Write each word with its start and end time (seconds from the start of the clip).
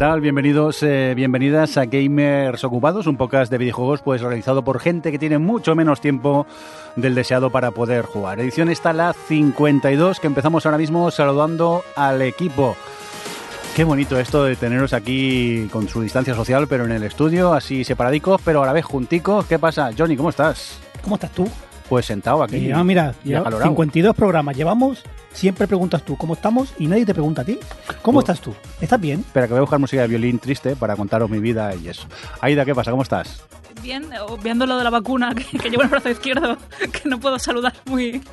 ¿Qué 0.00 0.06
tal? 0.06 0.22
Bienvenidos, 0.22 0.82
eh, 0.82 1.12
bienvenidas 1.14 1.76
a 1.76 1.84
Gamers 1.84 2.64
Ocupados, 2.64 3.06
un 3.06 3.18
podcast 3.18 3.52
de 3.52 3.58
videojuegos 3.58 4.00
pues 4.00 4.22
realizado 4.22 4.64
por 4.64 4.80
gente 4.80 5.12
que 5.12 5.18
tiene 5.18 5.36
mucho 5.36 5.74
menos 5.74 6.00
tiempo 6.00 6.46
del 6.96 7.14
deseado 7.14 7.50
para 7.50 7.70
poder 7.70 8.06
jugar. 8.06 8.40
Edición 8.40 8.70
está 8.70 8.94
la 8.94 9.12
52 9.12 10.18
que 10.18 10.26
empezamos 10.26 10.64
ahora 10.64 10.78
mismo 10.78 11.10
saludando 11.10 11.82
al 11.96 12.22
equipo. 12.22 12.76
Qué 13.76 13.84
bonito 13.84 14.18
esto 14.18 14.42
de 14.44 14.56
teneros 14.56 14.94
aquí 14.94 15.68
con 15.70 15.86
su 15.86 16.00
distancia 16.00 16.34
social, 16.34 16.66
pero 16.66 16.86
en 16.86 16.92
el 16.92 17.02
estudio, 17.02 17.52
así 17.52 17.84
separadicos, 17.84 18.40
pero 18.42 18.62
a 18.62 18.66
la 18.66 18.72
vez 18.72 18.86
junticos. 18.86 19.44
¿Qué 19.44 19.58
pasa? 19.58 19.90
Johnny, 19.96 20.16
¿cómo 20.16 20.30
estás? 20.30 20.78
¿Cómo 21.02 21.16
estás 21.16 21.32
tú? 21.32 21.46
Pues 21.90 22.06
sentado 22.06 22.42
aquí. 22.42 22.72
Ah, 22.72 22.82
mira, 22.82 23.12
y 23.22 23.28
lleva- 23.28 23.40
acalorado. 23.40 23.68
52 23.72 24.16
programas 24.16 24.56
llevamos, 24.56 25.04
siempre 25.32 25.66
preguntas 25.66 26.02
tú 26.04 26.16
cómo 26.16 26.34
estamos 26.34 26.72
y 26.78 26.86
nadie 26.86 27.06
te 27.06 27.14
pregunta 27.14 27.42
a 27.42 27.44
ti. 27.44 27.58
¿Cómo 28.02 28.20
Pues- 28.20 28.28
estás 28.30 28.40
tú? 28.40 28.54
¿Estás 28.80 29.00
bien? 29.00 29.20
Espera, 29.20 29.46
que 29.46 29.52
voy 29.52 29.58
a 29.58 29.62
buscar 29.62 29.78
música 29.78 30.02
de 30.02 30.08
violín 30.08 30.38
triste 30.38 30.76
para 30.76 30.96
contaros 30.96 31.30
mi 31.30 31.38
vida 31.38 31.74
y 31.74 31.88
eso. 31.88 32.06
Aida, 32.40 32.64
¿qué 32.64 32.74
pasa? 32.74 32.90
¿Cómo 32.90 33.02
estás? 33.02 33.42
Bien, 33.82 34.04
obviando 34.28 34.66
lo 34.66 34.76
de 34.76 34.84
la 34.84 34.90
vacuna 34.90 35.34
que, 35.34 35.44
que 35.58 35.70
llevo 35.70 35.82
en 35.82 35.86
el 35.86 35.90
brazo 35.90 36.10
izquierdo, 36.10 36.56
que 36.92 37.08
no 37.08 37.18
puedo 37.18 37.38
saludar 37.38 37.72
muy... 37.86 38.20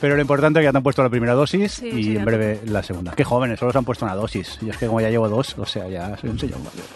Pero 0.00 0.14
lo 0.16 0.22
importante 0.22 0.58
es 0.58 0.62
que 0.62 0.64
ya 0.68 0.72
te 0.72 0.78
han 0.78 0.82
puesto 0.82 1.02
la 1.02 1.10
primera 1.10 1.34
dosis 1.34 1.72
Sí, 1.72 1.86
y 1.88 2.04
sí, 2.04 2.16
en 2.16 2.24
breve 2.24 2.62
la 2.64 2.82
segunda. 2.82 3.12
Qué 3.12 3.22
jóvenes, 3.22 3.58
solo 3.60 3.70
se 3.70 3.76
han 3.76 3.84
puesto 3.84 4.06
una 4.06 4.14
dosis. 4.14 4.58
Y 4.62 4.70
es 4.70 4.78
que 4.78 4.86
como 4.86 5.02
ya 5.02 5.10
llevo 5.10 5.28
dos, 5.28 5.54
o 5.58 5.66
sea, 5.66 5.88
ya 5.88 6.16
soy 6.16 6.30
un 6.30 6.38
señor 6.38 6.56
mayor. 6.60 6.86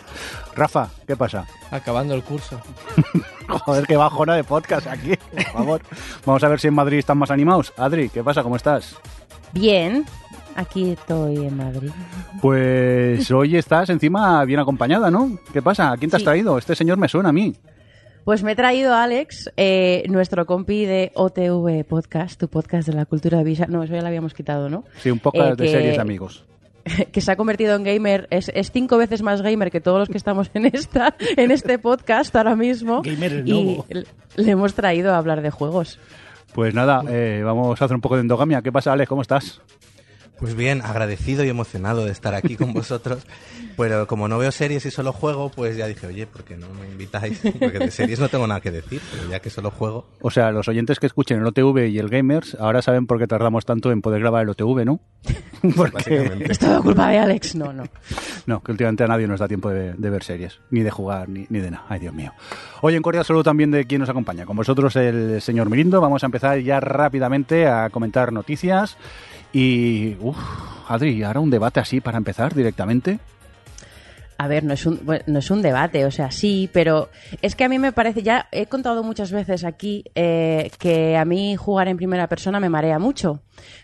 Rafa, 0.55 0.89
¿qué 1.07 1.17
pasa? 1.17 1.47
Acabando 1.71 2.15
el 2.15 2.23
curso. 2.23 2.61
Joder, 3.49 3.87
qué 3.87 3.97
bajona 3.97 4.37
de 4.37 4.45
podcast 4.45 4.87
aquí, 4.87 5.13
por 5.33 5.43
favor. 5.45 5.83
Vamos 6.25 6.45
a 6.45 6.49
ver 6.49 6.61
si 6.61 6.69
en 6.69 6.75
Madrid 6.75 6.99
están 6.99 7.19
más 7.19 7.31
animados. 7.31 7.73
Adri, 7.77 8.09
¿qué 8.09 8.23
pasa? 8.23 8.43
¿Cómo 8.43 8.57
estás? 8.57 8.97
Bien, 9.53 10.05
aquí 10.55 10.91
estoy 10.93 11.37
en 11.37 11.57
Madrid. 11.57 11.91
Pues 12.41 13.31
hoy 13.31 13.57
estás 13.57 13.91
encima 13.91 14.45
bien 14.45 14.61
acompañada, 14.61 15.11
¿no? 15.11 15.39
¿Qué 15.53 15.61
pasa? 15.61 15.91
¿A 15.93 15.97
quién 15.97 16.11
te 16.11 16.17
has 16.17 16.23
Sí. 16.23 16.27
traído? 16.27 16.57
Este 16.59 16.75
señor 16.77 16.99
me 16.99 17.09
suena 17.09 17.31
a 17.31 17.33
mí. 17.33 17.55
Pues 18.25 18.43
me 18.43 18.53
he 18.53 18.57
traído 18.57 18.95
a 18.95 19.03
Alex, 19.05 19.51
eh, 19.57 20.05
nuestro 20.09 20.47
compi 20.47 20.87
de 20.87 21.13
OTV 21.15 21.85
Podcast, 21.85 22.41
tu 22.41 22.49
podcast 22.49 22.89
de 22.89 22.95
la 22.95 23.05
cultura 23.05 23.43
visual. 23.43 23.71
No, 23.71 23.83
eso 23.83 23.93
ya 23.95 24.01
lo 24.01 24.07
habíamos 24.07 24.33
quitado, 24.33 24.71
¿no? 24.71 24.85
Sí, 25.03 25.11
un 25.11 25.19
podcast 25.19 25.53
Eh, 25.53 25.57
de 25.57 25.65
que- 25.65 25.71
series 25.73 25.97
de 25.97 26.01
amigos. 26.01 26.45
que 27.13 27.21
se 27.21 27.33
ha 27.33 27.37
convertido 27.37 27.75
en 27.77 27.85
gamer, 27.85 28.29
es, 28.31 28.51
es 28.55 28.71
cinco 28.71 28.97
veces 28.97 29.23
más 29.23 29.43
gamer 29.43 29.71
que 29.71 29.81
todos 29.81 29.99
los 29.99 30.09
que 30.09 30.19
estamos 30.19 30.51
en 30.55 30.67
esta 30.67 31.15
en 31.37 31.51
este 31.51 31.79
podcast 31.79 32.35
ahora 32.37 32.57
mismo. 32.57 33.03
Gamer 33.03 33.33
el 33.33 33.49
y 33.49 33.65
nuevo. 33.65 33.87
le 34.37 34.51
hemos 34.51 34.75
traído 34.75 35.13
a 35.13 35.19
hablar 35.19 35.43
de 35.43 35.51
juegos. 35.51 35.99
Pues 36.55 36.73
nada, 36.73 37.03
eh, 37.09 37.43
vamos 37.45 37.81
a 37.81 37.85
hacer 37.85 37.95
un 37.95 38.01
poco 38.01 38.15
de 38.15 38.21
endogamia. 38.21 38.63
¿Qué 38.63 38.71
pasa, 38.71 38.93
Alex? 38.93 39.09
¿Cómo 39.09 39.23
estás? 39.23 39.61
Pues 40.39 40.55
bien, 40.57 40.83
agradecido 40.83 41.45
y 41.45 41.49
emocionado 41.49 42.05
de 42.05 42.11
estar 42.13 42.35
aquí 42.35 42.57
con 42.57 42.73
vosotros. 42.75 43.25
Pero 43.77 44.07
como 44.07 44.29
no 44.29 44.39
veo 44.39 44.53
series 44.53 44.87
y 44.87 44.91
solo 44.91 45.13
juego, 45.13 45.51
pues 45.51 45.77
ya 45.77 45.87
dije, 45.87 46.07
oye, 46.07 46.27
¿por 46.27 46.45
qué 46.45 46.57
no 46.57 46.69
me 46.75 46.87
invitáis? 46.87 47.41
Porque 47.59 47.79
de 47.79 47.91
series 47.91 48.21
no 48.21 48.29
tengo 48.29 48.47
nada 48.47 48.61
que 48.61 48.71
decir, 48.71 49.01
pero 49.13 49.29
ya 49.29 49.41
que 49.41 49.51
solo 49.51 49.71
juego. 49.71 50.07
O 50.21 50.31
sea, 50.31 50.51
los 50.53 50.69
oyentes 50.69 51.01
que 51.01 51.07
escuchen 51.07 51.39
el 51.41 51.47
OTV 51.47 51.89
y 51.89 51.99
el 51.99 52.09
Gamers 52.09 52.57
ahora 52.61 52.83
saben 52.83 53.07
por 53.07 53.19
qué 53.19 53.27
tardamos 53.27 53.65
tanto 53.65 53.91
en 53.91 54.01
poder 54.01 54.21
grabar 54.21 54.43
el 54.43 54.51
OTV, 54.51 54.85
¿no? 54.85 55.01
Porque. 55.77 56.47
Es 56.49 56.59
todo 56.59 56.83
culpa 56.83 57.09
de 57.09 57.19
Alex. 57.19 57.55
No, 57.55 57.73
no. 57.73 57.85
no, 58.47 58.63
que 58.63 58.73
últimamente 58.73 59.05
a 59.05 59.07
nadie 59.07 59.27
nos 59.27 59.41
da 59.41 59.49
tiempo 59.49 59.71
de, 59.71 59.95
de 59.95 60.11
ver 60.11 60.23
series, 60.23 60.61
ni 60.71 60.83
de 60.83 60.91
jugar, 60.91 61.29
ni, 61.29 61.47
ni 61.49 61.61
de 61.61 61.71
nada. 61.71 61.85
Ay, 61.89 62.01
Dios 62.01 62.15
mío. 62.15 62.33
Hoy 62.83 62.95
en 62.95 63.03
cordial 63.03 63.25
saludo 63.25 63.45
también 63.45 63.71
de 63.71 63.87
quien 63.87 64.01
nos 64.01 64.11
acompaña. 64.11 64.47
Con 64.47 64.57
vosotros 64.57 64.95
el 64.97 65.41
señor 65.41 65.71
Mirindo. 65.71 66.01
Vamos 66.01 66.23
a 66.23 66.27
empezar 66.27 66.59
ya 66.59 66.81
rápidamente 66.81 67.67
a 67.67 67.89
comentar 67.91 68.33
noticias. 68.33 68.97
Y, 69.55 70.17
uff, 70.21 70.37
Adri, 70.89 71.23
ahora 71.23 71.39
un 71.39 71.49
debate 71.49 71.79
así 71.79 72.01
para 72.01 72.19
empezar 72.19 72.55
directamente. 72.55 73.21
A 74.37 74.49
ver, 74.49 74.65
no 74.65 74.75
es, 74.75 74.85
un, 74.85 75.01
no 75.27 75.39
es 75.39 75.51
un 75.53 75.63
debate, 75.63 76.05
o 76.05 76.11
sea, 76.11 76.33
sí, 76.33 76.69
pero 76.73 77.09
es 77.41 77.55
que 77.55 77.63
a 77.63 77.69
mí 77.69 77.79
me 77.79 77.93
parece, 77.93 78.25
ya 78.25 78.49
he 78.51 78.67
contado 78.67 79.05
muchas 79.05 79.31
veces 79.31 79.63
aquí 79.63 80.05
eh, 80.17 80.73
que 80.81 81.17
a 81.17 81.25
mí 81.25 81.55
jugar 81.55 81.87
en 81.87 81.97
primera 81.97 82.27
persona 82.27 82.59
me 82.59 82.69
marea 82.69 82.99
mucho, 82.99 83.43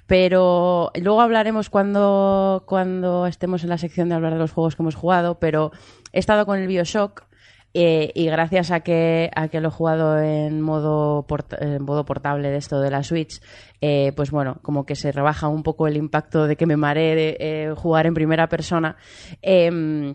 pero 0.08 0.90
luego 1.00 1.20
hablaremos 1.20 1.70
cuando, 1.70 2.64
cuando 2.66 3.28
estemos 3.28 3.62
en 3.62 3.68
la 3.68 3.78
sección 3.78 4.08
de 4.08 4.16
hablar 4.16 4.32
de 4.32 4.40
los 4.40 4.50
juegos 4.50 4.74
que 4.74 4.82
hemos 4.82 4.96
jugado, 4.96 5.38
pero 5.38 5.70
he 6.12 6.18
estado 6.18 6.44
con 6.46 6.58
el 6.58 6.66
Bioshock 6.66 7.29
eh, 7.72 8.10
y 8.14 8.26
gracias 8.26 8.70
a 8.70 8.80
que, 8.80 9.30
a 9.34 9.48
que 9.48 9.60
lo 9.60 9.68
he 9.68 9.70
jugado 9.70 10.20
en 10.20 10.60
modo, 10.60 11.24
en 11.60 11.82
modo 11.82 12.04
portable 12.04 12.50
de 12.50 12.56
esto 12.56 12.80
de 12.80 12.90
la 12.90 13.02
Switch, 13.02 13.40
eh, 13.80 14.12
pues 14.16 14.30
bueno, 14.30 14.58
como 14.62 14.84
que 14.84 14.96
se 14.96 15.12
rebaja 15.12 15.48
un 15.48 15.62
poco 15.62 15.86
el 15.86 15.96
impacto 15.96 16.46
de 16.46 16.56
que 16.56 16.66
me 16.66 16.76
maree 16.76 17.14
de, 17.14 17.36
eh, 17.38 17.74
jugar 17.76 18.06
en 18.06 18.14
primera 18.14 18.48
persona. 18.48 18.96
Em, 19.40 20.14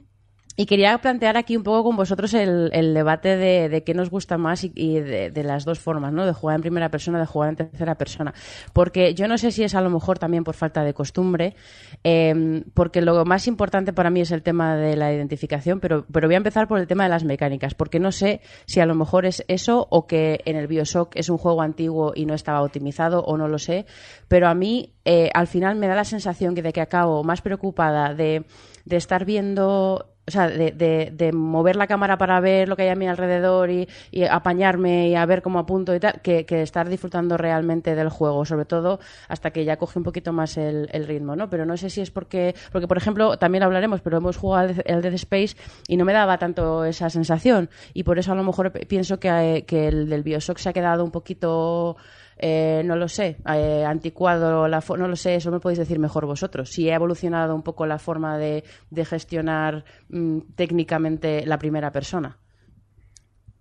y 0.57 0.65
quería 0.65 0.97
plantear 0.99 1.35
aquí 1.37 1.57
un 1.57 1.63
poco 1.63 1.83
con 1.83 1.97
vosotros 1.97 2.33
el, 2.33 2.93
debate 2.93 3.35
de, 3.35 3.83
qué 3.83 3.93
nos 3.93 4.09
gusta 4.09 4.37
más 4.37 4.63
y, 4.63 4.99
de, 4.99 5.43
las 5.43 5.65
dos 5.65 5.79
formas, 5.79 6.13
¿no? 6.13 6.25
De 6.25 6.33
jugar 6.33 6.55
en 6.55 6.61
primera 6.61 6.89
persona, 6.89 7.19
de 7.19 7.25
jugar 7.25 7.49
en 7.49 7.55
tercera 7.57 7.95
persona. 7.95 8.33
Porque 8.71 9.13
yo 9.13 9.27
no 9.27 9.37
sé 9.37 9.51
si 9.51 9.63
es 9.63 9.75
a 9.75 9.81
lo 9.81 9.89
mejor 9.89 10.17
también 10.17 10.43
por 10.43 10.55
falta 10.55 10.83
de 10.83 10.93
costumbre, 10.93 11.55
eh, 12.03 12.63
porque 12.73 13.01
lo 13.01 13.25
más 13.25 13.47
importante 13.47 13.91
para 13.91 14.09
mí 14.09 14.21
es 14.21 14.31
el 14.31 14.43
tema 14.43 14.75
de 14.77 14.95
la 14.95 15.13
identificación, 15.13 15.79
pero, 15.79 16.05
pero 16.11 16.27
voy 16.27 16.35
a 16.35 16.37
empezar 16.37 16.67
por 16.67 16.79
el 16.79 16.87
tema 16.87 17.03
de 17.03 17.09
las 17.09 17.25
mecánicas, 17.25 17.73
porque 17.73 17.99
no 17.99 18.11
sé 18.11 18.39
si 18.65 18.79
a 18.79 18.85
lo 18.85 18.95
mejor 18.95 19.25
es 19.25 19.43
eso 19.47 19.87
o 19.89 20.07
que 20.07 20.39
en 20.45 20.55
el 20.55 20.67
Bioshock 20.67 21.15
es 21.15 21.29
un 21.29 21.37
juego 21.37 21.61
antiguo 21.61 22.13
y 22.15 22.25
no 22.25 22.33
estaba 22.33 22.61
optimizado 22.61 23.23
o 23.23 23.37
no 23.37 23.49
lo 23.49 23.59
sé, 23.59 23.85
pero 24.29 24.47
a 24.47 24.55
mí 24.55 24.93
eh, 25.03 25.29
al 25.33 25.47
final 25.47 25.75
me 25.75 25.87
da 25.87 25.95
la 25.95 26.05
sensación 26.05 26.55
que 26.55 26.61
de 26.61 26.71
que 26.71 26.81
acabo 26.81 27.23
más 27.23 27.41
preocupada 27.41 28.13
de, 28.13 28.45
de 28.85 28.95
estar 28.95 29.25
viendo 29.25 30.14
o 30.27 30.31
sea, 30.31 30.47
de, 30.47 30.71
de- 30.71 31.11
de 31.13 31.31
mover 31.31 31.75
la 31.75 31.87
cámara 31.87 32.17
para 32.17 32.39
ver 32.39 32.67
lo 32.67 32.75
que 32.75 32.83
hay 32.83 32.89
a 32.89 32.95
mi 32.95 33.07
alrededor 33.07 33.69
y, 33.69 33.87
y 34.11 34.23
apañarme 34.23 35.09
y 35.09 35.15
a 35.15 35.25
ver 35.25 35.41
cómo 35.41 35.59
apunto 35.59 35.93
y 35.95 35.99
tal, 35.99 36.21
que, 36.21 36.45
que 36.45 36.61
estar 36.61 36.89
disfrutando 36.89 37.37
realmente 37.37 37.95
del 37.95 38.09
juego, 38.09 38.45
sobre 38.45 38.65
todo 38.65 38.99
hasta 39.27 39.51
que 39.51 39.65
ya 39.65 39.77
coge 39.77 39.99
un 39.99 40.03
poquito 40.03 40.33
más 40.33 40.57
el, 40.57 40.89
el 40.91 41.05
ritmo, 41.07 41.35
¿no? 41.35 41.49
Pero 41.49 41.65
no 41.65 41.77
sé 41.77 41.89
si 41.89 42.01
es 42.01 42.11
porque, 42.11 42.55
porque 42.71 42.87
por 42.87 42.97
ejemplo, 42.97 43.37
también 43.37 43.63
hablaremos, 43.63 44.01
pero 44.01 44.17
hemos 44.17 44.37
jugado 44.37 44.73
el 44.85 45.01
Dead 45.01 45.13
Space 45.13 45.55
y 45.87 45.97
no 45.97 46.05
me 46.05 46.13
daba 46.13 46.37
tanto 46.37 46.85
esa 46.85 47.09
sensación 47.09 47.69
y 47.93 48.03
por 48.03 48.17
eso 48.19 48.31
a 48.31 48.35
lo 48.35 48.43
mejor 48.43 48.71
pienso 48.87 49.19
que, 49.19 49.29
eh, 49.29 49.65
que 49.65 49.87
el 49.87 50.09
del 50.09 50.23
Bioshock 50.23 50.57
se 50.57 50.69
ha 50.69 50.73
quedado 50.73 51.03
un 51.03 51.11
poquito 51.11 51.97
eh, 52.37 52.81
no 52.85 52.95
lo 52.95 53.07
sé, 53.07 53.37
eh, 53.53 53.83
anticuado, 53.85 54.67
la 54.67 54.83
no 54.97 55.07
lo 55.07 55.15
sé, 55.15 55.35
eso 55.35 55.51
me 55.51 55.59
podéis 55.59 55.79
decir 55.79 55.99
mejor 55.99 56.25
vosotros. 56.25 56.69
Si 56.69 56.89
ha 56.89 56.95
evolucionado 56.95 57.55
un 57.55 57.63
poco 57.63 57.85
la 57.85 57.99
forma 57.99 58.37
de, 58.37 58.63
de 58.89 59.05
gestionar 59.05 59.85
mm, 60.09 60.39
técnicamente 60.55 61.45
la 61.45 61.57
primera 61.57 61.91
persona. 61.91 62.37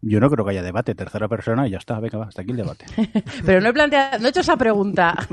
Yo 0.07 0.21
no 0.21 0.29
creo 0.29 0.45
que 0.45 0.51
haya 0.51 0.63
debate, 0.63 0.95
tercera 0.95 1.29
persona 1.29 1.67
y 1.67 1.71
ya 1.71 1.79
está. 1.79 1.99
Venga, 1.99 2.19
va, 2.19 2.27
hasta 2.27 2.43
aquí 2.43 2.51
el 2.51 2.59
debate. 2.59 2.85
Pero 3.47 3.61
no 3.61 3.71
he 3.71 3.73
planteado, 3.73 4.19
no 4.19 4.27
he 4.27 4.31
hecho 4.31 4.41
esa 4.41 4.57
pregunta. 4.57 5.15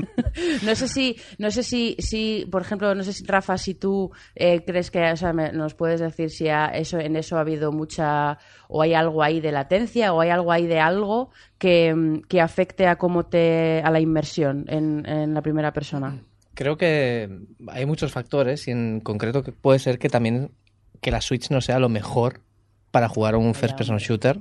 No 0.64 0.74
sé 0.74 0.88
si, 0.88 1.14
no 1.38 1.50
sé 1.50 1.62
si, 1.62 1.94
si 1.98 2.48
por 2.50 2.62
ejemplo, 2.62 2.94
no 2.94 3.02
sé 3.04 3.12
si 3.12 3.22
Rafa, 3.26 3.58
si 3.58 3.74
tú 3.74 4.10
eh, 4.34 4.64
crees 4.64 4.90
que, 4.90 5.12
o 5.12 5.16
sea, 5.16 5.34
me- 5.34 5.52
nos 5.52 5.74
puedes 5.74 6.00
decir 6.00 6.30
si 6.30 6.48
ha- 6.48 6.68
eso, 6.68 6.98
en 6.98 7.16
eso 7.16 7.36
ha 7.36 7.40
habido 7.40 7.70
mucha, 7.70 8.38
o 8.68 8.80
hay 8.80 8.94
algo 8.94 9.22
ahí 9.22 9.40
de 9.42 9.52
latencia, 9.52 10.14
o 10.14 10.22
hay 10.22 10.30
algo 10.30 10.50
ahí 10.50 10.66
de 10.66 10.80
algo 10.80 11.32
que, 11.58 12.22
que 12.28 12.40
afecte 12.40 12.86
a 12.86 12.96
cómo 12.96 13.24
te, 13.26 13.82
a 13.84 13.90
la 13.90 14.00
inmersión 14.00 14.64
en, 14.68 15.04
en 15.06 15.34
la 15.34 15.42
primera 15.42 15.72
persona. 15.74 16.22
Creo 16.54 16.78
que 16.78 17.28
hay 17.68 17.84
muchos 17.84 18.10
factores 18.10 18.66
y 18.68 18.70
en 18.70 19.00
concreto 19.00 19.42
que 19.42 19.52
puede 19.52 19.78
ser 19.80 19.98
que 19.98 20.08
también 20.08 20.50
que 21.02 21.10
la 21.10 21.20
Switch 21.20 21.50
no 21.50 21.60
sea 21.60 21.78
lo 21.78 21.90
mejor 21.90 22.40
para 22.90 23.08
jugar 23.08 23.34
a 23.34 23.38
un 23.38 23.54
first 23.54 23.76
person 23.76 23.98
shooter. 23.98 24.38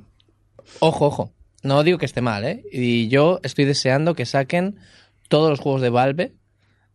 Ojo, 0.79 1.05
ojo. 1.05 1.31
No 1.63 1.83
digo 1.83 1.97
que 1.97 2.05
esté 2.05 2.21
mal, 2.21 2.43
¿eh? 2.43 2.63
Y 2.71 3.07
yo 3.07 3.39
estoy 3.43 3.65
deseando 3.65 4.15
que 4.15 4.25
saquen 4.25 4.77
todos 5.27 5.49
los 5.49 5.59
juegos 5.59 5.81
de 5.81 5.89
Valve 5.89 6.33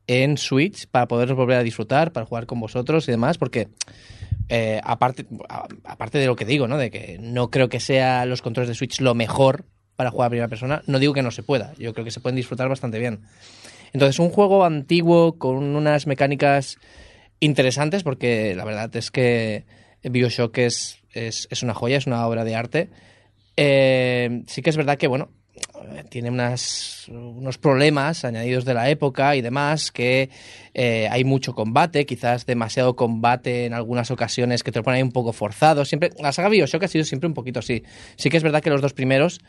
en 0.06 0.38
Switch 0.38 0.86
para 0.88 1.08
poderlos 1.08 1.36
volver 1.36 1.58
a 1.58 1.62
disfrutar, 1.62 2.12
para 2.12 2.26
jugar 2.26 2.46
con 2.46 2.60
vosotros 2.60 3.08
y 3.08 3.12
demás, 3.12 3.38
porque 3.38 3.68
eh, 4.48 4.80
aparte, 4.84 5.26
aparte 5.84 6.18
de 6.18 6.26
lo 6.26 6.36
que 6.36 6.44
digo, 6.44 6.68
¿no? 6.68 6.78
De 6.78 6.90
que 6.90 7.18
no 7.20 7.50
creo 7.50 7.68
que 7.68 7.80
sea 7.80 8.26
los 8.26 8.42
controles 8.42 8.68
de 8.68 8.74
Switch 8.74 9.00
lo 9.00 9.14
mejor 9.14 9.64
para 9.96 10.10
jugar 10.10 10.26
a 10.26 10.30
primera 10.30 10.48
persona, 10.48 10.82
no 10.86 10.98
digo 10.98 11.14
que 11.14 11.22
no 11.22 11.30
se 11.30 11.42
pueda, 11.42 11.72
yo 11.78 11.92
creo 11.94 12.04
que 12.04 12.10
se 12.10 12.20
pueden 12.20 12.36
disfrutar 12.36 12.69
bastante 12.69 12.98
bien. 12.98 13.22
Entonces, 13.92 14.19
un 14.19 14.30
juego 14.30 14.64
antiguo 14.64 15.38
con 15.38 15.56
unas 15.74 16.06
mecánicas 16.06 16.78
interesantes, 17.40 18.02
porque 18.02 18.54
la 18.54 18.64
verdad 18.64 18.94
es 18.94 19.10
que 19.10 19.64
Bioshock 20.02 20.58
es, 20.58 20.98
es, 21.12 21.48
es 21.50 21.62
una 21.62 21.74
joya, 21.74 21.96
es 21.96 22.06
una 22.06 22.26
obra 22.26 22.44
de 22.44 22.54
arte. 22.54 22.90
Eh, 23.56 24.43
sí 24.47 24.62
que 24.62 24.70
es 24.70 24.76
verdad 24.76 24.99
que, 24.99 25.06
bueno, 25.06 25.31
tiene 26.08 26.31
unas, 26.31 27.08
unos 27.08 27.58
problemas 27.58 28.25
añadidos 28.25 28.64
de 28.64 28.75
la 28.75 28.91
época 28.91 29.37
y 29.37 29.41
demás, 29.41 29.93
que 29.93 30.31
eh, 30.75 31.08
hay 31.11 31.25
mucho 31.25 31.55
combate, 31.55 32.06
quizás 32.06 32.47
demasiado 32.47 32.97
combate 32.97 33.67
en 33.67 33.75
algunas 33.75 34.11
ocasiones 34.11 34.62
que 34.62 34.73
te 34.73 34.79
lo 34.79 34.82
ponen 34.82 34.99
ahí 34.99 35.03
un 35.03 35.12
poco 35.12 35.32
forzado. 35.32 35.85
Siempre, 35.85 36.11
la 36.20 36.32
saga 36.32 36.49
Bioshock 36.49 36.82
ha 36.85 36.88
sido 36.88 37.05
siempre 37.05 37.29
un 37.29 37.35
poquito 37.35 37.61
así. 37.61 37.82
Sí 38.17 38.31
que 38.31 38.37
es 38.37 38.43
verdad 38.43 38.62
que 38.62 38.70
los 38.70 38.82
dos 38.82 38.93
primeros 38.93 39.41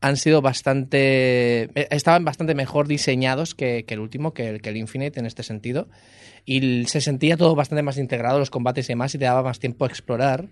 han 0.00 0.16
sido 0.16 0.42
bastante. 0.42 1.62
eh, 1.74 1.88
estaban 1.90 2.24
bastante 2.24 2.54
mejor 2.54 2.86
diseñados 2.86 3.54
que, 3.54 3.84
el 3.86 3.98
último, 3.98 4.34
que 4.34 4.48
el, 4.48 4.62
que 4.62 4.70
el 4.70 4.76
Infinite 4.76 5.18
en 5.18 5.26
este 5.26 5.42
sentido. 5.42 5.88
Y 6.44 6.84
se 6.86 7.00
sentía 7.00 7.36
todo 7.36 7.54
bastante 7.54 7.82
más 7.82 7.98
integrado, 7.98 8.38
los 8.38 8.50
combates 8.50 8.86
y 8.88 8.92
demás, 8.92 9.14
y 9.14 9.18
te 9.18 9.24
daba 9.24 9.42
más 9.42 9.58
tiempo 9.58 9.84
a 9.84 9.88
explorar. 9.88 10.48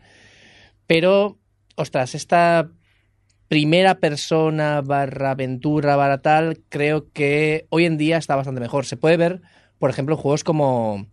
Pero, 0.87 1.39
ostras, 1.77 2.15
esta 2.15 2.69
primera 3.55 3.95
persona 4.01 4.81
barra 4.81 5.31
aventura 5.31 5.95
barra 5.95 6.19
tal, 6.19 6.59
creo 6.69 7.07
que 7.13 7.67
hoy 7.71 7.85
en 7.87 7.97
día 7.97 8.17
está 8.17 8.35
bastante 8.35 8.61
mejor. 8.61 8.85
Se 8.85 8.97
puede 8.97 9.17
ver, 9.17 9.43
por 9.79 9.91
ejemplo, 9.91 10.17
juegos 10.17 10.43
como. 10.43 11.07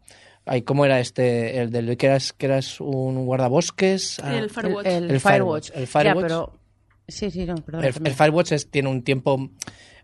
Ay, 0.47 0.63
¿Cómo 0.63 0.83
era 0.85 0.99
este? 0.99 1.59
El 1.61 1.69
del 1.71 1.95
que 1.97 2.07
eras, 2.07 2.33
que 2.33 2.47
eras 2.47 2.81
un 2.81 3.25
guardabosques. 3.27 4.19
Ah, 4.23 4.35
El 4.39 4.49
Firewatch. 4.49 4.87
El, 4.87 5.03
el 5.03 5.11
El 5.11 5.19
Firewatch. 5.19 5.65
Firewatch. 5.67 5.71
El 5.75 5.87
Firewatch. 5.87 6.15
Ya, 6.15 6.21
pero... 6.27 6.59
Sí, 7.07 7.29
sí, 7.29 7.45
no, 7.45 7.53
perdón. 7.57 7.83
el, 7.85 7.93
el 8.07 8.13
Firewatch 8.15 8.51
es- 8.53 8.71
tiene 8.71 8.89
un 8.89 9.03
tiempo 9.03 9.51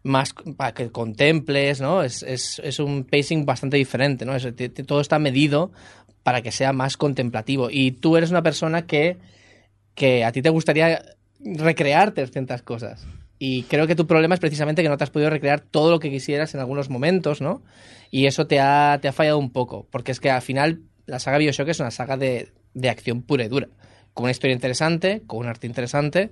más 0.04 0.36
para 0.56 0.75
que 0.75 0.92
contemples, 0.92 1.81
¿no? 1.81 2.04
Es, 2.04 2.22
es, 2.22 2.62
es 2.63 2.78
un 2.80 3.04
pacing 3.04 3.48
bastante 3.48 3.78
diferente, 3.78 4.25
¿no? 4.25 4.36
Es- 4.36 4.48
todo 4.86 5.01
está 5.01 5.18
medido 5.18 5.72
para 6.22 6.44
que 6.44 6.51
sea 6.51 6.72
más 6.72 6.98
contemplativo. 6.98 7.69
Y 7.72 7.94
tú 7.94 8.16
eres 8.16 8.30
una 8.30 8.44
persona 8.44 8.86
que, 8.86 9.18
que 9.95 10.24
a 10.24 10.31
ti 10.31 10.44
te 10.44 10.50
gustaría 10.51 11.01
recrearte 11.39 12.25
ciertas 12.28 12.62
cosas. 12.62 13.06
Y 13.39 13.63
creo 13.63 13.86
que 13.86 13.95
tu 13.95 14.07
problema 14.07 14.34
es 14.34 14.39
precisamente 14.39 14.81
que 14.81 14.89
no 14.89 14.98
te 14.98 15.04
has 15.04 15.12
podido 15.12 15.30
recrear 15.30 15.60
todo 15.60 15.92
lo 15.92 16.00
que 16.00 16.10
quisieras 16.10 16.54
en 16.56 16.60
algunos 16.60 16.89
momentos, 16.89 17.42
¿no? 17.42 17.62
Y 18.10 18.25
eso 18.25 18.48
te 18.48 18.60
ha, 18.60 18.98
te 19.01 19.07
ha 19.07 19.13
fallado 19.13 19.38
un 19.38 19.51
poco. 19.51 19.88
Porque 19.92 20.12
es 20.12 20.19
que 20.19 20.31
al 20.31 20.42
final 20.42 20.81
la 21.06 21.19
saga 21.19 21.38
Bioshock 21.38 21.68
es 21.68 21.80
una 21.80 21.92
saga 21.92 22.18
de, 22.18 22.51
de 22.74 22.89
acción 22.89 23.22
pura 23.22 23.45
y 23.45 23.48
dura. 23.48 23.68
Con 24.13 24.24
una 24.24 24.31
historia 24.31 24.56
interesante, 24.56 25.22
con 25.28 25.39
un 25.39 25.48
arte 25.48 25.68
interesante, 25.68 26.31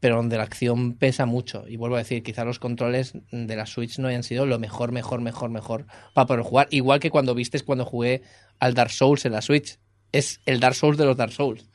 pero 0.00 0.16
donde 0.16 0.36
la 0.36 0.42
acción 0.42 0.94
pesa 0.94 1.24
mucho. 1.24 1.64
Y 1.68 1.76
vuelvo 1.76 1.94
a 1.94 2.00
decir, 2.00 2.24
quizá 2.24 2.44
los 2.44 2.58
controles 2.58 3.12
de 3.30 3.56
la 3.56 3.66
Switch 3.66 3.98
no 3.98 4.08
hayan 4.08 4.24
sido 4.24 4.46
lo 4.46 4.58
mejor, 4.58 4.90
mejor, 4.90 5.20
mejor, 5.20 5.50
mejor 5.50 5.86
para 6.14 6.26
poder 6.26 6.42
jugar. 6.42 6.66
Igual 6.70 6.98
que 6.98 7.10
cuando 7.10 7.34
vistes 7.34 7.62
cuando 7.62 7.84
jugué 7.84 8.22
al 8.58 8.74
Dark 8.74 8.90
Souls 8.90 9.24
en 9.24 9.32
la 9.32 9.42
Switch. 9.42 9.78
Es 10.10 10.40
el 10.46 10.58
Dark 10.58 10.74
Souls 10.74 10.98
de 10.98 11.04
los 11.04 11.16
Dark 11.16 11.32
Souls. 11.32 11.68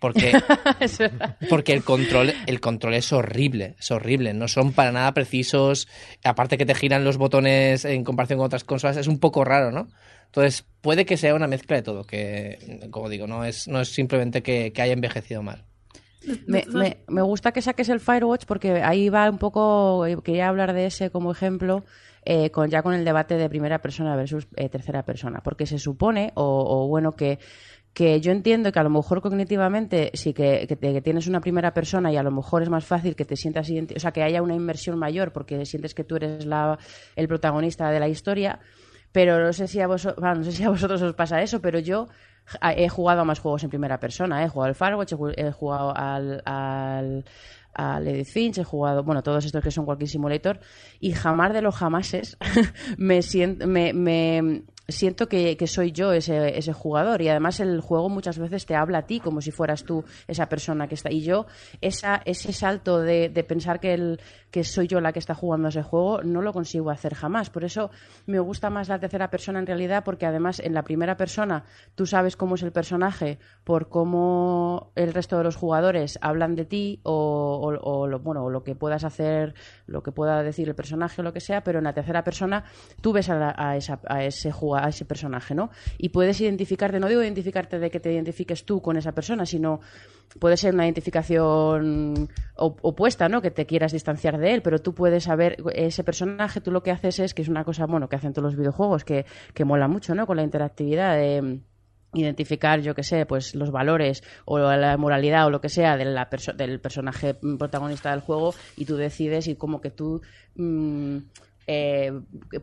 Porque, 0.00 0.32
porque 1.48 1.72
el 1.74 1.84
control, 1.84 2.32
el 2.46 2.60
control 2.60 2.94
es 2.94 3.12
horrible, 3.12 3.76
es 3.78 3.90
horrible. 3.90 4.32
No 4.34 4.48
son 4.48 4.72
para 4.72 4.90
nada 4.92 5.12
precisos. 5.14 5.86
Aparte 6.24 6.58
que 6.58 6.66
te 6.66 6.74
giran 6.74 7.04
los 7.04 7.16
botones 7.18 7.84
en 7.84 8.02
comparación 8.02 8.38
con 8.38 8.46
otras 8.46 8.64
consolas, 8.64 8.96
es 8.96 9.06
un 9.06 9.18
poco 9.20 9.44
raro, 9.44 9.70
¿no? 9.70 9.88
Entonces, 10.26 10.64
puede 10.80 11.04
que 11.04 11.16
sea 11.16 11.34
una 11.34 11.46
mezcla 11.48 11.76
de 11.76 11.82
todo, 11.82 12.04
que, 12.04 12.88
como 12.90 13.08
digo, 13.08 13.26
no 13.26 13.44
es, 13.44 13.66
no 13.68 13.80
es 13.80 13.88
simplemente 13.92 14.42
que, 14.42 14.72
que 14.72 14.80
haya 14.82 14.92
envejecido 14.92 15.42
mal. 15.42 15.64
Me, 16.46 16.64
me- 16.72 16.98
me 17.08 17.22
gusta 17.22 17.50
que 17.52 17.62
saques 17.62 17.88
el 17.88 17.98
Firewatch 17.98 18.44
porque 18.44 18.82
ahí 18.82 19.08
va 19.08 19.28
un 19.28 19.38
poco, 19.38 20.06
eh, 20.06 20.16
quería 20.22 20.48
hablar 20.48 20.72
de 20.74 20.86
ese 20.86 21.10
como 21.10 21.32
ejemplo, 21.32 21.84
eh, 22.24 22.50
con 22.50 22.68
ya 22.70 22.82
con 22.82 22.92
el 22.94 23.04
debate 23.06 23.36
de 23.38 23.48
primera 23.48 23.80
persona 23.80 24.14
versus 24.16 24.46
eh, 24.56 24.68
tercera 24.68 25.02
persona, 25.04 25.40
porque 25.42 25.64
se 25.66 25.78
supone, 25.78 26.30
o, 26.34 26.84
o 26.84 26.86
bueno, 26.88 27.16
que, 27.16 27.38
que 27.92 28.20
yo 28.20 28.30
entiendo 28.32 28.70
que 28.72 28.78
a 28.78 28.82
lo 28.84 28.90
mejor 28.90 29.20
cognitivamente 29.20 30.10
sí 30.14 30.32
que, 30.32 30.66
que 30.68 31.00
tienes 31.02 31.26
una 31.26 31.40
primera 31.40 31.74
persona 31.74 32.12
y 32.12 32.16
a 32.16 32.22
lo 32.22 32.30
mejor 32.30 32.62
es 32.62 32.70
más 32.70 32.84
fácil 32.84 33.16
que 33.16 33.24
te 33.24 33.36
sientas, 33.36 33.68
o 33.68 33.98
sea, 33.98 34.12
que 34.12 34.22
haya 34.22 34.42
una 34.42 34.54
inmersión 34.54 34.98
mayor 34.98 35.32
porque 35.32 35.64
sientes 35.66 35.94
que 35.94 36.04
tú 36.04 36.16
eres 36.16 36.46
la, 36.46 36.78
el 37.16 37.26
protagonista 37.28 37.90
de 37.90 37.98
la 38.00 38.08
historia, 38.08 38.60
pero 39.12 39.40
no 39.44 39.52
sé 39.52 39.66
si 39.66 39.80
a 39.80 39.88
vosotros, 39.88 40.22
no 40.38 40.44
sé 40.44 40.52
si 40.52 40.62
a 40.62 40.70
vosotros 40.70 41.02
os 41.02 41.14
pasa 41.14 41.42
eso, 41.42 41.60
pero 41.60 41.80
yo 41.80 42.06
he 42.76 42.88
jugado 42.88 43.20
a 43.20 43.24
más 43.24 43.40
juegos 43.40 43.64
en 43.64 43.70
primera 43.70 43.98
persona. 44.00 44.42
He 44.44 44.48
jugado 44.48 44.68
al 44.68 44.74
Firewatch, 44.76 45.12
he 45.12 45.16
ju- 45.16 45.34
he 45.36 45.52
jugado 45.52 45.92
al, 45.96 46.42
al, 46.44 47.24
al 47.74 48.06
Edith 48.08 48.28
Finch, 48.28 48.58
he 48.58 48.64
jugado, 48.64 49.02
bueno, 49.02 49.22
todos 49.22 49.44
estos 49.44 49.62
que 49.62 49.70
son 49.72 49.84
Walking 49.86 50.06
Simulator, 50.06 50.60
y 51.00 51.12
jamás 51.12 51.52
de 51.52 51.60
los 51.62 51.74
jamases 51.76 52.36
me 52.98 53.22
siento, 53.22 53.66
me 53.66 54.62
siento 54.90 55.28
que, 55.28 55.56
soy 55.66 55.92
yo 55.92 56.12
ese, 56.12 56.58
ese 56.58 56.72
jugador. 56.72 57.22
Y 57.22 57.28
además 57.28 57.60
el 57.60 57.80
juego 57.80 58.08
muchas 58.08 58.38
veces 58.38 58.66
te 58.66 58.74
habla 58.74 58.98
a 58.98 59.06
ti 59.06 59.20
como 59.20 59.40
si 59.40 59.50
fueras 59.50 59.84
tú 59.84 60.04
esa 60.28 60.48
persona 60.48 60.88
que 60.88 60.94
está. 60.94 61.10
Y 61.10 61.22
yo, 61.22 61.46
esa, 61.80 62.22
ese 62.24 62.52
salto 62.52 63.00
de, 63.00 63.30
pensar 63.48 63.80
que, 63.80 63.94
el, 63.94 64.20
que 64.50 64.64
soy 64.64 64.86
yo 64.86 65.00
la 65.00 65.12
que 65.12 65.18
está 65.18 65.34
jugando 65.34 65.68
ese 65.68 65.82
juego, 65.82 66.22
no 66.22 66.42
lo 66.42 66.52
consigo 66.52 66.90
hacer 66.90 67.14
jamás. 67.14 67.50
Por 67.50 67.64
eso 67.64 67.90
me 68.26 68.38
gusta 68.38 68.70
más 68.70 68.88
la 68.88 68.98
tercera 68.98 69.30
persona 69.30 69.58
en 69.58 69.66
realidad, 69.66 70.02
porque 70.04 70.26
además 70.26 70.60
en 70.60 70.74
la 70.74 70.82
primera 70.82 71.16
persona 71.16 71.64
tú 71.94 72.06
sabes 72.06 72.36
cómo 72.36 72.54
es 72.56 72.62
el 72.62 72.72
personaje 72.72 73.38
por 73.64 73.88
cómo 73.88 74.92
el 74.96 75.12
resto 75.12 75.38
de 75.38 75.44
los 75.44 75.56
jugadores 75.56 76.18
hablan 76.22 76.54
de 76.54 76.64
ti 76.64 77.00
o, 77.04 77.12
o- 77.12 77.90
o 78.00 78.06
lo, 78.06 78.18
bueno, 78.20 78.48
lo 78.50 78.62
que 78.64 78.74
puedas 78.74 79.04
hacer, 79.04 79.54
lo 79.86 80.02
que 80.02 80.12
pueda 80.12 80.42
decir 80.42 80.68
el 80.68 80.74
personaje 80.74 81.20
o 81.20 81.24
lo 81.24 81.32
que 81.32 81.40
sea, 81.40 81.62
pero 81.62 81.78
en 81.78 81.84
la 81.84 81.92
tercera 81.92 82.24
persona 82.24 82.64
tú 83.00 83.12
ves 83.12 83.28
a, 83.30 83.36
la- 83.36 83.54
a 83.56 83.76
esa- 83.76 84.00
a 84.06 84.24
ese 84.24 84.50
jugua- 84.52 84.79
a 84.84 84.88
ese 84.88 85.04
personaje, 85.04 85.54
¿no? 85.54 85.70
Y 85.98 86.10
puedes 86.10 86.40
identificarte, 86.40 86.98
no 87.00 87.08
digo 87.08 87.22
identificarte 87.22 87.78
de 87.78 87.90
que 87.90 88.00
te 88.00 88.12
identifiques 88.12 88.64
tú 88.64 88.80
con 88.80 88.96
esa 88.96 89.12
persona, 89.12 89.46
sino 89.46 89.80
puede 90.38 90.56
ser 90.56 90.74
una 90.74 90.84
identificación 90.86 92.28
op- 92.56 92.78
opuesta, 92.82 93.28
¿no? 93.28 93.42
Que 93.42 93.50
te 93.50 93.66
quieras 93.66 93.92
distanciar 93.92 94.38
de 94.38 94.54
él, 94.54 94.62
pero 94.62 94.78
tú 94.80 94.94
puedes 94.94 95.24
saber 95.24 95.56
ese 95.74 96.04
personaje, 96.04 96.60
tú 96.60 96.70
lo 96.70 96.82
que 96.82 96.90
haces 96.90 97.18
es 97.18 97.34
que 97.34 97.42
es 97.42 97.48
una 97.48 97.64
cosa, 97.64 97.86
bueno, 97.86 98.08
que 98.08 98.16
hacen 98.16 98.32
todos 98.32 98.44
los 98.52 98.56
videojuegos, 98.56 99.04
que, 99.04 99.26
que 99.54 99.64
mola 99.64 99.88
mucho, 99.88 100.14
¿no? 100.14 100.26
Con 100.26 100.36
la 100.36 100.42
interactividad 100.42 101.16
de 101.16 101.60
identificar, 102.12 102.80
yo 102.80 102.94
que 102.94 103.04
sé, 103.04 103.24
pues 103.24 103.54
los 103.54 103.70
valores 103.70 104.22
o 104.44 104.58
la 104.58 104.96
moralidad 104.96 105.46
o 105.46 105.50
lo 105.50 105.60
que 105.60 105.68
sea 105.68 105.96
del 105.96 106.80
personaje 106.80 107.34
protagonista 107.34 108.10
del 108.10 108.20
juego 108.20 108.52
y 108.76 108.84
tú 108.84 108.96
decides 108.96 109.46
y 109.46 109.54
como 109.54 109.80
que 109.80 109.90
tú 109.92 110.20
mm, 110.56 111.18
eh, 111.72 112.12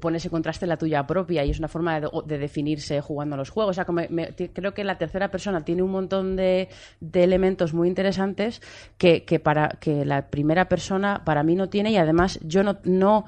pones 0.02 0.26
en 0.26 0.32
contraste 0.32 0.68
la 0.68 0.76
tuya 0.76 1.08
propia 1.08 1.46
y 1.46 1.50
es 1.50 1.60
una 1.60 1.70
forma 1.70 2.02
de, 2.02 2.10
de 2.26 2.38
definirse 2.38 3.00
jugando 3.00 3.36
a 3.36 3.38
los 3.38 3.50
juegos. 3.50 3.72
O 3.72 3.74
sea, 3.74 3.86
como 3.86 4.02
me- 4.10 4.36
creo 4.54 4.74
que 4.74 4.84
la 4.84 4.98
tercera 4.98 5.32
persona 5.32 5.64
tiene 5.64 5.82
un 5.82 5.92
montón 5.92 6.36
de, 6.36 6.68
elementos 7.14 7.74
muy 7.74 7.88
interesantes 7.88 8.62
que, 8.98 9.24
para 9.42 9.70
que 9.80 10.04
la 10.04 10.28
primera 10.30 10.68
persona 10.68 11.24
para 11.26 11.44
mí 11.44 11.56
no 11.56 11.70
tiene 11.70 11.92
y 11.92 11.98
además 11.98 12.40
yo 12.44 12.64
no 12.64 13.26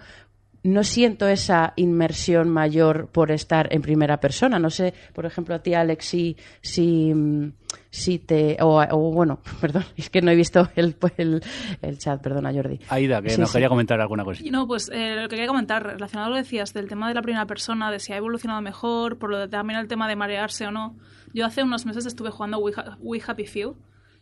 no 0.63 0.83
siento 0.83 1.27
esa 1.27 1.73
inmersión 1.77 2.49
mayor 2.49 3.07
por 3.11 3.31
estar 3.31 3.73
en 3.73 3.81
primera 3.81 4.19
persona. 4.19 4.59
No 4.59 4.69
sé, 4.69 4.93
por 5.13 5.25
ejemplo, 5.25 5.55
a 5.55 5.59
ti, 5.59 5.73
Alex, 5.73 6.05
si, 6.05 6.35
si, 6.61 7.13
mm, 7.13 7.53
si 7.89 8.19
te. 8.19 8.57
O, 8.61 8.81
o 8.81 9.11
bueno, 9.11 9.39
perdón, 9.61 9.85
es 9.95 10.09
que 10.09 10.21
no 10.21 10.31
he 10.31 10.35
visto 10.35 10.67
el, 10.75 10.95
el, 11.17 11.41
el 11.81 11.97
chat, 11.97 12.21
perdona, 12.21 12.51
Jordi. 12.53 12.79
Aida, 12.89 13.21
que 13.21 13.29
Sí, 13.31 13.39
nos 13.39 13.49
sí. 13.49 13.53
quería 13.53 13.69
comentar 13.69 13.99
alguna 14.01 14.23
Y 14.23 14.25
cosita. 14.25 14.51
no, 14.51 14.67
pues 14.67 14.89
eh, 14.93 15.15
lo 15.15 15.23
que 15.29 15.35
quería 15.35 15.47
comentar, 15.47 15.83
relacionado 15.83 16.27
a 16.27 16.29
lo 16.31 16.35
que 16.35 16.41
decías 16.43 16.73
del 16.73 16.87
tema 16.89 17.07
de 17.07 17.13
la 17.13 17.21
primera 17.21 17.45
persona, 17.45 17.89
de 17.91 17.99
si 17.99 18.11
ha 18.13 18.17
evolucionado 18.17 18.61
mejor, 18.61 19.17
por 19.17 19.29
lo 19.29 19.37
de 19.39 19.47
también 19.47 19.79
el 19.79 19.87
tema 19.87 20.07
de 20.09 20.15
marearse 20.15 20.67
o 20.67 20.71
no. 20.71 20.95
Yo 21.33 21.45
hace 21.45 21.63
unos 21.63 21.85
meses 21.85 22.05
estuve 22.05 22.31
jugando 22.31 22.57
We, 22.57 22.73
Ha- 22.75 22.97
We 22.99 23.21
Happy 23.25 23.45
Few, 23.45 23.75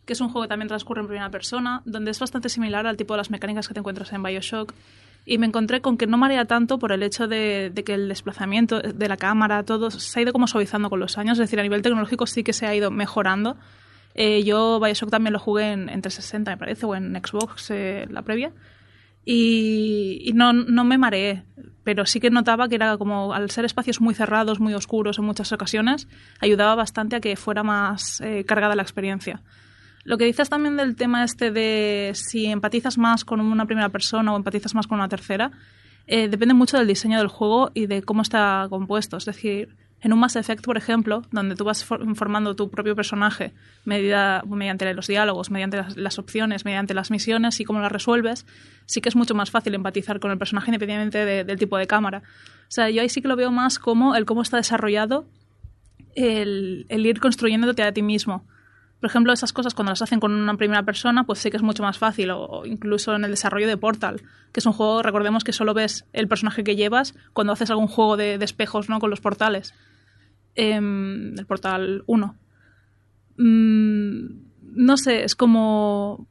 que 0.04 0.12
es 0.12 0.20
un 0.20 0.28
juego 0.28 0.42
que 0.42 0.48
también 0.48 0.68
transcurre 0.68 1.00
en 1.00 1.08
primera 1.08 1.30
persona, 1.30 1.82
donde 1.84 2.10
es 2.12 2.18
bastante 2.20 2.48
similar 2.48 2.86
al 2.86 2.96
tipo 2.96 3.14
de 3.14 3.18
las 3.18 3.30
mecánicas 3.30 3.66
que 3.66 3.74
te 3.74 3.80
encuentras 3.80 4.12
en 4.12 4.22
Bioshock. 4.22 4.72
Y 5.30 5.36
me 5.36 5.46
encontré 5.46 5.82
con 5.82 5.98
que 5.98 6.06
no 6.06 6.16
marea 6.16 6.46
tanto 6.46 6.78
por 6.78 6.90
el 6.90 7.02
hecho 7.02 7.28
de, 7.28 7.70
de 7.74 7.84
que 7.84 7.92
el 7.92 8.08
desplazamiento 8.08 8.80
de 8.80 9.08
la 9.08 9.18
cámara, 9.18 9.62
todo 9.62 9.90
se 9.90 10.18
ha 10.18 10.22
ido 10.22 10.32
como 10.32 10.46
suavizando 10.46 10.88
con 10.88 11.00
los 11.00 11.18
años. 11.18 11.32
Es 11.32 11.40
decir, 11.40 11.60
a 11.60 11.62
nivel 11.62 11.82
tecnológico 11.82 12.26
sí 12.26 12.42
que 12.42 12.54
se 12.54 12.66
ha 12.66 12.74
ido 12.74 12.90
mejorando. 12.90 13.58
Eh, 14.14 14.42
yo 14.42 14.80
Bioshock 14.80 15.10
también 15.10 15.34
lo 15.34 15.38
jugué 15.38 15.72
en, 15.72 15.90
en 15.90 16.00
360, 16.00 16.50
me 16.52 16.56
parece, 16.56 16.86
o 16.86 16.94
en 16.94 17.14
Xbox, 17.14 17.70
eh, 17.70 18.06
la 18.10 18.22
previa. 18.22 18.52
Y, 19.24 20.22
y 20.24 20.32
no, 20.32 20.54
no 20.54 20.84
me 20.84 20.96
mareé, 20.96 21.44
pero 21.84 22.06
sí 22.06 22.18
que 22.18 22.30
notaba 22.30 22.66
que 22.68 22.76
era 22.76 22.96
como, 22.96 23.34
al 23.34 23.50
ser 23.50 23.66
espacios 23.66 24.00
muy 24.00 24.14
cerrados, 24.14 24.58
muy 24.58 24.72
oscuros 24.72 25.18
en 25.18 25.26
muchas 25.26 25.52
ocasiones, 25.52 26.08
ayudaba 26.40 26.74
bastante 26.74 27.16
a 27.16 27.20
que 27.20 27.36
fuera 27.36 27.62
más 27.62 28.22
eh, 28.22 28.44
cargada 28.44 28.74
la 28.74 28.82
experiencia. 28.82 29.42
Lo 30.08 30.16
que 30.16 30.24
dices 30.24 30.48
también 30.48 30.78
del 30.78 30.96
tema 30.96 31.22
este 31.22 31.50
de 31.50 32.12
si 32.14 32.46
empatizas 32.46 32.96
más 32.96 33.26
con 33.26 33.40
una 33.42 33.66
primera 33.66 33.90
persona 33.90 34.32
o 34.32 34.36
empatizas 34.36 34.74
más 34.74 34.86
con 34.86 34.96
una 34.98 35.08
tercera, 35.10 35.50
eh, 36.06 36.28
depende 36.28 36.54
mucho 36.54 36.78
del 36.78 36.86
diseño 36.86 37.18
del 37.18 37.28
juego 37.28 37.70
y 37.74 37.84
de 37.86 38.02
cómo 38.02 38.22
está 38.22 38.66
compuesto. 38.70 39.18
Es 39.18 39.26
decir, 39.26 39.76
en 40.00 40.14
un 40.14 40.20
Mass 40.20 40.36
Effect, 40.36 40.64
por 40.64 40.78
ejemplo, 40.78 41.22
donde 41.30 41.56
tú 41.56 41.64
vas 41.64 41.84
for- 41.84 42.16
formando 42.16 42.56
tu 42.56 42.70
propio 42.70 42.96
personaje 42.96 43.52
medida- 43.84 44.42
mediante 44.46 44.94
los 44.94 45.08
diálogos, 45.08 45.50
mediante 45.50 45.84
las, 45.96 46.18
opciones, 46.18 46.64
mediante 46.64 46.94
las 46.94 47.10
misiones 47.10 47.60
y 47.60 47.64
cómo 47.66 47.80
las 47.80 47.92
resuelves, 47.92 48.46
sí 48.86 49.02
que 49.02 49.10
es 49.10 49.16
mucho 49.16 49.34
más 49.34 49.50
fácil 49.50 49.74
empatizar 49.74 50.20
con 50.20 50.30
el 50.30 50.38
personaje 50.38 50.70
independientemente 50.70 51.18
de- 51.26 51.44
del 51.44 51.58
tipo 51.58 51.76
de 51.76 51.86
cámara. 51.86 52.22
O 52.62 52.70
sea, 52.70 52.88
yo 52.88 53.02
ahí 53.02 53.10
sí 53.10 53.20
que 53.20 53.28
lo 53.28 53.36
veo 53.36 53.50
más 53.50 53.78
como 53.78 54.14
el 54.16 54.24
cómo 54.24 54.40
está 54.40 54.56
desarrollado 54.56 55.26
el, 56.14 56.86
el 56.88 57.04
ir 57.06 57.20
construyéndote 57.20 57.82
a 57.82 57.92
ti 57.92 58.00
mismo. 58.00 58.46
Por 59.00 59.08
ejemplo, 59.08 59.32
esas 59.32 59.52
cosas 59.52 59.74
cuando 59.74 59.92
las 59.92 60.02
hacen 60.02 60.18
con 60.18 60.32
una 60.32 60.56
primera 60.56 60.82
persona, 60.82 61.24
pues 61.24 61.38
sí 61.38 61.50
que 61.50 61.56
es 61.56 61.62
mucho 61.62 61.82
más 61.84 61.98
fácil. 61.98 62.30
O, 62.32 62.66
incluso 62.66 63.14
en 63.14 63.24
el 63.24 63.30
desarrollo 63.30 63.68
de 63.68 63.76
Portal, 63.76 64.22
que 64.52 64.60
es 64.60 64.66
un 64.66 64.72
juego, 64.72 65.02
recordemos 65.02 65.44
que 65.44 65.52
solo 65.52 65.72
ves 65.72 66.04
el 66.12 66.26
personaje 66.26 66.64
que 66.64 66.74
llevas 66.74 67.14
cuando 67.32 67.52
haces 67.52 67.70
algún 67.70 67.86
juego 67.86 68.16
de, 68.16 68.38
de 68.38 68.44
espejos, 68.44 68.88
¿no? 68.88 68.98
Con 68.98 69.10
los 69.10 69.20
portales. 69.20 69.72
Em, 70.56 71.38
el 71.38 71.46
Portal 71.46 72.02
1. 72.06 72.34
Mm, 73.36 74.26
no 74.74 74.96
sé, 74.96 75.22
es 75.22 75.36
como... 75.36 76.26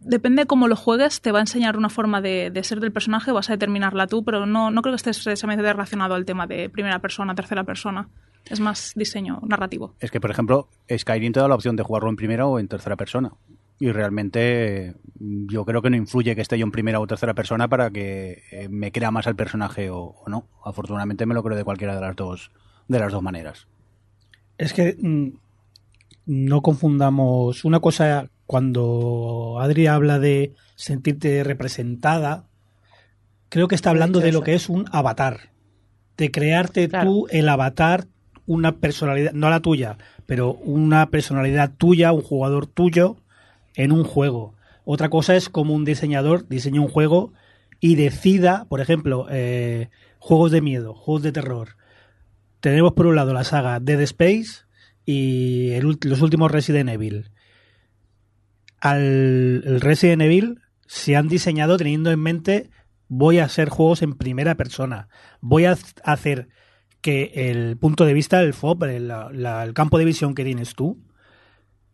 depende 0.00 0.46
cómo 0.46 0.68
lo 0.68 0.76
juegues, 0.76 1.20
te 1.20 1.32
va 1.32 1.40
a 1.40 1.42
enseñar 1.42 1.76
una 1.76 1.90
forma 1.90 2.22
de, 2.22 2.50
de 2.50 2.64
ser 2.64 2.80
del 2.80 2.92
personaje, 2.92 3.32
vas 3.32 3.50
a 3.50 3.52
determinarla 3.52 4.06
tú, 4.06 4.24
pero 4.24 4.46
no, 4.46 4.70
no 4.70 4.80
creo 4.80 4.92
que 4.92 4.96
esté 4.96 5.10
expresamente 5.10 5.62
relacionado 5.62 6.14
al 6.14 6.24
tema 6.24 6.46
de 6.46 6.70
primera 6.70 7.00
persona, 7.00 7.34
tercera 7.34 7.64
persona. 7.64 8.08
Es 8.50 8.60
más 8.60 8.92
diseño 8.94 9.40
narrativo. 9.46 9.94
Es 10.00 10.10
que, 10.10 10.20
por 10.20 10.30
ejemplo, 10.30 10.68
Skyrim 10.94 11.32
te 11.32 11.40
da 11.40 11.48
la 11.48 11.54
opción 11.54 11.76
de 11.76 11.82
jugarlo 11.82 12.08
en 12.10 12.16
primera 12.16 12.46
o 12.46 12.58
en 12.58 12.68
tercera 12.68 12.96
persona. 12.96 13.32
Y 13.78 13.90
realmente 13.92 14.94
mm, 15.18 15.48
yo 15.48 15.64
creo 15.64 15.82
que 15.82 15.90
no 15.90 15.96
influye 15.96 16.34
que 16.34 16.40
esté 16.42 16.58
yo 16.58 16.64
en 16.64 16.72
primera 16.72 17.00
o 17.00 17.06
tercera 17.06 17.34
persona 17.34 17.68
para 17.68 17.90
que 17.90 18.42
eh, 18.50 18.68
me 18.68 18.92
crea 18.92 19.10
más 19.10 19.26
al 19.26 19.36
personaje 19.36 19.90
o, 19.90 19.98
o 19.98 20.28
no. 20.28 20.46
Afortunadamente 20.64 21.26
me 21.26 21.34
lo 21.34 21.42
creo 21.42 21.56
de 21.56 21.64
cualquiera 21.64 21.94
de 21.94 22.00
las 22.00 22.16
dos, 22.16 22.52
de 22.88 22.98
las 22.98 23.12
dos 23.12 23.22
maneras. 23.22 23.66
Es 24.58 24.72
que 24.72 24.96
mm, 24.98 25.28
no 26.26 26.62
confundamos 26.62 27.64
una 27.64 27.80
cosa 27.80 28.30
cuando 28.46 29.58
Adri 29.60 29.88
habla 29.88 30.18
de 30.18 30.54
sentirte 30.76 31.42
representada, 31.44 32.46
creo 33.48 33.68
que 33.68 33.74
está 33.74 33.90
hablando 33.90 34.20
de 34.20 34.32
lo 34.32 34.42
que 34.42 34.54
es 34.54 34.68
un 34.68 34.86
avatar, 34.92 35.50
de 36.16 36.30
crearte 36.30 36.88
Claro. 36.88 37.10
tú 37.10 37.26
el 37.30 37.48
avatar, 37.48 38.06
una 38.46 38.76
personalidad, 38.76 39.32
no 39.32 39.50
la 39.50 39.60
tuya, 39.60 39.98
pero 40.26 40.52
una 40.54 41.10
personalidad 41.10 41.72
tuya, 41.76 42.12
un 42.12 42.22
jugador 42.22 42.66
tuyo 42.66 43.16
en 43.74 43.92
un 43.92 44.04
juego. 44.04 44.54
Otra 44.84 45.08
cosa 45.08 45.36
es 45.36 45.48
como 45.48 45.74
un 45.74 45.84
diseñador 45.84 46.46
diseña 46.48 46.80
un 46.80 46.88
juego 46.88 47.32
y 47.80 47.96
decida, 47.96 48.66
por 48.68 48.80
ejemplo, 48.80 49.26
eh, 49.30 49.90
juegos 50.18 50.50
de 50.52 50.60
miedo, 50.60 50.94
juegos 50.94 51.22
de 51.22 51.32
terror. 51.32 51.76
Tenemos 52.60 52.92
por 52.94 53.06
un 53.06 53.16
lado 53.16 53.34
la 53.34 53.44
saga 53.44 53.80
Dead 53.80 54.00
Space 54.02 54.64
y 55.04 55.72
los 55.80 56.22
últimos 56.22 56.50
Resident 56.50 56.88
Evil. 56.90 57.30
Al 58.80 59.80
Resident 59.80 60.22
Evil 60.22 60.60
se 60.86 61.16
han 61.16 61.28
diseñado 61.28 61.76
teniendo 61.76 62.10
en 62.10 62.20
mente 62.20 62.70
voy 63.08 63.38
a 63.38 63.44
hacer 63.44 63.68
juegos 63.68 64.02
en 64.02 64.14
primera 64.14 64.54
persona. 64.56 65.08
Voy 65.40 65.64
a 65.64 65.72
hac- 65.72 66.00
hacer 66.04 66.48
que 67.06 67.30
el 67.52 67.76
punto 67.76 68.04
de 68.04 68.14
vista 68.14 68.40
del 68.40 68.52
FOB, 68.52 68.82
el, 68.82 69.74
campo 69.74 69.96
de 69.96 70.04
visión 70.04 70.34
que 70.34 70.42
tienes 70.42 70.74
tú, 70.74 70.98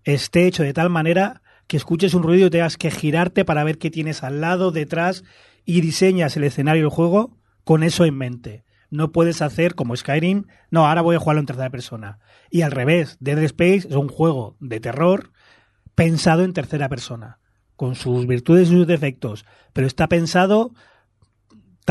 esté 0.04 0.46
hecho 0.46 0.62
de 0.62 0.72
tal 0.72 0.88
manera 0.88 1.42
que 1.66 1.76
escuches 1.76 2.14
un 2.14 2.22
ruido 2.22 2.46
y 2.46 2.50
tengas 2.50 2.78
que 2.78 2.90
girarte 2.90 3.44
para 3.44 3.62
ver 3.62 3.76
qué 3.76 3.90
tienes 3.90 4.22
al 4.22 4.40
lado, 4.40 4.70
detrás, 4.70 5.22
y 5.66 5.82
diseñas 5.82 6.38
el 6.38 6.44
escenario 6.44 6.84
del 6.84 6.90
juego 6.90 7.36
con 7.62 7.82
eso 7.82 8.06
en 8.06 8.16
mente. 8.16 8.64
No 8.88 9.12
puedes 9.12 9.42
hacer 9.42 9.74
como 9.74 9.94
Skyrim, 9.94 10.46
no, 10.70 10.86
ahora 10.86 11.02
voy 11.02 11.16
a 11.16 11.18
jugarlo 11.18 11.40
en 11.40 11.46
tercera 11.46 11.68
persona. 11.68 12.18
Y 12.48 12.62
al 12.62 12.72
revés, 12.72 13.18
Dead 13.20 13.36
Space 13.40 13.88
es 13.88 13.96
un 13.96 14.08
juego 14.08 14.56
de 14.60 14.80
terror 14.80 15.30
pensado 15.94 16.42
en 16.42 16.54
tercera 16.54 16.88
persona, 16.88 17.38
con 17.76 17.96
sus 17.96 18.26
virtudes 18.26 18.70
y 18.70 18.76
sus 18.76 18.86
defectos, 18.86 19.44
pero 19.74 19.86
está 19.86 20.08
pensado 20.08 20.72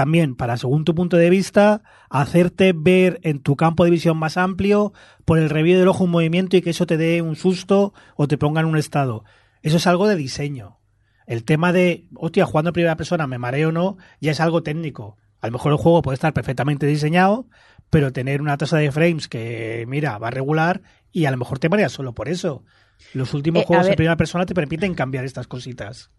también 0.01 0.35
para, 0.35 0.57
según 0.57 0.83
tu 0.83 0.95
punto 0.95 1.15
de 1.15 1.29
vista, 1.29 1.83
hacerte 2.09 2.73
ver 2.75 3.19
en 3.21 3.39
tu 3.39 3.55
campo 3.55 3.85
de 3.85 3.91
visión 3.91 4.17
más 4.17 4.35
amplio 4.35 4.93
por 5.25 5.37
el 5.37 5.47
review 5.47 5.77
del 5.77 5.89
ojo 5.89 6.05
un 6.05 6.09
movimiento 6.09 6.57
y 6.57 6.63
que 6.63 6.71
eso 6.71 6.87
te 6.87 6.97
dé 6.97 7.21
un 7.21 7.35
susto 7.35 7.93
o 8.15 8.27
te 8.27 8.39
ponga 8.39 8.61
en 8.61 8.65
un 8.65 8.77
estado. 8.77 9.25
Eso 9.61 9.77
es 9.77 9.85
algo 9.85 10.07
de 10.07 10.15
diseño. 10.15 10.79
El 11.27 11.43
tema 11.43 11.71
de, 11.71 12.07
hostia, 12.15 12.47
jugando 12.47 12.69
en 12.69 12.73
primera 12.73 12.97
persona, 12.97 13.27
me 13.27 13.37
mareo 13.37 13.69
o 13.69 13.71
no, 13.71 13.97
ya 14.19 14.31
es 14.31 14.39
algo 14.39 14.63
técnico. 14.63 15.17
A 15.39 15.45
lo 15.45 15.53
mejor 15.53 15.71
el 15.71 15.77
juego 15.77 16.01
puede 16.01 16.15
estar 16.15 16.33
perfectamente 16.33 16.87
diseñado, 16.87 17.47
pero 17.91 18.11
tener 18.11 18.41
una 18.41 18.57
tasa 18.57 18.77
de 18.77 18.91
frames 18.91 19.27
que, 19.27 19.85
mira, 19.87 20.17
va 20.17 20.31
regular 20.31 20.81
y 21.11 21.25
a 21.25 21.31
lo 21.31 21.37
mejor 21.37 21.59
te 21.59 21.69
mareas 21.69 21.91
solo 21.91 22.15
por 22.15 22.27
eso. 22.27 22.63
Los 23.13 23.35
últimos 23.35 23.61
Eh, 23.61 23.63
a 23.65 23.67
juegos 23.67 23.87
en 23.87 23.95
primera 23.95 24.17
persona 24.17 24.47
te 24.47 24.55
permiten 24.55 24.95
cambiar 24.95 25.25
estas 25.25 25.45
cositas. 25.45 26.09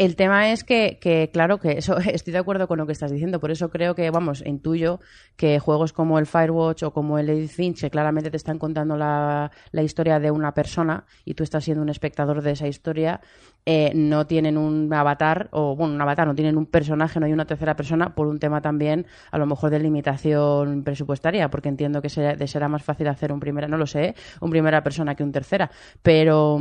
El 0.00 0.16
tema 0.16 0.50
es 0.50 0.64
que, 0.64 0.98
que, 0.98 1.28
claro, 1.30 1.58
que 1.58 1.72
eso 1.72 1.98
estoy 1.98 2.32
de 2.32 2.38
acuerdo 2.38 2.66
con 2.66 2.78
lo 2.78 2.86
que 2.86 2.92
estás 2.92 3.10
diciendo. 3.12 3.38
Por 3.38 3.50
eso 3.50 3.68
creo 3.68 3.94
que, 3.94 4.10
vamos, 4.10 4.42
intuyo 4.46 4.98
que 5.36 5.58
juegos 5.58 5.92
como 5.92 6.18
el 6.18 6.24
Firewatch 6.24 6.84
o 6.84 6.92
como 6.94 7.18
el 7.18 7.28
Edith 7.28 7.50
Finch, 7.50 7.82
que 7.82 7.90
claramente 7.90 8.30
te 8.30 8.38
están 8.38 8.58
contando 8.58 8.96
la, 8.96 9.50
la 9.72 9.82
historia 9.82 10.18
de 10.18 10.30
una 10.30 10.54
persona 10.54 11.04
y 11.26 11.34
tú 11.34 11.42
estás 11.42 11.64
siendo 11.64 11.82
un 11.82 11.90
espectador 11.90 12.40
de 12.40 12.52
esa 12.52 12.66
historia, 12.66 13.20
eh, 13.66 13.92
no 13.94 14.26
tienen 14.26 14.56
un 14.56 14.90
avatar, 14.90 15.50
o 15.52 15.76
bueno, 15.76 15.92
un 15.96 16.00
avatar, 16.00 16.26
no 16.26 16.34
tienen 16.34 16.56
un 16.56 16.64
personaje, 16.64 17.20
no 17.20 17.26
hay 17.26 17.34
una 17.34 17.44
tercera 17.44 17.76
persona, 17.76 18.14
por 18.14 18.26
un 18.26 18.38
tema 18.38 18.62
también, 18.62 19.06
a 19.30 19.36
lo 19.36 19.44
mejor 19.44 19.68
de 19.68 19.80
limitación 19.80 20.82
presupuestaria, 20.82 21.50
porque 21.50 21.68
entiendo 21.68 22.00
que 22.00 22.08
será, 22.08 22.46
será 22.46 22.68
más 22.68 22.82
fácil 22.82 23.06
hacer 23.08 23.32
un 23.32 23.40
primera, 23.40 23.68
no 23.68 23.76
lo 23.76 23.86
sé, 23.86 24.14
un 24.40 24.48
primera 24.48 24.82
persona 24.82 25.14
que 25.14 25.24
un 25.24 25.32
tercera. 25.32 25.70
Pero. 26.00 26.58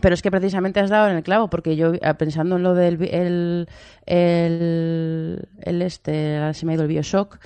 Pero 0.00 0.14
es 0.14 0.22
que 0.22 0.30
precisamente 0.30 0.80
has 0.80 0.90
dado 0.90 1.08
en 1.08 1.16
el 1.16 1.22
clavo, 1.22 1.48
porque 1.50 1.76
yo, 1.76 1.94
eh, 1.94 2.14
pensando 2.18 2.56
en 2.56 2.62
lo 2.62 2.74
del 2.74 3.02
el, 3.02 3.68
el, 4.06 5.48
el 5.60 5.82
este, 5.82 6.54
se 6.54 6.66
me 6.66 6.72
ha 6.72 6.74
ido 6.74 6.82
el 6.82 6.88
Bioshock, 6.88 7.38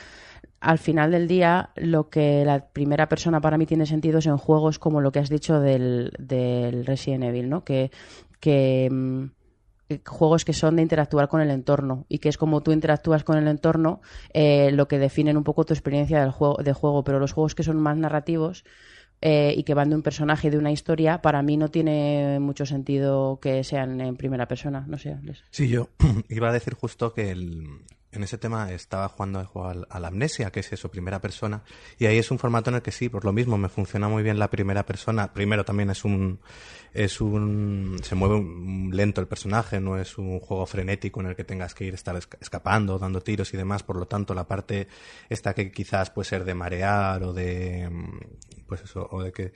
al 0.61 0.79
final 0.79 1.11
del 1.11 1.29
día, 1.29 1.71
lo 1.77 2.09
que 2.09 2.45
la 2.45 2.69
primera 2.69 3.09
persona 3.09 3.41
para 3.41 3.59
mí 3.59 3.67
tiene 3.67 3.87
sentido 3.87 4.19
es 4.19 4.27
en 4.27 4.39
juegos 4.39 4.79
como 4.79 5.01
lo 5.01 5.13
que 5.13 5.19
has 5.19 5.29
dicho 5.29 5.61
del, 5.61 6.13
del 6.19 6.87
Resident 6.87 7.25
Evil, 7.25 7.51
¿no? 7.51 7.65
Que, 7.65 7.91
que 8.41 8.89
mm, 8.91 9.25
eh, 9.91 10.01
juegos 10.07 10.47
que 10.47 10.55
son 10.55 10.77
de 10.77 10.83
interactuar 10.83 11.29
con 11.29 11.43
el 11.43 11.51
entorno 11.51 12.07
y 12.09 12.19
que 12.19 12.31
es 12.31 12.39
como 12.39 12.63
tú 12.63 12.73
interactúas 12.73 13.25
con 13.25 13.37
el 13.37 13.47
entorno 13.47 14.01
eh, 14.33 14.71
lo 14.73 14.89
que 14.89 14.99
definen 14.99 15.37
un 15.37 15.45
poco 15.45 15.65
tu 15.65 15.75
experiencia 15.75 16.21
del 16.21 16.31
juego, 16.31 16.57
de 16.63 16.73
juego, 16.73 17.05
pero 17.05 17.19
los 17.19 17.33
juegos 17.33 17.55
que 17.55 17.63
son 17.63 17.77
más 17.77 17.99
narrativos 17.99 18.65
eh, 19.21 19.55
y 19.57 19.63
que 19.65 19.75
van 19.75 19.91
de 19.91 19.97
un 19.97 20.03
personaje 20.03 20.49
y 20.49 20.51
de 20.51 20.59
una 20.59 20.71
historia, 20.73 21.23
para 21.23 21.43
mí 21.43 21.57
no 21.57 21.69
tiene 21.71 22.39
mucho 22.41 22.67
sentido 22.67 23.39
que 23.41 23.65
sean 23.65 24.01
en 24.01 24.17
primera 24.17 24.47
persona. 24.49 24.85
No 24.87 24.99
sé. 24.99 25.17
les- 25.23 25.43
Sí, 25.51 25.69
yo 25.69 25.89
iba 26.29 26.49
a 26.49 26.53
decir 26.53 26.75
justo 26.75 27.13
que 27.15 27.31
el- 27.31 27.67
en 28.13 28.23
ese 28.23 28.39
tema 28.39 28.71
estaba 28.71 29.09
jugando 29.09 29.41
al, 29.65 29.89
a 29.91 29.99
la 29.99 30.07
amnesia, 30.07 30.53
que 30.53 30.61
es 30.61 30.73
eso, 30.73 30.89
primera 30.89 31.21
persona, 31.21 31.65
y 31.99 32.07
ahí 32.07 32.17
es 32.17 32.31
un 32.31 32.39
formato 32.39 32.71
en 32.71 32.77
el 32.77 32.83
que 32.83 32.93
sí, 32.93 33.09
por 33.09 33.25
lo 33.25 33.33
mismo, 33.33 33.59
me 33.59 33.69
funciona 33.69 34.09
muy 34.09 34.23
bien 34.23 34.39
la 34.39 34.51
primera 34.51 34.87
persona. 34.87 35.33
Primero 35.33 35.65
también 35.65 35.91
es 35.91 36.05
un, 36.05 36.39
es 36.93 37.21
un, 37.21 37.97
se 38.05 38.15
mueve 38.15 38.37
un- 38.37 38.91
lento 38.95 39.21
el 39.21 39.27
personaje, 39.27 39.81
no 39.81 39.99
es 39.99 40.17
un 40.17 40.39
juego 40.39 40.65
frenético 40.65 41.21
en 41.23 41.27
el 41.27 41.35
que 41.35 41.43
tengas 41.43 41.75
que 41.75 41.87
ir 41.87 41.95
estar 41.95 42.15
esca- 42.15 42.39
escapando, 42.41 43.01
dando 43.01 43.21
tiros 43.21 43.53
y 43.53 43.57
demás, 43.57 43.83
por 43.83 43.97
lo 43.97 44.07
tanto 44.07 44.33
la 44.33 44.47
parte 44.47 44.87
esta 45.29 45.53
que 45.55 45.73
quizás 45.73 46.11
puede 46.11 46.29
ser 46.29 46.45
de 46.45 46.55
marear 46.55 47.25
o 47.25 47.33
de, 47.33 47.91
pues 48.67 48.83
eso, 48.83 49.09
o 49.11 49.23
de 49.23 49.33
que 49.33 49.53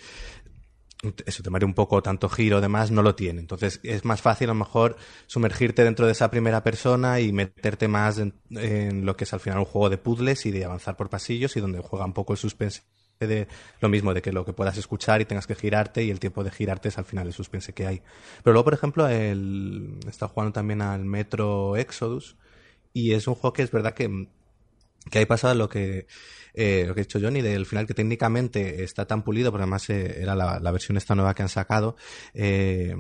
eso 1.27 1.43
te 1.43 1.51
marea 1.51 1.67
un 1.67 1.75
poco 1.75 2.03
tanto 2.03 2.29
giro 2.29 2.61
demás 2.61 2.91
no 2.91 3.03
lo 3.03 3.15
tiene. 3.15 3.41
Entonces 3.41 3.81
es 3.83 4.05
más 4.05 4.21
fácil 4.21 4.49
a 4.51 4.55
lo 4.55 4.59
mejor 4.59 4.97
sumergirte 5.27 5.85
dentro 5.85 6.07
de 6.07 6.13
esa 6.13 6.31
primera 6.31 6.63
persona 6.65 7.21
y 7.21 7.33
meterte 7.33 7.87
más 7.87 8.19
en, 8.19 8.35
en 8.51 9.07
lo 9.07 9.17
que 9.17 9.25
es 9.25 9.33
al 9.33 9.41
final 9.41 9.61
un 9.61 9.65
juego 9.65 9.91
de 9.91 9.99
puzzles 9.99 10.45
y 10.47 10.51
de 10.51 10.65
avanzar 10.65 10.97
por 10.97 11.09
pasillos 11.09 11.57
y 11.57 11.61
donde 11.61 11.81
juega 11.81 12.05
un 12.05 12.15
poco 12.15 12.33
el 12.33 12.39
suspense 12.39 12.83
de 13.21 13.49
lo 13.81 13.89
mismo 13.89 14.15
de 14.15 14.23
que 14.23 14.33
lo 14.33 14.45
que 14.45 14.53
puedas 14.53 14.77
escuchar 14.77 15.21
y 15.21 15.25
tengas 15.25 15.47
que 15.47 15.57
girarte 15.57 16.05
y 16.05 16.11
el 16.11 16.21
tiempo 16.21 16.45
de 16.45 16.51
girarte 16.51 16.89
es 16.89 16.99
al 16.99 17.05
final 17.05 17.27
el 17.27 17.33
suspense 17.33 17.73
que 17.73 17.87
hay. 17.87 18.03
Pero 18.43 18.55
luego 18.55 18.65
por 18.65 18.75
ejemplo 18.75 19.09
el 19.09 19.99
está 20.09 20.29
jugando 20.29 20.53
también 20.53 20.83
al 20.83 21.05
Metro 21.05 21.77
Exodus 21.77 22.37
y 22.93 23.13
es 23.13 23.29
un 23.29 23.35
juego 23.35 23.53
que 23.53 23.63
es 23.63 23.71
verdad 23.71 23.95
que 23.95 24.29
que 25.11 25.19
ahí 25.19 25.27
pasa 25.27 25.55
lo 25.55 25.69
que 25.69 26.07
eh, 26.55 26.85
lo 26.87 26.95
que 26.95 27.03
ha 27.03 27.05
dicho 27.05 27.21
Johnny 27.21 27.41
del 27.41 27.67
final 27.67 27.87
que 27.87 27.95
técnicamente 27.95 28.83
está 28.83 29.07
tan 29.07 29.23
pulido 29.23 29.51
porque 29.51 29.63
además 29.63 29.89
eh, 29.91 30.21
era 30.21 30.35
la, 30.35 30.59
la 30.61 30.71
versión 30.71 30.97
esta 30.97 31.15
nueva 31.15 31.35
que 31.35 31.43
han 31.43 31.49
sacado 31.49 31.97
eh, 32.35 32.95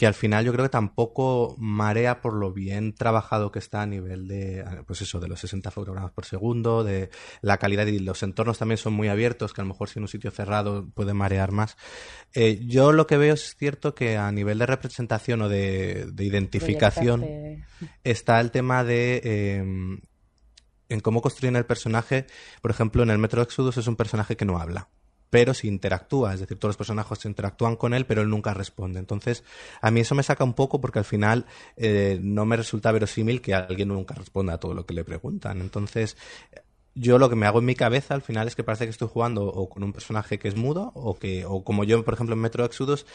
que 0.00 0.06
al 0.06 0.14
final 0.14 0.46
yo 0.46 0.52
creo 0.54 0.64
que 0.64 0.70
tampoco 0.70 1.54
marea 1.58 2.22
por 2.22 2.32
lo 2.32 2.54
bien 2.54 2.94
trabajado 2.94 3.52
que 3.52 3.58
está 3.58 3.82
a 3.82 3.86
nivel 3.86 4.28
de 4.28 4.64
pues 4.86 5.02
eso 5.02 5.20
de 5.20 5.28
los 5.28 5.40
60 5.40 5.70
fotogramas 5.70 6.10
por 6.12 6.24
segundo 6.24 6.84
de 6.84 7.10
la 7.42 7.58
calidad 7.58 7.86
y 7.86 7.98
los 7.98 8.22
entornos 8.22 8.56
también 8.56 8.78
son 8.78 8.94
muy 8.94 9.08
abiertos 9.08 9.52
que 9.52 9.60
a 9.60 9.64
lo 9.64 9.68
mejor 9.68 9.90
si 9.90 9.98
en 9.98 10.04
un 10.04 10.08
sitio 10.08 10.30
cerrado 10.30 10.88
puede 10.94 11.12
marear 11.12 11.52
más. 11.52 11.76
Eh, 12.32 12.64
yo 12.64 12.92
lo 12.92 13.06
que 13.06 13.18
veo 13.18 13.34
es 13.34 13.56
cierto 13.58 13.94
que 13.94 14.16
a 14.16 14.32
nivel 14.32 14.58
de 14.58 14.64
representación 14.64 15.42
o 15.42 15.50
de, 15.50 16.06
de 16.10 16.24
identificación 16.24 17.22
está 18.02 18.40
el 18.40 18.52
tema 18.52 18.84
de 18.84 19.20
eh, 19.22 20.00
en 20.90 21.00
cómo 21.00 21.22
construyen 21.22 21.56
el 21.56 21.64
personaje. 21.64 22.26
Por 22.60 22.70
ejemplo, 22.70 23.02
en 23.02 23.10
el 23.10 23.18
Metro 23.18 23.40
Exodus 23.40 23.78
es 23.78 23.86
un 23.86 23.96
personaje 23.96 24.36
que 24.36 24.44
no 24.44 24.58
habla, 24.58 24.88
pero 25.30 25.54
sí 25.54 25.68
interactúa. 25.68 26.34
Es 26.34 26.40
decir, 26.40 26.58
todos 26.58 26.70
los 26.70 26.76
personajes 26.76 27.24
interactúan 27.24 27.76
con 27.76 27.94
él, 27.94 28.04
pero 28.04 28.20
él 28.20 28.28
nunca 28.28 28.52
responde. 28.52 28.98
Entonces, 28.98 29.44
a 29.80 29.90
mí 29.90 30.00
eso 30.00 30.14
me 30.14 30.22
saca 30.22 30.44
un 30.44 30.54
poco 30.54 30.80
porque 30.80 30.98
al 30.98 31.04
final 31.06 31.46
eh, 31.76 32.18
no 32.20 32.44
me 32.44 32.56
resulta 32.56 32.92
verosímil 32.92 33.40
que 33.40 33.54
alguien 33.54 33.88
nunca 33.88 34.14
responda 34.14 34.54
a 34.54 34.58
todo 34.58 34.74
lo 34.74 34.84
que 34.84 34.94
le 34.94 35.04
preguntan. 35.04 35.60
Entonces, 35.60 36.16
yo 36.94 37.18
lo 37.18 37.30
que 37.30 37.36
me 37.36 37.46
hago 37.46 37.60
en 37.60 37.64
mi 37.64 37.74
cabeza 37.74 38.14
al 38.14 38.22
final 38.22 38.48
es 38.48 38.56
que 38.56 38.64
parece 38.64 38.84
que 38.84 38.90
estoy 38.90 39.08
jugando 39.08 39.44
o 39.44 39.68
con 39.68 39.82
un 39.82 39.92
personaje 39.92 40.38
que 40.38 40.48
es 40.48 40.56
mudo 40.56 40.92
o 40.94 41.18
que 41.18 41.44
o 41.46 41.62
como 41.62 41.84
yo 41.84 42.04
por 42.04 42.14
ejemplo 42.14 42.34
en 42.34 42.40
Metro 42.40 42.64
Exodus 42.64 43.06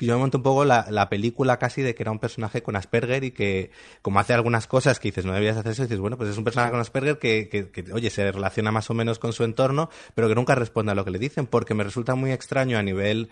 yo 0.00 0.14
me 0.14 0.20
monto 0.20 0.38
un 0.38 0.42
poco 0.42 0.64
la, 0.64 0.86
la 0.90 1.08
película 1.08 1.58
casi 1.58 1.82
de 1.82 1.94
que 1.94 2.02
era 2.02 2.10
un 2.10 2.18
personaje 2.18 2.62
con 2.62 2.76
Asperger 2.76 3.24
y 3.24 3.30
que 3.30 3.70
como 4.02 4.20
hace 4.20 4.32
algunas 4.32 4.66
cosas 4.66 4.98
que 4.98 5.08
dices 5.08 5.24
no 5.24 5.32
deberías 5.32 5.56
hacer 5.56 5.72
eso 5.72 5.82
dices 5.82 5.98
bueno 5.98 6.16
pues 6.16 6.30
es 6.30 6.38
un 6.38 6.44
personaje 6.44 6.70
con 6.70 6.80
Asperger 6.80 7.18
que, 7.18 7.48
que, 7.48 7.70
que, 7.70 7.92
oye 7.92 8.10
se 8.10 8.30
relaciona 8.32 8.72
más 8.72 8.90
o 8.90 8.94
menos 8.94 9.18
con 9.18 9.32
su 9.32 9.44
entorno 9.44 9.90
pero 10.14 10.28
que 10.28 10.34
nunca 10.34 10.54
responde 10.54 10.92
a 10.92 10.94
lo 10.94 11.04
que 11.04 11.10
le 11.10 11.18
dicen 11.18 11.46
porque 11.46 11.74
me 11.74 11.84
resulta 11.84 12.14
muy 12.14 12.32
extraño 12.32 12.78
a 12.78 12.82
nivel 12.82 13.28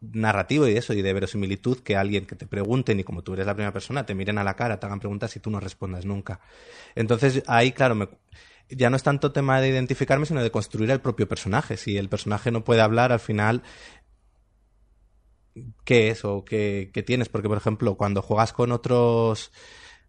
narrativo 0.00 0.66
y 0.66 0.76
eso, 0.76 0.94
y 0.94 1.02
de 1.02 1.12
verosimilitud, 1.12 1.80
que 1.80 1.96
alguien 1.96 2.26
que 2.26 2.34
te 2.34 2.46
pregunten 2.46 2.98
y 3.00 3.04
como 3.04 3.22
tú 3.22 3.34
eres 3.34 3.46
la 3.46 3.54
primera 3.54 3.72
persona, 3.72 4.06
te 4.06 4.14
miren 4.14 4.38
a 4.38 4.44
la 4.44 4.54
cara, 4.54 4.80
te 4.80 4.86
hagan 4.86 4.98
preguntas 4.98 5.34
y 5.36 5.40
tú 5.40 5.50
no 5.50 5.60
respondas 5.60 6.06
nunca. 6.06 6.40
Entonces 6.94 7.42
ahí, 7.46 7.72
claro, 7.72 7.94
me, 7.94 8.08
ya 8.70 8.88
no 8.88 8.96
es 8.96 9.02
tanto 9.02 9.32
tema 9.32 9.60
de 9.60 9.68
identificarme, 9.68 10.26
sino 10.26 10.42
de 10.42 10.50
construir 10.50 10.90
el 10.90 11.00
propio 11.00 11.28
personaje. 11.28 11.76
Si 11.76 11.96
el 11.96 12.08
personaje 12.08 12.50
no 12.50 12.64
puede 12.64 12.80
hablar, 12.80 13.12
al 13.12 13.20
final, 13.20 13.62
¿qué 15.84 16.10
es 16.10 16.24
o 16.24 16.44
qué, 16.44 16.90
tienes? 17.06 17.28
Porque, 17.28 17.48
por 17.48 17.58
ejemplo, 17.58 17.96
cuando 17.96 18.22
juegas 18.22 18.52
con 18.52 18.72
otros... 18.72 19.52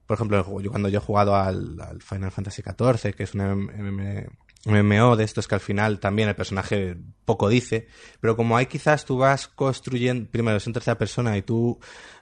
Por 0.06 0.16
ejemplo, 0.16 0.60
yo, 0.60 0.72
cuando 0.72 0.90
yo 0.90 0.98
he 0.98 1.02
jugado 1.02 1.36
al, 1.36 1.80
al 1.80 2.02
Final 2.02 2.32
Fantasy 2.32 2.62
XIV, 2.62 3.14
que 3.14 3.24
es 3.24 3.34
un 3.34 3.42
MM 3.42 4.28
MMO 4.66 5.16
de 5.16 5.24
estos 5.24 5.48
que 5.48 5.56
al 5.56 5.62
final 5.62 6.00
también 6.00 6.30
el 6.30 6.36
personaje 6.36 6.96
poco 7.26 7.50
dice, 7.50 7.88
pero 8.20 8.36
como 8.36 8.58
hay 8.58 8.68
quizás 8.68 9.06
tú 9.06 9.18
vas 9.18 9.48
construyendo, 9.48 10.30
primero 10.30 10.58
es 10.58 10.68
en 10.68 10.74
tercera 10.74 10.98
persona 10.98 11.36
y 11.36 11.42
tú 11.42 11.80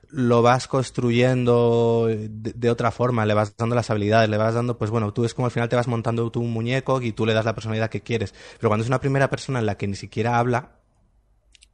lo 0.08 0.42
vas 0.42 0.68
construyendo 0.68 2.06
de, 2.08 2.30
de, 2.30 2.70
otra 2.70 2.92
forma, 2.92 3.26
le 3.26 3.34
vas 3.34 3.56
dando 3.58 3.76
las 3.76 3.90
habilidades, 3.90 4.30
le 4.30 4.38
vas 4.38 4.54
dando, 4.54 4.78
pues 4.78 4.90
bueno, 4.90 5.14
tú 5.14 5.26
es 5.26 5.34
como 5.34 5.48
al 5.48 5.52
final 5.52 5.68
te 5.68 5.76
vas 5.76 5.88
montando 5.88 6.32
tú 6.32 6.40
un 6.40 6.52
muñeco 6.52 7.02
y 7.02 7.12
tú 7.12 7.26
le 7.26 7.34
das 7.34 7.46
la 7.46 7.54
personalidad 7.54 7.90
que 7.90 8.02
quieres, 8.02 8.34
pero 8.58 8.70
cuando 8.70 8.84
es 8.84 8.90
una 8.90 9.02
primera 9.02 9.30
persona 9.30 9.60
en 9.60 9.66
la 9.66 9.76
que 9.76 9.88
ni 9.88 9.96
siquiera 9.96 10.40
habla, 10.40 10.80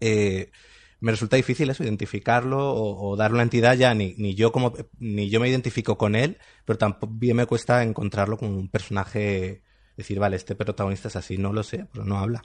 eh, 0.02 0.52
me 1.00 1.12
resulta 1.12 1.36
difícil 1.36 1.70
eso, 1.70 1.84
identificarlo 1.84 2.74
o, 2.74 3.10
o 3.10 3.16
darle 3.16 3.36
una 3.36 3.44
entidad 3.44 3.76
ya, 3.76 3.94
ni, 3.94 4.16
ni 4.18 4.36
yo 4.36 4.52
como, 4.52 4.74
ni 5.00 5.30
yo 5.30 5.40
me 5.40 5.50
identifico 5.50 5.98
con 5.98 6.16
él, 6.16 6.38
pero 6.66 6.78
también 6.78 7.36
me 7.36 7.46
cuesta 7.46 7.84
encontrarlo 7.84 8.38
como 8.38 8.58
un 8.58 8.70
personaje 8.70 9.62
decir, 9.98 10.20
vale, 10.20 10.36
este 10.36 10.56
protagonista 10.56 11.08
es 11.08 11.16
así, 11.16 11.38
no 11.38 11.54
lo 11.54 11.64
sé, 11.64 11.88
pero 11.92 12.06
no 12.06 12.20
habla, 12.20 12.44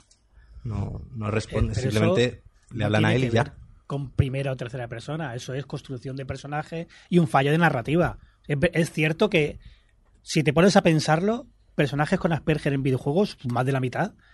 no, 0.63 1.01
no 1.15 1.31
responde, 1.31 1.73
Eh, 1.73 1.75
pero 1.75 1.91
simplemente 1.91 2.43
le 2.71 2.79
no 2.79 2.85
hablan 2.85 3.05
a 3.05 3.15
él 3.15 3.25
y 3.25 3.29
ya. 3.29 3.55
Con 3.87 4.11
primera 4.11 4.53
o 4.53 4.55
tercera 4.55 4.87
persona. 4.87 5.35
Eso 5.35 5.53
es 5.53 5.65
construcción 5.65 6.15
de 6.15 6.25
personaje 6.25 6.87
y 7.09 7.19
un 7.19 7.27
fallo 7.27 7.51
de 7.51 7.57
narrativa. 7.57 8.19
Es 8.47 8.91
cierto 8.91 9.29
que 9.29 9.59
si 10.21 10.43
te 10.43 10.53
pones 10.53 10.77
a 10.77 10.81
pensarlo, 10.81 11.47
personajes 11.75 12.19
con 12.19 12.31
Asperger 12.33 12.73
en 12.73 12.83
videojuegos, 12.83 13.37
más 13.49 13.65
de 13.65 13.71
la 13.71 13.79
mitad. 13.79 14.13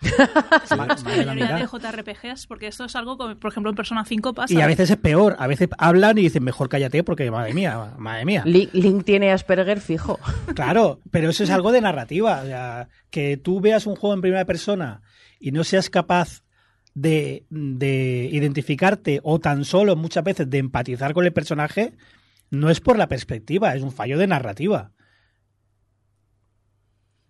Es 0.64 0.76
Más- 0.76 0.88
más 0.88 1.04
más 1.04 1.16
de 1.16 1.24
la 1.24 1.34
mayoría 1.34 1.56
de 1.56 1.62
mitad. 1.64 1.92
JRPGs, 1.92 2.46
porque 2.46 2.66
esto 2.66 2.84
es 2.84 2.96
algo 2.96 3.16
como, 3.16 3.36
por 3.36 3.50
ejemplo, 3.50 3.70
en 3.70 3.76
Persona 3.76 4.04
5 4.04 4.34
pasa. 4.34 4.52
Y 4.52 4.60
a 4.60 4.66
veces 4.66 4.90
es 4.90 4.96
peor. 4.96 5.36
A 5.38 5.46
veces 5.46 5.68
hablan 5.78 6.18
y 6.18 6.22
dicen, 6.22 6.42
mejor 6.44 6.68
cállate 6.68 7.02
porque, 7.04 7.30
madre 7.30 7.54
mía, 7.54 7.94
madre 7.98 8.24
mía. 8.24 8.42
Link, 8.44 8.70
Link 8.74 9.04
tiene 9.04 9.32
Asperger 9.32 9.80
fijo. 9.80 10.18
Claro, 10.54 11.00
pero 11.10 11.30
eso 11.30 11.44
es 11.44 11.50
algo 11.50 11.72
de 11.72 11.80
narrativa. 11.80 12.40
O 12.42 12.46
sea, 12.46 12.88
que 13.10 13.36
tú 13.36 13.60
veas 13.60 13.86
un 13.86 13.96
juego 13.96 14.14
en 14.14 14.20
primera 14.20 14.44
persona 14.44 15.00
y 15.40 15.52
no 15.52 15.62
seas 15.64 15.88
capaz 15.90 16.42
de, 16.94 17.46
de 17.50 18.28
identificarte 18.32 19.20
o 19.22 19.38
tan 19.38 19.64
solo 19.64 19.94
muchas 19.94 20.24
veces 20.24 20.50
de 20.50 20.58
empatizar 20.58 21.14
con 21.14 21.24
el 21.24 21.32
personaje, 21.32 21.92
no 22.50 22.70
es 22.70 22.80
por 22.80 22.98
la 22.98 23.06
perspectiva, 23.08 23.74
es 23.74 23.82
un 23.82 23.92
fallo 23.92 24.18
de 24.18 24.26
narrativa. 24.26 24.90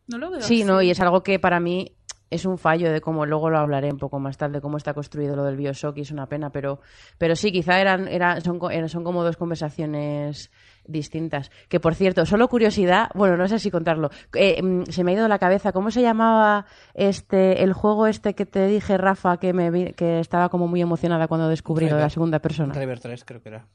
No 0.09 0.19
lo 0.19 0.31
veo 0.31 0.41
Sí, 0.41 0.63
así. 0.63 0.65
no, 0.65 0.83
y 0.83 0.91
es 0.91 1.01
algo 1.01 1.23
que 1.23 1.39
para 1.39 1.61
mí 1.61 1.93
es 2.31 2.45
un 2.45 2.59
fallo 2.59 2.93
de 2.93 3.01
cómo, 3.01 3.25
luego 3.25 3.49
lo 3.49 3.59
hablaré 3.59 3.91
un 3.91 3.97
poco 3.99 4.19
más 4.19 4.37
tarde, 4.37 4.61
cómo 4.61 4.77
está 4.77 4.93
construido 4.93 5.35
lo 5.35 5.45
del 5.45 5.57
Bioshock 5.57 5.97
y 5.97 6.03
es 6.03 6.11
una 6.11 6.27
pena, 6.27 6.51
pero, 6.51 6.81
pero 7.17 7.35
sí, 7.35 7.51
quizá 7.53 7.81
eran, 7.81 8.07
eran, 8.07 8.43
son, 8.43 8.61
son 8.89 9.03
como 9.05 9.25
dos 9.25 9.39
conversaciones 9.39 10.51
distintas. 10.85 11.51
Que 11.69 11.81
por 11.81 11.95
cierto, 11.95 12.27
solo 12.27 12.49
curiosidad, 12.49 13.09
bueno, 13.15 13.37
no 13.39 13.49
sé 13.49 13.59
si 13.59 13.71
contarlo, 13.71 14.11
eh, 14.35 14.63
mm, 14.63 14.85
se 14.91 15.05
me 15.05 15.13
ha 15.13 15.15
ido 15.15 15.23
de 15.23 15.29
la 15.31 15.39
cabeza, 15.39 15.73
¿cómo 15.73 15.91
se 15.91 16.03
llamaba 16.03 16.67
este, 16.93 17.63
el 17.63 17.73
juego 17.73 18.07
este 18.07 18.35
que 18.35 18.45
te 18.45 18.67
dije, 18.67 18.99
Rafa, 18.99 19.39
que 19.39 19.55
me 19.55 19.71
vi- 19.71 19.93
que 19.95 20.21
estaba 20.21 20.51
como 20.51 20.69
muy 20.69 20.83
emocionada 20.83 21.29
cuando 21.29 21.49
descubrí 21.49 21.89
lo 21.89 21.97
de 21.97 22.03
la 22.03 22.11
segunda 22.11 22.41
persona? 22.41 22.75
Driver 22.75 23.01
3 23.01 23.25
creo 23.25 23.43
que 23.43 23.49
era. 23.49 23.67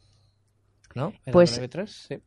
¿No? 0.94 1.12
¿Era 1.26 1.34
Pues- 1.34 1.52
Driver 1.54 1.70
3? 1.72 1.92
Sí. 2.08 2.18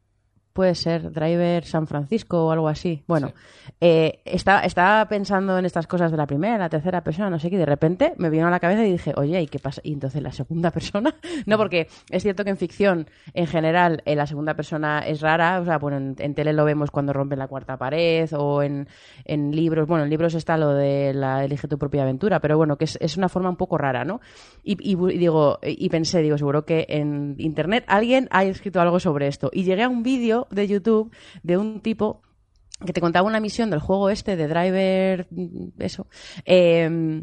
Puede 0.56 0.74
ser 0.74 1.12
Driver 1.12 1.64
San 1.66 1.86
Francisco 1.86 2.46
o 2.46 2.50
algo 2.50 2.66
así. 2.66 3.04
Bueno, 3.06 3.32
eh, 3.80 4.20
estaba, 4.24 4.60
estaba 4.62 5.06
pensando 5.06 5.58
en 5.58 5.66
estas 5.66 5.86
cosas 5.86 6.10
de 6.10 6.16
la 6.16 6.26
primera, 6.26 6.56
la 6.56 6.70
tercera 6.70 7.04
persona, 7.04 7.28
no 7.28 7.38
sé 7.38 7.50
qué, 7.50 7.56
y 7.56 7.58
de 7.58 7.66
repente 7.66 8.14
me 8.16 8.30
vino 8.30 8.46
a 8.46 8.50
la 8.50 8.58
cabeza 8.58 8.86
y 8.86 8.92
dije, 8.92 9.12
oye, 9.16 9.40
¿y 9.42 9.46
qué 9.48 9.58
pasa? 9.58 9.82
¿Y 9.84 9.92
entonces 9.92 10.22
la 10.22 10.32
segunda 10.32 10.70
persona? 10.72 11.14
no, 11.44 11.58
porque 11.58 11.88
es 12.10 12.22
cierto 12.22 12.42
que 12.42 12.50
en 12.50 12.56
ficción, 12.56 13.06
en 13.34 13.46
general, 13.46 14.02
eh, 14.06 14.16
la 14.16 14.26
segunda 14.26 14.54
persona 14.54 15.00
es 15.00 15.20
rara. 15.20 15.60
O 15.60 15.64
sea, 15.66 15.76
bueno, 15.78 15.98
en, 15.98 16.16
en 16.18 16.34
tele 16.34 16.54
lo 16.54 16.64
vemos 16.64 16.90
cuando 16.90 17.12
rompen 17.12 17.38
la 17.38 17.48
cuarta 17.48 17.76
pared 17.76 18.28
o 18.34 18.62
en, 18.62 18.88
en 19.26 19.50
libros. 19.54 19.86
Bueno, 19.86 20.04
en 20.04 20.10
libros 20.10 20.34
está 20.34 20.56
lo 20.56 20.72
de 20.72 21.12
la 21.12 21.44
elige 21.44 21.68
tu 21.68 21.76
propia 21.76 22.02
aventura, 22.02 22.40
pero 22.40 22.56
bueno, 22.56 22.76
que 22.76 22.86
es, 22.86 22.96
es 23.02 23.18
una 23.18 23.28
forma 23.28 23.50
un 23.50 23.56
poco 23.56 23.76
rara, 23.76 24.04
¿no? 24.06 24.20
Y, 24.64 24.76
y 24.80 24.96
bu- 24.96 25.12
y 25.12 25.18
digo, 25.18 25.58
y 25.62 25.88
pensé, 25.90 26.22
digo, 26.22 26.38
seguro 26.38 26.64
que 26.64 26.86
en 26.88 27.34
internet 27.38 27.84
alguien 27.88 28.26
ha 28.30 28.44
escrito 28.44 28.80
algo 28.80 28.98
sobre 29.00 29.26
esto. 29.26 29.50
Y 29.52 29.64
llegué 29.64 29.82
a 29.82 29.88
un 29.88 30.02
vídeo 30.02 30.45
de 30.50 30.68
YouTube 30.68 31.14
de 31.42 31.56
un 31.56 31.80
tipo 31.80 32.22
que 32.84 32.92
te 32.92 33.00
contaba 33.00 33.26
una 33.26 33.40
misión 33.40 33.70
del 33.70 33.80
juego 33.80 34.10
este 34.10 34.36
de 34.36 34.48
Driver, 34.48 35.28
eso, 35.78 36.06
eh, 36.44 37.22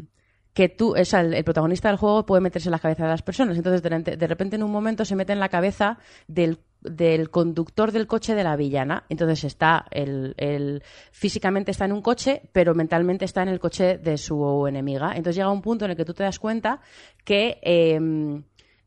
que 0.54 0.68
tú, 0.68 0.96
o 0.96 1.04
sea, 1.04 1.20
el, 1.20 1.44
protagonista 1.44 1.88
del 1.88 1.96
juego 1.98 2.24
puede 2.24 2.40
meterse 2.40 2.68
en 2.68 2.72
la 2.72 2.78
cabeza 2.78 3.02
de 3.02 3.10
las 3.10 3.22
personas. 3.22 3.56
Entonces, 3.56 3.82
de, 3.82 4.26
repente- 4.26 4.56
en 4.56 4.62
un 4.62 4.70
momento 4.70 5.04
se 5.04 5.16
mete 5.16 5.32
en 5.32 5.40
la 5.40 5.48
cabeza 5.48 5.98
del, 6.28 6.60
del 6.80 7.30
conductor 7.30 7.90
del 7.90 8.06
coche 8.06 8.36
de 8.36 8.44
la 8.44 8.54
villana. 8.56 9.04
Entonces, 9.08 9.42
está 9.42 9.84
el, 9.90 10.82
físicamente 11.10 11.72
está 11.72 11.86
en 11.86 11.92
un 11.92 12.02
coche, 12.02 12.42
pero 12.52 12.72
mentalmente 12.74 13.24
está 13.24 13.42
en 13.42 13.48
el 13.48 13.58
coche 13.58 13.98
de 13.98 14.16
su 14.16 14.66
enemiga. 14.68 15.08
Entonces, 15.16 15.36
llega 15.36 15.50
un 15.50 15.62
punto 15.62 15.86
en 15.86 15.90
el 15.90 15.96
que 15.96 16.04
tú 16.04 16.14
te 16.14 16.22
das 16.22 16.38
cuenta 16.38 16.80
que. 17.24 17.58
eh, 17.62 18.42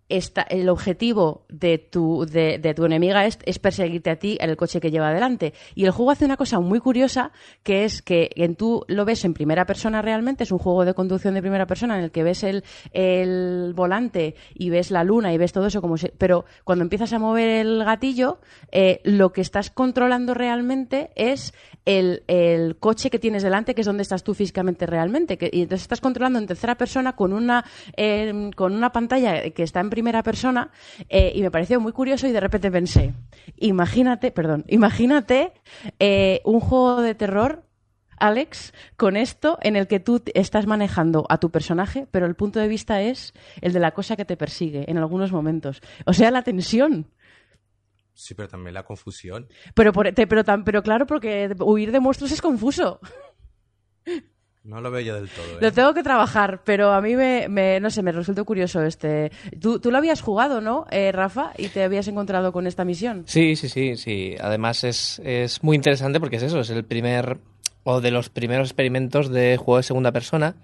esta- 0.09 0.43
el 0.43 0.69
objetivo 0.69 1.45
de 1.49 1.77
tu, 1.77 2.25
de, 2.25 2.59
tu 2.75 2.85
enemiga 2.85 3.25
es, 3.25 3.37
perseguirte 3.59 4.09
a 4.09 4.15
ti 4.17 4.37
en 4.39 4.49
el 4.49 4.57
coche 4.57 4.79
que 4.79 4.91
lleva 4.91 5.09
adelante. 5.09 5.53
Y 5.75 5.85
el 5.85 5.91
juego 5.91 6.11
hace 6.11 6.25
una 6.25 6.37
cosa 6.37 6.59
muy 6.59 6.79
curiosa, 6.79 7.31
que 7.63 7.83
es 7.83 8.01
que 8.01 8.29
en 8.35 8.55
tú 8.55 8.85
lo 8.87 9.03
ves 9.05 9.25
en 9.25 9.33
primera 9.33 9.65
persona 9.65 10.01
realmente, 10.01 10.43
es 10.43 10.51
un 10.51 10.59
juego 10.59 10.85
de 10.85 10.93
conducción 10.93 11.33
de 11.33 11.41
primera 11.41 11.65
persona 11.67 11.97
en 11.97 12.03
el 12.05 12.11
que 12.11 12.23
ves 12.23 12.43
el, 12.43 12.63
el 12.93 13.73
volante 13.75 14.35
y 14.53 14.69
ves 14.69 14.91
la 14.91 15.03
luna 15.03 15.33
y 15.33 15.37
ves 15.37 15.53
todo 15.53 15.67
eso 15.67 15.81
como 15.81 15.97
si- 15.97 16.11
pero 16.17 16.45
cuando 16.63 16.83
empiezas 16.83 17.13
a 17.13 17.19
mover 17.19 17.49
el 17.49 17.83
gatillo, 17.83 18.39
eh, 18.71 19.01
lo 19.03 19.31
que 19.33 19.41
estás 19.41 19.69
controlando 19.69 20.33
realmente 20.33 21.11
es 21.15 21.53
el, 21.85 22.23
el 22.27 22.77
coche 22.77 23.09
que 23.09 23.19
tienes 23.19 23.43
delante, 23.43 23.73
que 23.75 23.81
es 23.81 23.87
donde 23.87 24.03
estás 24.03 24.23
tú 24.23 24.33
físicamente 24.33 24.85
realmente. 24.85 25.37
Y 25.51 25.61
entonces 25.61 25.83
estás 25.83 26.01
controlando 26.01 26.39
en 26.39 26.47
tercera 26.47 26.75
persona 26.75 27.15
con 27.15 27.31
una, 27.33 27.63
eh, 27.95 28.51
con 28.55 28.73
una 28.73 28.91
pantalla 28.91 29.49
que 29.51 29.63
está 29.63 29.79
en 29.79 29.89
primera 29.97 30.21
persona 30.21 30.69
eh, 31.09 31.31
y 31.33 31.41
me 31.41 31.49
pareció 31.49 31.79
muy 31.79 31.91
curioso 31.91 32.27
y 32.27 32.31
de 32.31 32.39
repente 32.39 32.69
pensé, 32.69 33.13
imagínate, 33.55 34.29
perdón, 34.31 34.63
imagínate 34.67 35.53
eh, 35.97 36.39
un 36.45 36.59
juego 36.59 37.01
de 37.01 37.15
terror 37.15 37.63
Alex, 38.19 38.73
con 38.95 39.15
esto 39.17 39.57
en 39.63 39.75
el 39.75 39.87
que 39.87 39.99
tú 39.99 40.21
estás 40.35 40.67
manejando 40.67 41.25
a 41.29 41.39
tu 41.39 41.49
personaje, 41.49 42.07
pero 42.11 42.27
el 42.27 42.35
punto 42.35 42.59
de 42.59 42.67
vista 42.67 43.01
es 43.01 43.33
el 43.61 43.73
de 43.73 43.79
la 43.79 43.91
cosa 43.91 44.15
que 44.15 44.25
te 44.25 44.37
persigue 44.37 44.85
en 44.87 44.97
algunos 44.99 45.31
momentos. 45.31 45.81
O 46.05 46.13
sea, 46.13 46.29
la 46.29 46.43
tensión. 46.43 47.07
Sí, 48.13 48.33
pero 48.35 48.47
también 48.47 48.73
la 48.75 48.83
confusión. 48.83 49.47
Pero, 49.75 49.93
por- 49.93 50.11
te- 50.13 50.25
pero, 50.27 50.43
tan- 50.43 50.63
pero 50.63 50.81
claro, 50.83 51.05
porque 51.07 51.49
huir 51.59 51.91
de 51.91 51.99
monstruos 51.99 52.31
es 52.31 52.41
confuso. 52.41 52.99
No 54.67 54.81
lo 54.81 54.91
veo 54.91 54.99
yo 54.99 55.15
del 55.15 55.29
todo. 55.29 55.45
¿eh? 55.45 55.57
Lo 55.61 55.71
tengo 55.71 55.93
que 55.93 56.03
trabajar, 56.03 56.61
pero 56.65 56.91
a 56.91 56.99
mí 57.01 57.15
me, 57.15 57.47
me- 57.47 57.79
no 57.79 57.89
sé, 57.89 58.03
me 58.03 58.11
resultó 58.11 58.43
curioso 58.43 58.83
este. 58.83 59.31
Tú, 59.61 59.79
tú 59.79 59.91
lo 59.91 59.97
habías 59.97 60.19
jugado, 60.21 60.59
¿no, 60.59 60.85
eh, 60.91 61.11
Rafa? 61.13 61.53
Y 61.57 61.69
te 61.69 61.83
habías 61.83 62.07
encontrado 62.09 62.51
con 62.51 62.67
esta 62.67 62.83
misión. 62.83 63.23
Sí, 63.27 63.55
sí, 63.55 63.69
sí, 63.69 63.95
sí. 63.95 64.35
Además 64.41 64.83
es, 64.83 65.21
es 65.23 65.63
muy 65.63 65.75
interesante 65.77 66.19
porque 66.19 66.35
es 66.35 66.43
eso, 66.43 66.59
es 66.59 66.69
el 66.69 66.83
primer 66.83 67.37
o 67.83 68.01
de 68.01 68.11
los 68.11 68.29
primeros 68.29 68.67
experimentos 68.67 69.29
de 69.31 69.55
juego 69.55 69.77
de 69.77 69.83
segunda 69.83 70.11
persona 70.11 70.55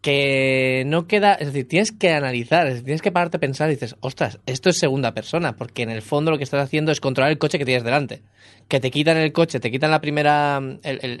que 0.00 0.84
no 0.86 1.06
queda, 1.06 1.34
es 1.34 1.48
decir, 1.48 1.68
tienes 1.68 1.92
que 1.92 2.10
analizar, 2.12 2.66
es 2.66 2.72
decir, 2.74 2.84
tienes 2.86 3.02
que 3.02 3.12
pararte 3.12 3.36
a 3.36 3.40
pensar 3.40 3.68
y 3.68 3.74
dices, 3.74 3.96
ostras, 4.00 4.38
esto 4.46 4.70
es 4.70 4.78
segunda 4.78 5.12
persona, 5.14 5.56
porque 5.56 5.82
en 5.82 5.90
el 5.90 6.00
fondo 6.02 6.30
lo 6.30 6.38
que 6.38 6.44
estás 6.44 6.62
haciendo 6.62 6.90
es 6.92 7.00
controlar 7.00 7.30
el 7.30 7.38
coche 7.38 7.58
que 7.58 7.64
tienes 7.64 7.84
delante. 7.84 8.22
Que 8.68 8.80
te 8.80 8.90
quitan 8.90 9.16
el 9.16 9.32
coche, 9.32 9.58
te 9.60 9.70
quitan 9.70 9.90
la 9.90 10.00
primera, 10.00 10.58
el, 10.58 10.78
el, 11.02 11.20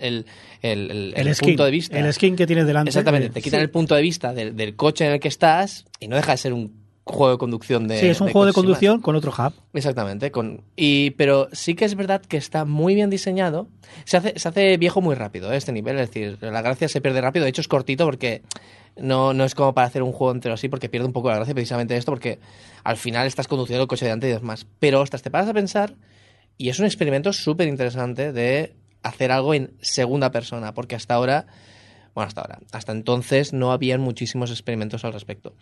el, 0.62 0.90
el- 0.90 1.14
El, 1.16 1.26
el 1.28 1.34
skin, 1.34 1.48
punto 1.50 1.64
de 1.64 1.70
vista. 1.72 1.98
el 1.98 2.12
skin 2.12 2.36
que 2.36 2.46
tienes 2.46 2.66
delante. 2.66 2.90
Exactamente, 2.90 3.26
eh, 3.26 3.30
te 3.30 3.42
quitan 3.42 3.60
el 3.60 3.70
punto 3.70 3.94
de 3.96 4.02
vista 4.02 4.32
del, 4.32 4.56
del 4.56 4.76
coche 4.76 5.04
en 5.06 5.12
el 5.12 5.20
que 5.20 5.28
estás 5.28 5.84
y 5.98 6.06
no 6.08 6.16
deja 6.16 6.30
de 6.32 6.38
ser 6.38 6.52
un 6.52 6.79
juego 7.10 7.32
de 7.32 7.38
conducción 7.38 7.88
de 7.88 8.00
sí, 8.00 8.06
es 8.06 8.20
un 8.20 8.28
juego 8.28 8.46
de 8.46 8.50
más. 8.50 8.54
conducción 8.54 9.00
con 9.00 9.16
otro 9.16 9.32
hub. 9.32 9.52
Exactamente, 9.72 10.30
con 10.30 10.62
y 10.76 11.10
pero 11.12 11.48
sí 11.52 11.74
que 11.74 11.84
es 11.84 11.94
verdad 11.94 12.22
que 12.22 12.36
está 12.36 12.64
muy 12.64 12.94
bien 12.94 13.10
diseñado. 13.10 13.68
Se 14.04 14.16
hace, 14.16 14.38
se 14.38 14.48
hace 14.48 14.76
viejo 14.76 15.00
muy 15.00 15.14
rápido 15.14 15.52
¿eh? 15.52 15.56
este 15.56 15.72
nivel, 15.72 15.98
es 15.98 16.08
decir, 16.08 16.38
la 16.40 16.62
gracia 16.62 16.88
se 16.88 17.00
pierde 17.00 17.20
rápido. 17.20 17.44
De 17.44 17.50
hecho 17.50 17.60
es 17.60 17.68
cortito 17.68 18.04
porque 18.04 18.42
no, 18.96 19.32
no 19.32 19.44
es 19.44 19.54
como 19.54 19.74
para 19.74 19.86
hacer 19.86 20.02
un 20.02 20.12
juego 20.12 20.32
entero 20.32 20.54
así, 20.54 20.68
porque 20.68 20.88
pierde 20.88 21.06
un 21.06 21.12
poco 21.12 21.28
la 21.28 21.36
gracia 21.36 21.54
precisamente 21.54 21.96
esto, 21.96 22.12
porque 22.12 22.38
al 22.84 22.96
final 22.96 23.26
estás 23.26 23.48
conduciendo 23.48 23.82
el 23.82 23.88
coche 23.88 24.04
delante 24.04 24.28
y 24.28 24.32
demás. 24.32 24.66
Pero 24.78 25.00
ostras, 25.00 25.22
te 25.22 25.30
paras 25.30 25.48
a 25.48 25.54
pensar 25.54 25.94
y 26.56 26.68
es 26.68 26.78
un 26.78 26.84
experimento 26.84 27.32
súper 27.32 27.68
interesante 27.68 28.32
de 28.32 28.74
hacer 29.02 29.32
algo 29.32 29.54
en 29.54 29.72
segunda 29.80 30.30
persona, 30.30 30.74
porque 30.74 30.94
hasta 30.94 31.14
ahora, 31.14 31.46
bueno, 32.14 32.28
hasta 32.28 32.42
ahora, 32.42 32.58
hasta 32.72 32.92
entonces 32.92 33.52
no 33.52 33.72
habían 33.72 34.00
muchísimos 34.00 34.50
experimentos 34.50 35.04
al 35.04 35.12
respecto. 35.12 35.54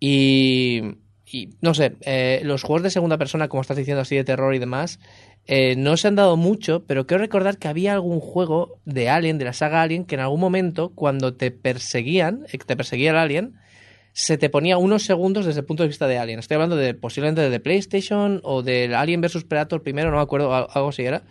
Y, 0.00 0.82
y 1.30 1.50
no 1.60 1.74
sé, 1.74 1.96
eh, 2.00 2.40
los 2.42 2.62
juegos 2.62 2.82
de 2.82 2.90
segunda 2.90 3.18
persona, 3.18 3.48
como 3.48 3.60
estás 3.62 3.76
diciendo 3.76 4.00
así, 4.00 4.16
de 4.16 4.24
terror 4.24 4.54
y 4.54 4.58
demás, 4.58 4.98
eh, 5.46 5.74
no 5.76 5.96
se 5.96 6.08
han 6.08 6.16
dado 6.16 6.36
mucho, 6.36 6.84
pero 6.86 7.06
quiero 7.06 7.22
recordar 7.22 7.58
que 7.58 7.68
había 7.68 7.92
algún 7.92 8.20
juego 8.20 8.78
de 8.84 9.08
Alien, 9.10 9.38
de 9.38 9.44
la 9.44 9.52
saga 9.52 9.82
Alien, 9.82 10.04
que 10.04 10.14
en 10.16 10.22
algún 10.22 10.40
momento, 10.40 10.90
cuando 10.94 11.34
te 11.34 11.50
perseguían, 11.50 12.46
eh, 12.52 12.58
te 12.58 12.76
perseguía 12.76 13.10
el 13.10 13.16
Alien, 13.16 13.54
se 14.12 14.38
te 14.38 14.50
ponía 14.50 14.76
unos 14.78 15.04
segundos 15.04 15.46
desde 15.46 15.60
el 15.60 15.66
punto 15.66 15.82
de 15.84 15.88
vista 15.88 16.08
de 16.08 16.18
Alien. 16.18 16.38
Estoy 16.40 16.56
hablando 16.56 16.76
de 16.76 16.94
posiblemente 16.94 17.48
de 17.48 17.60
PlayStation 17.60 18.40
o 18.42 18.62
del 18.62 18.94
Alien 18.94 19.20
vs 19.20 19.44
Predator 19.44 19.82
primero, 19.82 20.10
no 20.10 20.16
me 20.16 20.22
acuerdo, 20.22 20.54
al- 20.54 20.66
algo 20.72 20.88
así 20.88 21.02
era. 21.02 21.22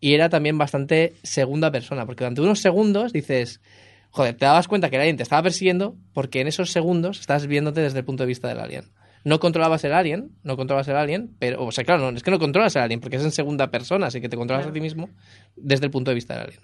Y 0.00 0.14
era 0.14 0.28
también 0.28 0.58
bastante 0.58 1.14
segunda 1.22 1.72
persona, 1.72 2.04
porque 2.06 2.24
durante 2.24 2.40
unos 2.42 2.60
segundos 2.60 3.12
dices, 3.12 3.60
joder, 4.10 4.36
te 4.36 4.44
dabas 4.44 4.68
cuenta 4.68 4.90
que 4.90 4.96
el 4.96 5.02
alien 5.02 5.16
te 5.16 5.22
estaba 5.22 5.42
persiguiendo 5.42 5.96
porque 6.12 6.40
en 6.40 6.48
esos 6.48 6.70
segundos 6.70 7.20
estás 7.20 7.46
viéndote 7.46 7.80
desde 7.80 7.98
el 7.98 8.04
punto 8.04 8.22
de 8.22 8.28
vista 8.28 8.48
del 8.48 8.60
alien. 8.60 8.84
No 9.24 9.40
controlabas 9.40 9.84
el 9.84 9.92
alien, 9.92 10.36
no 10.42 10.56
controlabas 10.56 10.88
el 10.88 10.96
alien, 10.96 11.36
pero, 11.38 11.64
o 11.64 11.72
sea, 11.72 11.84
claro, 11.84 12.10
no, 12.10 12.16
es 12.16 12.22
que 12.22 12.30
no 12.30 12.38
controlas 12.38 12.74
el 12.76 12.82
alien 12.82 13.00
porque 13.00 13.16
es 13.16 13.24
en 13.24 13.32
segunda 13.32 13.70
persona, 13.70 14.06
así 14.06 14.20
que 14.20 14.28
te 14.28 14.36
controlas 14.36 14.66
a 14.66 14.72
ti 14.72 14.80
mismo 14.80 15.10
desde 15.56 15.86
el 15.86 15.90
punto 15.90 16.10
de 16.10 16.14
vista 16.14 16.34
del 16.34 16.44
alien. 16.44 16.60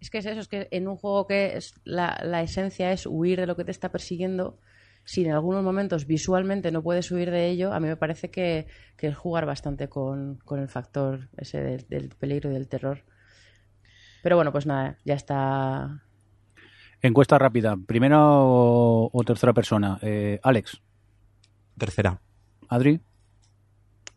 Es 0.00 0.10
que 0.10 0.18
es 0.18 0.26
eso, 0.26 0.40
es 0.40 0.48
que 0.48 0.68
en 0.70 0.88
un 0.88 0.96
juego 0.96 1.26
que 1.26 1.56
es 1.56 1.74
la, 1.84 2.20
la 2.24 2.42
esencia 2.42 2.90
es 2.92 3.06
huir 3.06 3.38
de 3.38 3.46
lo 3.46 3.54
que 3.56 3.64
te 3.64 3.70
está 3.70 3.90
persiguiendo, 3.90 4.58
si 5.04 5.24
en 5.24 5.32
algunos 5.32 5.62
momentos 5.62 6.06
visualmente 6.06 6.70
no 6.70 6.82
puedes 6.82 7.10
huir 7.10 7.30
de 7.30 7.48
ello, 7.48 7.72
a 7.72 7.80
mí 7.80 7.88
me 7.88 7.96
parece 7.96 8.30
que, 8.30 8.66
que 8.96 9.08
es 9.08 9.16
jugar 9.16 9.46
bastante 9.46 9.88
con, 9.88 10.36
con 10.44 10.60
el 10.60 10.68
factor 10.68 11.28
ese 11.36 11.60
del, 11.60 11.86
del 11.88 12.08
peligro 12.10 12.50
y 12.50 12.54
del 12.54 12.68
terror. 12.68 13.04
Pero 14.22 14.36
bueno, 14.36 14.52
pues 14.52 14.66
nada, 14.66 14.98
ya 15.04 15.14
está. 15.14 16.02
Encuesta 17.02 17.38
rápida. 17.38 17.76
¿Primera 17.86 18.18
o, 18.28 19.08
o 19.12 19.24
tercera 19.24 19.52
persona? 19.52 19.98
Eh, 20.02 20.38
Alex, 20.42 20.80
Tercera. 21.78 22.20
Adri, 22.68 23.00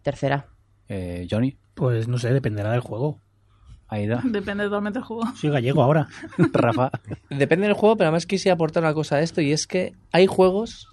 Tercera. 0.01 0.47
eh, 0.89 1.27
Johnny, 1.29 1.57
Pues 1.75 2.07
no 2.07 2.17
sé, 2.17 2.33
dependerá 2.33 2.71
del 2.71 2.81
juego. 2.81 3.19
Aida, 3.87 4.21
Depende 4.25 4.65
totalmente 4.65 4.99
del 4.99 5.05
juego. 5.05 5.23
Soy 5.35 5.49
gallego 5.49 5.81
ahora. 5.83 6.07
Rafa. 6.53 6.91
Depende 7.29 7.67
del 7.67 7.75
juego, 7.75 7.95
pero 7.97 8.07
además 8.09 8.25
quisiera 8.25 8.55
aportar 8.55 8.83
una 8.83 8.93
cosa 8.93 9.17
a 9.17 9.21
esto 9.21 9.39
y 9.41 9.51
es 9.51 9.67
que 9.67 9.93
hay 10.11 10.27
juegos 10.27 10.87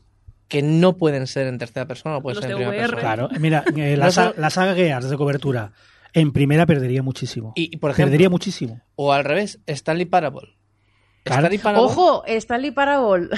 que 0.49 0.63
no 0.63 0.97
pueden 0.97 1.27
ser 1.27 1.47
en 1.47 1.59
tercera 1.59 1.87
persona, 1.87 2.17
no 2.17 2.23
pueden 2.23 2.37
Los 2.37 2.43
ser 2.43 2.51
en 2.53 2.57
primera 2.57 2.77
VR. 2.77 2.91
persona. 2.97 3.01
Claro, 3.15 3.29
mira, 3.41 3.65
eh, 3.77 3.97
la, 3.97 4.11
sa- 4.11 4.51
saga 4.51 4.75
Gears 4.75 5.09
de 5.09 5.17
cobertura 5.17 5.73
en 6.13 6.33
primera 6.33 6.67
perdería 6.67 7.03
muchísimo. 7.05 7.53
Y, 7.55 7.75
y, 7.75 7.77
por 7.79 7.91
ejemplo, 7.93 8.07
perdería 8.07 8.29
muchísimo. 8.31 8.81
o 8.97 9.13
al 9.13 9.25
revés, 9.25 9.61
Stanley 9.67 10.07
Parable. 10.07 10.49
Stanley 11.25 11.59
Parable, 11.59 11.87
¡Ojo! 11.87 12.25
Stanley 12.27 12.71
Parable. 12.71 13.29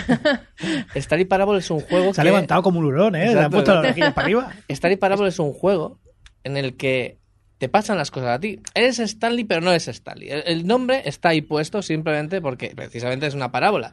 Stanley 0.95 1.25
Parable 1.25 1.59
es 1.59 1.71
un 1.71 1.81
juego 1.81 2.14
Se 2.14 2.21
ha 2.21 2.25
que... 2.25 2.31
levantado 2.31 2.62
como 2.62 2.79
un 2.79 2.87
hurón, 2.87 3.16
¿eh? 3.16 3.18
Le 3.18 3.25
han 3.25 3.31
Exacto, 3.37 3.51
puesto 3.57 3.75
las 3.75 3.85
exacto. 3.87 4.14
para 4.14 4.25
arriba. 4.25 4.51
Stanley 4.68 4.97
Parable 4.97 5.29
es 5.29 5.38
un 5.38 5.53
juego 5.53 5.99
en 6.45 6.57
el 6.57 6.77
que 6.77 7.18
te 7.59 7.68
pasan 7.68 7.97
las 7.99 8.11
cosas 8.11 8.31
a 8.31 8.40
ti. 8.40 8.61
Eres 8.75 8.99
Stanley, 8.99 9.45
pero 9.45 9.61
no 9.61 9.73
es 9.73 9.88
Stanley. 9.88 10.29
El, 10.31 10.42
el 10.47 10.66
nombre 10.66 11.03
está 11.05 11.31
ahí 11.31 11.42
puesto 11.42 11.83
simplemente 11.83 12.40
porque 12.40 12.73
precisamente 12.75 13.27
es 13.27 13.35
una 13.35 13.53
parábola. 13.53 13.92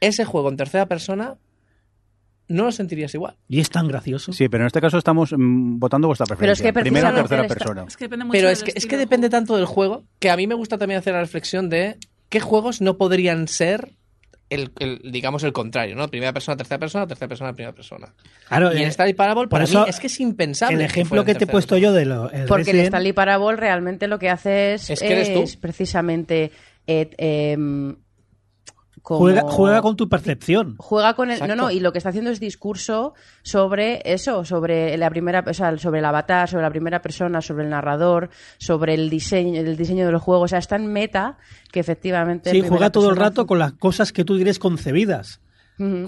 Ese 0.00 0.24
juego 0.24 0.48
en 0.48 0.56
tercera 0.56 0.86
persona 0.86 1.36
no 2.48 2.64
lo 2.64 2.72
sentirías 2.72 3.12
igual. 3.14 3.36
Y 3.48 3.60
es 3.60 3.68
tan 3.68 3.88
gracioso. 3.88 4.32
Sí, 4.32 4.48
pero 4.48 4.64
en 4.64 4.68
este 4.68 4.80
caso 4.80 4.96
estamos 4.96 5.32
mm, 5.36 5.78
votando 5.78 6.08
vuestra 6.08 6.24
Pero 6.24 6.34
es 6.52 6.58
preferencia. 6.60 6.64
que 6.64 6.72
Primera 6.80 7.10
o 7.10 7.14
tercera 7.14 7.46
persona. 7.46 7.84
Es 7.86 7.96
que 7.96 8.04
depende 8.04 8.24
mucho 8.24 8.32
Pero 8.32 8.48
del 8.48 8.52
es 8.56 8.62
que, 8.62 8.72
es 8.74 8.86
que 8.86 8.96
de 8.96 9.00
depende 9.00 9.28
tanto 9.28 9.56
del 9.56 9.66
juego 9.66 10.04
que 10.18 10.30
a 10.30 10.36
mí 10.36 10.46
me 10.46 10.54
gusta 10.54 10.78
también 10.78 10.98
hacer 10.98 11.12
la 11.12 11.20
reflexión 11.20 11.68
de 11.68 11.98
qué 12.28 12.40
juegos 12.40 12.80
no 12.80 12.96
podrían 12.98 13.48
ser 13.48 13.92
el, 14.50 14.70
el, 14.78 15.00
digamos 15.12 15.42
el 15.44 15.52
contrario, 15.52 15.94
¿no? 15.94 16.08
Primera 16.08 16.32
persona, 16.32 16.56
tercera 16.56 16.78
persona, 16.78 17.06
tercera 17.06 17.28
persona, 17.28 17.52
primera 17.52 17.74
persona. 17.74 18.14
Claro, 18.48 18.72
Y 18.72 18.78
en 18.78 18.84
eh, 18.84 18.86
Stanley 18.86 19.12
Parable, 19.14 19.42
por 19.42 19.48
para 19.50 19.64
eso, 19.64 19.82
mí, 19.84 19.90
es 19.90 20.00
que 20.00 20.06
es 20.06 20.20
impensable. 20.20 20.76
el 20.76 20.80
ejemplo 20.82 21.22
que 21.24 21.34
te 21.34 21.44
he 21.44 21.46
puesto 21.46 21.76
yo 21.76 21.92
de 21.92 22.06
lo, 22.06 22.30
el 22.30 22.46
Porque 22.46 22.70
el 22.70 22.76
Resident- 22.78 22.84
Stanley 22.86 23.12
Parable 23.12 23.56
realmente 23.56 24.08
lo 24.08 24.18
que 24.18 24.30
hace 24.30 24.74
es, 24.74 24.88
Es 24.88 25.00
que 25.00 25.12
eres 25.12 25.34
tú. 25.34 25.42
es 25.42 25.56
precisamente 25.56 26.50
eh, 26.86 27.10
em, 27.18 27.96
como- 29.08 29.20
juega, 29.20 29.42
juega 29.42 29.80
con 29.82 29.96
tu 29.96 30.08
percepción. 30.08 30.74
juega 30.78 31.14
con 31.14 31.28
el 31.30 31.34
Exacto. 31.36 31.56
no 31.56 31.62
no 31.62 31.70
y 31.70 31.80
lo 31.80 31.92
que 31.92 31.98
está 31.98 32.10
haciendo 32.10 32.30
es 32.30 32.40
discurso 32.40 33.14
sobre 33.42 34.02
eso 34.04 34.44
sobre 34.44 34.96
la 34.98 35.08
primera 35.08 35.42
o 35.48 35.54
sea, 35.54 35.76
sobre 35.78 36.00
el 36.00 36.04
avatar 36.04 36.48
sobre 36.48 36.62
la 36.64 36.70
primera 36.70 37.00
persona 37.00 37.40
sobre 37.40 37.64
el 37.64 37.70
narrador 37.70 38.28
sobre 38.58 38.92
el 38.92 39.08
diseño 39.08 39.60
el 39.60 39.76
diseño 39.78 40.04
de 40.04 40.12
los 40.12 40.20
juegos 40.22 40.44
o 40.44 40.48
sea 40.48 40.58
es 40.58 40.68
tan 40.68 40.86
meta 40.88 41.38
que 41.72 41.80
efectivamente 41.80 42.50
Sí, 42.50 42.60
juega 42.60 42.90
todo 42.90 43.08
el 43.10 43.16
rato 43.16 43.46
con 43.46 43.58
las 43.58 43.72
cosas 43.72 44.12
que 44.12 44.24
tú 44.24 44.36
tienes 44.36 44.58
concebidas. 44.58 45.40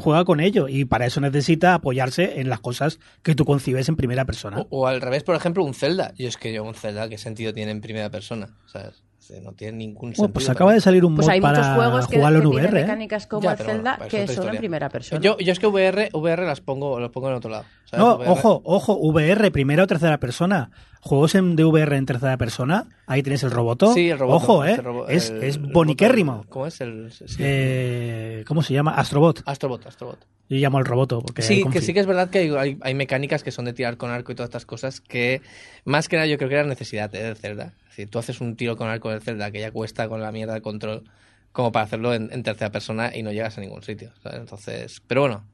Juega 0.00 0.24
con 0.24 0.40
ello 0.40 0.66
y 0.66 0.84
para 0.84 1.06
eso 1.06 1.20
necesita 1.20 1.74
apoyarse 1.74 2.40
en 2.40 2.48
las 2.48 2.58
cosas 2.58 2.98
que 3.22 3.36
tú 3.36 3.44
concibes 3.44 3.88
en 3.88 3.94
primera 3.94 4.24
persona. 4.24 4.62
O, 4.68 4.80
o 4.80 4.86
al 4.88 5.00
revés, 5.00 5.22
por 5.22 5.36
ejemplo, 5.36 5.62
un 5.62 5.74
Zelda. 5.74 6.12
Yo 6.18 6.26
es 6.26 6.36
que 6.36 6.52
yo 6.52 6.64
un 6.64 6.74
Zelda, 6.74 7.08
¿qué 7.08 7.18
sentido 7.18 7.52
tiene 7.52 7.70
en 7.70 7.80
primera 7.80 8.10
persona? 8.10 8.48
¿Sabes? 8.66 9.04
Sea, 9.30 9.40
no 9.42 9.52
tiene 9.52 9.78
ningún 9.78 10.10
sentido. 10.10 10.22
Bueno, 10.24 10.32
pues 10.34 10.48
acaba 10.50 10.72
de 10.72 10.80
salir 10.80 11.04
un 11.04 11.14
pues 11.14 11.26
mod 11.26 11.32
hay 11.34 11.40
para 11.40 11.74
juegos 11.74 12.06
que, 12.08 12.16
jugarlo 12.16 12.40
que 12.40 12.44
en 12.46 12.52
VR. 12.52 12.78
¿eh? 12.78 12.82
mecánicas 12.82 13.26
como 13.26 13.42
Ya, 13.42 13.52
el 13.52 13.58
Zelda 13.58 13.96
pues 13.98 14.06
es 14.06 14.10
que 14.10 14.22
otra 14.22 14.26
son 14.26 14.34
en 14.34 14.40
historia. 14.44 14.58
primera 14.60 14.88
persona 14.88 15.20
Yo, 15.20 15.38
yo 15.38 15.52
es 15.52 15.58
que 15.58 15.66
VR, 15.66 16.08
VR 16.12 16.44
las 16.46 16.60
pongo, 16.60 16.98
los 17.00 17.10
pongo 17.10 17.28
en 17.28 17.34
otro 17.34 17.50
lado. 17.50 17.64
¿sabes? 17.84 18.04
No, 18.04 18.16
VR. 18.16 18.30
ojo, 18.30 18.60
ojo, 18.64 18.94
VR, 18.98 19.50
primera 19.50 19.84
o 19.84 19.86
tercera 19.86 20.18
persona. 20.18 20.70
Juegos 21.02 21.34
en 21.34 21.56
de 21.56 21.64
VR 21.64 21.96
en 21.96 22.04
tercera 22.06 22.36
persona, 22.36 22.86
ahí 23.06 23.22
tienes 23.22 23.42
el 23.42 23.50
roboto. 23.50 23.94
Sí, 23.94 24.10
el 24.10 24.18
robot. 24.18 24.36
Ojo, 24.42 24.64
¿eh? 24.66 24.70
este 24.72 24.82
robo- 24.82 25.08
es, 25.08 25.30
el- 25.30 25.42
es 25.44 25.56
el 25.56 25.62
boniquérrimo. 25.72 26.44
¿Cómo 26.50 26.66
es 26.66 26.80
el...? 26.82 27.10
sí, 27.10 27.24
Eh, 27.38 28.44
¿Cómo 28.46 28.62
se 28.62 28.74
llama? 28.74 28.92
Astrobot. 28.94 29.42
Astrobot, 29.46 29.86
Astrobot. 29.86 30.18
Yo 30.48 30.56
llamo 30.58 30.78
el 30.78 30.84
roboto. 30.84 31.20
Porque 31.20 31.42
Sí, 31.42 31.64
que 31.72 31.80
sí 31.80 31.94
que 31.94 32.00
es 32.00 32.06
verdad 32.06 32.28
que 32.28 32.38
hay, 32.40 32.50
hay- 32.50 32.78
hay 32.82 32.94
mecánicas 32.94 33.42
que 33.42 33.50
son 33.52 33.64
de 33.64 33.72
tirar 33.72 33.96
con 33.96 34.10
arco 34.10 34.32
y 34.32 34.34
todas 34.34 34.48
estas 34.48 34.66
cosas 34.66 35.00
que, 35.00 35.40
más 35.84 36.08
que 36.08 36.16
nada, 36.16 36.26
yo 36.26 36.36
creo 36.38 36.48
que 36.48 36.56
era 36.56 36.64
necesidad 36.64 37.14
¿eh? 37.14 37.22
del 37.22 37.36
Zelda. 37.36 37.72
Decir, 38.00 38.10
tú 38.10 38.18
haces 38.18 38.40
un 38.40 38.56
tiro 38.56 38.76
con 38.76 38.88
arco 38.88 39.10
del 39.10 39.20
Zelda 39.20 39.50
que 39.50 39.60
ya 39.60 39.70
cuesta 39.70 40.08
con 40.08 40.20
la 40.20 40.32
mierda 40.32 40.54
de 40.54 40.62
control 40.62 41.04
como 41.52 41.72
para 41.72 41.84
hacerlo 41.84 42.14
en, 42.14 42.30
en 42.32 42.42
tercera 42.42 42.70
persona 42.70 43.14
y 43.14 43.22
no 43.22 43.32
llegas 43.32 43.58
a 43.58 43.60
ningún 43.60 43.82
sitio. 43.82 44.12
¿sabes? 44.22 44.40
Entonces, 44.40 45.02
pero 45.06 45.22
bueno, 45.22 45.44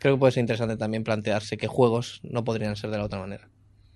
creo 0.00 0.14
que 0.14 0.18
puede 0.18 0.32
ser 0.32 0.42
interesante 0.42 0.76
también 0.76 1.04
plantearse 1.04 1.56
qué 1.56 1.66
juegos 1.66 2.20
no 2.22 2.44
podrían 2.44 2.76
ser 2.76 2.90
de 2.90 2.98
la 2.98 3.04
otra 3.04 3.18
manera. 3.18 3.48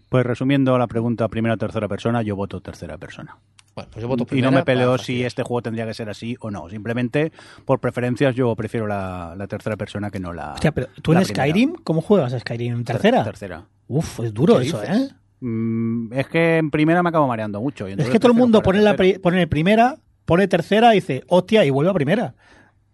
Pues 0.08 0.26
resumiendo 0.26 0.76
la 0.76 0.88
pregunta 0.88 1.28
primera 1.28 1.54
o 1.54 1.58
tercera 1.58 1.86
persona, 1.86 2.22
yo 2.22 2.34
voto 2.34 2.60
tercera 2.60 2.98
persona. 2.98 3.38
Bueno, 3.76 3.90
pues 3.92 4.02
yo 4.02 4.08
voto 4.08 4.26
y 4.34 4.42
no 4.42 4.50
me 4.50 4.64
peleo 4.64 4.98
si 4.98 5.22
este 5.22 5.44
juego 5.44 5.62
tendría 5.62 5.86
que 5.86 5.94
ser 5.94 6.10
así 6.10 6.36
o 6.40 6.50
no. 6.50 6.68
Simplemente, 6.68 7.30
por 7.64 7.78
preferencias, 7.78 8.34
yo 8.34 8.56
prefiero 8.56 8.88
la, 8.88 9.34
la 9.36 9.46
tercera 9.46 9.76
persona 9.76 10.10
que 10.10 10.18
no 10.18 10.32
la. 10.32 10.54
Hostia, 10.54 10.72
pero 10.72 10.88
tú 11.00 11.12
en 11.12 11.22
primera. 11.22 11.44
Skyrim, 11.44 11.74
¿cómo 11.84 12.00
juegas 12.00 12.32
a 12.32 12.40
Skyrim? 12.40 12.74
¿En 12.74 12.84
tercera? 12.84 13.22
Tercera. 13.22 13.66
Uf, 13.86 14.18
es 14.20 14.34
duro 14.34 14.58
¿Qué 14.58 14.66
eso, 14.66 14.80
dices? 14.80 14.96
¿eh? 14.96 15.14
Mm, 15.40 16.12
es 16.12 16.26
que 16.28 16.58
en 16.58 16.70
primera 16.70 17.02
me 17.02 17.08
acabo 17.08 17.26
mareando 17.26 17.60
mucho. 17.60 17.88
y 17.88 17.92
Es 17.92 18.08
que 18.10 18.18
todo 18.20 18.32
el 18.32 18.38
mundo 18.38 18.62
pone, 18.62 18.80
la 18.80 18.94
pri- 18.96 19.18
pone 19.18 19.46
primera, 19.46 19.96
pone 20.24 20.48
tercera 20.48 20.92
y 20.94 20.96
dice, 21.00 21.24
hostia, 21.28 21.64
y 21.64 21.70
vuelve 21.70 21.90
a 21.90 21.94
primera. 21.94 22.34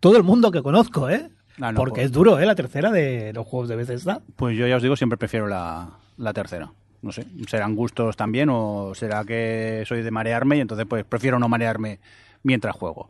Todo 0.01 0.17
el 0.17 0.23
mundo 0.23 0.51
que 0.51 0.63
conozco, 0.63 1.09
¿eh? 1.11 1.29
Ah, 1.61 1.73
no, 1.73 1.79
Porque 1.79 1.95
pues- 1.97 2.05
es 2.07 2.13
duro, 2.13 2.39
¿eh? 2.39 2.47
La 2.47 2.55
tercera 2.55 2.91
de 2.91 3.33
los 3.33 3.47
juegos 3.47 3.69
de 3.69 3.77
Bethesda. 3.77 4.21
Pues 4.37 4.57
yo 4.57 4.67
ya 4.67 4.77
os 4.77 4.83
digo, 4.83 4.95
siempre 4.97 5.17
prefiero 5.17 5.47
la, 5.47 5.89
la 6.19 6.33
tercera. 6.33 6.71
No 7.03 7.13
sé, 7.13 7.27
serán 7.49 7.75
gustos 7.77 8.17
también 8.17 8.49
o 8.51 8.93
será 8.95 9.25
que 9.25 9.85
soy 9.87 10.03
de 10.03 10.11
marearme 10.11 10.57
y 10.57 10.61
entonces 10.61 10.87
pues 10.89 11.05
prefiero 11.05 11.39
no 11.39 11.49
marearme 11.49 12.01
mientras 12.43 12.75
juego. 12.77 13.09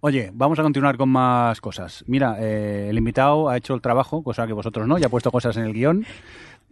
Oye, 0.00 0.30
vamos 0.32 0.58
a 0.58 0.62
continuar 0.62 0.96
con 0.96 1.08
más 1.08 1.60
cosas. 1.60 2.04
Mira, 2.06 2.36
eh, 2.40 2.86
el 2.90 2.98
invitado 2.98 3.48
ha 3.48 3.56
hecho 3.56 3.74
el 3.74 3.80
trabajo, 3.80 4.22
cosa 4.22 4.46
que 4.46 4.52
vosotros 4.52 4.86
no, 4.86 4.98
ya 4.98 5.06
ha 5.06 5.10
puesto 5.10 5.30
cosas 5.32 5.56
en 5.56 5.64
el 5.64 5.72
guion. 5.72 6.04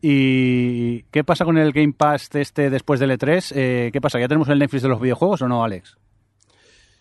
¿Y 0.06 1.04
qué 1.04 1.24
pasa 1.24 1.46
con 1.46 1.56
el 1.56 1.72
Game 1.72 1.94
Pass 1.96 2.28
de 2.28 2.42
este 2.42 2.68
después 2.68 3.00
del 3.00 3.10
E3? 3.12 3.52
Eh, 3.56 3.90
¿Qué 3.90 4.02
pasa? 4.02 4.20
¿Ya 4.20 4.28
tenemos 4.28 4.46
el 4.50 4.58
Netflix 4.58 4.82
de 4.82 4.90
los 4.90 5.00
videojuegos 5.00 5.40
o 5.40 5.48
no, 5.48 5.64
Alex? 5.64 5.96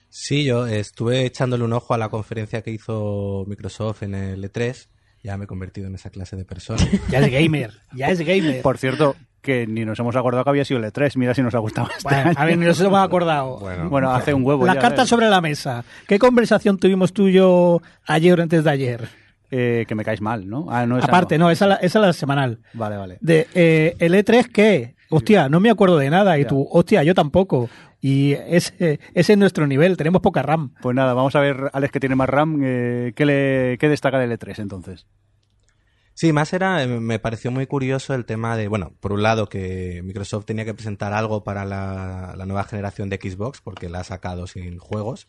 Sí, 0.07 0.45
yo 0.45 0.67
estuve 0.67 1.25
echándole 1.25 1.65
un 1.65 1.73
ojo 1.73 1.93
a 1.93 1.97
la 1.97 2.07
conferencia 2.07 2.61
que 2.61 2.71
hizo 2.71 3.43
Microsoft 3.45 4.03
en 4.03 4.15
el 4.15 4.49
E3. 4.49 4.87
Ya 5.21 5.35
me 5.37 5.43
he 5.43 5.47
convertido 5.47 5.87
en 5.87 5.95
esa 5.95 6.11
clase 6.11 6.37
de 6.37 6.45
persona. 6.45 6.81
Ya 7.09 7.19
es 7.19 7.29
gamer, 7.29 7.73
ya 7.93 8.07
es 8.07 8.21
gamer. 8.21 8.61
Por 8.61 8.77
cierto, 8.77 9.17
que 9.41 9.67
ni 9.67 9.83
nos 9.83 9.99
hemos 9.99 10.15
acordado 10.15 10.45
que 10.45 10.51
había 10.51 10.63
sido 10.63 10.79
el 10.79 10.85
E3. 10.85 11.17
Mira 11.17 11.33
si 11.33 11.41
nos 11.41 11.53
ha 11.55 11.59
gustado 11.59 11.89
este 11.89 12.03
Bueno, 12.03 12.29
año. 12.29 12.39
a 12.39 12.45
ver, 12.45 12.57
ni 12.57 12.65
nos 12.65 12.79
hemos 12.79 12.99
acordado. 13.03 13.57
Bueno, 13.59 13.89
Bueno, 13.89 14.11
hace 14.11 14.33
un 14.33 14.45
huevo 14.45 14.65
Las 14.65 14.75
ya, 14.75 14.81
cartas 14.81 15.07
¿eh? 15.07 15.09
sobre 15.09 15.29
la 15.29 15.41
mesa. 15.41 15.83
¿Qué 16.07 16.17
conversación 16.19 16.77
tuvimos 16.77 17.11
tú 17.11 17.27
y 17.27 17.33
yo 17.33 17.81
ayer 18.05 18.39
o 18.39 18.43
antes 18.43 18.63
de 18.63 18.69
ayer? 18.69 19.22
Eh, 19.55 19.85
que 19.87 19.93
me 19.93 20.03
caes 20.03 20.19
mal, 20.19 20.49
¿no? 20.49 20.65
Ah, 20.71 20.87
no 20.87 20.97
esa 20.97 21.05
Aparte, 21.05 21.37
no, 21.37 21.51
esa, 21.51 21.67
la- 21.67 21.75
esa 21.75 21.99
es 21.99 22.05
la 22.07 22.13
semanal. 22.13 22.59
Vale, 22.73 22.97
vale. 22.97 23.17
De 23.21 23.45
eh, 23.53 23.95
el 23.99 24.15
E3, 24.15 24.47
¿qué? 24.51 24.95
Hostia, 25.11 25.47
no 25.47 25.59
me 25.59 25.69
acuerdo 25.69 25.99
de 25.99 26.09
nada. 26.09 26.39
Y 26.39 26.41
Ya. 26.41 26.47
tú, 26.47 26.67
hostia, 26.71 27.03
yo 27.03 27.13
tampoco. 27.13 27.69
Y 28.01 28.33
ese, 28.33 28.99
ese 29.13 29.33
es 29.33 29.37
nuestro 29.37 29.67
nivel, 29.67 29.95
tenemos 29.95 30.21
poca 30.23 30.41
RAM. 30.41 30.73
Pues 30.81 30.95
nada, 30.95 31.13
vamos 31.13 31.35
a 31.35 31.39
ver, 31.39 31.69
Alex, 31.71 31.91
que 31.91 31.99
tiene 31.99 32.15
más 32.15 32.29
RAM, 32.29 32.61
eh, 32.63 33.13
¿qué, 33.15 33.25
le, 33.27 33.77
¿qué 33.79 33.89
destaca 33.89 34.17
del 34.17 34.31
E3 34.31 34.57
entonces? 34.59 35.05
Sí, 36.15 36.31
más 36.33 36.51
era, 36.53 36.83
eh, 36.83 36.87
me 36.87 37.17
pareció 37.19 37.49
muy 37.51 37.65
curioso 37.65 38.13
el 38.13 38.25
tema 38.25 38.55
de, 38.57 38.67
bueno, 38.67 38.93
por 38.99 39.13
un 39.13 39.23
lado 39.23 39.47
que 39.49 40.01
Microsoft 40.03 40.45
tenía 40.45 40.63
que 40.65 40.73
presentar 40.73 41.11
algo 41.13 41.43
para 41.43 41.63
la, 41.65 42.33
la 42.37 42.45
nueva 42.45 42.63
generación 42.65 43.09
de 43.09 43.17
Xbox, 43.21 43.61
porque 43.61 43.89
la 43.89 44.01
ha 44.01 44.03
sacado 44.03 44.45
sin 44.47 44.77
juegos, 44.77 45.27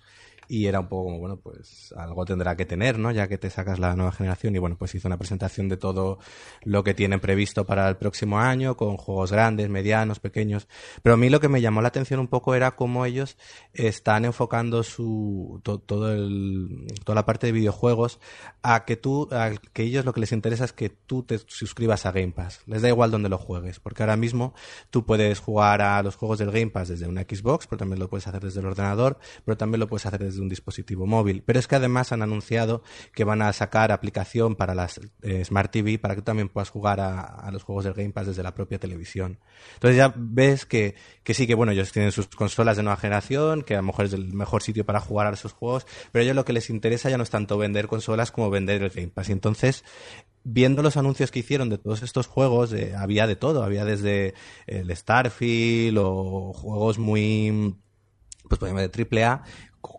y 0.49 0.67
era 0.67 0.81
un 0.81 0.89
poco 0.89 1.05
como, 1.05 1.19
bueno, 1.19 1.37
pues 1.37 1.93
algo 1.97 2.25
tendrá 2.25 2.57
que 2.57 2.65
tener, 2.65 2.99
¿no? 2.99 3.11
Ya 3.11 3.29
que 3.29 3.39
te 3.39 3.51
sacas 3.51 3.79
la 3.79 3.95
nueva 3.97 4.13
generación 4.13 4.55
y 4.55 4.59
bueno, 4.59 4.77
pues 4.77 4.95
hizo 4.95 5.09
una 5.09 5.19
presentación 5.19 5.69
de 5.69 5.77
todo 5.77 6.19
lo 6.63 6.85
que 6.85 6.95
tienen 6.95 7.21
previsto 7.21 7.65
para 7.65 7.89
el 7.89 7.97
próximo 7.97 8.39
año, 8.39 8.77
con 8.77 8.97
juegos 8.97 9.33
grandes, 9.33 9.69
medianos, 9.69 10.21
pequeños. 10.21 10.69
Pero 11.03 11.15
a 11.15 11.17
mí 11.17 11.31
lo 11.31 11.41
que 11.41 11.49
me 11.49 11.61
llamó 11.61 11.83
la 11.83 11.89
atención 11.89 12.21
un 12.21 12.29
poco 12.29 12.55
era 12.55 12.77
cómo 12.77 13.05
ellos 13.07 13.37
están 13.73 14.25
enfocando 14.25 14.83
su, 14.83 15.61
to- 15.63 15.79
todo 15.79 16.13
el, 16.13 16.87
toda 17.05 17.17
la 17.17 17.27
parte 17.27 17.47
de 17.47 17.53
videojuegos 17.53 18.21
a 18.63 18.85
que 18.85 18.97
tú, 18.97 19.29
a 19.33 19.51
que 19.73 19.83
ellos 19.83 20.05
lo 20.05 20.13
que 20.13 20.21
les 20.21 20.33
interesa 20.33 20.65
es 20.65 20.73
que 20.73 20.89
tú 20.91 21.23
te 21.23 21.39
suscribas 21.39 22.07
a 22.07 22.13
Game 22.13 22.33
Pass. 22.33 22.61
Les 22.67 22.83
da 22.83 22.89
igual 22.89 23.11
donde 23.11 23.29
lo 23.29 23.39
juegues, 23.39 23.81
porque 23.81 24.03
ahora 24.03 24.17
mismo 24.17 24.55
tú 24.91 25.05
puedes 25.05 25.39
jugar 25.39 25.83
a 25.83 26.03
los 26.03 26.17
juegos 26.17 26.39
del 26.39 26.51
Game 26.51 26.71
Pass 26.71 26.89
desde 26.89 27.07
una 27.09 27.23
Xbox, 27.23 27.67
pero 27.67 27.79
también 27.79 27.99
lo 27.99 28.09
puedes 28.09 28.27
hacer 28.27 28.43
desde 28.43 28.61
el 28.61 28.67
ordenador, 28.67 29.19
pero 29.45 29.57
también 29.57 29.81
lo 29.81 29.89
puedes 29.89 30.07
hacer 30.07 30.21
desde 30.23 30.34
un 30.43 30.49
dispositivo 30.49 31.07
móvil. 31.07 31.43
Pero 31.45 31.59
es 31.59 31.67
que 31.67 31.77
además 31.77 32.13
han 32.13 32.23
anunciado 32.23 32.83
que 33.13 33.25
van 33.25 33.43
a 33.43 33.53
sacar 33.53 33.93
aplicación 33.93 34.57
para 34.57 34.75
las 34.75 35.01
eh, 35.23 35.45
Smart 35.45 35.71
TV 35.71 35.99
para 35.99 36.15
que 36.15 36.21
tú 36.21 36.27
también 36.27 36.49
puedas 36.49 36.71
jugar 36.71 37.01
a, 37.01 37.51
los 37.53 37.63
juegos 37.63 37.85
del 37.85 37.95
Game 37.95 38.11
Pass 38.11 38.27
desde 38.27 38.43
la 38.43 38.55
propia 38.55 38.79
televisión. 38.79 39.39
Entonces 39.75 39.97
ya 39.97 40.13
ves 40.17 40.67
que, 40.67 40.95
que 41.23 41.35
sí 41.35 41.47
que 41.47 41.55
bueno, 41.55 41.73
ellos 41.73 41.93
tienen 41.93 42.13
sus 42.13 42.29
consolas 42.29 42.77
de 42.77 42.83
nueva 42.83 42.97
generación, 42.97 43.63
que 43.63 43.75
a 43.75 43.79
lo 43.79 43.85
mejor 43.85 44.07
es 44.07 44.13
el 44.13 44.33
mejor 44.33 44.63
sitio 44.63 44.85
para 44.85 45.01
jugar 45.01 45.27
a 45.27 45.35
esos 45.35 45.53
juegos, 45.53 45.87
pero 46.13 46.23
a 46.23 46.25
ellos 46.25 46.37
lo 46.37 46.45
que 46.45 46.53
les 46.53 46.71
interesa 46.71 47.11
ya 47.11 47.17
no 47.17 47.23
es 47.23 47.31
tanto 47.31 47.59
vender 47.59 47.87
consolas 47.87 48.33
como 48.33 48.51
vender 48.51 48.83
el 48.83 48.91
Game 48.91 49.09
Pass. 49.09 49.29
Y 49.29 49.33
entonces 49.33 49.85
viendo 50.45 50.83
los 50.83 50.97
anuncios 50.97 51.31
que 51.31 51.41
hicieron 51.41 51.71
de 51.71 51.79
todos 51.79 52.03
estos 52.03 52.27
juegos, 52.27 52.73
eh, 52.73 52.95
había 52.97 53.27
de 53.27 53.35
todo, 53.35 53.65
había 53.65 53.85
desde 53.85 54.35
el 54.67 54.95
Starfield 54.95 55.99
o 55.99 56.53
juegos 56.53 56.99
muy, 56.99 57.75
pues 58.49 58.59
podemos 58.59 58.83
de 58.83 58.91
triple 58.91 59.25
A, 59.25 59.43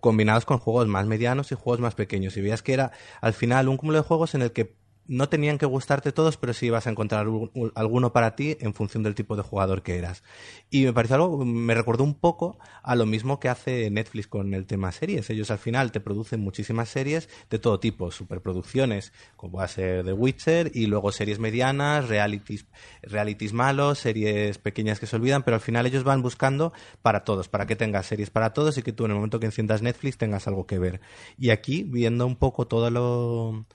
combinados 0.01 0.45
con 0.45 0.57
juegos 0.57 0.87
más 0.87 1.05
medianos 1.05 1.51
y 1.51 1.55
juegos 1.55 1.79
más 1.79 1.95
pequeños. 1.95 2.37
Y 2.37 2.41
veías 2.41 2.61
que 2.61 2.73
era 2.73 2.91
al 3.21 3.33
final 3.33 3.67
un 3.67 3.77
cúmulo 3.77 3.99
de 3.99 4.03
juegos 4.03 4.35
en 4.35 4.41
el 4.41 4.51
que 4.51 4.75
no 5.07 5.29
tenían 5.29 5.57
que 5.57 5.65
gustarte 5.65 6.11
todos, 6.11 6.37
pero 6.37 6.53
sí 6.53 6.67
ibas 6.67 6.87
a 6.87 6.89
encontrar 6.89 7.27
un- 7.27 7.51
un- 7.53 7.71
alguno 7.75 8.11
para 8.13 8.35
ti 8.35 8.57
en 8.59 8.73
función 8.73 9.03
del 9.03 9.15
tipo 9.15 9.35
de 9.35 9.43
jugador 9.43 9.83
que 9.83 9.97
eras. 9.97 10.23
Y 10.69 10.85
me 10.85 10.93
pareció 10.93 11.15
algo, 11.15 11.45
me 11.45 11.73
recordó 11.75 12.03
un 12.03 12.15
poco 12.15 12.57
a 12.83 12.95
lo 12.95 13.05
mismo 13.05 13.39
que 13.39 13.49
hace 13.49 13.89
Netflix 13.89 14.27
con 14.27 14.53
el 14.53 14.65
tema 14.65 14.91
series. 14.91 15.29
Ellos 15.29 15.51
al 15.51 15.57
final 15.59 15.91
te 15.91 15.99
producen 15.99 16.39
muchísimas 16.41 16.89
series 16.89 17.29
de 17.49 17.59
todo 17.59 17.79
tipo, 17.79 18.11
superproducciones, 18.11 19.13
como 19.35 19.57
va 19.59 19.65
a 19.65 19.67
ser 19.67 20.05
The 20.05 20.13
Witcher, 20.13 20.71
y 20.73 20.87
luego 20.87 21.11
series 21.11 21.39
medianas, 21.39 22.07
realities, 22.09 22.65
realities 23.03 23.53
malos, 23.53 23.99
series 23.99 24.57
pequeñas 24.57 24.99
que 24.99 25.07
se 25.07 25.15
olvidan, 25.15 25.43
pero 25.43 25.55
al 25.55 25.61
final 25.61 25.85
ellos 25.85 26.03
van 26.03 26.21
buscando 26.21 26.73
para 27.01 27.23
todos, 27.23 27.47
para 27.47 27.65
que 27.65 27.75
tengas 27.75 28.05
series 28.07 28.29
para 28.29 28.53
todos 28.53 28.77
y 28.77 28.81
que 28.83 28.91
tú 28.93 29.05
en 29.05 29.11
el 29.11 29.15
momento 29.15 29.39
que 29.39 29.45
enciendas 29.45 29.81
Netflix 29.81 30.17
tengas 30.17 30.47
algo 30.47 30.65
que 30.65 30.79
ver. 30.79 31.01
Y 31.37 31.49
aquí, 31.51 31.83
viendo 31.83 32.25
un 32.25 32.35
poco 32.35 32.67
todo 32.67 32.89
lo 32.89 33.65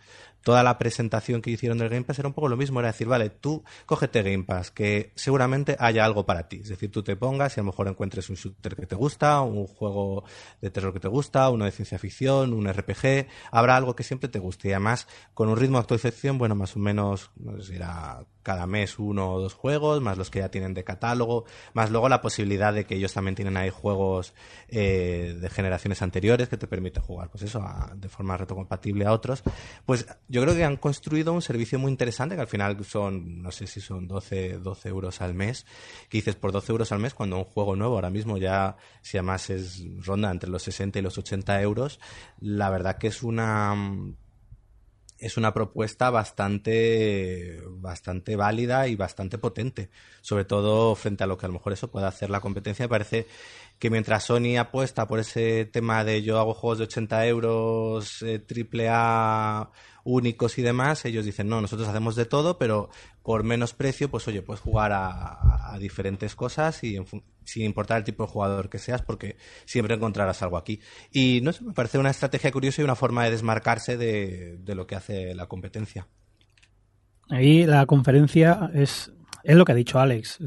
toda 0.43 0.63
la 0.63 0.79
presentación 0.79 1.43
que 1.43 1.51
hicieron 1.51 1.79
del 1.79 1.89
Game 1.89 2.05
Pass 2.05 2.19
era 2.19 2.29
un 2.29 2.35
poco 2.35 2.49
lo 2.49 2.57
mismo, 2.57 2.81
era 2.81 2.89
decir, 2.89 3.07
vale, 3.07 3.31
tú 3.31 3.63
cógete 3.87 4.23
Game 4.23 4.45
Pass, 4.45 4.71
que 4.71 5.13
seguramente 5.15 5.77
haya 5.79 6.05
algo 6.05 6.27
para 6.27 6.49
ti. 6.49 6.61
Es 6.63 6.69
decir, 6.69 6.91
tú 6.91 7.03
te 7.03 7.17
pongas 7.17 7.57
y 7.57 7.61
a 7.61 7.63
lo 7.63 7.71
mejor 7.71 7.89
encuentres 7.89 8.31
un 8.31 8.37
shooter 8.37 8.77
que 8.77 8.87
te 8.87 8.95
gusta, 8.95 9.41
un 9.43 9.67
juego 9.67 10.25
de 10.61 10.71
terror 10.71 10.93
que 10.93 11.01
te 11.01 11.09
gusta, 11.09 11.51
uno 11.51 11.65
de 11.65 11.71
ciencia 11.71 11.99
ficción, 11.99 12.53
un 12.53 12.73
RPG, 12.73 13.27
habrá 13.51 13.77
algo 13.77 13.95
que 13.95 14.03
siempre 14.03 14.29
te 14.29 14.39
guste. 14.39 14.69
Y 14.69 14.73
además, 14.73 15.07
con 15.35 15.49
un 15.49 15.57
ritmo 15.57 15.79
de 15.79 15.83
actualización, 15.83 16.39
bueno, 16.39 16.55
más 16.55 16.77
o 16.77 16.79
menos, 16.79 17.31
no 17.37 17.61
sé 17.61 17.69
si 17.69 17.77
era 17.77 18.25
cada 18.51 18.67
mes 18.67 18.99
uno 18.99 19.33
o 19.33 19.41
dos 19.41 19.55
juegos, 19.55 20.03
más 20.03 20.19
los 20.19 20.29
que 20.29 20.41
ya 20.41 20.49
tienen 20.49 20.75
de 20.75 20.83
catálogo, 20.83 21.45
más 21.73 21.93
luego 21.93 22.09
la 22.09 22.21
posibilidad 22.21 22.75
de 22.75 22.85
que 22.85 22.97
ellos 22.97 23.15
también 23.15 23.37
tienen 23.37 23.57
ahí 23.57 23.71
juegos 23.71 24.35
eh, 24.67 25.39
de 25.41 25.51
generaciones 25.51 26.03
anteriores 26.03 26.49
que 26.49 26.57
te 26.57 26.67
permiten 26.67 27.01
jugar, 27.01 27.31
pues 27.31 27.45
eso, 27.45 27.65
de 27.95 28.09
forma 28.09 28.37
retrocompatible 28.37 29.07
a 29.07 29.13
otros. 29.13 29.45
Pues 29.87 30.05
yo 30.27 30.43
creo 30.43 30.57
que 30.57 30.65
han 30.65 30.79
construido 30.79 31.33
un 31.33 31.43
servicio 31.43 31.79
muy 31.79 31.93
interesante, 31.93 32.35
que 32.35 32.41
al 32.41 32.49
final 32.49 32.85
son, 32.85 33.41
no 33.41 33.53
sé 33.53 33.69
si 33.69 33.81
son 33.81 34.09
12, 34.09 34.59
12 34.59 34.89
euros 34.89 35.21
al 35.21 35.33
mes, 35.33 35.65
que 36.09 36.19
dices 36.19 36.35
por 36.35 36.51
12 36.51 36.73
euros 36.73 36.91
al 36.91 36.99
mes 36.99 37.15
cuando 37.15 37.39
un 37.39 37.45
juego 37.45 37.77
nuevo 37.77 37.95
ahora 37.95 38.11
mismo 38.11 38.37
ya, 38.37 38.77
si 39.01 39.17
además 39.17 39.49
es 39.51 39.85
ronda 40.05 40.29
entre 40.29 40.51
los 40.51 40.65
60 40.65 40.99
y 40.99 41.03
los 41.03 41.17
80 41.17 41.63
euros, 41.63 42.01
la 42.41 42.69
verdad 42.69 42.99
que 42.99 43.07
es 43.07 43.23
una 43.23 43.77
es 45.21 45.37
una 45.37 45.53
propuesta 45.53 46.11
bastante, 46.11 47.61
bastante 47.69 48.37
válida 48.37 48.89
y 48.89 48.97
bastante 48.97 49.39
potente. 49.39 49.91
Sobre 50.23 50.45
todo 50.45 50.95
frente 50.95 51.25
a 51.25 51.27
lo 51.27 51.37
que 51.37 51.47
a 51.47 51.49
lo 51.49 51.55
mejor 51.55 51.73
eso 51.75 51.91
puede 51.91 52.07
hacer 52.07 52.31
la 52.31 52.41
competencia. 52.41 52.85
Me 52.85 52.89
parece 52.89 53.27
que 53.79 53.91
mientras 53.91 54.25
Sony 54.25 54.57
apuesta 54.59 55.07
por 55.07 55.21
ese 55.21 55.67
tema 55.67 56.05
de 56.05 56.23
yo 56.23 56.39
hago 56.39 56.55
juegos 56.55 56.79
de 56.79 56.85
80 56.85 57.27
euros, 57.27 58.23
eh, 58.23 58.39
triple 58.39 58.89
A 58.91 59.71
únicos 60.05 60.59
y 60.59 60.63
demás, 60.63 61.05
ellos 61.05 61.25
dicen, 61.25 61.49
no, 61.49 61.61
nosotros 61.61 61.89
hacemos 61.89 62.17
de 62.17 62.25
todo, 62.25 62.59
pero 62.59 62.91
por 63.23 63.45
menos 63.45 63.75
precio, 63.75 64.11
pues 64.11 64.27
oye, 64.29 64.43
puedes 64.43 64.61
jugar 64.61 64.93
a, 64.93 65.77
diferentes 65.79 66.35
cosas 66.35 66.83
y 66.83 66.97
en 66.97 67.07
sin 67.45 67.65
importar 67.65 67.99
el 67.99 68.05
tipo 68.05 68.25
de 68.25 68.29
jugador 68.29 68.69
que 68.69 68.79
seas, 68.79 69.03
porque 69.03 69.37
siempre 69.65 69.95
encontrarás 69.95 70.43
algo 70.43 70.57
aquí. 70.57 70.81
Y 71.11 71.41
no 71.43 71.53
sé, 71.53 71.65
me 71.65 71.73
parece 71.73 71.99
una 71.99 72.11
estrategia 72.11 72.53
curiosa 72.53 72.81
y 72.81 72.85
una 72.85 72.95
forma 72.95 73.25
de 73.25 73.31
desmarcarse 73.31 73.97
de, 73.97 74.59
lo 74.67 74.87
que 74.87 74.95
hace 74.95 75.35
la 75.35 75.47
competencia. 75.47 76.07
Ahí 77.29 77.67
la 77.67 77.87
conferencia 77.87 78.71
es, 78.75 79.13
es 79.43 79.57
lo 79.57 79.65
que 79.65 79.73
ha 79.73 79.77
dicho 79.77 79.99
Alex. 79.99 80.39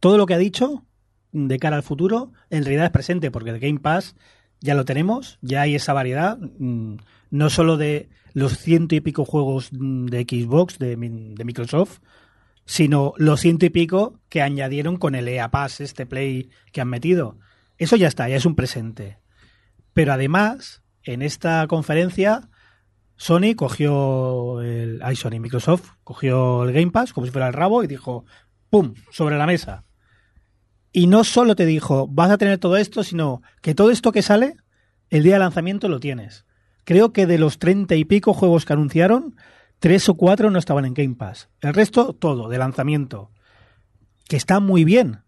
Todo 0.00 0.16
lo 0.16 0.26
que 0.26 0.34
ha 0.34 0.38
dicho 0.38 0.84
de 1.32 1.58
cara 1.58 1.76
al 1.76 1.82
futuro, 1.82 2.32
en 2.48 2.64
realidad 2.64 2.86
es 2.86 2.92
presente, 2.92 3.30
porque 3.30 3.50
el 3.50 3.60
Game 3.60 3.80
Pass 3.80 4.16
ya 4.60 4.74
lo 4.74 4.84
tenemos, 4.84 5.38
ya 5.40 5.62
hay 5.62 5.74
esa 5.74 5.92
variedad, 5.92 6.38
mm, 6.38 6.96
no 7.30 7.50
solo 7.50 7.76
de 7.76 8.08
los 8.32 8.58
ciento 8.58 8.94
y 8.94 9.00
pico 9.00 9.24
juegos 9.24 9.70
de 9.72 10.22
Xbox, 10.22 10.78
de 10.78 10.96
Microsoft, 10.96 12.00
sino 12.64 13.14
los 13.16 13.40
ciento 13.40 13.66
y 13.66 13.70
pico 13.70 14.20
que 14.28 14.42
añadieron 14.42 14.96
con 14.96 15.14
el 15.14 15.26
EA 15.26 15.50
Pass, 15.50 15.80
este 15.80 16.06
Play 16.06 16.50
que 16.72 16.80
han 16.80 16.88
metido. 16.88 17.38
Eso 17.78 17.96
ya 17.96 18.08
está, 18.08 18.28
ya 18.28 18.36
es 18.36 18.46
un 18.46 18.54
presente. 18.54 19.18
Pero 19.92 20.12
además, 20.12 20.82
en 21.02 21.22
esta 21.22 21.66
conferencia, 21.66 22.48
Sony 23.16 23.54
cogió 23.56 24.60
el. 24.60 25.00
Ay, 25.02 25.16
Sony, 25.16 25.40
Microsoft 25.40 25.90
cogió 26.04 26.64
el 26.64 26.72
Game 26.72 26.90
Pass 26.90 27.12
como 27.12 27.26
si 27.26 27.32
fuera 27.32 27.48
el 27.48 27.54
rabo 27.54 27.82
y 27.82 27.86
dijo: 27.86 28.24
¡Pum! 28.68 28.94
sobre 29.10 29.36
la 29.36 29.46
mesa. 29.46 29.84
Y 30.92 31.06
no 31.06 31.24
solo 31.24 31.54
te 31.54 31.66
dijo, 31.66 32.08
vas 32.08 32.30
a 32.30 32.38
tener 32.38 32.58
todo 32.58 32.76
esto, 32.76 33.04
sino 33.04 33.42
que 33.62 33.74
todo 33.74 33.90
esto 33.90 34.12
que 34.12 34.22
sale, 34.22 34.56
el 35.08 35.22
día 35.22 35.34
de 35.34 35.40
lanzamiento 35.40 35.88
lo 35.88 36.00
tienes. 36.00 36.44
Creo 36.84 37.12
que 37.12 37.26
de 37.26 37.38
los 37.38 37.58
treinta 37.58 37.94
y 37.94 38.04
pico 38.04 38.32
juegos 38.32 38.64
que 38.64 38.72
anunciaron, 38.72 39.36
tres 39.78 40.08
o 40.08 40.14
cuatro 40.14 40.50
no 40.50 40.58
estaban 40.58 40.84
en 40.84 40.94
Game 40.94 41.14
Pass. 41.14 41.48
El 41.60 41.74
resto, 41.74 42.12
todo, 42.12 42.48
de 42.48 42.58
lanzamiento. 42.58 43.30
Que 44.28 44.36
está 44.36 44.60
muy 44.60 44.84
bien. 44.84 45.20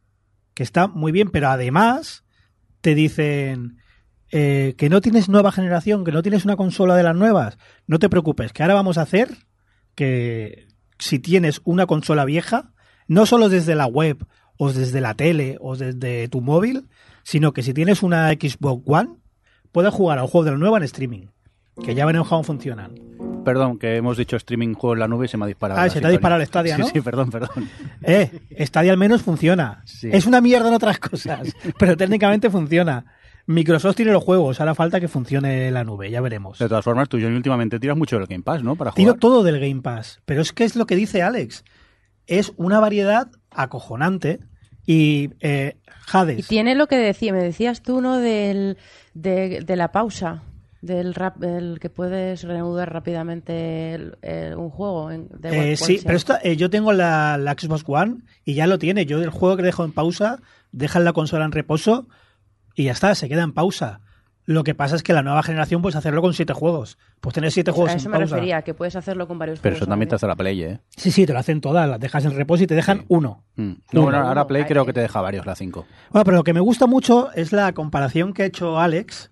Que 0.55 0.63
está 0.63 0.87
muy 0.87 1.13
bien, 1.13 1.31
pero 1.31 1.49
además 1.49 2.25
te 2.81 2.95
dicen 2.95 3.79
eh, 4.31 4.75
que 4.77 4.89
no 4.89 5.01
tienes 5.01 5.29
nueva 5.29 5.53
generación, 5.53 6.05
que 6.05 6.13
no 6.13 6.23
tienes 6.23 6.45
una 6.45 6.57
consola 6.57 6.97
de 6.97 7.03
las 7.03 7.17
nuevas. 7.17 7.59
No 7.87 7.99
te 7.99 8.09
preocupes, 8.09 8.53
que 8.53 8.63
ahora 8.63 8.75
vamos 8.75 8.99
a 8.99 9.03
hacer 9.03 9.29
que 9.95 10.69
si 10.99 11.19
tienes 11.19 11.61
una 11.65 11.87
consola 11.87 12.25
vieja, 12.25 12.73
no 13.09 13.27
solo 13.27 13.49
desde 13.49 13.75
la 13.75 13.87
web 13.87 14.27
o 14.57 14.73
desde 14.73 15.01
la 15.01 15.15
tele 15.15 15.59
o 15.61 15.77
desde 15.77 16.29
tu 16.29 16.41
móvil, 16.41 16.89
sino 17.25 17.53
que 17.53 17.63
si 17.63 17.75
tienes 17.75 18.03
una 18.03 18.31
Xbox 18.31 18.83
One, 18.87 19.17
puedes 19.71 19.93
jugar 19.93 20.19
a 20.19 20.23
un 20.23 20.29
juego 20.29 20.45
de 20.45 20.51
la 20.53 20.59
nueva 20.59 20.79
en 20.79 20.85
streaming. 20.85 21.27
Que 21.85 21.95
ya 21.95 22.05
veremos 22.05 22.29
cómo 22.29 22.43
funcionan. 22.43 22.93
Perdón, 23.45 23.79
que 23.79 23.97
hemos 23.97 24.17
dicho 24.17 24.37
streaming 24.37 24.75
juego 24.75 24.95
en 24.95 25.01
la 25.01 25.09
nube 25.09 25.25
y 25.25 25.29
se 25.29 25.37
me 25.37 25.45
ha 25.45 25.49
disparado. 25.49 25.81
Ah, 25.81 25.89
se 25.89 26.01
te 26.01 26.07
ha 26.07 26.11
disparado 26.11 26.41
el 26.41 26.47
Stadia, 26.47 26.79
¿no? 26.79 26.87
Sí, 26.87 26.93
sí, 26.95 27.01
perdón, 27.01 27.31
perdón. 27.31 27.69
Eh, 28.03 28.31
Stadia 28.61 28.93
al 28.93 28.99
menos 28.99 29.23
funciona. 29.23 29.83
Sí. 29.85 30.11
Es 30.13 30.27
una 30.27 30.41
mierda 30.41 30.69
en 30.69 30.75
otras 30.75 30.99
cosas, 30.99 31.55
pero 31.79 31.97
técnicamente 31.97 32.51
funciona. 32.51 33.05
Microsoft 33.47 33.97
tiene 33.97 34.13
los 34.13 34.23
juegos, 34.23 34.61
ahora 34.61 34.75
falta 34.75 35.01
que 35.01 35.09
funcione 35.09 35.71
la 35.73 35.83
nube, 35.83 36.11
ya 36.11 36.21
veremos. 36.21 36.59
De 36.59 36.69
todas 36.69 36.85
formas, 36.85 37.09
tú 37.09 37.17
y 37.19 37.23
yo 37.23 37.29
últimamente 37.29 37.81
tiras 37.81 37.97
mucho 37.97 38.17
del 38.17 38.27
Game 38.29 38.45
Pass, 38.45 38.63
¿no? 38.63 38.77
Para 38.77 38.93
jugar. 38.93 38.97
Tiro 38.97 39.15
todo 39.15 39.43
del 39.43 39.59
Game 39.59 39.83
Pass, 39.83 40.21
pero 40.25 40.43
es 40.43 40.53
que 40.53 40.65
es 40.65 40.77
lo 40.77 40.87
que 40.87 40.95
dice 40.95 41.23
Alex. 41.23 41.65
Es 42.29 42.53
una 42.57 42.79
variedad 42.79 43.29
acojonante 43.51 44.39
y 44.87 45.31
eh, 45.41 45.77
Hades. 46.13 46.39
Y 46.39 46.43
tiene 46.43 46.77
lo 46.77 46.87
que 46.87 46.97
decía, 46.97 47.33
me 47.33 47.43
decías 47.43 47.83
tú, 47.83 48.01
¿no? 48.01 48.19
Del, 48.19 48.79
de, 49.15 49.63
de 49.67 49.77
la 49.77 49.91
pausa, 49.91 50.43
del 50.83 51.15
rap, 51.15 51.43
el 51.43 51.79
que 51.81 51.89
puedes 51.89 52.43
reanudar 52.43 52.93
rápidamente 52.93 53.95
el- 53.95 54.19
el- 54.21 54.57
un 54.57 54.69
juego. 54.69 55.11
en- 55.11 55.29
igual 55.39 55.55
Eh, 55.55 55.77
sí, 55.77 56.01
pero 56.05 56.17
esto, 56.17 56.35
eh, 56.43 56.57
yo 56.57 56.69
tengo 56.71 56.93
la, 56.93 57.39
la 57.39 57.53
Xbox 57.53 57.85
One 57.87 58.17
y 58.45 58.55
ya 58.55 58.67
lo 58.67 58.79
tiene. 58.79 59.07
Yo 59.07 59.23
el 59.23 59.31
juego 59.31 59.57
que 59.57 59.63
dejo 59.63 59.85
en 59.85 59.93
pausa, 59.93 60.41
dejan 60.73 61.05
la 61.05 61.13
consola 61.13 61.45
en 61.45 61.53
reposo 61.53 62.09
y 62.75 62.85
ya 62.85 62.93
está, 62.93 63.15
se 63.15 63.29
queda 63.29 63.43
en 63.43 63.53
pausa. 63.53 64.01
Lo 64.45 64.65
que 64.65 64.75
pasa 64.75 64.97
es 64.97 65.05
que 65.05 65.13
la 65.13 65.23
nueva 65.23 65.45
generación 65.45 65.83
puedes 65.83 65.95
hacerlo 65.95 66.21
con 66.21 66.35
siete 66.35 66.53
juegos. 66.53 66.99
Pues 67.21 67.33
tener 67.33 67.53
siete 67.53 67.71
juegos 67.71 67.91
a 67.91 67.93
en 67.93 67.99
eso 68.01 68.09
me 68.09 68.19
pausa. 68.19 68.35
refería, 68.35 68.63
que 68.63 68.75
puedes 68.75 68.97
hacerlo 68.97 69.29
con 69.29 69.39
varios 69.39 69.61
Pero 69.61 69.75
juegos. 69.77 69.83
eso 69.83 69.89
también 69.89 70.09
te 70.09 70.17
hace 70.17 70.27
la 70.27 70.35
Play, 70.35 70.61
¿eh? 70.65 70.81
Sí, 70.97 71.13
sí, 71.13 71.27
te 71.27 71.33
lo 71.33 71.39
hacen 71.39 71.61
todas, 71.61 71.89
las 71.89 72.01
dejas 72.01 72.25
en 72.25 72.35
reposo 72.35 72.65
y 72.65 72.67
te 72.67 72.75
dejan 72.75 72.99
Sí. 72.99 73.05
uno. 73.07 73.45
Mm. 73.55 73.63
Uno. 73.63 73.77
No, 73.93 74.03
bueno, 74.03 74.19
ahora 74.19 74.33
Uno. 74.41 74.47
Play 74.49 74.63
Ay, 74.63 74.69
creo 74.69 74.85
que 74.85 74.93
te 74.93 75.01
deja 75.01 75.21
varios, 75.21 75.47
la 75.47 75.55
5. 75.55 75.87
Bueno, 76.11 76.25
pero 76.25 76.37
lo 76.39 76.43
que 76.43 76.53
me 76.55 76.59
gusta 76.59 76.89
mucho 76.89 77.31
es 77.35 77.53
la 77.53 77.73
comparación 77.73 78.33
que 78.33 78.43
ha 78.43 78.47
hecho 78.47 78.81
Alex 78.81 79.31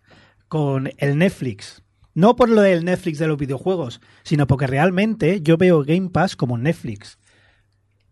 con 0.50 0.90
el 0.98 1.16
Netflix. 1.16 1.80
No 2.12 2.34
por 2.34 2.48
lo 2.48 2.60
del 2.60 2.84
Netflix 2.84 3.18
de 3.18 3.28
los 3.28 3.38
videojuegos, 3.38 4.00
sino 4.24 4.48
porque 4.48 4.66
realmente 4.66 5.40
yo 5.42 5.56
veo 5.56 5.84
Game 5.84 6.10
Pass 6.10 6.34
como 6.34 6.58
Netflix. 6.58 7.18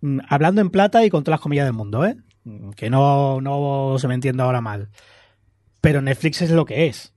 Mm, 0.00 0.20
Hablando 0.28 0.60
en 0.60 0.70
plata 0.70 1.04
y 1.04 1.10
con 1.10 1.24
todas 1.24 1.38
las 1.38 1.42
comillas 1.42 1.66
del 1.66 1.74
mundo, 1.74 2.06
¿eh? 2.06 2.16
Mm, 2.44 2.70
Que 2.70 2.90
no, 2.90 3.40
no 3.40 3.96
se 3.98 4.06
me 4.06 4.14
entienda 4.14 4.44
ahora 4.44 4.60
mal. 4.60 4.88
Pero 5.80 6.00
Netflix 6.00 6.40
es 6.40 6.52
lo 6.52 6.64
que 6.64 6.86
es. 6.86 7.12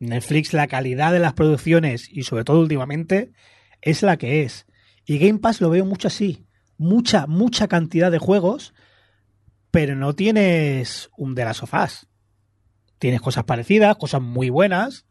Netflix, 0.00 0.52
la 0.52 0.66
calidad 0.66 1.14
de 1.14 1.18
las 1.18 1.32
producciones 1.32 2.06
y 2.10 2.24
sobre 2.24 2.44
todo 2.44 2.60
últimamente, 2.60 3.32
es 3.80 4.02
la 4.02 4.18
que 4.18 4.42
es. 4.42 4.66
Y 5.06 5.18
Game 5.18 5.38
Pass 5.38 5.62
lo 5.62 5.70
veo 5.70 5.86
mucho 5.86 6.08
así. 6.08 6.46
Mucha, 6.76 7.26
mucha 7.26 7.68
cantidad 7.68 8.12
de 8.12 8.18
juegos, 8.18 8.74
pero 9.70 9.96
no 9.96 10.14
tienes 10.14 11.08
un 11.16 11.34
de 11.34 11.46
las 11.46 11.56
sofás. 11.56 12.11
Tienes 13.02 13.20
cosas 13.20 13.42
parecidas, 13.42 13.96
cosas 13.96 14.22
muy 14.22 14.48
buenas. 14.48 15.06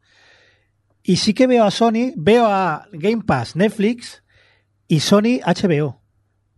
Y 1.04 1.18
sí 1.18 1.34
que 1.34 1.46
veo 1.46 1.66
a 1.66 1.72
Sony, 1.72 2.14
veo 2.16 2.46
a 2.46 2.88
Game 2.94 3.22
Pass, 3.26 3.58
Netflix 3.58 4.24
y 4.88 5.02
Sony 5.02 5.42
HBO. 5.46 6.02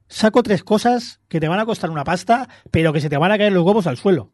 Saco 0.07 0.43
tres 0.43 0.63
cosas 0.63 1.21
que 1.29 1.39
te 1.39 1.47
van 1.47 1.57
a 1.57 1.65
costar 1.65 1.89
una 1.89 2.03
pasta, 2.03 2.47
pero 2.69 2.93
que 2.93 3.01
se 3.01 3.09
te 3.09 3.17
van 3.17 3.31
a 3.31 3.39
caer 3.39 3.51
los 3.51 3.65
huevos 3.65 3.87
al 3.87 3.97
suelo. 3.97 4.31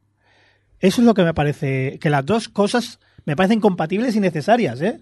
Eso 0.80 1.00
es 1.00 1.06
lo 1.06 1.14
que 1.14 1.24
me 1.24 1.34
parece, 1.34 2.00
que 2.00 2.10
las 2.10 2.26
dos 2.26 2.50
cosas 2.50 3.00
me 3.24 3.38
parecen 3.38 3.62
compatibles 3.62 4.18
y 4.18 4.20
necesarias, 4.20 4.82
¿eh? 4.82 5.00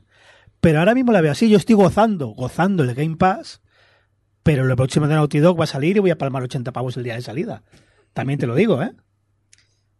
Pero 0.62 0.78
ahora 0.78 0.94
mismo 0.94 1.14
la 1.14 1.22
veo 1.22 1.32
así, 1.32 1.50
yo 1.50 1.58
estoy 1.58 1.74
gozando, 1.74 2.28
gozando 2.28 2.84
el 2.84 2.94
Game 2.94 3.18
Pass, 3.18 3.64
pero 4.44 4.66
lo 4.66 4.76
próximo 4.76 5.08
de 5.08 5.16
Naughty 5.16 5.40
Dog 5.40 5.60
va 5.60 5.64
a 5.64 5.68
salir 5.68 5.98
y 5.98 6.02
voy 6.02 6.12
a 6.12 6.20
palmar 6.20 6.44
80 6.44 6.72
pavos 6.72 6.96
el 6.96 7.06
día 7.06 7.16
de 7.16 7.24
salida. 7.24 7.64
También 8.14 8.38
te 8.38 8.46
lo 8.46 8.54
digo, 8.54 8.84
¿eh? 8.84 8.92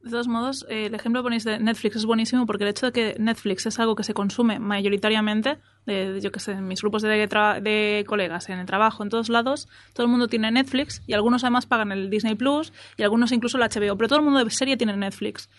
De 0.08 0.12
todos 0.12 0.30
modos, 0.30 0.66
eh, 0.70 0.86
el 0.86 0.96
ejemplo 0.96 1.20
que 1.20 1.24
ponéis 1.24 1.44
de 1.44 1.60
Netflix 1.60 1.98
es 1.98 2.06
buenísimo 2.06 2.46
porque 2.46 2.64
el 2.64 2.70
hecho 2.70 2.86
de 2.86 2.92
que 2.94 3.16
Netflix 3.20 3.66
es 3.66 3.78
algo 3.78 3.94
que 3.94 4.04
se 4.04 4.14
consume 4.14 4.58
mayoritariamente, 4.58 5.58
de, 5.86 6.22
yo 6.22 6.32
que 6.32 6.40
sé, 6.40 6.54
en 6.54 6.66
mis 6.66 6.80
grupos 6.80 7.02
de 7.02 8.06
colegas, 8.08 8.48
en 8.48 8.60
el 8.60 8.66
trabajo, 8.66 9.04
en 9.04 9.10
todos 9.10 9.28
lados, 9.28 9.68
todo 9.94 10.06
el 10.06 10.10
mundo 10.10 10.30
tiene 10.30 10.50
Netflix 10.50 11.04
y 11.08 11.14
algunos 11.14 11.44
además 11.44 11.66
pagan 11.66 11.92
el 11.92 12.10
Disney 12.10 12.36
Plus 12.36 12.72
y 12.96 13.04
algunos 13.04 13.34
incluso 13.34 13.58
el 13.58 13.64
HBO, 13.64 13.98
pero 13.98 14.08
todo 14.08 14.20
el 14.20 14.24
mundo 14.24 14.42
de 14.42 14.50
serie 14.50 14.78
tiene 14.78 14.96
Netflix. 14.96 15.50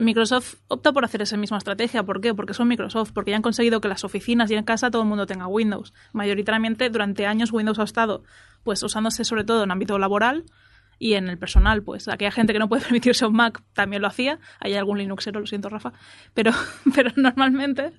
Microsoft 0.00 0.56
opta 0.66 0.92
por 0.92 1.04
hacer 1.04 1.22
esa 1.22 1.36
misma 1.36 1.58
estrategia. 1.58 2.02
¿Por 2.02 2.20
qué? 2.20 2.34
Porque 2.34 2.54
son 2.54 2.66
Microsoft, 2.66 3.12
porque 3.12 3.30
ya 3.30 3.36
han 3.36 3.42
conseguido 3.42 3.80
que 3.80 3.86
las 3.86 4.02
oficinas 4.02 4.50
y 4.50 4.54
en 4.54 4.64
casa 4.64 4.90
todo 4.90 5.02
el 5.02 5.08
mundo 5.08 5.26
tenga 5.26 5.46
Windows. 5.46 5.94
Mayoritariamente 6.12 6.90
durante 6.90 7.26
años 7.26 7.52
Windows 7.52 7.78
ha 7.78 7.84
estado 7.84 8.24
pues 8.64 8.82
usándose 8.82 9.24
sobre 9.24 9.44
todo 9.44 9.62
en 9.62 9.70
ámbito 9.70 9.96
laboral 9.96 10.44
y 11.04 11.14
en 11.14 11.28
el 11.28 11.36
personal, 11.36 11.82
pues 11.82 12.06
aquella 12.06 12.30
gente 12.30 12.52
que 12.52 12.60
no 12.60 12.68
puede 12.68 12.82
permitirse 12.84 13.26
un 13.26 13.34
Mac 13.34 13.60
también 13.72 14.02
lo 14.02 14.06
hacía. 14.08 14.38
Hay 14.60 14.74
algún 14.74 14.98
Linuxero, 14.98 15.40
lo 15.40 15.46
siento, 15.48 15.68
Rafa. 15.68 15.92
Pero, 16.32 16.52
pero 16.94 17.10
normalmente 17.16 17.92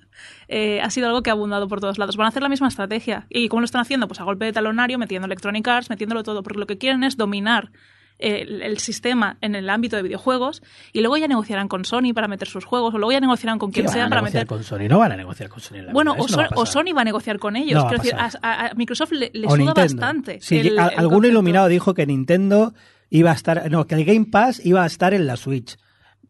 eh, 0.48 0.80
ha 0.80 0.88
sido 0.88 1.08
algo 1.08 1.22
que 1.22 1.28
ha 1.28 1.34
abundado 1.34 1.68
por 1.68 1.80
todos 1.80 1.98
lados. 1.98 2.16
Van 2.16 2.24
a 2.24 2.28
hacer 2.28 2.42
la 2.42 2.48
misma 2.48 2.68
estrategia. 2.68 3.26
¿Y 3.28 3.48
cómo 3.48 3.60
lo 3.60 3.66
están 3.66 3.82
haciendo? 3.82 4.08
Pues 4.08 4.20
a 4.20 4.24
golpe 4.24 4.46
de 4.46 4.52
talonario, 4.54 4.98
metiendo 4.98 5.26
Electronic 5.26 5.68
Arts, 5.68 5.90
metiéndolo 5.90 6.22
todo. 6.22 6.42
Porque 6.42 6.58
lo 6.58 6.66
que 6.66 6.78
quieren 6.78 7.04
es 7.04 7.18
dominar 7.18 7.72
el, 8.18 8.62
el 8.62 8.78
sistema 8.78 9.36
en 9.40 9.56
el 9.56 9.68
ámbito 9.68 9.96
de 9.96 10.02
videojuegos 10.02 10.62
y 10.92 11.00
luego 11.00 11.16
ya 11.16 11.26
negociarán 11.26 11.66
con 11.66 11.84
Sony 11.84 12.14
para 12.14 12.28
meter 12.28 12.46
sus 12.46 12.64
juegos 12.64 12.94
o 12.94 12.98
luego 12.98 13.10
ya 13.10 13.18
negociarán 13.20 13.58
con 13.58 13.70
¿Qué 13.72 13.80
quien 13.80 13.92
sea 13.92 14.08
para 14.08 14.22
meter... 14.22 14.46
con 14.46 14.62
Sony? 14.62 14.86
No 14.88 15.00
van 15.00 15.10
a 15.12 15.16
negociar 15.16 15.48
con 15.50 15.60
Sony. 15.60 15.82
la 15.82 15.92
Bueno, 15.92 16.12
o, 16.12 16.26
no 16.28 16.36
va 16.36 16.44
a 16.44 16.48
o. 16.54 16.64
Sony 16.64 16.94
va 16.96 17.00
a 17.02 17.04
negociar 17.04 17.38
con 17.40 17.56
ellos. 17.56 17.82
No 17.82 17.88
Quiero 17.88 18.02
decir, 18.02 18.16
a, 18.16 18.70
Microsoft 18.76 19.10
le, 19.12 19.30
le 19.34 19.48
suda 19.48 19.56
Nintendo. 19.58 19.74
bastante. 19.74 20.38
Sí, 20.40 20.60
el- 20.60 20.78
a- 20.78 20.88
el 20.88 20.98
algún 21.00 21.14
concepto. 21.16 21.26
iluminado 21.28 21.66
dijo 21.68 21.92
que 21.92 22.06
Nintendo 22.06 22.72
iba 23.14 23.30
a 23.30 23.34
estar. 23.34 23.70
No, 23.70 23.86
que 23.86 23.94
el 23.94 24.04
Game 24.04 24.26
Pass 24.26 24.60
iba 24.64 24.82
a 24.82 24.86
estar 24.86 25.14
en 25.14 25.26
la 25.26 25.36
Switch. 25.36 25.76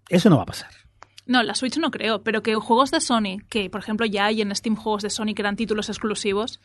Eso 0.09 0.29
no 0.29 0.37
va 0.37 0.43
a 0.43 0.47
pasar. 0.47 0.71
No, 1.27 1.43
la 1.43 1.55
Switch 1.55 1.79
no 1.79 1.91
creo, 1.91 2.23
pero 2.23 2.43
que 2.43 2.55
juegos 2.55 2.91
de 2.91 3.01
Sony, 3.01 3.39
que 3.49 3.71
por 3.71 3.81
ejemplo 3.81 4.05
ya 4.05 4.27
hay 4.27 4.43
en 4.43 4.55
Steam 4.55 4.77
juegos 4.77 5.03
de 5.03 5.09
Sony 5.09 5.33
que 5.35 5.41
eran 5.41 5.57
títulos 5.57 5.89
exclusivos, 5.89 6.61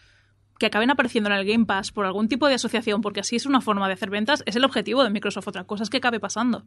que 0.60 0.65
acaben 0.65 0.91
apareciendo 0.91 1.29
en 1.29 1.38
el 1.38 1.45
Game 1.45 1.65
Pass 1.65 1.93
por 1.93 2.05
algún 2.05 2.27
tipo 2.27 2.49
de 2.49 2.55
asociación, 2.55 3.01
porque 3.01 3.21
así 3.21 3.38
es 3.38 3.45
una 3.45 3.62
forma 3.62 3.88
de 3.88 3.93
hacer 3.93 4.10
ventas, 4.10 4.43
es 4.45 4.58
el 4.58 4.65
objetivo 4.65 5.05
de 5.05 5.10
Microsoft. 5.10 5.47
Otra 5.47 5.63
cosa 5.63 5.84
es 5.84 5.89
que 5.89 5.97
acabe 5.97 6.19
pasando. 6.19 6.65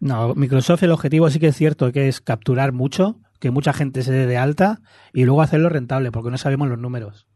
No, 0.00 0.34
Microsoft 0.34 0.82
el 0.82 0.90
objetivo 0.90 1.28
sí 1.28 1.38
que 1.38 1.48
es 1.48 1.56
cierto 1.56 1.92
que 1.92 2.08
es 2.08 2.22
capturar 2.22 2.72
mucho, 2.72 3.20
que 3.38 3.50
mucha 3.50 3.74
gente 3.74 4.02
se 4.02 4.12
dé 4.12 4.26
de 4.26 4.38
alta 4.38 4.80
y 5.12 5.24
luego 5.24 5.42
hacerlo 5.42 5.68
rentable, 5.68 6.10
porque 6.10 6.30
no 6.30 6.38
sabemos 6.38 6.68
los 6.68 6.78
números. 6.78 7.26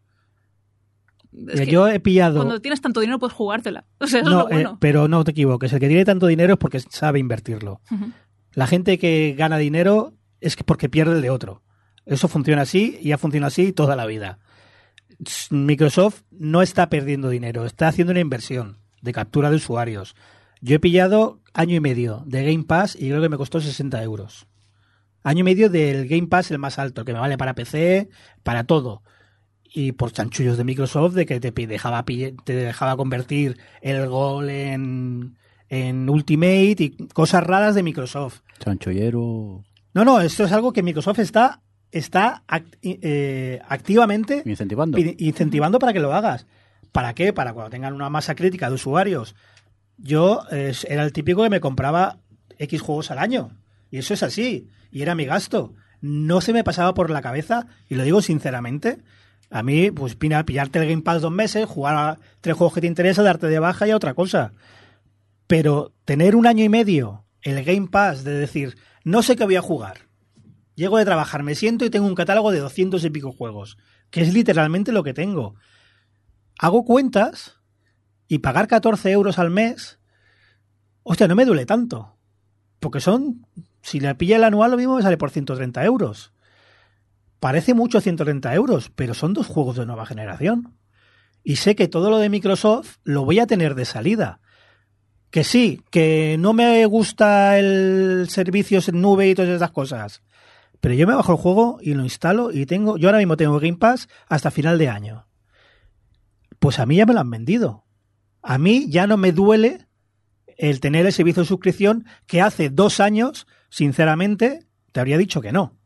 Es 1.48 1.60
que 1.60 1.66
Yo 1.66 1.86
he 1.88 2.00
pillado. 2.00 2.36
cuando 2.36 2.60
tienes 2.60 2.80
tanto 2.80 3.00
dinero 3.00 3.18
puedes 3.18 3.34
jugártela. 3.34 3.84
O 3.98 4.06
sea, 4.06 4.20
eso 4.20 4.30
No, 4.30 4.40
es 4.40 4.44
lo 4.44 4.48
bueno. 4.54 4.70
eh, 4.72 4.76
pero 4.80 5.08
no 5.08 5.24
te 5.24 5.30
equivoques. 5.32 5.72
El 5.72 5.80
que 5.80 5.88
tiene 5.88 6.04
tanto 6.04 6.26
dinero 6.26 6.54
es 6.54 6.58
porque 6.58 6.80
sabe 6.80 7.18
invertirlo. 7.18 7.80
La 8.54 8.66
gente 8.66 8.98
que 8.98 9.34
gana 9.36 9.58
dinero 9.58 10.14
es 10.40 10.56
que 10.56 10.64
porque 10.64 10.88
pierde 10.88 11.14
el 11.16 11.22
de 11.22 11.30
otro. 11.30 11.62
Eso 12.06 12.28
funciona 12.28 12.62
así 12.62 12.98
y 13.02 13.12
ha 13.12 13.18
funcionado 13.18 13.48
así 13.48 13.72
toda 13.72 13.94
la 13.96 14.06
vida. 14.06 14.38
Microsoft 15.50 16.22
no 16.30 16.62
está 16.62 16.88
perdiendo 16.88 17.28
dinero, 17.28 17.66
está 17.66 17.88
haciendo 17.88 18.12
una 18.12 18.20
inversión 18.20 18.78
de 19.02 19.12
captura 19.12 19.50
de 19.50 19.56
usuarios. 19.56 20.14
Yo 20.60 20.76
he 20.76 20.80
pillado 20.80 21.40
año 21.54 21.76
y 21.76 21.80
medio 21.80 22.22
de 22.26 22.44
Game 22.44 22.64
Pass 22.64 22.96
y 22.96 23.08
creo 23.08 23.20
que 23.20 23.28
me 23.28 23.36
costó 23.36 23.60
60 23.60 24.02
euros. 24.02 24.46
Año 25.22 25.40
y 25.40 25.44
medio 25.44 25.68
del 25.70 26.08
Game 26.08 26.28
Pass 26.28 26.50
el 26.50 26.58
más 26.58 26.78
alto, 26.78 27.04
que 27.04 27.12
me 27.12 27.18
vale 27.18 27.36
para 27.36 27.54
PC, 27.54 28.08
para 28.42 28.64
todo. 28.64 29.02
Y 29.72 29.92
por 29.92 30.12
chanchullos 30.12 30.56
de 30.56 30.64
Microsoft 30.64 31.14
de 31.14 31.26
que 31.26 31.40
te 31.40 31.50
dejaba, 31.66 32.04
te 32.04 32.52
dejaba 32.54 32.96
convertir 32.96 33.58
el 33.82 34.08
gol 34.08 34.48
en, 34.50 35.36
en 35.68 36.08
Ultimate 36.08 36.76
y 36.78 36.90
cosas 37.12 37.44
raras 37.44 37.74
de 37.74 37.82
Microsoft. 37.82 38.40
Chanchollero. 38.60 39.64
No, 39.94 40.04
no, 40.04 40.20
esto 40.20 40.44
es 40.44 40.52
algo 40.52 40.72
que 40.72 40.82
Microsoft 40.82 41.18
está, 41.18 41.60
está 41.92 42.44
act- 42.48 42.78
eh, 42.82 43.60
activamente 43.68 44.42
Incentivando. 44.46 44.98
incentivando 44.98 45.78
para 45.78 45.92
que 45.92 46.00
lo 46.00 46.14
hagas. 46.14 46.46
¿Para 46.92 47.14
qué? 47.14 47.32
Para 47.32 47.52
cuando 47.52 47.70
tengan 47.70 47.92
una 47.94 48.08
masa 48.08 48.34
crítica 48.34 48.68
de 48.68 48.74
usuarios. 48.76 49.34
Yo 49.98 50.42
eh, 50.50 50.72
era 50.88 51.02
el 51.04 51.12
típico 51.12 51.42
que 51.42 51.50
me 51.50 51.60
compraba 51.60 52.18
X 52.58 52.80
juegos 52.80 53.10
al 53.10 53.18
año. 53.18 53.50
Y 53.90 53.98
eso 53.98 54.14
es 54.14 54.22
así. 54.22 54.68
Y 54.90 55.02
era 55.02 55.14
mi 55.14 55.24
gasto. 55.26 55.74
No 56.00 56.40
se 56.40 56.52
me 56.52 56.64
pasaba 56.64 56.94
por 56.94 57.10
la 57.10 57.20
cabeza, 57.22 57.66
y 57.88 57.96
lo 57.96 58.04
digo 58.04 58.22
sinceramente. 58.22 58.98
A 59.50 59.62
mí, 59.62 59.90
pues, 59.90 60.14
pina, 60.14 60.44
pillarte 60.44 60.78
el 60.78 60.88
Game 60.88 61.02
Pass 61.02 61.22
dos 61.22 61.32
meses, 61.32 61.66
jugar 61.66 61.96
a 61.96 62.18
tres 62.40 62.56
juegos 62.56 62.74
que 62.74 62.80
te 62.82 62.86
interesa, 62.86 63.22
darte 63.22 63.46
de 63.46 63.58
baja 63.58 63.86
y 63.86 63.90
a 63.90 63.96
otra 63.96 64.14
cosa. 64.14 64.52
Pero 65.46 65.94
tener 66.04 66.36
un 66.36 66.46
año 66.46 66.64
y 66.64 66.68
medio 66.68 67.24
el 67.42 67.64
Game 67.64 67.88
Pass 67.88 68.24
de 68.24 68.32
decir, 68.32 68.76
no 69.04 69.22
sé 69.22 69.36
qué 69.36 69.44
voy 69.44 69.56
a 69.56 69.62
jugar. 69.62 70.08
Llego 70.74 70.98
de 70.98 71.04
trabajar, 71.04 71.42
me 71.42 71.54
siento 71.54 71.84
y 71.84 71.90
tengo 71.90 72.06
un 72.06 72.14
catálogo 72.14 72.52
de 72.52 72.60
200 72.60 73.02
y 73.04 73.10
pico 73.10 73.32
juegos, 73.32 73.78
que 74.10 74.20
es 74.20 74.32
literalmente 74.32 74.92
lo 74.92 75.02
que 75.02 75.14
tengo. 75.14 75.54
Hago 76.58 76.84
cuentas 76.84 77.56
y 78.28 78.38
pagar 78.38 78.68
14 78.68 79.10
euros 79.10 79.38
al 79.38 79.50
mes, 79.50 79.98
hostia, 81.02 81.26
no 81.26 81.34
me 81.34 81.46
duele 81.46 81.66
tanto. 81.66 82.16
Porque 82.80 83.00
son, 83.00 83.46
si 83.82 83.98
le 83.98 84.14
pilla 84.14 84.36
el 84.36 84.44
anual, 84.44 84.70
lo 84.70 84.76
mismo 84.76 84.96
me 84.96 85.02
sale 85.02 85.16
por 85.16 85.30
130 85.30 85.84
euros. 85.84 86.32
Parece 87.40 87.74
mucho 87.74 88.00
130 88.00 88.54
euros, 88.54 88.90
pero 88.94 89.14
son 89.14 89.32
dos 89.32 89.46
juegos 89.46 89.76
de 89.76 89.86
nueva 89.86 90.06
generación. 90.06 90.74
Y 91.44 91.56
sé 91.56 91.76
que 91.76 91.88
todo 91.88 92.10
lo 92.10 92.18
de 92.18 92.28
Microsoft 92.28 92.96
lo 93.04 93.24
voy 93.24 93.38
a 93.38 93.46
tener 93.46 93.74
de 93.74 93.84
salida. 93.84 94.40
Que 95.30 95.44
sí, 95.44 95.82
que 95.90 96.36
no 96.38 96.52
me 96.52 96.84
gusta 96.86 97.58
el 97.58 98.26
servicios 98.28 98.88
en 98.88 99.00
nube 99.00 99.28
y 99.28 99.34
todas 99.34 99.50
esas 99.50 99.70
cosas. 99.70 100.22
Pero 100.80 100.94
yo 100.94 101.06
me 101.06 101.14
bajo 101.14 101.32
el 101.32 101.38
juego 101.38 101.78
y 101.80 101.94
lo 101.94 102.02
instalo 102.02 102.50
y 102.52 102.66
tengo, 102.66 102.96
yo 102.96 103.08
ahora 103.08 103.18
mismo 103.18 103.36
tengo 103.36 103.60
Game 103.60 103.76
Pass 103.76 104.08
hasta 104.28 104.50
final 104.50 104.78
de 104.78 104.88
año. 104.88 105.26
Pues 106.58 106.78
a 106.78 106.86
mí 106.86 106.96
ya 106.96 107.06
me 107.06 107.14
lo 107.14 107.20
han 107.20 107.30
vendido. 107.30 107.84
A 108.42 108.58
mí 108.58 108.86
ya 108.88 109.06
no 109.06 109.16
me 109.16 109.32
duele 109.32 109.86
el 110.56 110.80
tener 110.80 111.06
el 111.06 111.12
servicio 111.12 111.42
de 111.42 111.48
suscripción 111.48 112.04
que 112.26 112.42
hace 112.42 112.68
dos 112.68 113.00
años, 113.00 113.46
sinceramente, 113.70 114.66
te 114.92 115.00
habría 115.00 115.18
dicho 115.18 115.40
que 115.40 115.52
no. 115.52 115.77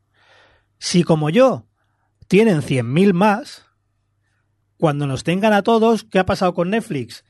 Si 0.83 1.05
como 1.05 1.29
yo 1.29 1.65
tienen 2.27 2.61
100.000 2.61 3.13
más, 3.13 3.65
cuando 4.75 5.07
nos 5.07 5.23
tengan 5.23 5.53
a 5.53 5.63
todos, 5.63 6.03
¿qué 6.03 6.19
ha 6.19 6.25
pasado 6.25 6.53
con 6.53 6.71
Netflix? 6.71 7.23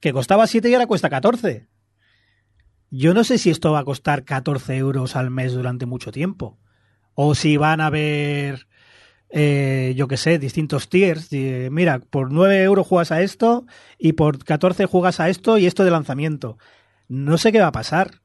Que 0.00 0.12
costaba 0.12 0.48
7 0.48 0.68
y 0.68 0.74
ahora 0.74 0.88
cuesta 0.88 1.08
14. 1.08 1.68
Yo 2.90 3.14
no 3.14 3.22
sé 3.22 3.38
si 3.38 3.50
esto 3.50 3.70
va 3.70 3.78
a 3.78 3.84
costar 3.84 4.24
14 4.24 4.76
euros 4.76 5.14
al 5.14 5.30
mes 5.30 5.52
durante 5.52 5.86
mucho 5.86 6.10
tiempo. 6.10 6.58
O 7.14 7.36
si 7.36 7.56
van 7.56 7.80
a 7.80 7.86
haber, 7.86 8.66
eh, 9.30 9.94
yo 9.96 10.08
qué 10.08 10.16
sé, 10.16 10.40
distintos 10.40 10.88
tiers. 10.88 11.30
mira, 11.70 12.00
por 12.00 12.32
9 12.32 12.60
euros 12.64 12.88
juegas 12.88 13.12
a 13.12 13.22
esto 13.22 13.66
y 13.98 14.14
por 14.14 14.44
14 14.44 14.86
juegas 14.86 15.20
a 15.20 15.28
esto 15.28 15.58
y 15.58 15.66
esto 15.66 15.84
de 15.84 15.92
lanzamiento. 15.92 16.58
No 17.06 17.38
sé 17.38 17.52
qué 17.52 17.60
va 17.60 17.68
a 17.68 17.72
pasar. 17.72 18.20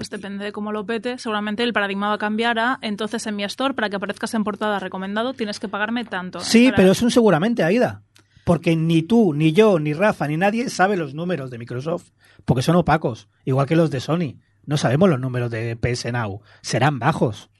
Pues 0.00 0.08
depende 0.08 0.46
de 0.46 0.52
cómo 0.52 0.72
lo 0.72 0.86
pete. 0.86 1.18
Seguramente 1.18 1.62
el 1.62 1.74
paradigma 1.74 2.08
va 2.08 2.14
a 2.14 2.18
cambiar 2.18 2.58
a 2.58 2.78
entonces 2.80 3.26
en 3.26 3.36
mi 3.36 3.44
store, 3.44 3.74
para 3.74 3.90
que 3.90 3.96
aparezcas 3.96 4.32
en 4.32 4.44
portada 4.44 4.78
recomendado, 4.78 5.34
tienes 5.34 5.60
que 5.60 5.68
pagarme 5.68 6.06
tanto. 6.06 6.40
Sí, 6.40 6.64
Para- 6.68 6.76
pero 6.76 6.92
es 6.92 7.02
un 7.02 7.10
seguramente, 7.10 7.62
Aida. 7.64 8.02
Porque 8.46 8.76
ni 8.76 9.02
tú, 9.02 9.34
ni 9.34 9.52
yo, 9.52 9.78
ni 9.78 9.92
Rafa, 9.92 10.26
ni 10.26 10.38
nadie 10.38 10.70
sabe 10.70 10.96
los 10.96 11.12
números 11.12 11.50
de 11.50 11.58
Microsoft. 11.58 12.12
Porque 12.46 12.62
son 12.62 12.76
opacos. 12.76 13.28
Igual 13.44 13.66
que 13.66 13.76
los 13.76 13.90
de 13.90 14.00
Sony. 14.00 14.36
No 14.64 14.78
sabemos 14.78 15.10
los 15.10 15.20
números 15.20 15.50
de 15.50 15.76
PS 15.76 16.10
Now. 16.12 16.40
Serán 16.62 16.98
bajos. 16.98 17.50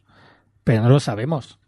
Pero 0.64 0.82
no 0.82 0.88
lo 0.88 0.98
sabemos. 0.98 1.58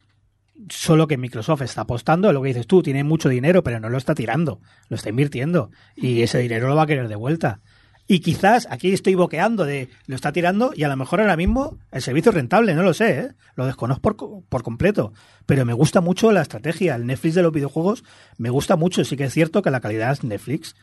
Solo 0.71 1.07
que 1.07 1.19
Microsoft 1.19 1.61
está 1.61 1.83
apostando, 1.83 2.33
lo 2.33 2.41
que 2.41 2.49
dices 2.49 2.67
tú, 2.67 2.83
tiene 2.83 3.05
mucho 3.05 3.29
dinero, 3.29 3.63
pero 3.63 3.79
no 3.79 3.91
lo 3.91 3.99
está 3.99 4.15
tirando, 4.15 4.61
lo 4.89 4.97
está 4.97 5.11
invirtiendo. 5.11 5.71
Y 5.97 6.23
ese 6.23 6.39
dinero 6.39 6.67
lo 6.69 6.77
va 6.77 6.85
a 6.85 6.87
querer 6.87 7.09
de 7.09 7.17
vuelta. 7.17 7.61
Y 8.07 8.21
quizás 8.21 8.67
aquí 8.71 8.93
estoy 8.93 9.15
boqueando 9.15 9.65
de 9.65 9.89
lo 10.07 10.17
está 10.17 10.33
tirando 10.33 10.73
y 10.75 10.83
a 10.83 10.89
lo 10.89 10.97
mejor 10.97 11.21
ahora 11.21 11.37
mismo 11.37 11.79
el 11.93 12.03
servicio 12.03 12.31
es 12.31 12.35
rentable, 12.35 12.75
no 12.75 12.83
lo 12.83 12.95
sé, 12.95 13.19
¿eh? 13.21 13.29
lo 13.55 13.65
desconozco 13.65 14.03
por, 14.03 14.45
por 14.49 14.63
completo. 14.63 15.13
Pero 15.47 15.65
me 15.65 15.73
gusta 15.73 16.01
mucho 16.01 16.33
la 16.33 16.43
estrategia, 16.43 16.97
el 16.97 17.07
Netflix 17.07 17.37
de 17.37 17.43
los 17.43 17.53
videojuegos 17.53 18.05
me 18.39 18.51
gusta 18.51 18.77
mucho. 18.77 19.05
Sí 19.05 19.17
que 19.17 19.25
es 19.25 19.33
cierto 19.33 19.63
que 19.63 19.71
la 19.71 19.81
calidad 19.81 20.13
es 20.13 20.25
Netflix, 20.25 20.75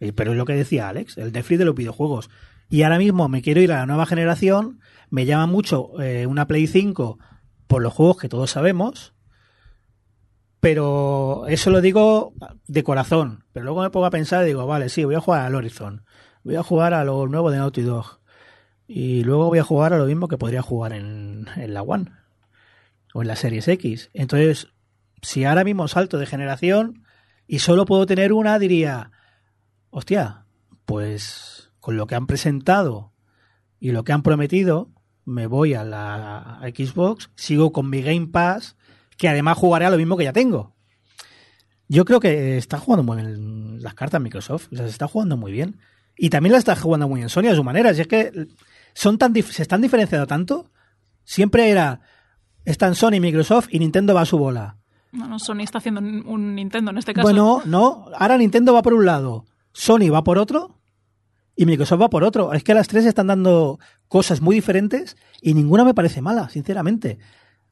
eh, 0.00 0.12
pero 0.12 0.32
es 0.32 0.36
lo 0.36 0.44
que 0.44 0.54
decía 0.54 0.88
Alex, 0.88 1.16
el 1.18 1.32
Netflix 1.32 1.58
de 1.58 1.64
los 1.64 1.74
videojuegos. 1.74 2.30
Y 2.68 2.82
ahora 2.82 2.98
mismo 2.98 3.28
me 3.28 3.42
quiero 3.42 3.60
ir 3.60 3.72
a 3.72 3.78
la 3.78 3.86
nueva 3.86 4.06
generación, 4.06 4.80
me 5.08 5.24
llama 5.24 5.46
mucho 5.46 6.00
eh, 6.00 6.26
una 6.26 6.46
Play 6.46 6.66
5 6.66 7.18
por 7.66 7.82
los 7.82 7.92
juegos 7.92 8.18
que 8.18 8.28
todos 8.28 8.50
sabemos, 8.50 9.14
pero 10.60 11.46
eso 11.48 11.70
lo 11.70 11.80
digo 11.80 12.32
de 12.66 12.82
corazón. 12.82 13.44
Pero 13.52 13.64
luego 13.64 13.82
me 13.82 13.90
pongo 13.90 14.06
a 14.06 14.10
pensar 14.10 14.42
y 14.44 14.48
digo, 14.48 14.66
vale, 14.66 14.88
sí, 14.88 15.04
voy 15.04 15.14
a 15.14 15.20
jugar 15.20 15.46
al 15.46 15.54
Horizon, 15.54 16.04
voy 16.46 16.54
a 16.54 16.62
jugar 16.62 16.94
a 16.94 17.02
lo 17.02 17.26
nuevo 17.26 17.50
de 17.50 17.58
Naughty 17.58 17.82
Dog, 17.82 18.20
y 18.86 19.24
luego 19.24 19.48
voy 19.48 19.58
a 19.58 19.64
jugar 19.64 19.92
a 19.92 19.98
lo 19.98 20.06
mismo 20.06 20.28
que 20.28 20.38
podría 20.38 20.62
jugar 20.62 20.92
en, 20.92 21.48
en 21.56 21.74
la 21.74 21.82
One 21.82 22.12
o 23.12 23.22
en 23.22 23.28
la 23.28 23.34
Series 23.34 23.66
X. 23.66 24.10
Entonces, 24.14 24.68
si 25.22 25.44
ahora 25.44 25.64
mismo 25.64 25.88
salto 25.88 26.18
de 26.18 26.26
generación 26.26 27.02
y 27.48 27.58
solo 27.58 27.84
puedo 27.84 28.06
tener 28.06 28.32
una, 28.32 28.60
diría, 28.60 29.10
hostia, 29.90 30.46
pues 30.84 31.72
con 31.80 31.96
lo 31.96 32.06
que 32.06 32.14
han 32.14 32.28
presentado 32.28 33.12
y 33.80 33.90
lo 33.90 34.04
que 34.04 34.12
han 34.12 34.22
prometido, 34.22 34.92
me 35.24 35.48
voy 35.48 35.74
a 35.74 35.82
la 35.82 36.60
Xbox, 36.62 37.30
sigo 37.34 37.72
con 37.72 37.90
mi 37.90 38.02
Game 38.02 38.28
Pass, 38.28 38.76
que 39.18 39.28
además 39.28 39.58
jugaré 39.58 39.86
a 39.86 39.90
lo 39.90 39.96
mismo 39.96 40.16
que 40.16 40.24
ya 40.24 40.32
tengo. 40.32 40.76
Yo 41.88 42.04
creo 42.04 42.20
que 42.20 42.56
está 42.56 42.78
jugando 42.78 43.02
muy 43.02 43.16
bien 43.16 43.82
las 43.82 43.94
cartas 43.94 44.20
Microsoft, 44.20 44.68
o 44.72 44.76
sea, 44.76 44.84
se 44.84 44.92
está 44.92 45.08
jugando 45.08 45.36
muy 45.36 45.50
bien. 45.50 45.80
Y 46.16 46.30
también 46.30 46.52
la 46.52 46.58
está 46.58 46.74
jugando 46.76 47.08
muy 47.08 47.18
bien 47.20 47.28
Sony 47.28 47.48
a 47.50 47.54
su 47.54 47.62
manera. 47.64 47.92
Si 47.94 48.00
es 48.00 48.06
que 48.08 48.48
son 48.94 49.18
tan 49.18 49.34
dif- 49.34 49.50
se 49.50 49.62
están 49.62 49.82
diferenciando 49.82 50.26
tanto. 50.26 50.70
Siempre 51.24 51.70
era 51.70 52.00
están 52.64 52.94
Sony, 52.94 53.20
Microsoft 53.20 53.68
y 53.70 53.78
Nintendo 53.78 54.14
va 54.14 54.22
a 54.22 54.26
su 54.26 54.38
bola. 54.38 54.78
No, 55.12 55.26
no, 55.28 55.38
Sony 55.38 55.60
está 55.60 55.78
haciendo 55.78 56.00
un, 56.00 56.54
Nintendo 56.54 56.90
en 56.90 56.98
este 56.98 57.14
caso. 57.14 57.22
Bueno, 57.26 57.62
no. 57.64 58.06
Ahora 58.18 58.36
Nintendo 58.38 58.72
va 58.74 58.82
por 58.82 58.94
un 58.94 59.06
lado, 59.06 59.46
Sony 59.72 60.10
va 60.12 60.22
por 60.24 60.38
otro 60.38 60.80
y 61.54 61.64
Microsoft 61.66 62.00
va 62.02 62.10
por 62.10 62.24
otro. 62.24 62.52
Es 62.52 62.64
que 62.64 62.74
las 62.74 62.88
tres 62.88 63.06
están 63.06 63.28
dando 63.28 63.78
cosas 64.08 64.40
muy 64.40 64.54
diferentes 64.56 65.16
y 65.40 65.54
ninguna 65.54 65.84
me 65.84 65.94
parece 65.94 66.20
mala, 66.22 66.48
sinceramente. 66.48 67.18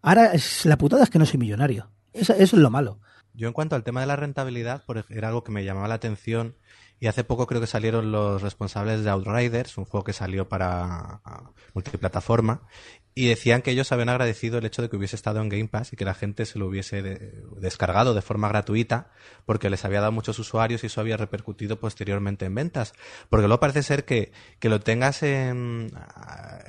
Ahora 0.00 0.32
es, 0.32 0.64
la 0.66 0.78
putada 0.78 1.02
es 1.02 1.10
que 1.10 1.18
no 1.18 1.26
soy 1.26 1.38
millonario. 1.38 1.90
Eso, 2.12 2.32
eso 2.34 2.56
es 2.56 2.62
lo 2.62 2.70
malo. 2.70 3.00
Yo 3.34 3.48
en 3.48 3.52
cuanto 3.52 3.74
al 3.74 3.82
tema 3.84 4.00
de 4.00 4.06
la 4.06 4.16
rentabilidad, 4.16 4.84
era 5.08 5.28
algo 5.28 5.42
que 5.42 5.50
me 5.52 5.64
llamaba 5.64 5.88
la 5.88 5.94
atención 5.94 6.54
y 7.00 7.06
hace 7.06 7.24
poco 7.24 7.46
creo 7.46 7.60
que 7.60 7.66
salieron 7.66 8.12
los 8.12 8.42
responsables 8.42 9.04
de 9.04 9.10
Outriders, 9.10 9.76
un 9.78 9.84
juego 9.84 10.04
que 10.04 10.12
salió 10.12 10.48
para 10.48 11.20
ah, 11.24 11.50
multiplataforma, 11.74 12.62
y 13.16 13.28
decían 13.28 13.62
que 13.62 13.70
ellos 13.70 13.92
habían 13.92 14.08
agradecido 14.08 14.58
el 14.58 14.66
hecho 14.66 14.82
de 14.82 14.88
que 14.90 14.96
hubiese 14.96 15.14
estado 15.14 15.40
en 15.40 15.48
Game 15.48 15.68
Pass 15.68 15.92
y 15.92 15.96
que 15.96 16.04
la 16.04 16.14
gente 16.14 16.46
se 16.46 16.58
lo 16.58 16.66
hubiese 16.66 17.00
de- 17.00 17.44
descargado 17.58 18.12
de 18.12 18.22
forma 18.22 18.48
gratuita 18.48 19.10
porque 19.46 19.70
les 19.70 19.84
había 19.84 20.00
dado 20.00 20.10
muchos 20.10 20.38
usuarios 20.40 20.82
y 20.82 20.86
eso 20.88 21.00
había 21.00 21.16
repercutido 21.16 21.78
posteriormente 21.78 22.44
en 22.46 22.54
ventas. 22.56 22.92
Porque 23.28 23.46
luego 23.46 23.60
parece 23.60 23.84
ser 23.84 24.04
que, 24.04 24.32
que 24.58 24.68
lo 24.68 24.80
tengas 24.80 25.22
en, 25.22 25.92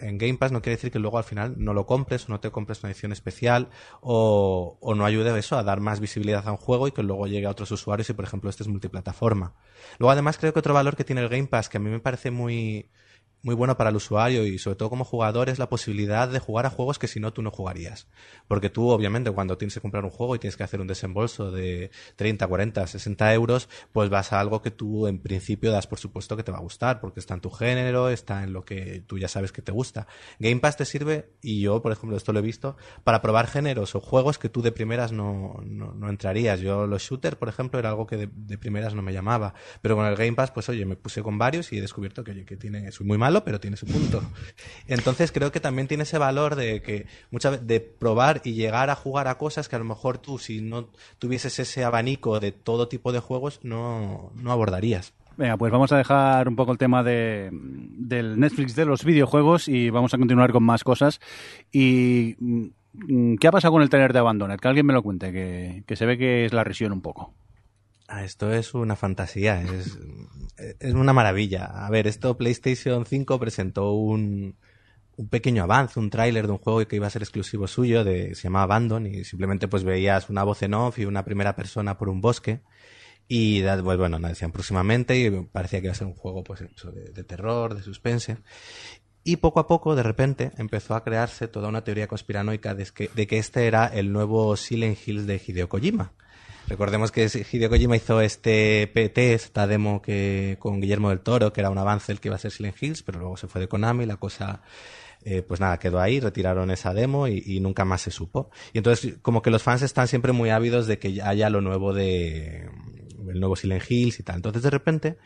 en 0.02 0.18
Game 0.20 0.38
Pass 0.38 0.52
no 0.52 0.62
quiere 0.62 0.76
decir 0.76 0.92
que 0.92 1.00
luego 1.00 1.18
al 1.18 1.24
final 1.24 1.56
no 1.58 1.74
lo 1.74 1.86
compres 1.88 2.30
o 2.30 2.32
no 2.32 2.40
te 2.40 2.52
compres 2.52 2.84
una 2.84 2.92
edición 2.92 3.12
especial 3.12 3.70
o, 4.02 4.78
o 4.82 4.94
no 4.96 5.06
ayude 5.06 5.38
eso 5.40 5.58
a 5.58 5.64
dar 5.64 5.80
más 5.80 6.00
visibilidad 6.00 6.48
a 6.48 6.52
un 6.52 6.58
juego 6.58 6.88
y 6.88 6.92
que 6.92 7.02
luego 7.04 7.26
llegue 7.28 7.48
a 7.48 7.52
otros 7.52 7.72
usuarios 7.72 8.10
y 8.10 8.14
por 8.14 8.26
ejemplo 8.26 8.50
este 8.52 8.62
es 8.64 8.70
multiplataforma. 8.70 9.56
Luego 9.98 10.12
además 10.12 10.38
creo 10.38 10.54
que 10.54 10.60
otro 10.60 10.74
valor 10.74 10.96
que 10.96 11.04
tiene 11.04 11.22
el 11.22 11.30
Game 11.30 11.48
Pass 11.48 11.70
que 11.70 11.78
a 11.78 11.80
mí 11.80 11.90
me 11.90 12.00
parece 12.00 12.30
muy 12.32 12.90
muy 13.46 13.54
bueno 13.54 13.78
para 13.78 13.92
el 13.92 13.96
usuario 13.96 14.44
y 14.44 14.58
sobre 14.58 14.76
todo 14.76 14.90
como 14.90 15.06
jugador 15.06 15.50
es 15.50 15.60
la 15.60 15.70
posibilidad 15.70 16.28
de 16.28 16.40
jugar 16.40 16.66
a 16.66 16.72
juegos 16.72 16.98
que 16.98 17.08
si 17.08 17.20
no 17.20 17.32
tú 17.32 17.44
no 17.44 17.52
jugarías. 17.52 18.08
Porque 18.48 18.72
tú 18.72 18.90
obviamente 18.90 19.30
cuando 19.30 19.56
tienes 19.56 19.76
que 19.76 19.82
comprar 19.82 20.04
un 20.04 20.10
juego 20.10 20.36
y 20.36 20.40
tienes 20.40 20.58
que 20.58 20.64
hacer 20.64 20.82
un 20.82 20.88
desembolso 20.88 21.52
de 21.52 21.92
30, 22.16 22.48
40, 22.48 22.88
60 22.88 23.34
euros, 23.36 23.70
pues 23.92 24.10
vas 24.10 24.34
a 24.34 24.40
algo 24.40 24.64
que 24.64 24.72
tú 24.72 25.06
en 25.06 25.20
principio 25.20 25.72
das 25.72 25.86
por 25.86 26.00
supuesto 26.00 26.36
que 26.36 26.42
te 26.42 26.52
va 26.52 26.58
a 26.58 26.62
gustar 26.62 27.00
porque 27.00 27.20
está 27.20 27.36
en 27.36 27.42
tu 27.42 27.52
género, 27.52 28.10
está 28.10 28.44
en 28.44 28.52
lo 28.52 28.66
que 28.66 29.04
tú 29.06 29.20
ya 29.20 29.28
sabes 29.28 29.52
que 29.52 29.62
te 29.62 29.72
gusta. 29.72 30.08
Game 30.40 30.60
Pass 30.60 30.78
te 30.78 30.86
sirve, 30.86 31.30
y 31.44 31.62
yo 31.62 31.84
por 31.84 31.92
ejemplo 31.92 32.18
esto 32.18 32.34
lo 32.34 32.40
he 32.40 32.42
visto, 32.42 32.78
para 33.04 33.22
probar 33.22 33.46
géneros 33.46 33.94
o 33.94 34.02
juegos 34.02 34.40
que 34.40 34.50
tú 34.50 34.64
de 34.64 34.72
primeras 34.72 35.12
no, 35.12 35.62
no, 35.64 35.94
no 35.94 36.10
entrarías. 36.10 36.62
Yo 36.62 36.88
los 36.88 37.04
shooters 37.04 37.36
por 37.36 37.50
ejemplo 37.50 37.78
era 37.78 37.90
algo 37.90 38.08
que 38.08 38.18
de, 38.18 38.30
de 38.34 38.58
primeras 38.58 38.96
no 38.96 39.04
me 39.04 39.14
llamaba. 39.14 39.54
Pero 39.84 39.96
con 39.96 40.08
el 40.08 40.16
Game 40.16 40.34
Pass 40.34 40.50
pues 40.50 40.68
oye 40.68 40.84
me 40.88 40.96
puse 40.96 41.22
con 41.22 41.38
varios 41.38 41.72
y 41.72 41.78
he 41.78 41.82
descubierto 41.82 42.24
que, 42.24 42.32
oye, 42.32 42.44
que 42.44 42.58
tiene, 42.58 42.92
soy 42.92 43.06
muy 43.06 43.20
malo 43.20 43.35
pero 43.44 43.60
tiene 43.60 43.78
su 43.78 43.86
punto. 43.86 44.22
Entonces 44.88 45.32
creo 45.32 45.52
que 45.52 45.60
también 45.60 45.88
tiene 45.88 46.04
ese 46.04 46.18
valor 46.18 46.56
de 46.56 46.82
que 46.82 47.08
muchas 47.32 47.66
de 47.66 47.80
probar 47.80 48.42
y 48.44 48.54
llegar 48.54 48.90
a 48.90 48.96
jugar 48.96 49.28
a 49.28 49.38
cosas 49.38 49.68
que 49.68 49.76
a 49.76 49.80
lo 49.80 49.86
mejor 49.86 50.18
tú 50.18 50.38
si 50.38 50.62
no 50.62 50.90
tuvieses 51.20 51.60
ese 51.60 51.84
abanico 51.84 52.40
de 52.40 52.52
todo 52.52 52.88
tipo 52.88 53.12
de 53.12 53.20
juegos 53.20 53.60
no, 53.64 54.32
no 54.36 54.52
abordarías. 54.52 55.14
Venga, 55.38 55.58
pues 55.58 55.72
vamos 55.72 55.92
a 55.92 55.98
dejar 55.98 56.48
un 56.48 56.56
poco 56.56 56.72
el 56.72 56.78
tema 56.78 57.04
de, 57.04 57.50
del 57.52 58.40
Netflix 58.40 58.76
de 58.76 58.86
los 58.86 59.04
videojuegos 59.04 59.68
y 59.68 59.90
vamos 59.90 60.14
a 60.14 60.18
continuar 60.18 60.54
con 60.54 60.64
más 60.64 60.84
cosas. 60.84 61.20
¿Y 61.74 62.36
mm, 62.40 63.36
qué 63.36 63.48
ha 63.48 63.52
pasado 63.52 63.74
con 63.74 63.82
el 63.82 63.90
trailer 63.90 64.14
de 64.14 64.20
Abandoned? 64.20 64.60
Que 64.60 64.68
alguien 64.70 64.86
me 64.86 64.94
lo 64.94 65.04
cuente, 65.04 65.34
que, 65.34 65.84
que 65.86 65.96
se 65.98 66.06
ve 66.06 66.18
que 66.18 66.46
es 66.46 66.54
la 66.54 66.64
risión 66.64 66.94
un 66.94 67.02
poco. 67.02 67.34
Ah, 68.08 68.24
esto 68.24 68.54
es 68.54 68.74
una 68.74 68.96
fantasía, 68.96 69.62
es, 69.62 69.98
es 70.58 70.94
una 70.94 71.14
maravilla. 71.14 71.66
A 71.66 71.90
ver, 71.90 72.08
esto 72.08 72.38
PlayStation 72.38 73.06
5 73.06 73.40
presentó 73.40 73.94
un, 73.94 74.56
un 75.18 75.30
pequeño 75.30 75.64
avance, 75.64 76.00
un 76.00 76.10
tráiler 76.10 76.46
de 76.46 76.54
un 76.54 76.60
juego 76.60 76.86
que 76.88 76.96
iba 76.98 77.08
a 77.08 77.10
ser 77.10 77.24
exclusivo 77.24 77.68
suyo, 77.68 78.04
de, 78.04 78.36
se 78.36 78.44
llama 78.44 78.64
Abandon, 78.64 79.08
y 79.08 79.24
simplemente 79.24 79.68
pues 79.68 79.84
veías 79.84 80.30
una 80.30 80.44
voz 80.44 80.62
en 80.62 80.74
off 80.74 81.00
y 81.00 81.06
una 81.06 81.26
primera 81.26 81.56
persona 81.56 81.98
por 81.98 82.10
un 82.10 82.22
bosque. 82.22 82.62
Y 83.28 83.64
pues, 83.64 83.98
bueno, 83.98 84.20
nos 84.20 84.30
decían 84.30 84.52
próximamente 84.52 85.18
y 85.18 85.32
parecía 85.32 85.80
que 85.80 85.88
iba 85.88 85.94
a 85.94 85.96
ser 85.96 86.08
un 86.08 86.14
juego 86.14 86.44
pues 86.44 86.60
de 86.62 87.24
terror, 87.24 87.74
de 87.74 87.82
suspense. 87.82 88.38
Y 89.24 89.38
poco 89.38 89.60
a 89.60 89.66
poco, 89.66 89.96
de 89.96 90.04
repente, 90.04 90.52
empezó 90.58 90.94
a 90.94 91.04
crearse 91.04 91.48
toda 91.48 91.70
una 91.70 91.84
teoría 91.84 92.08
conspiranoica 92.08 92.76
de 92.76 92.86
que, 92.86 93.10
de 93.16 93.26
que 93.26 93.40
este 93.40 93.66
era 93.66 93.88
el 93.88 94.14
nuevo 94.14 94.56
Silent 94.56 95.00
Hills 95.08 95.26
de 95.26 95.42
Hideo 95.44 95.68
Kojima. 95.68 96.14
Recordemos 96.68 97.12
que 97.12 97.26
Hideo 97.52 97.70
Kojima 97.70 97.96
hizo 97.96 98.22
este 98.22 98.90
PT, 98.94 99.34
esta 99.34 99.68
demo 99.68 100.02
que 100.02 100.58
con 100.60 100.82
Guillermo 100.82 101.10
del 101.10 101.20
Toro, 101.20 101.54
que 101.54 101.62
era 101.62 101.70
un 101.70 101.78
avance 101.78 102.12
el 102.12 102.20
que 102.20 102.30
iba 102.30 102.36
a 102.36 102.40
ser 102.40 102.52
Silent 102.52 102.82
Hills, 102.82 103.04
pero 103.04 103.20
luego 103.20 103.38
se 103.38 103.48
fue 103.48 103.62
de 103.62 103.68
Konami, 103.68 104.06
la 104.06 104.18
cosa 104.18 104.62
eh, 105.24 105.42
pues 105.42 105.60
nada, 105.60 105.78
quedó 105.80 106.00
ahí, 106.00 106.20
retiraron 106.20 106.72
esa 106.72 106.94
demo 106.94 107.28
y, 107.28 107.44
y 107.46 107.60
nunca 107.60 107.86
más 107.86 108.02
se 108.02 108.12
supo. 108.12 108.50
Y 108.74 108.80
entonces, 108.80 109.16
como 109.22 109.42
que 109.42 109.52
los 109.52 109.64
fans 109.64 109.82
están 109.82 110.08
siempre 110.08 110.32
muy 110.32 110.50
ávidos 110.50 110.88
de 110.88 111.00
que 111.00 111.22
haya 111.22 111.50
lo 111.50 111.62
nuevo 111.62 111.94
de 111.94 112.70
el 113.30 113.40
nuevo 113.40 113.56
Silent 113.56 113.84
Hills 113.90 114.20
y 114.20 114.24
tal. 114.24 114.38
Entonces, 114.38 114.62
de 114.62 114.70
repente, 114.70 115.18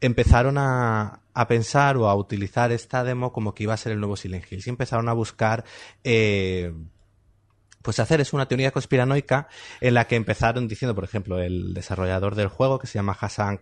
empezaron 0.00 0.58
a, 0.58 1.20
a 1.32 1.48
pensar 1.48 1.96
o 1.96 2.08
a 2.08 2.14
utilizar 2.14 2.72
esta 2.72 3.04
demo 3.04 3.32
como 3.32 3.54
que 3.54 3.64
iba 3.64 3.74
a 3.74 3.78
ser 3.78 3.92
el 3.92 4.00
nuevo 4.00 4.16
Silent 4.16 4.50
Hills 4.50 4.66
y 4.66 4.70
empezaron 4.70 5.08
a 5.08 5.12
buscar 5.12 5.64
eh, 6.02 6.72
pues 7.84 7.98
hacer 7.98 8.22
es 8.22 8.32
una 8.32 8.48
teoría 8.48 8.70
conspiranoica 8.70 9.46
en 9.82 9.92
la 9.92 10.06
que 10.06 10.16
empezaron 10.16 10.66
diciendo, 10.66 10.94
por 10.94 11.04
ejemplo, 11.04 11.38
el 11.38 11.74
desarrollador 11.74 12.34
del 12.34 12.48
juego, 12.48 12.78
que 12.78 12.86
se 12.86 12.94
llama 12.94 13.16
Hassan 13.20 13.60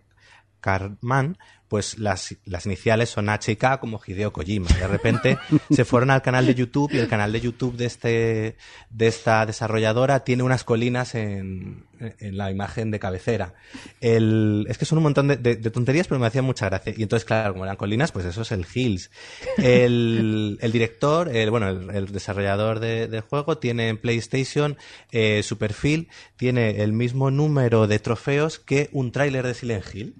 Karman, 0.61 1.37
pues 1.73 1.97
las, 1.97 2.37
iniciales 2.67 3.09
son 3.09 3.29
H 3.29 3.51
y 3.51 3.55
K 3.55 3.79
como 3.79 3.99
Hideo 4.05 4.31
Kojima. 4.31 4.67
De 4.77 4.87
repente 4.87 5.39
se 5.71 5.85
fueron 5.85 6.11
al 6.11 6.21
canal 6.21 6.45
de 6.45 6.53
YouTube 6.53 6.93
y 6.93 6.99
el 6.99 7.07
canal 7.07 7.31
de 7.31 7.41
YouTube 7.41 7.75
de, 7.75 7.85
este, 7.85 8.57
de 8.91 9.07
esta 9.07 9.43
desarrolladora 9.47 10.23
tiene 10.23 10.43
unas 10.43 10.63
colinas 10.63 11.15
en, 11.15 11.87
la 12.19 12.51
imagen 12.51 12.91
de 12.91 12.99
cabecera. 12.99 13.55
Es 14.01 14.77
que 14.77 14.85
son 14.85 14.99
un 14.99 15.05
montón 15.05 15.29
de, 15.29 15.37
de, 15.37 15.55
de, 15.55 15.71
tonterías, 15.71 16.07
pero 16.07 16.19
me 16.19 16.27
hacían 16.27 16.45
mucha 16.45 16.67
gracia. 16.69 16.93
Y 16.95 17.01
entonces, 17.01 17.25
claro, 17.25 17.53
como 17.53 17.65
eran 17.65 17.75
colinas, 17.75 18.11
pues 18.11 18.27
eso 18.27 18.43
es 18.43 18.51
el 18.51 18.67
Hills. 18.71 19.09
El, 19.57 20.59
director, 20.71 21.35
el, 21.35 21.49
bueno, 21.49 21.69
el, 21.69 22.11
desarrollador 22.11 22.81
de, 22.81 23.07
del 23.07 23.21
juego 23.21 23.57
tiene 23.57 23.89
en 23.89 23.97
PlayStation 23.97 24.77
eh, 25.11 25.41
su 25.41 25.57
perfil, 25.57 26.09
tiene 26.37 26.83
el 26.83 26.93
mismo 26.93 27.31
número 27.31 27.87
de 27.87 27.97
trofeos 27.97 28.59
que 28.59 28.89
un 28.91 29.11
tráiler 29.11 29.47
de 29.47 29.55
Silent 29.55 29.85
Hill. 29.91 30.15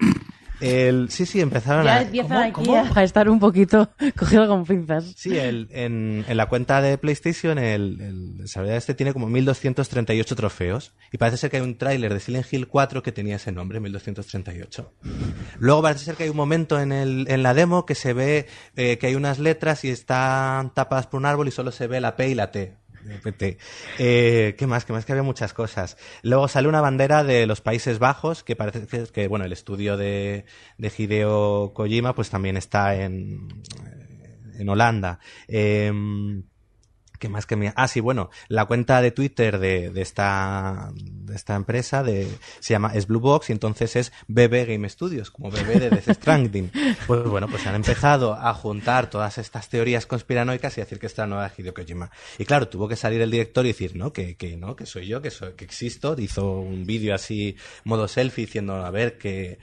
El, 0.61 1.09
sí, 1.09 1.25
sí, 1.25 1.41
empezaron 1.41 1.85
ya 1.85 1.97
a... 1.97 1.99
aquí 1.99 2.19
a 2.73 3.03
estar 3.03 3.29
un 3.29 3.39
poquito 3.39 3.89
cogido 4.17 4.47
con 4.47 4.65
pinzas. 4.65 5.13
Sí, 5.15 5.37
el, 5.37 5.67
en, 5.71 6.23
en, 6.27 6.37
la 6.37 6.47
cuenta 6.47 6.81
de 6.81 6.97
PlayStation 6.97 7.57
el, 7.57 7.99
el 7.99 8.37
desarrollador 8.37 8.77
este 8.77 8.93
tiene 8.93 9.13
como 9.13 9.27
1238 9.27 10.35
trofeos 10.35 10.93
y 11.11 11.17
parece 11.17 11.37
ser 11.37 11.49
que 11.49 11.57
hay 11.57 11.63
un 11.63 11.77
tráiler 11.77 12.13
de 12.13 12.19
Silent 12.19 12.51
Hill 12.51 12.67
4 12.67 13.03
que 13.03 13.11
tenía 13.11 13.35
ese 13.35 13.51
nombre, 13.51 13.79
1238. 13.79 14.93
Luego 15.59 15.81
parece 15.81 16.05
ser 16.05 16.15
que 16.15 16.23
hay 16.23 16.29
un 16.29 16.37
momento 16.37 16.79
en, 16.79 16.91
el, 16.91 17.25
en 17.29 17.43
la 17.43 17.53
demo 17.53 17.85
que 17.85 17.95
se 17.95 18.13
ve 18.13 18.47
eh, 18.75 18.97
que 18.97 19.07
hay 19.07 19.15
unas 19.15 19.39
letras 19.39 19.83
y 19.83 19.89
están 19.89 20.73
tapadas 20.73 21.07
por 21.07 21.19
un 21.19 21.25
árbol 21.25 21.47
y 21.47 21.51
solo 21.51 21.71
se 21.71 21.87
ve 21.87 21.99
la 21.99 22.15
P 22.15 22.29
y 22.29 22.35
la 22.35 22.51
T. 22.51 22.82
de. 23.03 23.57
Eh, 23.99 24.55
¿Qué 24.57 24.67
más? 24.67 24.85
¿Qué 24.85 24.93
más? 24.93 25.05
Que 25.05 25.11
había 25.13 25.23
muchas 25.23 25.53
cosas. 25.53 25.97
Luego 26.21 26.47
sale 26.47 26.67
una 26.67 26.81
bandera 26.81 27.23
de 27.23 27.45
los 27.45 27.61
Países 27.61 27.99
Bajos, 27.99 28.43
que 28.43 28.55
parece 28.55 29.05
que, 29.11 29.27
bueno, 29.27 29.45
el 29.45 29.53
estudio 29.53 29.97
de, 29.97 30.45
de 30.77 30.91
Hideo 30.95 31.73
Kojima, 31.73 32.15
pues 32.15 32.29
también 32.29 32.57
está 32.57 32.95
en, 32.95 33.47
en 34.57 34.69
Holanda. 34.69 35.19
Eh, 35.47 35.91
¿Qué 37.19 37.29
más 37.29 37.45
que 37.45 37.55
me... 37.55 37.73
Ah, 37.75 37.87
sí, 37.87 37.99
bueno, 37.99 38.29
la 38.47 38.65
cuenta 38.65 39.01
de 39.01 39.11
Twitter 39.11 39.59
de, 39.59 39.89
de 39.89 40.01
esta, 40.01 40.91
de 40.93 41.35
esta 41.35 41.55
empresa 41.55 42.03
de, 42.03 42.27
se 42.59 42.73
llama 42.73 42.91
es 42.93 43.07
Blue 43.07 43.19
Box 43.19 43.49
y 43.49 43.53
entonces 43.53 43.95
es 43.95 44.11
BB 44.27 44.67
Game 44.67 44.89
Studios, 44.89 45.31
como 45.31 45.49
BB 45.49 45.79
de 45.79 45.89
Death 45.89 46.15
Stranding. 46.15 46.71
Pues 47.07 47.23
bueno, 47.25 47.47
pues 47.47 47.65
han 47.67 47.75
empezado 47.75 48.33
a 48.33 48.53
juntar 48.53 49.09
todas 49.09 49.37
estas 49.37 49.67
teorías 49.67 50.05
conspiranoicas 50.05 50.77
y 50.77 50.81
decir 50.81 50.99
que 50.99 51.07
esta 51.07 51.27
nueva 51.27 51.51
Hideo 51.55 51.73
Kojima. 51.73 52.11
Y 52.37 52.45
claro, 52.45 52.67
tuvo 52.67 52.87
que 52.87 52.95
salir 52.95 53.21
el 53.21 53.31
director 53.31 53.65
y 53.65 53.69
decir, 53.69 53.95
no, 53.95 54.13
que, 54.13 54.35
que 54.35 54.55
no, 54.55 54.75
que 54.75 54.85
soy 54.85 55.07
yo, 55.07 55.21
que 55.21 55.31
soy, 55.31 55.53
que 55.53 55.65
existo. 55.65 56.15
Hizo 56.17 56.59
un 56.59 56.85
vídeo 56.85 57.13
así, 57.13 57.57
modo 57.83 58.07
selfie, 58.07 58.45
diciendo, 58.45 58.75
a 58.75 58.91
ver, 58.91 59.17
que, 59.17 59.59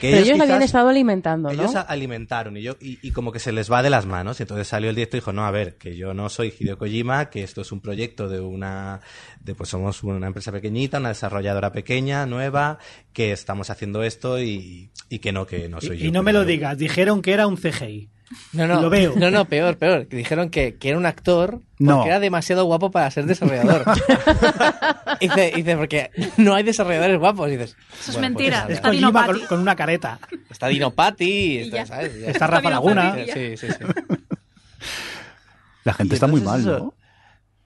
que 0.00 0.10
Pero 0.12 0.16
ellos 0.18 0.38
lo 0.38 0.44
habían 0.44 0.62
estado 0.62 0.88
alimentando, 0.88 1.48
¿no? 1.50 1.54
ellos 1.62 1.74
alimentaron 1.74 2.56
y, 2.56 2.62
yo, 2.62 2.76
y, 2.80 2.98
y 3.00 3.10
como 3.12 3.32
que 3.32 3.38
se 3.38 3.52
les 3.52 3.72
va 3.72 3.82
de 3.82 3.90
las 3.90 4.04
manos. 4.06 4.40
Entonces 4.40 4.68
salió 4.68 4.90
el 4.90 4.96
director 4.96 5.16
y 5.18 5.20
dijo, 5.20 5.32
no, 5.32 5.46
a 5.46 5.50
ver, 5.50 5.76
que 5.76 5.96
yo 5.96 6.12
no 6.14 6.28
soy 6.28 6.52
Hideo 6.58 6.76
Kojima, 6.78 7.30
que 7.30 7.42
esto 7.42 7.62
es 7.62 7.72
un 7.72 7.80
proyecto 7.80 8.28
de 8.28 8.40
una, 8.40 9.00
de 9.40 9.54
pues 9.54 9.70
somos 9.70 10.02
una 10.02 10.26
empresa 10.26 10.52
pequeñita, 10.52 10.98
una 10.98 11.08
desarrolladora 11.08 11.72
pequeña, 11.72 12.26
nueva, 12.26 12.78
que 13.12 13.32
estamos 13.32 13.70
haciendo 13.70 14.02
esto 14.02 14.40
y, 14.40 14.90
y 15.08 15.18
que 15.20 15.32
no, 15.32 15.46
que 15.46 15.68
no 15.68 15.80
soy 15.80 15.96
Y, 15.96 16.00
yo. 16.00 16.06
y 16.06 16.10
no 16.10 16.22
me 16.22 16.32
lo 16.32 16.44
digas, 16.44 16.76
dijeron 16.76 17.22
que 17.22 17.32
era 17.32 17.46
un 17.46 17.56
CGI. 17.56 18.10
No, 18.52 18.66
no, 18.66 18.82
Lo 18.82 18.90
veo. 18.90 19.14
No, 19.16 19.30
no, 19.30 19.46
peor, 19.46 19.78
peor. 19.78 20.06
Dijeron 20.08 20.50
que, 20.50 20.76
que 20.76 20.90
era 20.90 20.98
un 20.98 21.06
actor 21.06 21.60
porque 21.60 21.84
No. 21.84 22.04
era 22.04 22.20
demasiado 22.20 22.64
guapo 22.66 22.90
para 22.90 23.10
ser 23.10 23.24
desarrollador. 23.26 23.84
dice, 25.20 25.52
dice, 25.56 25.76
porque 25.76 26.10
no 26.36 26.54
hay 26.54 26.62
desarrolladores 26.62 27.18
guapos. 27.18 27.48
Y 27.48 27.52
dices, 27.52 27.76
Eso 28.00 28.10
es 28.10 28.16
bueno, 28.18 28.34
pues, 28.34 28.44
mentira. 28.44 28.60
a 28.60 28.62
ver, 28.64 28.70
Es 28.72 28.76
Está 28.78 28.90
Dino 28.90 29.12
Kojima 29.12 29.46
con, 29.48 29.60
una 29.60 29.76
careta. 29.76 30.18
está 30.50 30.66
Dino 30.68 30.90
Patti, 30.90 31.60
Y 31.60 31.70
ya. 31.70 31.86
¿sabes? 31.86 32.20
Ya 32.20 32.28
Está 32.30 32.46
Rafa 32.46 32.68
Laguna. 32.70 33.14
Patti. 33.14 33.30
Sí, 33.32 33.56
sí, 33.56 33.66
sí. 33.72 33.84
La 35.84 35.94
gente 35.94 36.14
Y 36.14 36.16
está 36.16 36.26
muy 36.26 36.40
mal, 36.40 36.64
¿no? 36.64 36.94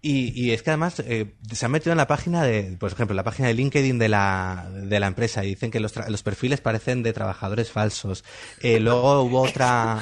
Y, 0.04 0.32
y 0.40 0.50
es 0.50 0.62
que 0.64 0.70
además 0.70 1.00
eh, 1.06 1.34
se 1.52 1.64
han 1.64 1.70
metido 1.70 1.92
en 1.92 1.98
la 1.98 2.08
página 2.08 2.42
de, 2.42 2.76
por 2.78 2.90
ejemplo, 2.90 3.14
la 3.14 3.22
página 3.22 3.46
de 3.48 3.54
LinkedIn 3.54 3.98
de 4.00 4.08
la, 4.08 4.68
de 4.72 4.98
la 4.98 5.06
empresa 5.06 5.44
y 5.44 5.48
dicen 5.50 5.70
que 5.70 5.78
los, 5.78 5.94
tra- 5.96 6.08
los 6.08 6.24
perfiles 6.24 6.60
parecen 6.60 7.04
de 7.04 7.12
trabajadores 7.12 7.70
falsos. 7.70 8.24
Eh, 8.60 8.80
luego 8.80 9.22
hubo 9.22 9.42
otra, 9.42 10.00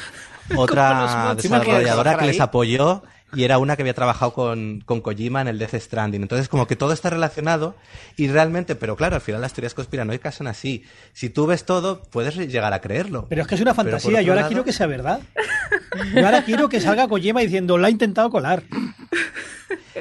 otra 0.57 1.28
bots. 1.30 1.42
¿Te 1.42 1.48
imaginas 1.48 1.66
desarrolladora 1.78 2.16
que 2.18 2.26
les 2.26 2.40
apoyó 2.40 3.03
y 3.32 3.44
era 3.44 3.59
una 3.59 3.76
que 3.76 3.82
había 3.82 3.94
trabajado 3.94 4.32
con, 4.32 4.80
con 4.84 5.01
Kojima 5.01 5.40
en 5.40 5.46
el 5.46 5.59
Death 5.59 5.74
Stranding. 5.76 6.22
Entonces, 6.22 6.48
como 6.48 6.66
que 6.66 6.74
todo 6.74 6.92
está 6.92 7.11
relacionado 7.11 7.76
y 8.16 8.26
realmente, 8.26 8.74
pero 8.74 8.96
claro, 8.96 9.14
al 9.14 9.20
final 9.20 9.40
las 9.40 9.53
teorías 9.53 9.72
conspiranoicas 9.74 10.34
son 10.34 10.48
así. 10.48 10.84
Si 11.12 11.30
tú 11.30 11.46
ves 11.46 11.64
todo, 11.64 12.03
puedes 12.03 12.36
llegar 12.36 12.72
a 12.72 12.80
creerlo. 12.80 13.26
Pero 13.28 13.42
es 13.42 13.46
que 13.48 13.55
es 13.55 13.61
una 13.61 13.72
fantasía. 13.72 14.20
Yo 14.22 14.32
ahora 14.32 14.42
lado- 14.42 14.48
quiero 14.48 14.64
que 14.64 14.72
sea 14.72 14.86
verdad. 14.88 15.20
Yo 16.12 16.24
ahora 16.26 16.42
quiero 16.44 16.68
que 16.68 16.80
salga 16.80 17.07
Kojima 17.07 17.40
diciendo, 17.40 17.78
la 17.78 17.86
ha 17.86 17.90
intentado 17.90 18.30
colar. 18.30 18.64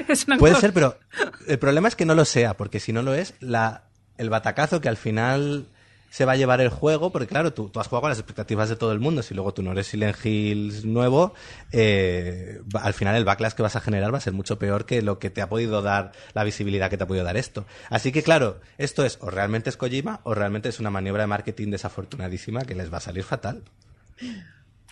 Es 0.08 0.26
una 0.26 0.38
Puede 0.38 0.54
cosa- 0.54 0.62
ser, 0.62 0.72
pero 0.72 0.98
el 1.46 1.58
problema 1.58 1.86
es 1.86 1.94
que 1.94 2.04
no 2.04 2.14
lo 2.14 2.24
sea, 2.24 2.54
porque 2.56 2.80
si 2.80 2.92
no 2.92 3.02
lo 3.02 3.14
es, 3.14 3.34
la, 3.40 3.84
el 4.18 4.28
batacazo 4.30 4.80
que 4.80 4.88
al 4.88 4.96
final 4.96 5.66
se 6.10 6.24
va 6.24 6.32
a 6.32 6.36
llevar 6.36 6.60
el 6.60 6.68
juego, 6.68 7.10
porque 7.10 7.28
claro, 7.28 7.52
tú, 7.52 7.68
tú 7.68 7.80
has 7.80 7.86
jugado 7.86 8.02
con 8.02 8.10
las 8.10 8.18
expectativas 8.18 8.68
de 8.68 8.76
todo 8.76 8.92
el 8.92 9.00
mundo, 9.00 9.22
si 9.22 9.34
luego 9.34 9.54
tú 9.54 9.62
no 9.62 9.72
eres 9.72 9.86
Silent 9.86 10.16
Hills 10.24 10.84
nuevo, 10.84 11.34
eh, 11.72 12.60
al 12.74 12.94
final 12.94 13.14
el 13.16 13.24
backlash 13.24 13.52
que 13.52 13.62
vas 13.62 13.76
a 13.76 13.80
generar 13.80 14.12
va 14.12 14.18
a 14.18 14.20
ser 14.20 14.32
mucho 14.32 14.58
peor 14.58 14.84
que 14.84 15.02
lo 15.02 15.18
que 15.18 15.30
te 15.30 15.40
ha 15.40 15.48
podido 15.48 15.82
dar, 15.82 16.12
la 16.34 16.44
visibilidad 16.44 16.90
que 16.90 16.98
te 16.98 17.04
ha 17.04 17.06
podido 17.06 17.24
dar 17.24 17.36
esto. 17.36 17.64
Así 17.88 18.12
que 18.12 18.22
claro, 18.22 18.60
esto 18.76 19.04
es 19.04 19.18
o 19.20 19.30
realmente 19.30 19.70
es 19.70 19.76
Kojima 19.76 20.20
o 20.24 20.34
realmente 20.34 20.68
es 20.68 20.80
una 20.80 20.90
maniobra 20.90 21.22
de 21.22 21.28
marketing 21.28 21.70
desafortunadísima 21.70 22.62
que 22.62 22.74
les 22.74 22.92
va 22.92 22.98
a 22.98 23.00
salir 23.00 23.22
fatal. 23.22 23.62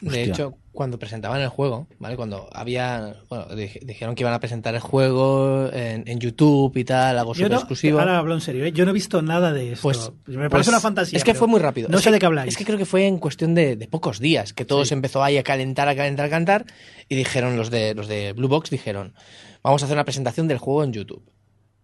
De 0.01 0.23
hecho, 0.23 0.55
cuando 0.73 0.97
presentaban 0.99 1.41
el 1.41 1.49
juego, 1.49 1.89
¿vale? 1.99 2.15
Cuando 2.15 2.49
había, 2.53 3.17
bueno, 3.29 3.49
dij- 3.49 3.81
dijeron 3.85 4.15
que 4.15 4.23
iban 4.23 4.33
a 4.33 4.39
presentar 4.39 4.73
el 4.77 4.81
juego 4.81 5.69
en, 5.73 6.05
en 6.07 6.21
YouTube 6.21 6.77
y 6.77 6.85
tal, 6.85 7.19
algo 7.19 7.35
súper 7.35 7.51
no, 7.51 7.57
exclusivo. 7.57 7.99
ahora 7.99 8.19
hablo 8.19 8.35
en 8.35 8.41
serio, 8.41 8.65
¿eh? 8.65 8.71
yo 8.71 8.85
no 8.85 8.93
he 8.93 8.95
visto 8.95 9.21
nada 9.23 9.53
de 9.53 9.73
esto. 9.73 9.83
Pues, 9.83 10.13
me 10.27 10.37
pues, 10.37 10.51
parece 10.51 10.71
una 10.71 10.79
fantasía. 10.81 11.17
Es 11.17 11.25
que 11.25 11.35
fue 11.35 11.49
muy 11.49 11.59
rápido. 11.59 11.89
No 11.89 11.99
Es 11.99 12.05
sé 12.05 12.11
que- 12.11 12.15
de 12.15 12.19
qué 12.21 12.27
habláis. 12.27 12.53
Es 12.53 12.57
que 12.57 12.65
creo 12.65 12.79
que 12.79 12.85
fue 12.87 13.07
en 13.09 13.19
cuestión 13.19 13.55
de, 13.57 13.75
de 13.75 13.89
pocos 13.89 14.21
días 14.21 14.53
que 14.53 14.65
todo 14.65 14.85
se 14.85 14.95
empezó 14.95 15.25
ahí 15.25 15.37
a 15.37 15.43
calentar, 15.43 15.89
a 15.89 15.97
calentar, 15.97 16.27
a 16.27 16.31
calentar. 16.31 16.65
Y 17.09 17.17
dijeron 17.17 17.57
los 17.57 17.71
de, 17.71 17.95
los 17.95 18.07
de 18.07 18.33
Blue 18.35 18.47
Box, 18.49 18.71
dijeron, 18.71 19.15
vamos 19.65 19.83
a 19.83 19.87
hacer 19.87 19.97
una 19.97 20.05
presentación 20.05 20.47
del 20.47 20.59
juego 20.59 20.85
en 20.85 20.93
YouTube. 20.93 21.23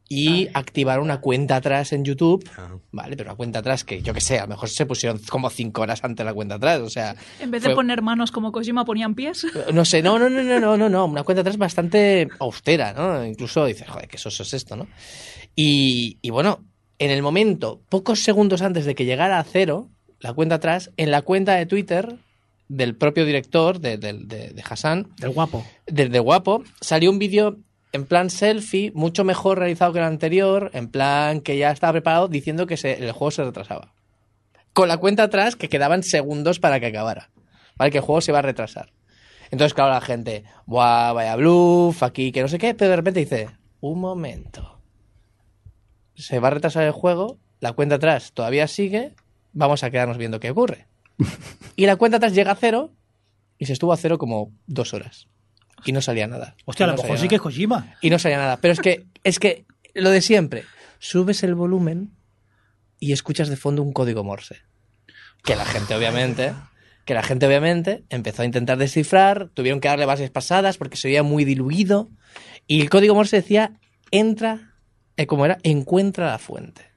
Y 0.08 0.48
activar 0.52 1.00
una 1.00 1.20
cuenta 1.20 1.56
atrás 1.56 1.92
en 1.94 2.04
YouTube. 2.04 2.48
Ah. 2.58 2.76
Vale, 2.92 3.16
pero 3.16 3.30
una 3.30 3.36
cuenta 3.36 3.60
atrás 3.60 3.84
que 3.84 4.02
yo 4.02 4.12
que 4.12 4.20
sé, 4.20 4.38
a 4.38 4.42
lo 4.42 4.48
mejor 4.48 4.68
se 4.68 4.84
pusieron 4.84 5.18
como 5.30 5.48
cinco 5.50 5.80
horas 5.82 6.04
antes 6.04 6.24
la 6.26 6.34
cuenta 6.34 6.56
atrás. 6.56 6.80
O 6.80 6.90
sea, 6.90 7.16
En 7.40 7.50
vez 7.50 7.62
de 7.62 7.74
poner 7.74 8.02
manos 8.02 8.30
como 8.30 8.52
Kojima 8.52 8.84
ponían 8.84 9.14
pies. 9.14 9.46
no 9.72 9.84
sé, 9.84 10.02
no, 10.02 10.18
no, 10.18 10.28
no, 10.28 10.42
no, 10.42 10.60
no, 10.60 10.76
no, 10.76 10.88
no, 10.90 11.06
una 11.06 11.22
cuenta 11.22 11.40
atrás 11.40 11.56
bastante 11.56 12.28
austera, 12.38 12.92
¿no? 12.92 13.24
Incluso 13.24 13.64
dices, 13.64 13.88
joder, 13.88 14.06
que 14.08 14.16
eso, 14.16 14.28
eso 14.28 14.42
es 14.42 14.52
esto, 14.54 14.76
¿no? 14.76 14.86
Y, 15.56 16.18
y 16.22 16.30
bueno, 16.30 16.60
en 16.98 17.10
el 17.10 17.22
momento, 17.22 17.80
pocos 17.88 18.20
segundos 18.20 18.62
antes 18.62 18.84
de 18.84 18.94
que 18.94 19.04
llegara 19.06 19.38
a 19.38 19.44
cero, 19.44 19.88
la 20.20 20.32
cuenta 20.34 20.56
atrás, 20.56 20.90
en 20.96 21.10
la 21.10 21.22
cuenta 21.22 21.54
de 21.54 21.66
Twitter 21.66 22.16
del 22.68 22.94
propio 22.94 23.24
director, 23.26 23.78
de, 23.80 23.98
de, 23.98 24.12
de- 24.14 24.48
de 24.50 24.64
Hassan, 24.68 25.08
Del 25.18 25.30
guapo. 25.30 25.64
del 25.86 26.10
de 26.10 26.18
Guapo, 26.18 26.62
salió 26.80 27.10
un 27.10 27.18
vídeo 27.18 27.58
en 27.94 28.04
plan 28.06 28.28
selfie, 28.28 28.90
mucho 28.94 29.24
mejor 29.24 29.58
realizado 29.58 29.92
que 29.92 30.00
el 30.00 30.04
anterior, 30.04 30.70
en 30.74 30.88
plan 30.90 31.40
que 31.40 31.56
ya 31.56 31.70
estaba 31.70 31.92
preparado, 31.92 32.28
diciendo 32.28 32.66
que 32.66 32.76
se- 32.76 32.92
el 33.04 33.12
juego 33.12 33.30
se 33.30 33.44
retrasaba. 33.44 33.94
Con 34.72 34.88
la 34.88 34.96
cuenta 34.98 35.22
atrás 35.22 35.54
que 35.56 35.68
quedaban 35.68 36.02
segundos 36.02 36.58
para 36.58 36.80
que 36.80 36.86
acabara. 36.86 37.30
¿Vale? 37.76 37.90
Que 37.90 37.98
el 37.98 38.04
juego 38.04 38.20
se 38.20 38.30
iba 38.32 38.40
a 38.40 38.42
retrasar. 38.42 38.92
Entonces, 39.50 39.74
claro, 39.74 39.92
la 39.92 40.00
gente, 40.00 40.44
buah, 40.66 41.12
vaya 41.12 41.36
bluff, 41.36 42.02
aquí, 42.02 42.32
que 42.32 42.42
no 42.42 42.48
sé 42.48 42.58
qué, 42.58 42.74
pero 42.74 42.90
de 42.90 42.96
repente 42.96 43.20
dice, 43.20 43.48
un 43.80 44.00
momento. 44.00 44.80
Se 46.14 46.38
va 46.40 46.48
a 46.48 46.52
retrasar 46.52 46.84
el 46.84 46.92
juego, 46.92 47.38
la 47.60 47.72
cuenta 47.72 47.96
atrás 47.96 48.32
todavía 48.32 48.66
sigue, 48.68 49.14
vamos 49.52 49.82
a 49.84 49.90
quedarnos 49.90 50.18
viendo 50.18 50.40
qué 50.40 50.50
ocurre. 50.50 50.86
Y 51.76 51.86
la 51.86 51.96
cuenta 51.96 52.18
atrás 52.18 52.34
llega 52.34 52.52
a 52.52 52.56
cero 52.56 52.92
y 53.58 53.66
se 53.66 53.72
estuvo 53.72 53.92
a 53.92 53.96
cero 53.96 54.16
como 54.18 54.52
dos 54.66 54.94
horas. 54.94 55.26
Y 55.84 55.92
no 55.92 56.00
salía 56.00 56.26
nada. 56.26 56.56
Hostia, 56.64 56.86
a 56.86 56.90
lo 56.90 56.96
mejor 56.96 57.18
sí 57.18 57.28
que 57.28 57.36
es. 57.36 57.40
Kojima. 57.40 57.96
Y 58.00 58.10
no 58.10 58.18
salía 58.18 58.38
nada. 58.38 58.58
Pero 58.58 58.72
es 58.72 58.80
que, 58.80 59.06
es 59.22 59.38
que 59.38 59.66
lo 59.94 60.10
de 60.10 60.20
siempre. 60.20 60.64
Subes 60.98 61.42
el 61.42 61.54
volumen 61.54 62.12
y 62.98 63.12
escuchas 63.12 63.48
de 63.48 63.56
fondo 63.56 63.82
un 63.82 63.92
código 63.92 64.24
Morse. 64.24 64.62
Que 65.44 65.56
la 65.56 65.66
gente, 65.66 65.94
obviamente, 65.94 66.54
que 67.04 67.12
la 67.12 67.22
gente, 67.22 67.46
obviamente, 67.46 68.04
empezó 68.08 68.42
a 68.42 68.46
intentar 68.46 68.78
descifrar, 68.78 69.50
tuvieron 69.52 69.80
que 69.80 69.88
darle 69.88 70.06
bases 70.06 70.30
pasadas 70.30 70.78
porque 70.78 70.96
se 70.96 71.08
oía 71.08 71.22
muy 71.22 71.44
diluido. 71.44 72.08
Y 72.66 72.80
el 72.80 72.88
código 72.88 73.14
Morse 73.14 73.36
decía, 73.36 73.78
entra, 74.10 74.74
eh, 75.18 75.26
como 75.26 75.44
era, 75.44 75.58
encuentra 75.62 76.30
la 76.30 76.38
fuente. 76.38 76.93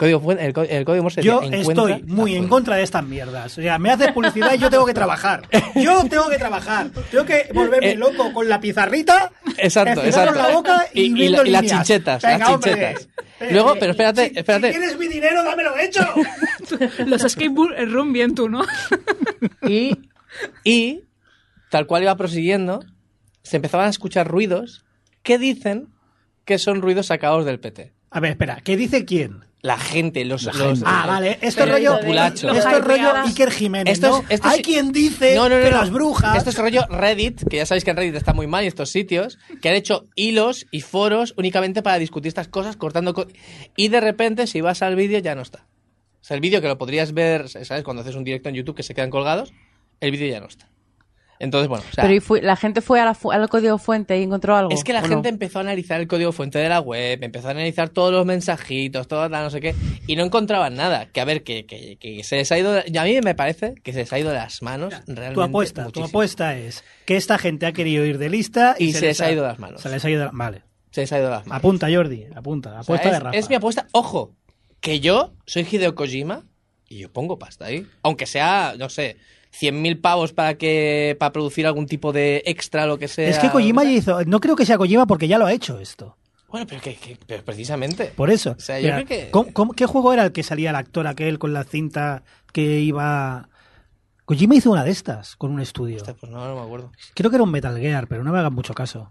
El 0.00 0.18
código, 0.18 0.20
fuen- 0.22 0.40
el, 0.40 0.52
co- 0.54 0.62
el 0.62 0.84
código 0.84 1.02
Morse 1.02 1.20
decía, 1.20 1.32
Yo 1.32 1.42
encuentra 1.42 1.96
estoy 1.96 2.02
muy 2.04 2.34
en 2.34 2.48
contra 2.48 2.76
de 2.76 2.82
estas 2.82 3.04
mierdas. 3.04 3.58
O 3.58 3.60
sea, 3.60 3.78
me 3.78 3.90
haces 3.90 4.12
publicidad 4.12 4.54
y 4.54 4.58
yo 4.58 4.70
tengo 4.70 4.86
que 4.86 4.94
trabajar. 4.94 5.42
Yo 5.74 6.02
tengo 6.08 6.28
que 6.30 6.38
trabajar. 6.38 6.88
Tengo 7.10 7.24
que 7.26 7.50
volverme 7.52 7.90
Eh, 7.90 7.96
loco 7.96 8.32
con 8.32 8.48
la 8.48 8.60
pizarrita. 8.60 9.30
Exacto, 9.58 10.02
la 10.34 10.48
boca 10.54 10.86
y, 10.94 11.02
y, 11.02 11.04
y 11.06 11.12
viendo 11.12 11.42
la- 11.42 11.48
y 11.48 11.52
las 11.52 11.66
chinchetas, 11.66 12.22
Venga, 12.22 12.38
las 12.38 12.48
hombre. 12.48 12.70
chinchetas. 12.72 13.08
Eh, 13.40 13.48
Luego, 13.52 13.74
eh, 13.74 13.76
pero 13.80 13.90
espérate, 13.92 14.28
si- 14.30 14.38
espérate. 14.38 14.72
Si 14.72 14.78
tienes 14.78 14.98
mi 14.98 15.08
dinero, 15.08 15.42
dámelo 15.44 15.76
hecho. 15.78 16.00
Los 17.06 17.24
escape 17.24 17.54
room 17.86 18.12
bien 18.12 18.34
tú, 18.34 18.48
¿no? 18.48 18.62
Y, 19.68 19.98
y, 20.64 21.04
tal 21.70 21.86
cual 21.86 22.02
iba 22.02 22.16
prosiguiendo, 22.16 22.80
se 23.42 23.56
empezaban 23.56 23.86
a 23.86 23.90
escuchar 23.90 24.28
ruidos 24.28 24.84
que 25.22 25.38
dicen 25.38 25.88
que 26.44 26.58
son 26.58 26.80
ruidos 26.82 27.06
sacados 27.06 27.44
del 27.44 27.60
PT. 27.60 27.92
A 28.10 28.20
ver, 28.20 28.32
espera, 28.32 28.60
¿qué 28.62 28.76
dice 28.76 29.04
quién? 29.04 29.44
La 29.62 29.78
gente, 29.78 30.24
los... 30.24 30.44
La 30.44 30.52
los- 30.54 30.78
gente. 30.78 30.84
Ah, 30.86 31.04
vale, 31.06 31.32
esto 31.42 31.46
es 31.46 31.56
el 31.58 31.70
rollo. 31.70 31.98
Esto 31.98 32.50
es 32.50 32.84
rollo. 32.84 33.14
Iker 33.26 33.50
Jiménez. 33.50 33.92
Esto 33.92 34.06
es- 34.06 34.12
¿no? 34.12 34.18
esto 34.30 34.48
es- 34.48 34.54
Hay 34.54 34.62
quien 34.62 34.90
dice 34.90 35.34
No, 35.34 35.48
no, 35.50 35.58
no, 35.58 35.64
que 35.64 35.70
no. 35.70 35.76
las 35.76 35.90
brujas. 35.90 36.38
Esto 36.38 36.48
es 36.50 36.56
rollo 36.58 36.86
Reddit, 36.88 37.46
que 37.48 37.58
ya 37.58 37.66
sabéis 37.66 37.84
que 37.84 37.90
en 37.90 37.98
Reddit 37.98 38.14
está 38.14 38.32
muy 38.32 38.46
mal 38.46 38.64
y 38.64 38.68
estos 38.68 38.88
sitios, 38.90 39.38
que 39.60 39.68
han 39.68 39.74
hecho 39.74 40.06
hilos 40.14 40.66
y 40.70 40.80
foros 40.80 41.34
únicamente 41.36 41.82
para 41.82 41.98
discutir 41.98 42.28
estas 42.28 42.48
cosas, 42.48 42.76
cortando... 42.76 43.12
co- 43.12 43.26
y 43.76 43.88
de 43.88 44.00
repente, 44.00 44.46
si 44.46 44.62
vas 44.62 44.80
al 44.82 44.96
vídeo, 44.96 45.18
ya 45.18 45.34
no 45.34 45.42
está. 45.42 45.66
O 46.22 46.24
sea, 46.24 46.34
el 46.36 46.40
vídeo 46.40 46.60
que 46.62 46.68
lo 46.68 46.78
podrías 46.78 47.12
ver, 47.12 47.48
¿sabes? 47.50 47.84
Cuando 47.84 48.00
haces 48.00 48.14
un 48.16 48.24
directo 48.24 48.48
en 48.48 48.54
YouTube 48.54 48.76
que 48.76 48.82
se 48.82 48.94
quedan 48.94 49.10
colgados, 49.10 49.52
el 50.00 50.10
vídeo 50.10 50.26
ya 50.28 50.40
no 50.40 50.46
está. 50.48 50.70
Entonces, 51.40 51.68
bueno, 51.68 51.82
o 51.90 51.94
sea, 51.94 52.02
Pero 52.02 52.14
y 52.14 52.20
fue- 52.20 52.42
la 52.42 52.54
gente 52.54 52.82
fue 52.82 53.00
a 53.00 53.04
la 53.06 53.14
fu- 53.14 53.32
al 53.32 53.48
código 53.48 53.78
fuente 53.78 54.16
y 54.18 54.22
encontró 54.22 54.54
algo. 54.56 54.70
es 54.72 54.84
que 54.84 54.92
la 54.92 55.00
gente 55.02 55.28
empezó 55.30 55.58
a 55.58 55.62
analizar 55.62 55.98
el 56.00 56.06
código 56.06 56.32
fuente 56.32 56.58
de 56.58 56.68
la 56.68 56.80
web, 56.80 57.18
empezó 57.22 57.48
a 57.48 57.52
analizar 57.52 57.88
todos 57.88 58.12
los 58.12 58.24
mensajitos, 58.26 59.08
todo 59.08 59.26
la 59.28 59.42
no 59.42 59.48
sé 59.50 59.60
qué, 59.60 59.74
y 60.06 60.16
no 60.16 60.24
encontraban 60.24 60.74
nada. 60.76 61.06
Que 61.06 61.20
a 61.20 61.24
ver, 61.24 61.42
que, 61.42 61.64
que, 61.66 61.96
que 61.96 62.22
se 62.24 62.36
les 62.36 62.52
ha 62.52 62.58
ido. 62.58 62.72
de- 62.74 62.84
y 62.86 62.96
a 62.96 63.04
mí 63.04 63.18
me 63.24 63.34
parece 63.34 63.74
que 63.82 63.92
se 63.92 64.00
les 64.00 64.12
ha 64.12 64.18
ido 64.18 64.28
de 64.28 64.36
las 64.36 64.60
manos 64.62 64.92
realmente. 65.06 65.34
Tu 65.34 65.42
apuesta, 65.42 65.88
tu 65.88 66.04
apuesta 66.04 66.56
es 66.56 66.84
que 67.06 67.16
esta 67.16 67.38
gente 67.38 67.64
ha 67.66 67.72
querido 67.72 68.04
ir 68.04 68.18
de 68.18 68.28
lista 68.28 68.76
y, 68.78 68.84
Y 68.88 68.92
se 68.92 69.06
les 69.06 69.20
ha 69.22 69.32
ido 69.32 69.42
de 69.42 69.48
las 69.48 69.58
manos. 69.58 69.80
Se 69.80 69.88
les 69.88 70.04
ha 70.04 70.10
ido 70.10 70.20
de 70.20 70.24
la- 70.26 70.32
Vale. 70.34 70.62
Se 70.90 71.00
les 71.00 71.12
ha 71.12 71.18
ido 71.18 71.26
de 71.28 71.34
las 71.36 71.46
manos. 71.46 71.58
Apunta, 71.60 71.88
Jordi, 71.90 72.26
apunta. 72.34 72.68
O 72.68 72.72
sea, 72.72 72.80
Apuesta 72.80 73.08
es, 73.08 73.14
de 73.14 73.20
Rafa. 73.20 73.36
es 73.38 73.48
mi 73.48 73.54
apuesta. 73.54 73.86
Ojo, 73.92 74.34
que 74.80 75.00
yo 75.00 75.32
soy 75.46 75.66
Hideo 75.70 75.94
Kojima 75.94 76.44
y 76.88 76.98
yo 76.98 77.10
pongo 77.12 77.38
pasta 77.38 77.66
ahí. 77.66 77.86
Aunque 78.02 78.26
sea, 78.26 78.74
no 78.76 78.88
sé, 78.90 79.16
100.000 79.52 80.00
pavos 80.00 80.32
para 80.32 80.54
que 80.54 81.16
para 81.18 81.32
producir 81.32 81.66
algún 81.66 81.86
tipo 81.86 82.12
de 82.12 82.42
extra, 82.46 82.86
lo 82.86 82.98
que 82.98 83.08
sea. 83.08 83.28
Es 83.28 83.38
que 83.38 83.50
Kojima 83.50 83.84
ya 83.84 83.90
hizo. 83.90 84.24
No 84.24 84.40
creo 84.40 84.56
que 84.56 84.64
sea 84.66 84.78
Kojima 84.78 85.06
porque 85.06 85.28
ya 85.28 85.38
lo 85.38 85.46
ha 85.46 85.52
hecho 85.52 85.78
esto. 85.80 86.16
Bueno, 86.48 86.66
pero, 86.68 86.80
que, 86.80 86.96
que- 86.96 87.16
pero 87.26 87.44
precisamente. 87.44 88.06
Por 88.16 88.30
eso. 88.30 88.52
O 88.56 88.60
sea, 88.60 88.80
yo 88.80 88.90
creo 88.92 89.06
que- 89.06 89.30
¿cómo- 89.30 89.52
cómo- 89.52 89.72
qué 89.72 89.86
juego 89.86 90.12
era 90.12 90.24
el 90.24 90.32
que 90.32 90.42
salía 90.42 90.70
el 90.70 90.76
actor 90.76 91.06
aquel 91.06 91.38
con 91.38 91.52
la 91.52 91.64
cinta 91.64 92.22
que 92.52 92.80
iba. 92.80 93.48
Kojima 94.24 94.54
hizo 94.54 94.70
una 94.70 94.84
de 94.84 94.90
estas 94.90 95.36
con 95.36 95.50
un 95.52 95.60
estudio. 95.60 95.96
Hostia, 95.96 96.14
Pues 96.14 96.30
no, 96.30 96.44
no 96.46 96.54
me 96.54 96.60
acuerdo. 96.62 96.92
Creo 97.14 97.30
que 97.30 97.36
era 97.36 97.44
un 97.44 97.50
Metal 97.50 97.76
Gear, 97.78 98.06
pero 98.08 98.22
no 98.24 98.32
me 98.32 98.38
hagan 98.38 98.54
mucho 98.54 98.74
caso. 98.74 99.10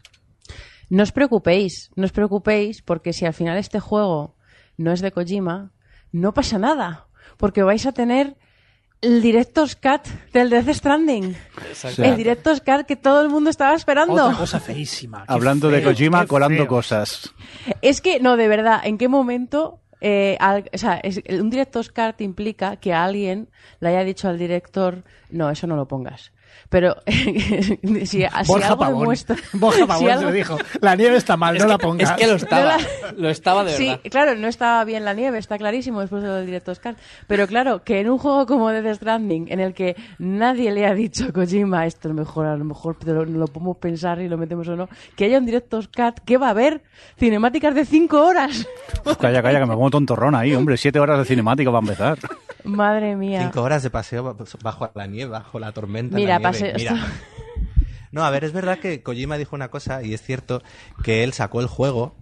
No 0.90 1.04
os 1.04 1.12
preocupéis, 1.12 1.92
no 1.96 2.06
os 2.06 2.12
preocupéis, 2.12 2.82
porque 2.82 3.14
si 3.14 3.26
al 3.26 3.34
final 3.34 3.58
este 3.58 3.80
juego 3.80 4.36
no 4.78 4.92
es 4.92 5.02
de 5.02 5.12
Kojima, 5.12 5.72
no 6.12 6.34
pasa 6.34 6.58
nada, 6.58 7.08
porque 7.38 7.62
vais 7.64 7.86
a 7.86 7.92
tener 7.92 8.38
el 9.02 9.22
Director's 9.22 9.76
Cut 9.76 10.08
del 10.34 10.50
Death 10.50 10.70
Stranding. 10.70 11.36
Exacto. 11.70 12.04
El 12.04 12.18
Director's 12.18 12.62
Cut 12.62 12.86
que 12.86 12.96
todo 12.96 13.22
el 13.22 13.30
mundo 13.30 13.50
estaba 13.50 13.74
esperando. 13.76 14.26
Otra 14.26 14.38
cosa 14.38 14.60
feísima. 14.60 15.24
Hablando 15.28 15.70
de 15.70 15.82
Kojima, 15.84 16.26
colando 16.28 16.58
feo. 16.58 16.68
cosas. 16.68 17.34
Es 17.82 18.02
que, 18.02 18.20
no, 18.20 18.36
de 18.38 18.48
verdad, 18.48 18.82
¿en 18.84 18.98
qué 18.98 19.08
momento? 19.08 19.80
eh, 20.02 20.38
al- 20.40 20.70
o 20.74 20.78
sea, 20.78 20.94
es- 21.04 21.22
un 21.30 21.50
Director's 21.50 21.90
Cut 21.90 22.22
implica 22.22 22.78
que 22.78 22.94
a 22.94 23.04
alguien 23.04 23.50
le 23.82 23.90
haya 23.90 24.06
dicho 24.06 24.30
al 24.30 24.38
director, 24.40 25.04
no, 25.30 25.50
eso 25.50 25.68
no 25.68 25.76
lo 25.76 25.90
pongas. 25.90 26.32
Pero 26.70 26.96
si, 27.08 28.06
si 28.06 28.26
Borja 28.48 28.68
algo 28.68 28.78
Pavón. 28.80 29.00
demuestra... 29.00 29.36
Borja 29.54 29.78
si 29.82 29.86
Pavón 29.86 30.06
se 30.06 30.12
algo- 30.12 30.24
lo 30.26 30.32
dijo. 30.32 30.58
La 30.82 30.96
nieve 30.96 31.18
está 31.18 31.36
mal, 31.38 31.58
no 31.58 31.66
la 31.66 31.78
pongas. 31.78 32.12
Es 32.12 32.16
que 32.18 32.28
lo 32.28 32.36
estaba. 32.36 32.78
No 32.78 32.84
Lo 33.18 33.30
estaba 33.30 33.64
de 33.64 33.72
Sí, 33.72 33.88
verdad. 33.88 34.02
claro, 34.12 34.36
no 34.36 34.48
estaba 34.48 34.84
bien 34.86 35.04
la 35.06 35.14
nieve, 35.14 35.38
está 35.40 35.58
clarísimo 35.58 36.02
después 36.02 36.24
del 36.24 36.46
Director's 36.46 36.80
Cut. 36.80 36.96
Pero 37.28 37.48
claro, 37.48 37.84
que 37.84 38.00
en 38.00 38.10
un 38.10 38.18
juego 38.18 38.46
como 38.46 38.70
Death 38.70 38.96
Stranding, 38.98 39.48
en 39.52 39.60
el 39.60 39.74
que 39.74 39.96
nadie 40.20 40.72
le 40.72 40.86
ha 40.86 40.94
dicho 40.94 41.26
a 41.30 41.32
Kojima, 41.32 41.86
esto 41.86 42.10
es 42.10 42.14
mejor, 42.16 42.46
a 42.46 42.56
lo 42.56 42.66
mejor 42.66 42.96
te 42.98 43.12
lo, 43.14 43.48
podemos 43.48 43.78
pensar 43.78 44.20
y 44.22 44.28
lo 44.28 44.38
metemos 44.38 44.68
o 44.68 44.76
no, 44.76 44.90
que 45.16 45.26
haya 45.26 45.38
un 45.40 45.46
Director's 45.46 45.88
Cut, 45.88 46.20
¿qué 46.26 46.38
va 46.38 46.48
a 46.48 46.52
haber? 46.52 46.82
Cinemáticas 47.18 47.74
de 47.76 47.86
5 47.86 48.22
horas. 48.22 48.68
Uf, 49.06 49.18
calla, 49.18 49.42
calla, 49.42 49.60
que 49.60 49.66
me 49.66 49.74
pongo 49.74 49.90
tontorrón 49.90 50.36
ahí, 50.36 50.54
hombre. 50.54 50.78
Siete 50.78 51.00
horas 51.00 51.18
de 51.20 51.26
cinemática 51.26 51.72
para 51.72 51.80
empezar. 51.82 52.18
Madre 52.64 53.16
mía. 53.16 53.42
Cinco 53.44 53.62
horas 53.64 53.84
de 53.84 53.90
paseo 53.90 54.36
bajo 54.62 54.90
la 54.94 55.08
nieve, 55.08 55.32
bajo 55.32 55.60
la 55.60 55.72
tormenta. 55.72 56.16
en 56.18 56.22
Mira, 56.24 56.39
la 56.42 56.52
paseo-. 56.52 56.76
No, 58.12 58.24
a 58.24 58.30
ver, 58.32 58.44
es 58.44 58.54
verdad 58.54 58.80
que 58.80 59.04
Kojima 59.04 59.38
dijo 59.38 59.56
una 59.56 59.70
cosa 59.70 60.04
y 60.04 60.14
es 60.14 60.22
cierto 60.22 60.64
que 61.04 61.24
él 61.24 61.34
sacó 61.34 61.62
el 61.62 61.68
juego 61.68 62.16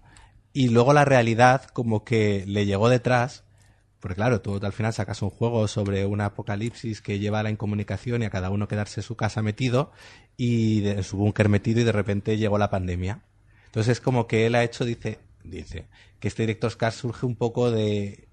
y 0.51 0.69
luego 0.69 0.93
la 0.93 1.05
realidad 1.05 1.65
como 1.71 2.03
que 2.03 2.43
le 2.45 2.65
llegó 2.65 2.89
detrás. 2.89 3.45
Porque 3.99 4.15
claro, 4.15 4.41
tú 4.41 4.59
al 4.61 4.73
final 4.73 4.93
sacas 4.93 5.21
un 5.21 5.29
juego 5.29 5.67
sobre 5.67 6.05
un 6.05 6.21
apocalipsis 6.21 7.01
que 7.01 7.19
lleva 7.19 7.39
a 7.39 7.43
la 7.43 7.49
incomunicación 7.49 8.21
y 8.21 8.25
a 8.25 8.29
cada 8.29 8.49
uno 8.49 8.67
quedarse 8.67 8.99
en 8.99 9.03
su 9.05 9.15
casa 9.15 9.41
metido 9.41 9.91
y 10.35 10.87
en 10.87 11.03
su 11.03 11.17
búnker 11.17 11.49
metido 11.49 11.81
y 11.81 11.83
de 11.83 11.91
repente 11.91 12.37
llegó 12.37 12.57
la 12.57 12.69
pandemia. 12.69 13.23
Entonces 13.67 13.93
es 13.93 14.01
como 14.01 14.27
que 14.27 14.45
él 14.45 14.55
ha 14.55 14.63
hecho, 14.63 14.85
dice, 14.85 15.19
dice, 15.43 15.87
que 16.19 16.27
este 16.27 16.43
Director's 16.43 16.75
Cut 16.75 16.91
surge 16.91 17.25
un 17.25 17.35
poco 17.35 17.71
de, 17.71 18.27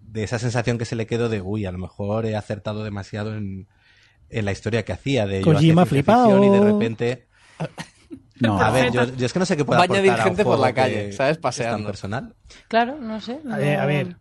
de 0.00 0.24
esa 0.24 0.38
sensación 0.38 0.78
que 0.78 0.84
se 0.84 0.96
le 0.96 1.06
quedó 1.06 1.28
de, 1.28 1.40
uy, 1.40 1.64
a 1.66 1.72
lo 1.72 1.78
mejor 1.78 2.26
he 2.26 2.34
acertado 2.34 2.82
demasiado 2.82 3.36
en, 3.36 3.68
en 4.30 4.44
la 4.44 4.52
historia 4.52 4.84
que 4.84 4.92
hacía, 4.92 5.26
de 5.26 5.40
yo 5.40 5.44
Kojima 5.52 5.86
flipao. 5.86 6.42
y 6.44 6.48
de 6.50 6.60
repente... 6.60 7.26
No, 8.40 8.60
A 8.60 8.70
ver, 8.70 8.92
yo, 8.92 9.02
yo 9.16 9.26
es 9.26 9.32
que 9.32 9.40
no 9.40 9.44
sé 9.46 9.56
qué 9.56 9.64
puede 9.64 9.78
Va 9.78 9.82
a 9.82 9.86
añadir 9.86 10.10
aportar 10.12 10.20
a 10.20 10.30
un 10.30 10.36
gente 10.36 10.44
por 10.44 10.58
la 10.60 10.72
calle, 10.72 11.12
¿sabes? 11.12 11.16
que 11.16 11.22
es 11.32 11.36
tan 11.38 11.40
Paseando. 11.42 11.86
personal. 11.88 12.34
Claro, 12.68 12.96
no 13.00 13.20
sé. 13.20 13.40
A 13.50 13.56
ver, 13.56 13.76
no- 13.78 13.82
a 13.82 13.86
ver. 13.86 14.16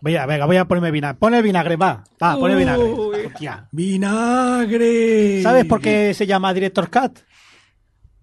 Voy 0.00 0.16
a, 0.16 0.26
venga, 0.26 0.46
voy 0.46 0.56
a 0.56 0.64
ponerme 0.64 0.90
vinagre. 0.90 1.16
Pon 1.20 1.32
el 1.32 1.44
vinagre, 1.44 1.76
va. 1.76 2.02
Va, 2.20 2.34
pon 2.36 2.50
el 2.50 2.56
vinagre. 2.56 2.82
Hostia. 3.26 3.68
¡Vinagre! 3.70 5.42
¿Sabes 5.42 5.64
por 5.64 5.80
qué 5.80 6.12
se 6.14 6.26
llama 6.26 6.52
Director's 6.52 6.88
Cut? 6.90 7.20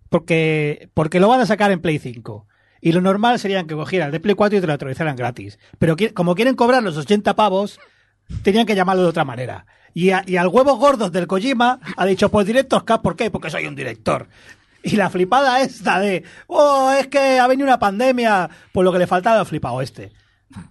Porque, 0.10 0.90
porque 0.94 1.20
lo 1.20 1.28
van 1.28 1.42
a 1.42 1.46
sacar 1.46 1.72
en 1.72 1.82
Play 1.82 2.00
5. 2.00 2.48
Y 2.82 2.92
lo 2.92 3.02
normal 3.02 3.40
sería 3.40 3.64
que 3.64 3.76
cogieran 3.76 4.08
el 4.08 4.12
de 4.12 4.20
Play 4.20 4.36
4 4.36 4.58
y 4.58 4.62
te 4.62 4.68
lo 4.68 4.74
actualizaran 4.74 5.16
gratis. 5.16 5.58
Pero 5.80 5.96
como 6.14 6.36
quieren 6.36 6.56
cobrar 6.56 6.84
los 6.84 6.98
80 6.98 7.34
pavos, 7.36 7.80
tenían 8.44 8.66
que 8.66 8.76
llamarlo 8.76 9.04
de 9.04 9.10
otra 9.10 9.24
manera. 9.24 9.66
Y, 9.94 10.10
a- 10.12 10.24
y 10.26 10.38
al 10.38 10.48
huevo 10.48 10.76
gordos 10.78 11.12
del 11.12 11.28
Kojima 11.28 11.80
ha 11.98 12.06
dicho, 12.06 12.30
pues 12.30 12.48
Director's 12.48 12.84
Cut, 12.84 13.02
¿por 13.02 13.16
qué? 13.16 13.30
Porque 13.32 13.50
soy 13.50 13.68
un 13.68 13.76
director. 13.76 14.28
Y 14.84 14.96
la 14.98 15.10
flipada 15.10 15.62
esta 15.62 16.00
de, 16.00 16.24
oh, 16.48 16.92
es 17.00 17.08
que 17.08 17.40
ha 17.40 17.48
venido 17.48 17.66
una 17.68 17.80
pandemia, 17.80 18.50
por 18.72 18.84
lo 18.84 18.92
que 18.92 19.00
le 19.00 19.08
faltaba 19.08 19.40
el 19.40 19.46
flipado 19.46 19.82
este. 19.82 20.12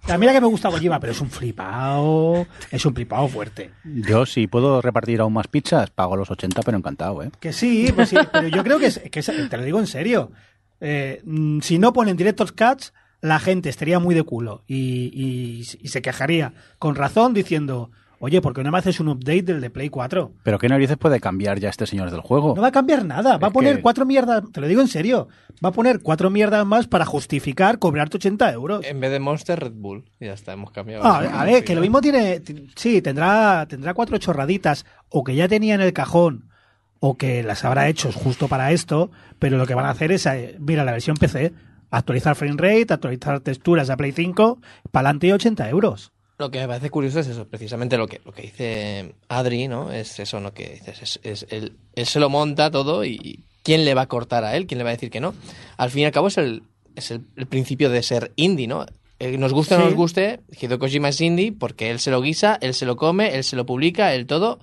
A 0.07 0.17
mí 0.17 0.25
la 0.25 0.31
que 0.33 0.39
me 0.41 0.47
gusta 0.47 0.69
Kojima, 0.69 0.99
pero 0.99 1.11
es 1.13 1.19
un 1.21 1.29
flipado, 1.29 2.45
es 2.71 2.85
un 2.85 2.93
flipado 2.93 3.27
fuerte. 3.27 3.71
yo 3.83 4.25
si 4.25 4.47
puedo 4.47 4.81
repartir 4.81 5.19
aún 5.21 5.33
más 5.33 5.47
pizzas, 5.47 5.89
pago 5.89 6.15
los 6.15 6.29
80, 6.31 6.61
pero 6.63 6.77
encantado, 6.77 7.23
¿eh? 7.23 7.31
Que 7.39 7.51
sí, 7.53 7.91
pues 7.95 8.09
sí, 8.09 8.17
pero 8.31 8.47
yo 8.47 8.63
creo 8.63 8.79
que, 8.79 8.87
es, 8.87 8.99
que 9.11 9.19
es- 9.19 9.31
te 9.49 9.57
lo 9.57 9.63
digo 9.63 9.79
en 9.79 9.87
serio. 9.87 10.31
Eh, 10.79 11.21
mm, 11.25 11.59
si 11.61 11.79
no 11.79 11.91
ponen 11.93 12.15
Director's 12.17 12.51
Cuts, 12.51 12.93
la 13.21 13.39
gente 13.39 13.69
estaría 13.69 13.99
muy 13.99 14.13
de 14.15 14.23
culo 14.23 14.63
y, 14.67 15.09
y- 15.13 15.59
y 15.81 15.87
se 15.87 16.01
quejaría 16.01 16.53
con 16.77 16.95
razón 16.95 17.33
diciendo, 17.33 17.89
oye, 18.25 18.39
¿por 18.41 18.53
qué 18.53 18.63
no 18.63 18.71
me 18.71 18.77
haces 18.77 19.01
un 19.01 19.09
update 19.09 19.43
del 19.43 19.59
de 19.59 19.69
Play 19.69 19.89
4? 19.89 20.31
Pero 20.43 20.57
qué 20.57 20.69
narices 20.69 20.95
puede 20.95 21.19
cambiar 21.19 21.59
ya 21.59 21.67
este 21.67 21.85
señor 21.85 22.09
del 22.09 22.21
juego. 22.21 22.53
No 22.55 22.61
va 22.61 22.69
a 22.69 22.71
cambiar 22.71 23.03
nada, 23.03 23.37
va 23.37 23.49
a 23.49 23.51
poner 23.51 23.75
que- 23.77 23.81
cuatro 23.81 24.05
mierdas, 24.05 24.43
te 24.53 24.61
lo 24.61 24.67
digo 24.67 24.79
en 24.79 24.87
serio, 24.87 25.27
va 25.63 25.69
a 25.69 25.71
poner 25.73 25.99
cuatro 26.01 26.29
mierdas 26.29 26.65
más 26.65 26.87
para 26.87 27.03
justificar 27.05 27.79
cobrarte 27.79 28.15
80 28.15 28.49
euros. 28.53 28.85
En 28.85 29.01
vez 29.01 29.11
de 29.11 29.19
Monster, 29.19 29.59
Red 29.59 29.73
Bull. 29.73 30.05
Ya 30.21 30.31
está, 30.31 30.53
hemos 30.53 30.71
cambiado. 30.71 31.03
Ah, 31.03 31.17
a 31.41 31.43
ver, 31.43 31.65
que 31.65 31.75
lo 31.75 31.81
mismo 31.81 31.99
tiene, 31.99 32.41
sí, 32.77 33.01
tendrá, 33.01 33.65
tendrá 33.67 33.93
cuatro 33.93 34.17
chorraditas, 34.19 34.85
o 35.09 35.25
que 35.25 35.35
ya 35.35 35.49
tenía 35.49 35.75
en 35.75 35.81
el 35.81 35.91
cajón, 35.91 36.49
o 37.01 37.17
que 37.17 37.43
las 37.43 37.65
habrá 37.65 37.89
hecho 37.89 38.09
justo 38.13 38.47
para 38.47 38.71
esto, 38.71 39.11
pero 39.37 39.57
lo 39.57 39.65
que 39.67 39.75
van 39.75 39.85
a 39.85 39.89
hacer 39.89 40.13
es, 40.13 40.25
eh, 40.27 40.55
mira, 40.61 40.85
la 40.85 40.93
versión 40.93 41.17
PC, 41.17 41.51
actualizar 41.91 42.35
frame 42.37 42.55
rate, 42.55 42.93
actualizar 42.93 43.41
texturas 43.41 43.89
a 43.89 43.97
Play 43.97 44.13
5, 44.13 44.59
para 44.91 45.09
adelante 45.09 45.27
y 45.27 45.31
80 45.33 45.69
euros. 45.69 46.12
Lo 46.39 46.49
que 46.51 46.59
me 46.59 46.67
parece 46.67 46.89
curioso 46.89 47.19
es 47.19 47.27
eso, 47.27 47.47
precisamente 47.47 47.97
lo 47.97 48.07
que, 48.07 48.19
lo 48.25 48.31
que 48.31 48.41
dice 48.43 49.13
Adri, 49.29 49.67
¿no? 49.67 49.91
Es 49.91 50.19
eso, 50.19 50.39
¿no? 50.39 50.53
Que 50.53 50.69
dices, 50.73 51.01
es, 51.01 51.19
es- 51.23 51.45
él, 51.51 51.77
él 51.95 52.05
se 52.05 52.19
lo 52.19 52.29
monta 52.29 52.71
todo 52.71 53.05
y 53.05 53.43
¿quién 53.61 53.85
le 53.85 53.93
va 53.93 54.01
a 54.03 54.07
cortar 54.07 54.43
a 54.43 54.55
él? 54.55 54.65
¿Quién 54.65 54.79
le 54.79 54.83
va 54.83 54.89
a 54.89 54.93
decir 54.93 55.11
que 55.11 55.19
no? 55.19 55.33
Al 55.77 55.91
fin 55.91 56.01
y 56.01 56.05
al 56.05 56.11
cabo 56.11 56.27
es 56.27 56.37
el, 56.37 56.63
es 56.95 57.11
el, 57.11 57.21
el 57.35 57.45
principio 57.45 57.89
de 57.89 58.01
ser 58.03 58.31
indie, 58.35 58.67
¿no? 58.67 58.85
Eh, 59.19 59.37
Nos 59.37 59.53
guste 59.53 59.75
o 59.75 59.77
no 59.77 59.85
nos 59.85 59.93
guste, 59.93 60.41
Hideo 60.59 60.79
Kojima 60.79 61.09
es 61.09 61.21
indie 61.21 61.51
porque 61.53 61.91
él 61.91 61.99
se 61.99 62.09
lo 62.11 62.19
guisa, 62.21 62.57
él 62.61 62.73
se 62.73 62.85
lo 62.85 62.97
come, 62.97 63.35
él 63.35 63.43
se 63.43 63.55
lo 63.55 63.65
publica, 63.65 64.13
él 64.15 64.25
todo 64.25 64.59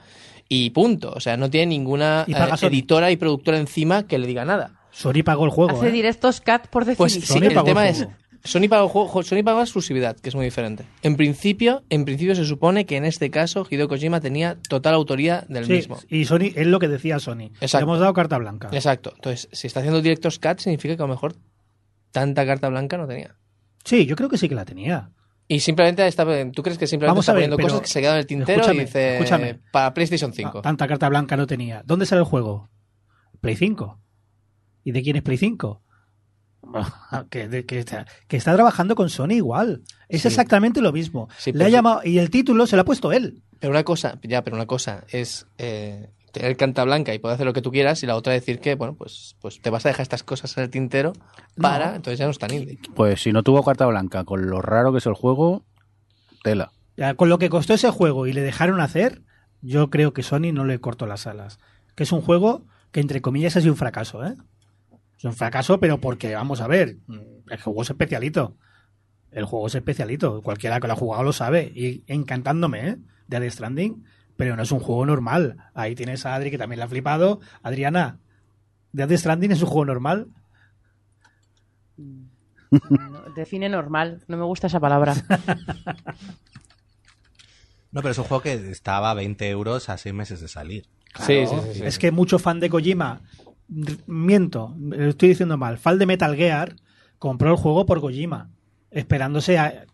y 0.49 0.71
punto. 0.71 1.13
O 1.15 1.21
sea, 1.21 1.37
no 1.37 1.49
tiene 1.49 1.67
ninguna 1.67 2.25
Y 2.27 2.35
eh, 2.35 2.49
editora 2.63 3.11
y 3.13 3.17
productora 3.17 3.59
encima 3.59 4.07
que 4.09 4.19
le 4.19 4.27
diga 4.27 4.45
nada. 4.45 4.73
Sony 4.91 5.23
pagó 5.25 5.45
el 5.45 5.51
juego. 5.53 5.79
Hace 5.79 5.89
¿eh? 5.89 5.93
Director's 5.93 6.41
Cut 6.41 6.67
por 6.67 6.85
Pues 6.85 7.15
definición. 7.15 7.23
sí, 7.23 7.33
Sony 7.33 7.47
el 7.49 7.55
pagó 7.55 7.69
el 7.69 7.75
tema 7.75 7.89
es 7.89 7.97
juego. 7.99 8.13
Sony 8.43 8.69
paga, 8.69 8.89
juego- 8.89 9.23
Sony 9.23 9.43
paga 9.45 9.61
exclusividad, 9.63 10.17
que 10.17 10.29
es 10.31 10.35
muy 10.35 10.45
diferente. 10.47 10.85
En 11.03 11.17
principio, 11.17 11.83
en 11.91 12.05
principio 12.05 12.35
se 12.35 12.45
supone 12.47 12.87
que 12.87 12.97
en 12.97 13.05
este 13.05 13.31
caso 13.31 13.67
Hideo 13.69 13.87
Kojima 13.89 14.21
tenía 14.21 14.57
total 14.69 14.95
autoría 14.95 15.45
del 15.49 15.67
Sí, 15.67 15.73
mismo. 15.73 15.99
y 16.09 16.25
Sony, 16.25 16.53
es 16.55 16.67
lo 16.67 16.79
que 16.79 16.89
decía 16.89 17.19
Sony. 17.19 17.51
Exacto. 17.61 17.79
Le 17.79 17.83
hemos 17.85 18.01
dado 18.01 18.15
carta 18.15 18.39
blanca. 18.39 18.69
Exacto. 18.73 19.13
Entonces, 19.15 19.49
si 19.53 19.67
está 19.67 19.81
haciendo 19.81 20.01
Director's 20.01 20.39
Cut, 20.39 20.59
significa 20.59 20.97
que 20.97 21.03
a 21.03 21.07
lo 21.07 21.13
mejor 21.13 21.35
tanta 22.13 22.47
carta 22.47 22.69
blanca 22.71 22.97
no 22.97 23.07
tenía. 23.07 23.37
Sí, 23.85 24.07
yo 24.07 24.17
creo 24.17 24.29
que 24.29 24.39
sí 24.39 24.49
que 24.49 24.55
la 24.55 24.65
tenía. 24.65 25.11
Y 25.47 25.61
simplemente 25.61 26.07
está, 26.07 26.25
¿tú 26.53 26.63
crees 26.63 26.79
que 26.79 26.87
simplemente 26.87 27.11
Vamos 27.11 27.25
está 27.25 27.33
a 27.33 27.35
ver, 27.35 27.45
poniendo 27.51 27.63
cosas 27.63 27.81
que 27.83 27.89
se 27.89 28.01
quedan 28.01 28.15
en 28.15 28.21
el 28.21 28.27
tintero 28.27 28.61
escúchame, 28.61 28.83
y 28.83 28.87
dice 28.87 29.13
escúchame. 29.17 29.59
para 29.73 29.93
PlayStation 29.93 30.33
5? 30.33 30.63
Tanta 30.63 30.87
carta 30.87 31.09
blanca 31.09 31.37
no 31.37 31.47
tenía. 31.47 31.83
¿Dónde 31.85 32.07
sale 32.07 32.21
el 32.21 32.25
juego? 32.27 32.69
Play 33.41 33.57
5. 33.57 33.99
¿Y 34.85 34.93
de 34.93 35.03
quién 35.03 35.17
es 35.17 35.23
Play 35.23 35.39
5? 35.39 35.83
que, 37.31 37.49
de- 37.49 37.65
que 37.67 37.79
está, 37.79 38.07
que 38.29 38.37
está 38.37 38.55
trabajando 38.55 38.95
con 38.95 39.09
Sony 39.11 39.33
igual. 39.33 39.83
Es 40.09 40.23
Sí. 40.23 40.29
exactamente 40.29 40.81
lo 40.81 40.93
mismo. 40.93 41.29
Sí, 41.39 41.53
Le 41.53 41.65
ha 41.65 41.69
llamado, 41.69 42.01
y 42.05 42.19
el 42.19 42.31
título 42.31 42.67
se 42.67 42.77
lo 42.77 42.83
ha 42.83 42.85
puesto 42.85 43.13
él. 43.13 43.43
Pero 43.59 43.73
una 43.73 43.85
cosa, 43.85 44.19
ya, 44.23 44.43
pero 44.43 44.57
una 44.57 44.67
cosa 44.67 45.05
es 45.11 45.47
eh, 45.59 46.11
tener 46.33 46.57
carta 46.57 46.85
blanca 46.85 47.13
y 47.15 47.19
poder 47.19 47.35
hacer 47.35 47.47
lo 47.47 47.53
que 47.53 47.61
tú 47.63 47.71
quieras 47.71 48.03
y 48.03 48.07
la 48.07 48.17
otra 48.17 48.33
decir 48.33 48.59
que, 48.61 48.75
bueno, 48.75 48.95
pues, 48.95 49.37
pues 49.41 49.61
te 49.61 49.69
vas 49.71 49.85
a 49.85 49.91
dejar 49.91 50.03
estas 50.03 50.23
cosas 50.23 50.57
en 50.57 50.65
el 50.65 50.71
tintero 50.71 51.13
para, 51.61 51.91
No. 51.91 51.97
entonces 51.97 52.19
ya 52.19 52.25
no 52.25 52.31
es 52.31 52.39
tan 52.39 52.53
indie. 52.55 52.79
Pues 52.95 53.23
si 53.23 53.33
no 53.33 53.43
tuvo 53.43 53.63
carta 53.63 53.87
blanca, 53.87 54.25
con 54.25 54.49
lo 54.49 54.63
raro 54.63 54.93
que 54.93 54.99
es 54.99 55.07
el 55.07 55.15
juego, 55.15 55.65
tela. 56.43 56.73
Ya, 56.97 57.15
con 57.15 57.29
lo 57.29 57.39
que 57.39 57.49
costó 57.51 57.75
ese 57.75 57.91
juego 57.91 58.27
y 58.27 58.33
le 58.33 58.41
dejaron 58.43 58.81
hacer, 58.81 59.23
yo 59.63 59.91
creo 59.91 60.13
que 60.13 60.23
Sony 60.23 60.53
no 60.53 60.65
le 60.65 60.81
cortó 60.81 61.07
las 61.07 61.27
alas. 61.27 61.59
que 61.97 62.05
es 62.05 62.13
un 62.13 62.23
juego 62.23 62.65
que 62.93 63.01
entre 63.01 63.21
comillas 63.21 63.57
ha 63.57 63.61
sido 63.61 63.73
un 63.75 63.79
fracaso, 63.79 64.25
¿eh? 64.25 64.35
Es 65.21 65.25
un 65.27 65.35
fracaso, 65.35 65.79
pero 65.79 66.01
porque, 66.01 66.35
vamos 66.35 66.63
a 66.63 66.67
ver, 66.67 66.97
el 67.51 67.61
juego 67.61 67.83
es 67.83 67.91
especialito. 67.91 68.57
El 69.31 69.45
juego 69.45 69.67
es 69.67 69.75
especialito. 69.75 70.41
Cualquiera 70.41 70.81
que 70.81 70.87
lo 70.87 70.95
ha 70.95 70.97
jugado 70.97 71.23
lo 71.23 71.35
sabe. 71.35 71.71
Y 71.75 72.05
encantándome, 72.07 72.89
¿eh? 72.89 72.97
De 73.29 73.39
Death 73.39 73.53
Stranding, 73.53 74.03
pero 74.39 74.57
no 74.57 74.63
es 74.63 74.73
un 74.73 74.81
juego 74.81 75.05
normal. 75.05 75.59
Ahí 75.75 75.95
tienes 75.95 76.25
a 76.25 76.35
Adri 76.35 76.51
que 76.51 76.57
también 76.57 76.79
la 76.79 76.87
ha 76.87 76.89
flipado. 76.89 77.41
Adriana, 77.63 78.19
¿Death 78.93 79.13
Stranding 79.13 79.53
es 79.53 79.61
un 79.61 79.69
juego 79.69 79.85
normal? 79.85 80.29
No, 81.99 83.21
define 83.37 83.69
normal. 83.69 84.25
No 84.27 84.39
me 84.39 84.45
gusta 84.45 84.69
esa 84.69 84.81
palabra. 84.81 85.15
No, 87.93 88.03
pero 88.03 88.13
es 88.13 88.19
un 88.19 88.25
juego 88.25 88.41
que 88.41 88.53
estaba 88.71 89.11
a 89.11 89.15
20 89.15 89.51
euros 89.51 89.89
a 89.89 89.99
6 89.99 90.15
meses 90.15 90.41
de 90.41 90.47
salir. 90.47 90.87
Sí, 91.27 91.45
sí, 91.45 91.57
sí, 91.65 91.75
sí. 91.75 91.83
Es 91.85 91.99
que 91.99 92.13
mucho 92.13 92.39
fan 92.39 92.61
de 92.61 92.71
Kojima, 92.71 93.21
miento, 94.07 94.75
lo 94.79 95.09
estoy 95.09 95.31
diciendo 95.31 95.57
mal, 95.57 95.79
fan 95.79 95.99
de 95.99 96.07
Metal 96.07 96.35
Gear 96.37 96.75
compró 97.19 97.51
el 97.51 97.57
juego 97.57 97.87
por 97.87 98.01
Kojima, 98.01 98.51
esperándose 98.91 99.59
a 99.59 99.85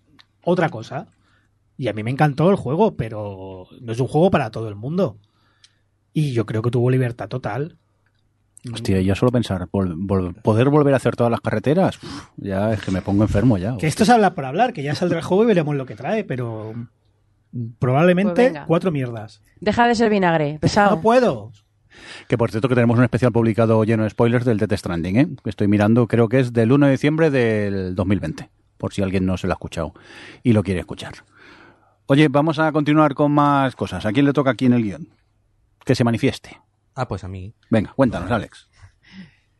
otra 0.42 0.68
cosa. 0.70 1.08
Y 1.78 1.88
a 1.88 1.92
mí 1.92 2.02
me 2.02 2.10
encantó 2.10 2.48
el 2.50 2.56
juego, 2.56 2.96
pero 2.96 3.66
no 3.82 3.92
es 3.92 4.00
un 4.00 4.06
juego 4.08 4.30
para 4.30 4.50
todo 4.50 4.68
el 4.68 4.76
mundo. 4.76 5.18
Y 6.14 6.32
yo 6.32 6.46
creo 6.46 6.62
que 6.62 6.70
tuvo 6.70 6.88
libertad 6.90 7.28
total. 7.28 7.76
Hostia, 8.72 9.00
ya 9.02 9.14
solo 9.14 9.30
pensar, 9.30 9.68
vol- 9.70 9.94
vol- 9.94 10.40
poder 10.42 10.70
volver 10.70 10.94
a 10.94 10.96
hacer 10.96 11.14
todas 11.14 11.30
las 11.30 11.40
carreteras, 11.42 12.02
uf, 12.02 12.28
ya 12.38 12.72
es 12.72 12.80
que 12.82 12.90
me 12.90 13.02
pongo 13.02 13.22
enfermo 13.24 13.58
ya. 13.58 13.76
Que 13.76 13.86
esto 13.86 14.02
es 14.04 14.08
hablar 14.08 14.34
por 14.34 14.44
hablar, 14.46 14.72
que 14.72 14.82
ya 14.82 14.94
saldrá 14.94 15.18
el 15.18 15.24
juego 15.24 15.44
y 15.44 15.46
veremos 15.46 15.76
lo 15.76 15.84
que 15.86 15.94
trae, 15.94 16.24
pero 16.24 16.72
probablemente 17.78 18.50
Pues 18.50 18.64
cuatro 18.66 18.90
mierdas. 18.90 19.42
Deja 19.60 19.86
de 19.86 19.94
ser 19.94 20.10
vinagre, 20.10 20.58
pesado. 20.60 20.96
No 20.96 21.02
puedo. 21.02 21.52
Que 22.28 22.38
por 22.38 22.50
cierto 22.50 22.68
que 22.68 22.74
tenemos 22.74 22.98
un 22.98 23.04
especial 23.04 23.32
publicado 23.32 23.82
lleno 23.84 24.04
de 24.04 24.10
spoilers 24.10 24.44
del 24.44 24.58
Death 24.58 24.72
Stranding, 24.72 25.16
¿eh? 25.16 25.28
Que 25.42 25.50
estoy 25.50 25.68
mirando, 25.68 26.06
creo 26.06 26.28
que 26.28 26.40
es 26.40 26.52
del 26.52 26.72
1 26.72 26.86
de 26.86 26.92
diciembre 26.92 27.30
del 27.30 27.94
2020, 27.94 28.50
por 28.78 28.92
si 28.92 29.02
alguien 29.02 29.26
no 29.26 29.36
se 29.36 29.46
lo 29.46 29.52
ha 29.52 29.56
escuchado 29.56 29.94
y 30.42 30.52
lo 30.52 30.62
quiere 30.62 30.80
escuchar. 30.80 31.14
Oye, 32.06 32.28
vamos 32.28 32.58
a 32.58 32.70
continuar 32.70 33.14
con 33.14 33.32
más 33.32 33.74
cosas. 33.74 34.06
¿A 34.06 34.12
quién 34.12 34.26
le 34.26 34.32
toca 34.32 34.50
aquí 34.50 34.66
en 34.66 34.74
el 34.74 34.82
guion? 34.82 35.08
Que 35.84 35.94
se 35.94 36.04
manifieste. 36.04 36.60
Ah, 36.94 37.08
pues 37.08 37.24
a 37.24 37.28
mí. 37.28 37.52
Venga, 37.68 37.92
cuéntanos, 37.94 38.30
Alex. 38.30 38.68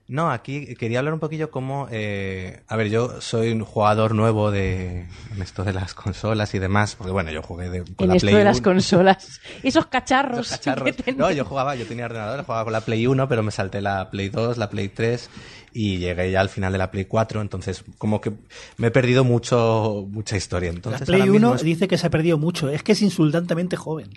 No, 0.09 0.31
aquí 0.31 0.77
quería 0.77 1.01
hablar 1.01 1.15
un 1.15 1.19
poquillo 1.21 1.51
como... 1.51 1.89
eh, 1.91 2.63
a 2.69 2.77
ver, 2.77 2.89
yo 2.91 3.21
soy 3.21 3.51
un 3.51 3.65
jugador 3.65 4.15
nuevo 4.15 4.53
de 4.53 5.01
en 5.35 5.43
esto 5.43 5.65
de 5.65 5.73
las 5.73 5.95
consolas 5.95 6.55
y 6.55 6.61
demás, 6.61 6.95
porque 6.95 7.11
bueno, 7.11 7.33
yo 7.33 7.43
jugué 7.43 7.69
de, 7.71 7.81
con 7.83 7.95
En 8.05 8.09
la 8.11 8.15
esto 8.15 8.27
Play 8.27 8.37
de 8.37 8.45
las 8.45 8.59
1. 8.59 8.65
consolas. 8.65 9.41
Esos 9.65 9.87
cacharros. 9.87 10.37
Los 10.39 10.49
cacharros. 10.51 10.95
No, 11.17 11.33
yo 11.33 11.45
jugaba, 11.45 11.75
yo 11.75 11.87
tenía 11.87 12.05
ordenador, 12.05 12.45
jugaba 12.45 12.63
con 12.63 12.73
la 12.73 12.83
Play 12.83 13.05
1, 13.07 13.29
pero 13.29 13.43
me 13.43 13.51
salté 13.51 13.81
la 13.81 14.09
Play 14.11 14.29
2, 14.29 14.59
la 14.59 14.71
Play 14.71 14.91
3 14.91 15.29
y 15.73 15.99
llegué 15.99 16.31
ya 16.31 16.41
al 16.41 16.51
final 16.51 16.71
de 16.71 16.79
la 16.79 16.93
Play 16.93 17.07
4, 17.07 17.41
entonces 17.43 17.83
como 17.99 18.21
que 18.21 18.33
me 18.77 18.87
he 18.87 18.91
perdido 18.93 19.25
mucho 19.25 20.07
mucha 20.09 20.37
historia. 20.37 20.73
La 20.73 20.99
Play 21.01 21.21
ahora 21.23 21.33
mismo 21.33 21.49
1 21.49 21.57
es- 21.57 21.63
dice 21.65 21.89
que 21.89 21.99
se 21.99 22.07
ha 22.07 22.11
perdido 22.11 22.39
mucho. 22.39 22.71
Es 22.71 22.85
que 22.85 22.93
es 22.93 23.03
insultantemente 23.03 23.75
joven. 23.77 24.11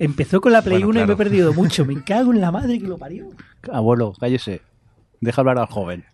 Empezó 0.00 0.40
con 0.40 0.50
la 0.52 0.62
Play 0.62 0.78
Bueno, 0.82 0.88
1 0.88 1.00
y 1.02 1.06
me 1.06 1.12
he 1.12 1.16
perdido 1.16 1.52
mucho. 1.54 1.84
Me 1.84 2.02
cago 2.02 2.32
en 2.32 2.40
la 2.40 2.50
madre 2.50 2.80
que 2.80 2.86
lo 2.88 2.98
parió. 2.98 3.28
Abuelo, 3.72 4.12
cállese. 4.18 4.60
Deja 5.22 5.40
hablar 5.40 5.58
al 5.58 5.66
joven. 5.66 6.04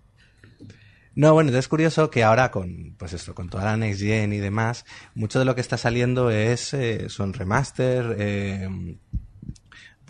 No, 1.14 1.32
bueno, 1.32 1.50
es 1.56 1.66
curioso 1.66 2.10
que 2.10 2.22
ahora 2.22 2.52
con, 2.52 2.94
pues 2.96 3.14
esto, 3.14 3.34
con 3.34 3.48
toda 3.48 3.64
la 3.64 3.76
Next 3.76 4.00
Gen 4.00 4.32
y 4.32 4.36
demás, 4.36 4.84
mucho 5.14 5.40
de 5.40 5.46
lo 5.46 5.56
que 5.56 5.62
está 5.62 5.76
saliendo 5.76 6.30
es, 6.30 6.74
eh, 6.74 7.08
son 7.08 7.32
remaster, 7.32 8.14
eh, 8.20 8.68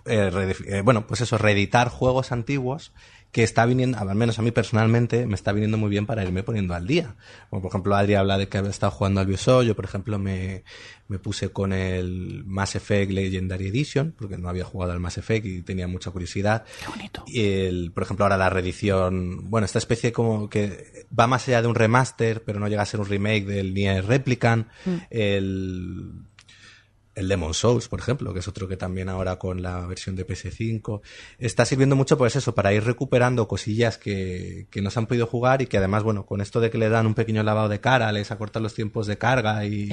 eh, 0.04 0.82
bueno, 0.84 1.06
pues 1.06 1.20
eso, 1.22 1.38
reeditar 1.38 1.88
juegos 1.88 2.32
antiguos 2.32 2.92
que 3.32 3.42
está 3.42 3.66
viniendo, 3.66 3.98
al 3.98 4.14
menos 4.14 4.38
a 4.38 4.42
mí 4.42 4.50
personalmente, 4.50 5.26
me 5.26 5.34
está 5.34 5.52
viniendo 5.52 5.76
muy 5.76 5.90
bien 5.90 6.06
para 6.06 6.24
irme 6.24 6.42
poniendo 6.42 6.74
al 6.74 6.86
día. 6.86 7.14
Como 7.50 7.60
por 7.60 7.70
ejemplo, 7.70 7.94
Adri 7.94 8.14
habla 8.14 8.38
de 8.38 8.48
que 8.48 8.58
había 8.58 8.70
estado 8.70 8.90
jugando 8.90 9.20
al 9.20 9.26
Bioshock, 9.26 9.64
yo 9.64 9.76
por 9.76 9.84
ejemplo 9.84 10.18
me, 10.18 10.64
me 11.08 11.18
puse 11.18 11.50
con 11.50 11.72
el 11.72 12.44
Mass 12.46 12.76
Effect 12.76 13.12
Legendary 13.12 13.68
Edition, 13.68 14.14
porque 14.18 14.38
no 14.38 14.48
había 14.48 14.64
jugado 14.64 14.92
al 14.92 15.00
Mass 15.00 15.18
Effect 15.18 15.44
y 15.44 15.62
tenía 15.62 15.86
mucha 15.86 16.10
curiosidad. 16.10 16.64
Qué 16.80 16.88
bonito. 16.88 17.24
Y 17.26 17.42
el, 17.42 17.92
por 17.92 18.04
ejemplo, 18.04 18.24
ahora 18.24 18.38
la 18.38 18.48
reedición, 18.48 19.50
bueno, 19.50 19.66
esta 19.66 19.78
especie 19.78 20.10
como 20.10 20.48
que 20.48 21.06
va 21.18 21.26
más 21.26 21.46
allá 21.48 21.60
de 21.60 21.68
un 21.68 21.74
remaster, 21.74 22.42
pero 22.44 22.60
no 22.60 22.68
llega 22.68 22.82
a 22.82 22.86
ser 22.86 23.00
un 23.00 23.06
remake 23.06 23.44
del 23.44 23.74
Nier 23.74 24.06
Replicant, 24.06 24.68
el, 25.10 26.12
el 27.18 27.28
Demon 27.28 27.52
Souls, 27.54 27.88
por 27.88 27.98
ejemplo, 27.98 28.32
que 28.32 28.40
es 28.40 28.48
otro 28.48 28.68
que 28.68 28.76
también 28.76 29.08
ahora 29.08 29.36
con 29.36 29.60
la 29.60 29.86
versión 29.86 30.14
de 30.14 30.26
PS5 30.26 31.00
está 31.38 31.64
sirviendo 31.64 31.96
mucho, 31.96 32.16
pues 32.16 32.36
eso, 32.36 32.54
para 32.54 32.72
ir 32.72 32.84
recuperando 32.84 33.48
cosillas 33.48 33.98
que, 33.98 34.66
que 34.70 34.80
no 34.82 34.90
se 34.90 35.00
han 35.00 35.06
podido 35.06 35.26
jugar 35.26 35.60
y 35.60 35.66
que 35.66 35.78
además, 35.78 36.02
bueno, 36.02 36.26
con 36.26 36.40
esto 36.40 36.60
de 36.60 36.70
que 36.70 36.78
le 36.78 36.88
dan 36.88 37.06
un 37.06 37.14
pequeño 37.14 37.42
lavado 37.42 37.68
de 37.68 37.80
cara, 37.80 38.12
les 38.12 38.30
acortan 38.30 38.62
los 38.62 38.74
tiempos 38.74 39.06
de 39.06 39.18
carga 39.18 39.64
y, 39.64 39.92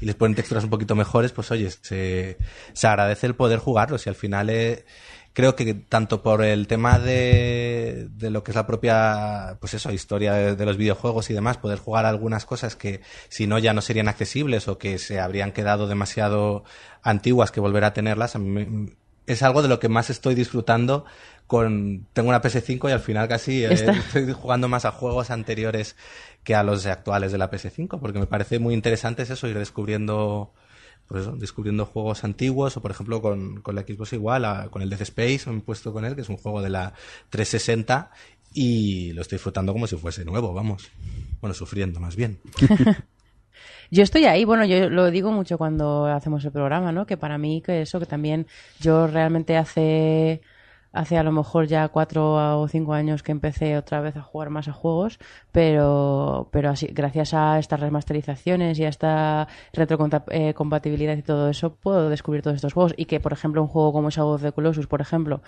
y 0.00 0.06
les 0.06 0.14
ponen 0.14 0.34
texturas 0.34 0.64
un 0.64 0.70
poquito 0.70 0.94
mejores, 0.94 1.32
pues 1.32 1.50
oye, 1.50 1.70
se, 1.70 2.36
se 2.72 2.86
agradece 2.86 3.26
el 3.26 3.34
poder 3.34 3.58
jugarlos 3.58 4.06
y 4.06 4.08
al 4.10 4.14
final 4.14 4.50
eh, 4.50 4.84
creo 5.32 5.56
que 5.56 5.74
tanto 5.74 6.22
por 6.22 6.42
el 6.44 6.66
tema 6.66 6.98
de, 6.98 8.08
de 8.10 8.30
lo 8.30 8.42
que 8.42 8.50
es 8.52 8.56
la 8.56 8.66
propia, 8.66 9.56
pues 9.60 9.74
eso, 9.74 9.92
historia 9.92 10.32
de, 10.34 10.56
de 10.56 10.66
los 10.66 10.76
videojuegos 10.76 11.30
y 11.30 11.34
demás, 11.34 11.56
poder 11.58 11.78
jugar 11.78 12.06
algunas 12.06 12.44
cosas 12.46 12.76
que 12.76 13.00
si 13.28 13.46
no 13.46 13.58
ya 13.58 13.72
no 13.72 13.80
serían 13.82 14.08
accesibles 14.08 14.68
o 14.68 14.78
que 14.78 14.98
se 14.98 15.20
habrían 15.20 15.52
quedado 15.52 15.86
demasiado 15.86 16.64
antiguas 17.02 17.50
que 17.50 17.60
volver 17.60 17.84
a 17.84 17.92
tenerlas, 17.92 18.36
a 18.36 18.38
mí 18.38 18.48
me- 18.66 18.96
es 19.26 19.42
algo 19.42 19.62
de 19.62 19.68
lo 19.68 19.78
que 19.78 19.88
más 19.88 20.10
estoy 20.10 20.34
disfrutando 20.34 21.04
con 21.46 22.06
tengo 22.12 22.28
una 22.30 22.40
PS5 22.40 22.88
y 22.88 22.92
al 22.92 23.00
final 23.00 23.28
casi 23.28 23.64
eh, 23.64 23.90
estoy 23.98 24.32
jugando 24.32 24.68
más 24.68 24.84
a 24.84 24.92
juegos 24.92 25.30
anteriores 25.30 25.96
que 26.42 26.54
a 26.54 26.62
los 26.62 26.86
actuales 26.86 27.32
de 27.32 27.38
la 27.38 27.50
PS5 27.50 28.00
porque 28.00 28.18
me 28.18 28.26
parece 28.26 28.58
muy 28.58 28.74
interesante 28.74 29.22
es 29.22 29.30
eso 29.30 29.46
ir 29.48 29.58
descubriendo 29.58 30.52
pues 31.10 31.22
eso, 31.22 31.32
descubriendo 31.36 31.84
juegos 31.84 32.24
antiguos 32.24 32.76
o 32.76 32.80
por 32.80 32.92
ejemplo 32.92 33.20
con, 33.20 33.60
con 33.60 33.74
la 33.74 33.82
Xbox 33.82 34.12
igual 34.14 34.44
a- 34.46 34.68
con 34.70 34.80
el 34.80 34.88
Death 34.88 35.02
Space 35.02 35.50
me 35.50 35.58
he 35.58 35.60
puesto 35.60 35.92
con 35.92 36.04
él 36.06 36.14
que 36.14 36.22
es 36.22 36.28
un 36.30 36.36
juego 36.38 36.62
de 36.62 36.70
la 36.70 36.94
360 37.30 38.10
y 38.54 39.12
lo 39.12 39.22
estoy 39.22 39.36
disfrutando 39.36 39.72
como 39.72 39.86
si 39.88 39.96
fuese 39.96 40.24
nuevo 40.24 40.54
vamos 40.54 40.88
bueno 41.40 41.52
sufriendo 41.52 42.00
más 42.00 42.14
bien 42.16 42.38
Yo 43.92 44.04
estoy 44.04 44.24
ahí, 44.26 44.44
bueno, 44.44 44.64
yo 44.64 44.88
lo 44.88 45.10
digo 45.10 45.32
mucho 45.32 45.58
cuando 45.58 46.06
hacemos 46.06 46.44
el 46.44 46.52
programa, 46.52 46.92
¿no? 46.92 47.06
Que 47.06 47.16
para 47.16 47.38
mí, 47.38 47.60
que 47.60 47.82
eso, 47.82 47.98
que 47.98 48.06
también 48.06 48.46
yo 48.78 49.08
realmente 49.08 49.56
hace, 49.56 50.42
hace 50.92 51.16
a 51.18 51.22
lo 51.22 51.32
mejor 51.32 51.66
ya 51.66 51.88
cuatro 51.88 52.60
o 52.60 52.68
cinco 52.68 52.94
años 52.94 53.22
que 53.22 53.32
empecé 53.32 53.76
otra 53.76 54.00
vez 54.00 54.16
a 54.16 54.22
jugar 54.22 54.50
más 54.50 54.68
a 54.68 54.72
juegos, 54.72 55.18
pero, 55.52 56.48
pero 56.50 56.70
así, 56.70 56.88
gracias 56.92 57.34
a 57.34 57.58
estas 57.58 57.80
remasterizaciones 57.80 58.78
y 58.78 58.84
a 58.84 58.88
esta 58.88 59.48
retrocompatibilidad 59.72 61.16
y 61.16 61.22
todo 61.22 61.48
eso, 61.48 61.74
puedo 61.74 62.08
descubrir 62.08 62.42
todos 62.42 62.56
estos 62.56 62.72
juegos. 62.72 62.94
Y 62.96 63.04
que, 63.06 63.20
por 63.20 63.32
ejemplo, 63.32 63.62
un 63.62 63.68
juego 63.68 63.92
como 63.92 64.10
Shadow 64.10 64.34
of 64.34 64.42
the 64.42 64.52
Colossus, 64.52 64.86
por 64.86 65.00
ejemplo, 65.00 65.42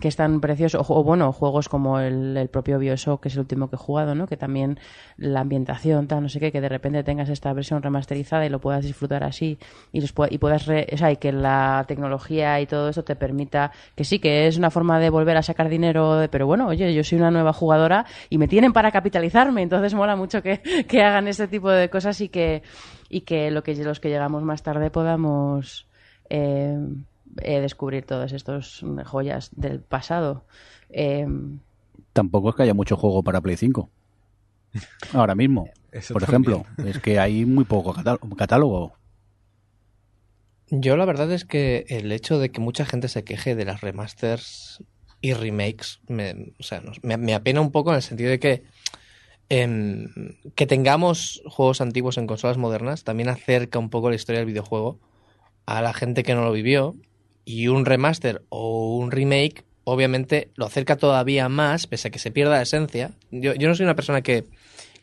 que 0.00 0.08
es 0.08 0.16
tan 0.16 0.40
precioso, 0.40 0.84
o, 0.86 1.04
bueno, 1.04 1.32
juegos 1.32 1.68
como 1.68 2.00
el, 2.00 2.36
el 2.36 2.48
propio 2.48 2.78
Bioshock, 2.78 3.22
que 3.22 3.28
es 3.28 3.34
el 3.34 3.40
último 3.40 3.68
que 3.68 3.76
he 3.76 3.78
jugado, 3.78 4.14
¿no? 4.14 4.26
Que 4.26 4.36
también 4.36 4.78
la 5.16 5.40
ambientación, 5.40 6.06
tal, 6.08 6.22
no 6.22 6.28
sé 6.28 6.40
qué, 6.40 6.52
que 6.52 6.60
de 6.60 6.68
repente 6.68 7.04
tengas 7.04 7.28
esta 7.28 7.52
versión 7.52 7.82
remasterizada 7.82 8.46
y 8.46 8.48
lo 8.48 8.60
puedas 8.60 8.84
disfrutar 8.84 9.24
así 9.24 9.58
y, 9.92 10.00
los 10.00 10.14
y 10.30 10.38
puedas, 10.38 10.66
re- 10.66 10.88
o 10.92 10.96
sea, 10.96 11.12
y 11.12 11.16
que 11.16 11.32
la 11.32 11.84
tecnología 11.86 12.60
y 12.60 12.66
todo 12.66 12.88
eso 12.88 13.04
te 13.04 13.16
permita, 13.16 13.70
que 13.94 14.04
sí, 14.04 14.18
que 14.18 14.46
es 14.46 14.56
una 14.56 14.70
forma 14.70 14.79
de 14.84 15.10
volver 15.10 15.36
a 15.36 15.42
sacar 15.42 15.68
dinero, 15.68 16.16
de- 16.16 16.28
pero 16.28 16.46
bueno, 16.46 16.66
oye, 16.68 16.92
yo 16.94 17.04
soy 17.04 17.18
una 17.18 17.30
nueva 17.30 17.52
jugadora 17.52 18.06
y 18.28 18.38
me 18.38 18.48
tienen 18.48 18.72
para 18.72 18.90
capitalizarme, 18.90 19.62
entonces 19.62 19.94
mola 19.94 20.16
mucho 20.16 20.42
que, 20.42 20.60
que 20.88 21.02
hagan 21.02 21.28
ese 21.28 21.46
tipo 21.48 21.70
de 21.70 21.88
cosas 21.90 22.20
y 22.20 22.28
que, 22.28 22.62
y 23.08 23.22
que, 23.22 23.50
lo 23.50 23.62
que 23.62 23.74
los 23.76 24.00
que 24.00 24.08
llegamos 24.08 24.42
más 24.42 24.62
tarde 24.62 24.90
podamos 24.90 25.86
eh, 26.30 26.78
eh, 27.42 27.60
descubrir 27.60 28.04
todas 28.06 28.32
estas 28.32 28.82
joyas 29.04 29.50
del 29.54 29.80
pasado. 29.80 30.44
Eh, 30.90 31.26
Tampoco 32.12 32.50
es 32.50 32.56
que 32.56 32.62
haya 32.64 32.74
mucho 32.74 32.96
juego 32.96 33.22
para 33.22 33.40
Play 33.40 33.56
5. 33.56 33.88
Ahora 35.12 35.34
mismo. 35.34 35.68
Eso 35.92 36.14
Por 36.14 36.24
también. 36.24 36.60
ejemplo, 36.60 36.84
es 36.88 36.98
que 37.00 37.18
hay 37.18 37.44
muy 37.44 37.64
poco 37.64 37.92
catá- 37.92 38.18
catálogo. 38.36 38.92
Yo 40.70 40.96
la 40.96 41.04
verdad 41.04 41.30
es 41.32 41.44
que 41.44 41.84
el 41.88 42.12
hecho 42.12 42.38
de 42.38 42.50
que 42.50 42.60
mucha 42.60 42.86
gente 42.86 43.08
se 43.08 43.24
queje 43.24 43.56
de 43.56 43.64
las 43.64 43.80
remasters 43.80 44.84
y 45.20 45.32
remakes 45.34 46.00
me, 46.06 46.54
o 46.58 46.62
sea, 46.62 46.82
me, 47.02 47.16
me 47.16 47.34
apena 47.34 47.60
un 47.60 47.72
poco 47.72 47.90
en 47.90 47.96
el 47.96 48.02
sentido 48.02 48.30
de 48.30 48.38
que 48.38 48.62
em, 49.48 50.08
que 50.54 50.66
tengamos 50.66 51.42
juegos 51.44 51.80
antiguos 51.80 52.18
en 52.18 52.26
consolas 52.26 52.56
modernas 52.56 53.02
también 53.02 53.28
acerca 53.28 53.78
un 53.78 53.90
poco 53.90 54.10
la 54.10 54.16
historia 54.16 54.38
del 54.38 54.46
videojuego 54.46 55.00
a 55.66 55.82
la 55.82 55.92
gente 55.92 56.22
que 56.22 56.34
no 56.34 56.44
lo 56.44 56.52
vivió 56.52 56.94
y 57.44 57.68
un 57.68 57.84
remaster 57.84 58.44
o 58.48 58.96
un 58.96 59.10
remake 59.10 59.64
obviamente 59.84 60.50
lo 60.54 60.66
acerca 60.66 60.96
todavía 60.96 61.48
más 61.48 61.88
pese 61.88 62.08
a 62.08 62.10
que 62.12 62.20
se 62.20 62.30
pierda 62.30 62.56
la 62.56 62.62
esencia. 62.62 63.10
Yo, 63.32 63.54
yo 63.54 63.68
no 63.68 63.74
soy 63.74 63.84
una 63.84 63.96
persona 63.96 64.22
que, 64.22 64.44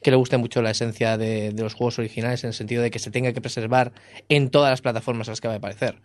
que 0.02 0.12
le 0.12 0.18
guste 0.18 0.38
mucho 0.38 0.62
la 0.62 0.72
esencia 0.72 1.18
de, 1.18 1.52
de 1.52 1.64
los 1.64 1.74
juegos 1.74 1.98
originales 2.00 2.44
en 2.44 2.50
el 2.50 2.54
sentido 2.54 2.82
de 2.84 2.92
que 2.92 3.00
se 3.00 3.12
tenga 3.12 3.34
que 3.34 3.42
preservar 3.42 3.94
en 4.30 4.50
todas 4.50 4.70
las 4.72 4.82
plataformas 4.82 5.28
a 5.28 5.32
las 5.32 5.42
que 5.42 5.48
va 5.48 5.56
a 5.56 5.58
aparecer. 5.58 6.02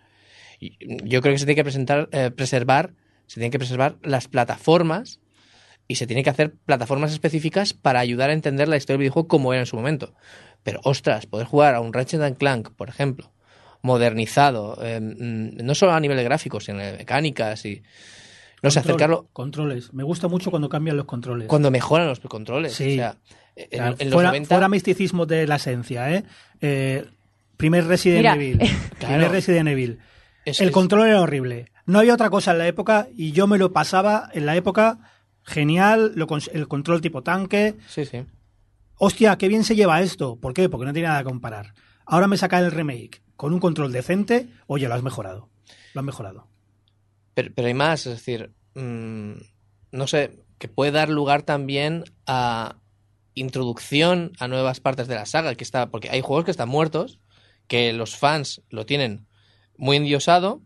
Y 0.60 0.76
Yo 1.08 1.20
creo 1.22 1.34
que 1.34 1.38
se 1.38 1.44
tiene 1.46 1.56
que 1.56 1.64
presentar, 1.64 2.08
eh, 2.12 2.30
preservar 2.30 2.94
se 3.26 3.34
tienen 3.34 3.50
que 3.50 3.58
preservar 3.58 3.96
las 4.02 4.28
plataformas 4.28 5.20
y 5.88 5.94
se 5.96 6.06
tiene 6.06 6.22
que 6.22 6.30
hacer 6.30 6.54
plataformas 6.66 7.12
específicas 7.12 7.72
para 7.74 8.00
ayudar 8.00 8.30
a 8.30 8.32
entender 8.34 8.68
la 8.68 8.76
historia 8.76 8.94
del 8.94 9.00
videojuego 9.02 9.28
como 9.28 9.52
era 9.52 9.60
en 9.60 9.66
su 9.66 9.76
momento. 9.76 10.14
Pero, 10.62 10.80
ostras, 10.84 11.26
poder 11.26 11.46
jugar 11.46 11.74
a 11.74 11.80
un 11.80 11.92
Ratchet 11.92 12.20
and 12.20 12.36
Clank, 12.36 12.70
por 12.76 12.88
ejemplo, 12.88 13.32
modernizado, 13.82 14.78
eh, 14.82 15.00
mm, 15.00 15.64
no 15.64 15.74
solo 15.74 15.92
a 15.92 16.00
nivel 16.00 16.16
de 16.16 16.24
gráficos, 16.24 16.64
sino 16.64 16.78
de 16.78 16.92
mecánicas 16.98 17.64
y... 17.66 17.82
No 18.62 18.70
sé, 18.70 18.78
Control- 18.78 18.84
acercarlo 18.84 19.28
Controles. 19.32 19.92
Me 19.92 20.04
gusta 20.04 20.28
mucho 20.28 20.50
cuando 20.50 20.68
cambian 20.68 20.96
los 20.96 21.06
controles. 21.06 21.48
cuando 21.48 21.70
mejoran 21.72 22.06
los 22.06 22.20
controles. 22.20 22.72
Sí. 22.72 22.92
O 22.92 22.94
sea, 22.94 23.16
en, 23.56 23.68
Claro, 23.70 23.96
en 23.98 24.06
los 24.10 24.14
fuera, 24.14 24.28
90... 24.30 24.48
fuera 24.54 24.68
misticismo 24.68 25.26
de 25.26 25.46
la 25.46 25.56
esencia, 25.56 26.10
¿eh? 26.12 26.24
Eh, 26.60 27.04
primer 27.56 27.86
Resident 27.86 28.18
Mira, 28.20 28.34
Evil. 28.34 28.58
Claro. 28.98 29.14
Primer 29.14 29.30
Resident 29.30 29.68
Evil. 29.68 29.98
es- 30.44 30.60
el 30.60 30.68
es- 30.68 30.72
control 30.74 31.08
era 31.08 31.20
horrible. 31.20 31.66
No 31.86 31.98
había 31.98 32.14
otra 32.14 32.30
cosa 32.30 32.52
en 32.52 32.58
la 32.58 32.66
época 32.68 33.08
y 33.14 33.32
yo 33.32 33.46
me 33.46 33.58
lo 33.58 33.72
pasaba 33.72 34.28
en 34.32 34.46
la 34.46 34.56
época 34.56 34.98
genial, 35.42 36.12
lo 36.14 36.26
el 36.52 36.68
control 36.68 37.00
tipo 37.00 37.22
tanque. 37.22 37.74
Sí, 37.88 38.04
sí. 38.04 38.24
Hostia, 38.96 39.36
qué 39.36 39.48
bien 39.48 39.64
se 39.64 39.74
lleva 39.74 40.00
esto. 40.00 40.36
¿Por 40.36 40.54
qué? 40.54 40.68
Porque 40.68 40.86
no 40.86 40.92
tiene 40.92 41.08
nada 41.08 41.20
que 41.20 41.28
comparar. 41.30 41.74
Ahora 42.06 42.28
me 42.28 42.36
saca 42.36 42.60
el 42.60 42.70
remake 42.70 43.20
con 43.36 43.52
un 43.52 43.58
control 43.58 43.90
decente. 43.90 44.48
Oye, 44.68 44.86
lo 44.86 44.94
has 44.94 45.02
mejorado. 45.02 45.48
Lo 45.94 46.00
has 46.00 46.04
mejorado. 46.04 46.46
Pero, 47.34 47.50
pero 47.54 47.66
hay 47.66 47.74
más, 47.74 48.06
es 48.06 48.12
decir, 48.14 48.52
mm, 48.74 49.32
no 49.90 50.06
sé, 50.06 50.38
que 50.58 50.68
puede 50.68 50.92
dar 50.92 51.08
lugar 51.08 51.42
también 51.42 52.04
a 52.26 52.76
introducción 53.34 54.32
a 54.38 54.48
nuevas 54.48 54.80
partes 54.80 55.08
de 55.08 55.14
la 55.14 55.26
saga, 55.26 55.54
que 55.54 55.64
está, 55.64 55.90
porque 55.90 56.10
hay 56.10 56.20
juegos 56.20 56.44
que 56.44 56.50
están 56.50 56.68
muertos, 56.68 57.20
que 57.66 57.92
los 57.92 58.16
fans 58.16 58.62
lo 58.68 58.86
tienen 58.86 59.26
muy 59.76 59.96
endiosado, 59.96 60.62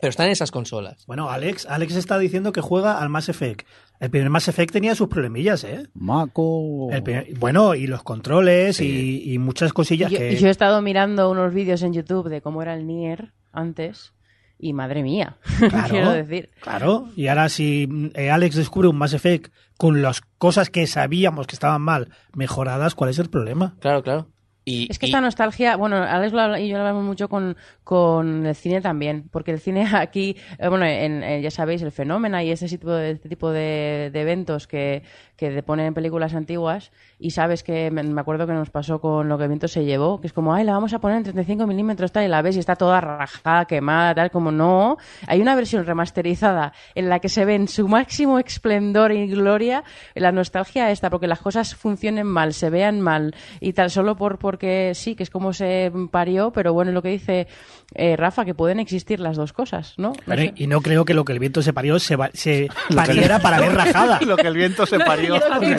pero 0.00 0.10
están 0.10 0.26
en 0.26 0.32
esas 0.32 0.50
consolas. 0.50 1.06
Bueno, 1.06 1.30
Alex, 1.30 1.66
Alex 1.66 1.96
está 1.96 2.18
diciendo 2.18 2.52
que 2.52 2.60
juega 2.60 3.00
al 3.00 3.08
Mass 3.08 3.28
Effect. 3.28 3.66
El 4.00 4.10
primer 4.10 4.30
Mass 4.30 4.46
Effect 4.48 4.72
tenía 4.72 4.94
sus 4.94 5.08
problemillas, 5.08 5.64
¿eh? 5.64 5.84
Maco. 5.94 6.88
El 6.92 7.02
primer- 7.02 7.38
bueno, 7.38 7.74
y 7.74 7.86
los 7.86 8.02
controles 8.02 8.80
y, 8.80 9.32
y 9.32 9.38
muchas 9.38 9.72
cosillas 9.72 10.10
Y 10.10 10.14
yo, 10.14 10.18
que... 10.20 10.32
y 10.32 10.36
yo 10.36 10.46
he 10.48 10.50
estado 10.50 10.82
mirando 10.82 11.30
unos 11.30 11.52
vídeos 11.54 11.82
en 11.82 11.94
YouTube 11.94 12.28
de 12.28 12.42
cómo 12.42 12.62
era 12.62 12.74
el 12.74 12.86
Nier 12.86 13.32
antes 13.50 14.12
y 14.58 14.72
madre 14.72 15.02
mía, 15.02 15.36
Claro. 15.68 15.88
quiero 15.88 16.10
decir. 16.12 16.50
Claro, 16.60 17.08
y 17.16 17.28
ahora 17.28 17.48
si 17.48 17.88
eh, 18.14 18.30
Alex 18.30 18.56
descubre 18.56 18.88
un 18.88 18.96
Mass 18.98 19.12
Effect 19.14 19.52
con 19.76 20.02
las 20.02 20.20
cosas 20.38 20.70
que 20.70 20.86
sabíamos 20.86 21.46
que 21.46 21.54
estaban 21.54 21.82
mal 21.82 22.08
mejoradas, 22.34 22.94
¿cuál 22.94 23.10
es 23.10 23.18
el 23.18 23.30
problema? 23.30 23.76
Claro, 23.80 24.02
claro. 24.02 24.26
Y, 24.68 24.86
Es 24.90 24.98
que 24.98 25.06
y- 25.06 25.08
esta 25.10 25.20
nostalgia, 25.20 25.76
bueno, 25.76 25.96
Alex 25.96 26.32
lo 26.32 26.56
y 26.58 26.68
yo 26.68 26.74
lo 26.76 26.80
hablamos 26.82 27.04
mucho 27.04 27.28
con, 27.28 27.56
con 27.84 28.46
el 28.46 28.54
cine 28.54 28.80
también, 28.80 29.28
porque 29.30 29.50
el 29.52 29.60
cine 29.60 29.86
aquí, 29.94 30.36
eh, 30.58 30.68
bueno, 30.68 30.84
en, 30.84 31.22
en- 31.22 31.42
ya 31.42 31.50
sabéis, 31.50 31.82
el 31.82 31.92
fenómeno 31.92 32.40
y 32.40 32.50
este 32.50 32.66
tipo 32.68 32.90
de, 32.90 33.12
este 33.12 33.28
tipo 33.28 33.50
de, 33.50 34.10
de 34.12 34.20
eventos 34.20 34.66
que, 34.66 35.02
que 35.36 35.50
te 35.50 35.62
ponen 35.62 35.86
en 35.86 35.94
películas 35.94 36.34
antiguas, 36.34 36.90
y 37.18 37.30
sabes 37.30 37.62
que 37.62 37.90
me, 37.90 38.02
acuerdo 38.20 38.46
que 38.46 38.52
nos 38.52 38.70
pasó 38.70 39.00
con 39.00 39.28
Lo 39.28 39.38
que 39.38 39.44
el 39.44 39.48
viento 39.48 39.68
se 39.68 39.84
llevó, 39.84 40.20
que 40.20 40.26
es 40.26 40.32
como, 40.32 40.52
ay, 40.54 40.64
la 40.64 40.72
vamos 40.72 40.92
a 40.92 41.00
poner 41.00 41.18
en 41.18 41.22
35 41.24 41.66
milímetros, 41.66 42.12
tal, 42.12 42.24
y 42.24 42.28
la 42.28 42.42
ves 42.42 42.56
y 42.56 42.58
está 42.60 42.76
toda 42.76 43.00
rajada, 43.00 43.64
quemada, 43.64 44.14
tal, 44.14 44.30
como 44.30 44.50
no. 44.52 44.96
Hay 45.26 45.40
una 45.40 45.54
versión 45.54 45.84
remasterizada 45.86 46.72
en 46.94 47.08
la 47.08 47.20
que 47.20 47.28
se 47.28 47.44
ve 47.44 47.54
en 47.54 47.68
su 47.68 47.88
máximo 47.88 48.38
esplendor 48.38 49.12
y 49.12 49.26
gloria 49.28 49.84
la 50.14 50.32
nostalgia 50.32 50.90
esta, 50.90 51.10
porque 51.10 51.26
las 51.26 51.40
cosas 51.40 51.74
funcionen 51.74 52.26
mal, 52.26 52.52
se 52.52 52.70
vean 52.70 53.00
mal, 53.00 53.34
y 53.60 53.72
tal, 53.72 53.90
solo 53.90 54.16
por 54.16 54.38
porque 54.58 54.90
sí, 54.96 55.14
que 55.14 55.22
es 55.22 55.30
como 55.30 55.52
se 55.52 55.92
parió, 56.10 56.50
pero 56.50 56.72
bueno, 56.72 56.90
lo 56.90 57.00
que 57.00 57.10
dice 57.10 57.46
eh, 57.94 58.16
Rafa, 58.16 58.44
que 58.44 58.54
pueden 58.54 58.80
existir 58.80 59.20
las 59.20 59.36
dos 59.36 59.52
cosas, 59.52 59.94
¿no? 59.98 60.12
Y 60.56 60.66
no 60.66 60.80
creo 60.80 61.04
que 61.04 61.14
lo 61.14 61.24
que 61.24 61.32
el 61.32 61.38
viento 61.38 61.62
se 61.62 61.72
parió 61.72 62.00
se, 62.00 62.16
va- 62.16 62.30
se 62.34 62.68
pariera 62.96 63.38
para 63.38 63.60
ver 63.60 63.72
rajada. 63.72 64.18
Lo 64.26 64.36
que 64.36 64.48
el 64.48 64.54
viento 64.56 64.84
se 64.84 64.98
parió. 64.98 65.34
Lo 65.38 65.60
que, 65.60 65.74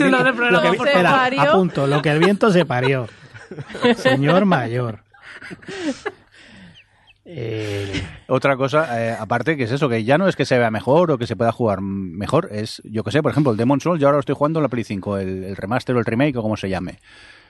favor. 0.77 1.03
parió. 1.03 1.41
apunto, 1.41 1.87
lo 1.87 2.01
que 2.01 2.09
el 2.09 2.19
viento 2.19 2.51
se 2.53 2.65
parió. 2.65 3.07
Señor 3.97 4.45
mayor. 4.45 5.03
Eh, 7.25 8.01
Otra 8.27 8.55
cosa, 8.55 9.03
eh, 9.03 9.15
aparte, 9.19 9.57
que 9.57 9.63
es 9.63 9.71
eso, 9.71 9.89
que 9.89 10.03
ya 10.05 10.17
no 10.17 10.27
es 10.29 10.35
que 10.37 10.45
se 10.45 10.57
vea 10.57 10.71
mejor 10.71 11.11
o 11.11 11.17
que 11.17 11.27
se 11.27 11.35
pueda 11.35 11.51
jugar 11.51 11.81
mejor, 11.81 12.47
es, 12.51 12.81
yo 12.85 13.03
que 13.03 13.11
sé, 13.11 13.21
por 13.21 13.31
ejemplo, 13.31 13.51
el 13.51 13.57
Demon 13.57 13.81
Souls, 13.81 13.99
yo 13.99 14.07
ahora 14.07 14.15
lo 14.17 14.21
estoy 14.21 14.35
jugando 14.35 14.59
en 14.59 14.63
la 14.63 14.69
Play 14.69 14.83
5, 14.85 15.17
el, 15.17 15.43
el 15.43 15.55
remaster 15.57 15.95
o 15.95 15.99
el 15.99 16.05
remake 16.05 16.37
o 16.37 16.41
como 16.41 16.55
se 16.57 16.69
llame. 16.69 16.99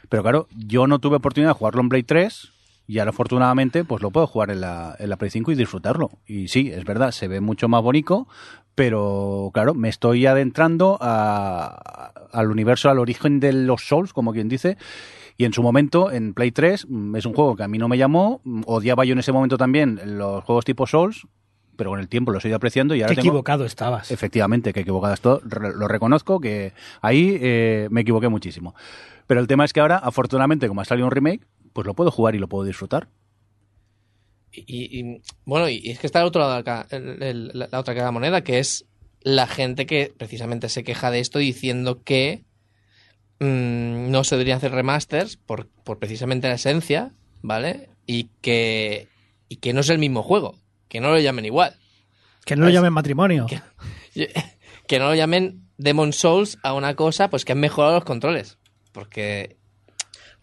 Pero 0.08 0.24
claro, 0.24 0.48
yo 0.56 0.88
no 0.88 1.00
tuve 1.00 1.18
oportunidad 1.18 1.50
de 1.52 1.58
jugarlo 1.58 1.82
en 1.82 1.90
Play 1.90 2.04
3 2.04 2.52
y 2.88 2.98
ahora 3.00 3.10
afortunadamente 3.12 3.84
pues 3.84 4.02
lo 4.02 4.10
puedo 4.12 4.26
jugar 4.26 4.50
en 4.50 4.62
la, 4.62 4.96
en 4.98 5.10
la 5.10 5.18
Play 5.18 5.30
5 5.30 5.52
y 5.52 5.56
disfrutarlo. 5.56 6.10
Y 6.26 6.48
sí, 6.48 6.72
es 6.74 6.86
verdad, 6.86 7.12
se 7.12 7.28
ve 7.28 7.42
mucho 7.42 7.68
más 7.68 7.82
bonito, 7.84 8.28
pero 8.76 9.52
claro, 9.54 9.74
me 9.74 9.90
estoy 9.90 10.26
adentrando 10.26 10.98
a- 11.02 12.12
al 12.32 12.50
universo, 12.52 12.90
al 12.90 13.00
origen 13.00 13.40
de 13.40 13.54
los 13.54 13.88
Souls, 13.88 14.14
como 14.14 14.32
quien 14.34 14.48
dice, 14.50 14.78
y 15.38 15.46
en 15.46 15.54
su 15.54 15.62
momento, 15.64 16.12
en 16.12 16.34
Play 16.34 16.52
3, 16.52 16.86
mm, 16.90 17.16
es 17.16 17.26
un 17.26 17.34
juego 17.34 17.56
que 17.56 17.64
a 17.64 17.68
mí 17.68 17.78
no 17.78 17.88
me 17.88 17.98
llamó. 17.98 18.42
mm, 18.44 18.64
Odiaba 18.66 19.06
yo 19.06 19.14
en 19.14 19.20
ese 19.20 19.32
momento 19.32 19.58
también 19.58 20.00
los 20.18 20.44
juegos 20.44 20.66
tipo 20.66 20.86
Souls, 20.88 21.28
pero 21.76 21.92
con 21.92 22.00
el 22.00 22.10
tiempo 22.10 22.32
los 22.32 22.44
he 22.44 22.50
ido 22.50 22.58
apreciando 22.58 22.94
y 22.96 23.02
ahora 23.02 23.16
qué 23.16 23.22
tengo... 23.22 23.30
equivocado 23.30 23.66
estabas. 23.66 24.12
Efectivamente, 24.12 24.74
que 24.74 24.82
equivocado 24.82 25.14
esto, 25.14 25.42
lo 25.46 25.88
reconozco, 25.88 26.40
que 26.42 26.74
ahí 27.02 27.38
eh, 27.42 27.88
me 27.90 28.02
equivoqué 28.02 28.28
muchísimo. 28.28 28.76
Pero 29.30 29.42
el 29.42 29.46
tema 29.48 29.64
es 29.64 29.74
que 29.74 29.80
ahora, 29.80 29.98
afortunadamente, 30.00 30.68
como 30.68 30.82
ha 30.82 30.86
salido 30.86 31.06
un 31.06 31.12
remake, 31.12 31.46
pues 31.74 31.86
lo 31.86 31.94
puedo 31.94 32.10
jugar 32.10 32.34
y 32.34 32.40
lo 32.40 32.48
puedo 32.50 32.66
disfrutar. 32.66 33.10
Y, 34.52 35.22
bueno, 35.46 35.70
y 35.70 35.92
es 35.92 36.00
que 36.00 36.08
está 36.08 36.22
el 36.22 36.26
otro 36.26 36.42
lado 36.42 36.54
de 36.54 36.58
la, 36.60 36.64
ca- 36.64 36.88
el- 36.90 37.22
el- 37.22 37.52
la, 37.54 37.70
la 37.72 37.80
otra 37.80 37.94
cara 37.94 38.06
de 38.06 38.08
la 38.08 38.12
moneda, 38.12 38.42
que 38.44 38.58
es 38.58 38.86
la 39.22 39.46
gente 39.46 39.86
que 39.86 40.12
precisamente 40.18 40.68
se 40.70 40.84
queja 40.84 41.12
de 41.12 41.20
esto 41.20 41.38
diciendo 41.38 42.02
que 42.04 42.44
mm, 43.40 44.10
no 44.10 44.24
se 44.24 44.36
deberían 44.36 44.58
hacer 44.58 44.72
remasters 44.72 45.38
por, 45.38 45.68
por 45.84 46.00
precisamente 46.00 46.48
la 46.48 46.56
esencia, 46.56 47.12
¿vale? 47.44 47.90
Y 48.08 48.30
que, 48.42 49.08
y 49.48 49.58
que 49.58 49.74
no 49.74 49.82
es 49.82 49.90
el 49.90 50.00
mismo 50.00 50.24
juego, 50.24 50.56
que 50.88 51.00
no 51.02 51.12
lo 51.12 51.20
llamen 51.20 51.46
igual. 51.46 51.76
Que 52.46 52.56
no 52.56 52.66
lo 52.66 52.72
llamen 52.72 52.94
matrimonio. 52.94 53.46
Que 54.88 54.98
no 54.98 55.06
lo 55.10 55.14
llamen 55.14 55.68
Demon 55.78 56.14
Souls 56.14 56.58
a 56.64 56.74
una 56.74 56.96
cosa 56.96 57.30
pues 57.30 57.46
que 57.46 57.52
han 57.52 57.60
mejorado 57.60 57.94
los 57.94 58.04
controles. 58.06 58.58
Porque 58.92 59.58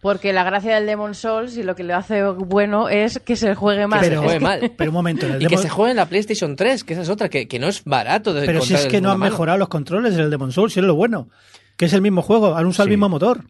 Porque 0.01 0.31
la 0.33 0.43
gracia 0.43 0.75
del 0.75 0.85
Demon 0.85 1.15
Souls 1.15 1.57
y 1.57 1.63
lo 1.63 1.75
que 1.75 1.83
le 1.83 1.93
hace 1.93 2.23
bueno 2.23 2.87
es 2.89 3.19
que 3.19 3.35
se 3.35 3.55
juegue 3.55 3.87
mal. 3.87 4.01
se 4.03 4.09
Pero- 4.09 4.21
juegue 4.21 4.39
mal. 4.39 4.71
Pero 4.77 4.91
un 4.91 4.93
momento, 4.95 5.25
en 5.25 5.33
el 5.33 5.41
Y 5.43 5.47
que 5.47 5.57
se 5.57 5.69
juegue 5.69 5.91
en 5.91 5.97
la 5.97 6.05
PlayStation 6.07 6.55
3, 6.55 6.83
que 6.83 6.93
esa 6.93 7.01
es 7.01 7.09
otra, 7.09 7.29
que, 7.29 7.47
que 7.47 7.59
no 7.59 7.67
es 7.67 7.83
barato 7.83 8.33
de 8.33 8.45
Pero 8.45 8.61
si 8.61 8.75
es 8.75 8.85
que 8.85 9.01
no 9.01 9.11
han 9.11 9.19
mejorado 9.19 9.57
los 9.57 9.69
controles 9.69 10.13
en 10.13 10.21
el 10.21 10.29
Demon 10.29 10.51
Souls, 10.51 10.73
si 10.73 10.79
es 10.79 10.85
lo 10.85 10.95
bueno. 10.95 11.29
Que 11.77 11.85
es 11.85 11.93
el 11.93 12.01
mismo 12.01 12.21
juego, 12.21 12.55
han 12.55 12.65
usado 12.65 12.85
Sí. 12.85 12.91
el 12.93 12.97
mismo 12.97 13.09
motor. 13.09 13.43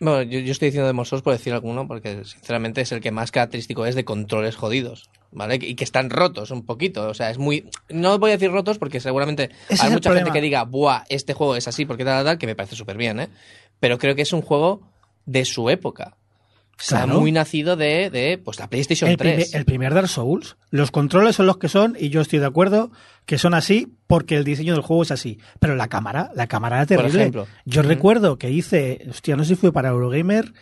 Bueno, 0.00 0.22
yo, 0.22 0.40
yo 0.40 0.50
estoy 0.50 0.66
diciendo 0.68 0.88
Demon 0.88 1.04
Souls 1.06 1.22
por 1.22 1.32
decir 1.32 1.52
alguno, 1.52 1.86
porque 1.86 2.24
sinceramente 2.24 2.80
es 2.80 2.90
el 2.90 3.00
que 3.00 3.12
más 3.12 3.30
característico 3.30 3.86
es 3.86 3.94
de 3.94 4.04
controles 4.04 4.56
jodidos, 4.56 5.10
¿vale? 5.30 5.60
Y 5.60 5.76
que 5.76 5.84
están 5.84 6.10
rotos 6.10 6.50
un 6.50 6.66
poquito, 6.66 7.08
o 7.08 7.14
sea, 7.14 7.30
es 7.30 7.38
muy... 7.38 7.70
No 7.88 8.18
voy 8.18 8.30
a 8.30 8.34
decir 8.34 8.50
rotos 8.50 8.78
porque 8.78 8.98
seguramente 8.98 9.50
Ese 9.68 9.86
hay 9.86 9.92
mucha 9.92 10.12
gente 10.12 10.32
que 10.32 10.40
diga, 10.40 10.64
buah, 10.64 11.04
este 11.08 11.34
juego 11.34 11.54
es 11.54 11.68
así 11.68 11.84
porque 11.86 12.04
tal, 12.04 12.16
tal, 12.18 12.24
tal, 12.24 12.38
que 12.38 12.46
me 12.48 12.56
parece 12.56 12.74
súper 12.74 12.96
bien, 12.96 13.20
¿eh? 13.20 13.28
Pero 13.82 13.98
creo 13.98 14.14
que 14.14 14.22
es 14.22 14.32
un 14.32 14.42
juego 14.42 14.82
de 15.26 15.44
su 15.44 15.68
época. 15.68 16.16
Claro. 16.76 17.20
muy 17.20 17.32
nacido 17.32 17.76
de, 17.76 18.10
de 18.10 18.38
pues, 18.38 18.58
la 18.58 18.68
PlayStation 18.68 19.10
El 19.10 19.16
3. 19.16 19.34
primer, 19.34 19.56
el 19.60 19.64
primer 19.64 19.94
Dark 19.94 20.08
Souls, 20.08 20.56
los 20.70 20.90
controles 20.90 21.36
son 21.36 21.46
los 21.46 21.58
que 21.58 21.68
son, 21.68 21.96
y 21.98 22.08
yo 22.08 22.20
estoy 22.20 22.38
de 22.38 22.46
acuerdo 22.46 22.92
que 23.26 23.38
son 23.38 23.54
así 23.54 23.92
porque 24.06 24.36
el 24.36 24.44
diseño 24.44 24.74
del 24.74 24.82
juego 24.82 25.02
es 25.02 25.10
así. 25.10 25.38
Pero 25.58 25.74
la 25.74 25.88
cámara, 25.88 26.30
la 26.36 26.46
cámara 26.46 26.76
era 26.76 26.86
terrible. 26.86 27.20
ejemplo. 27.20 27.46
Yo 27.64 27.82
recuerdo 27.82 28.38
que 28.38 28.50
hice, 28.50 29.04
hostia, 29.10 29.34
no 29.34 29.42
sé 29.42 29.50
si 29.50 29.60
fue 29.60 29.72
para 29.72 29.88
Eurogamer, 29.90 30.54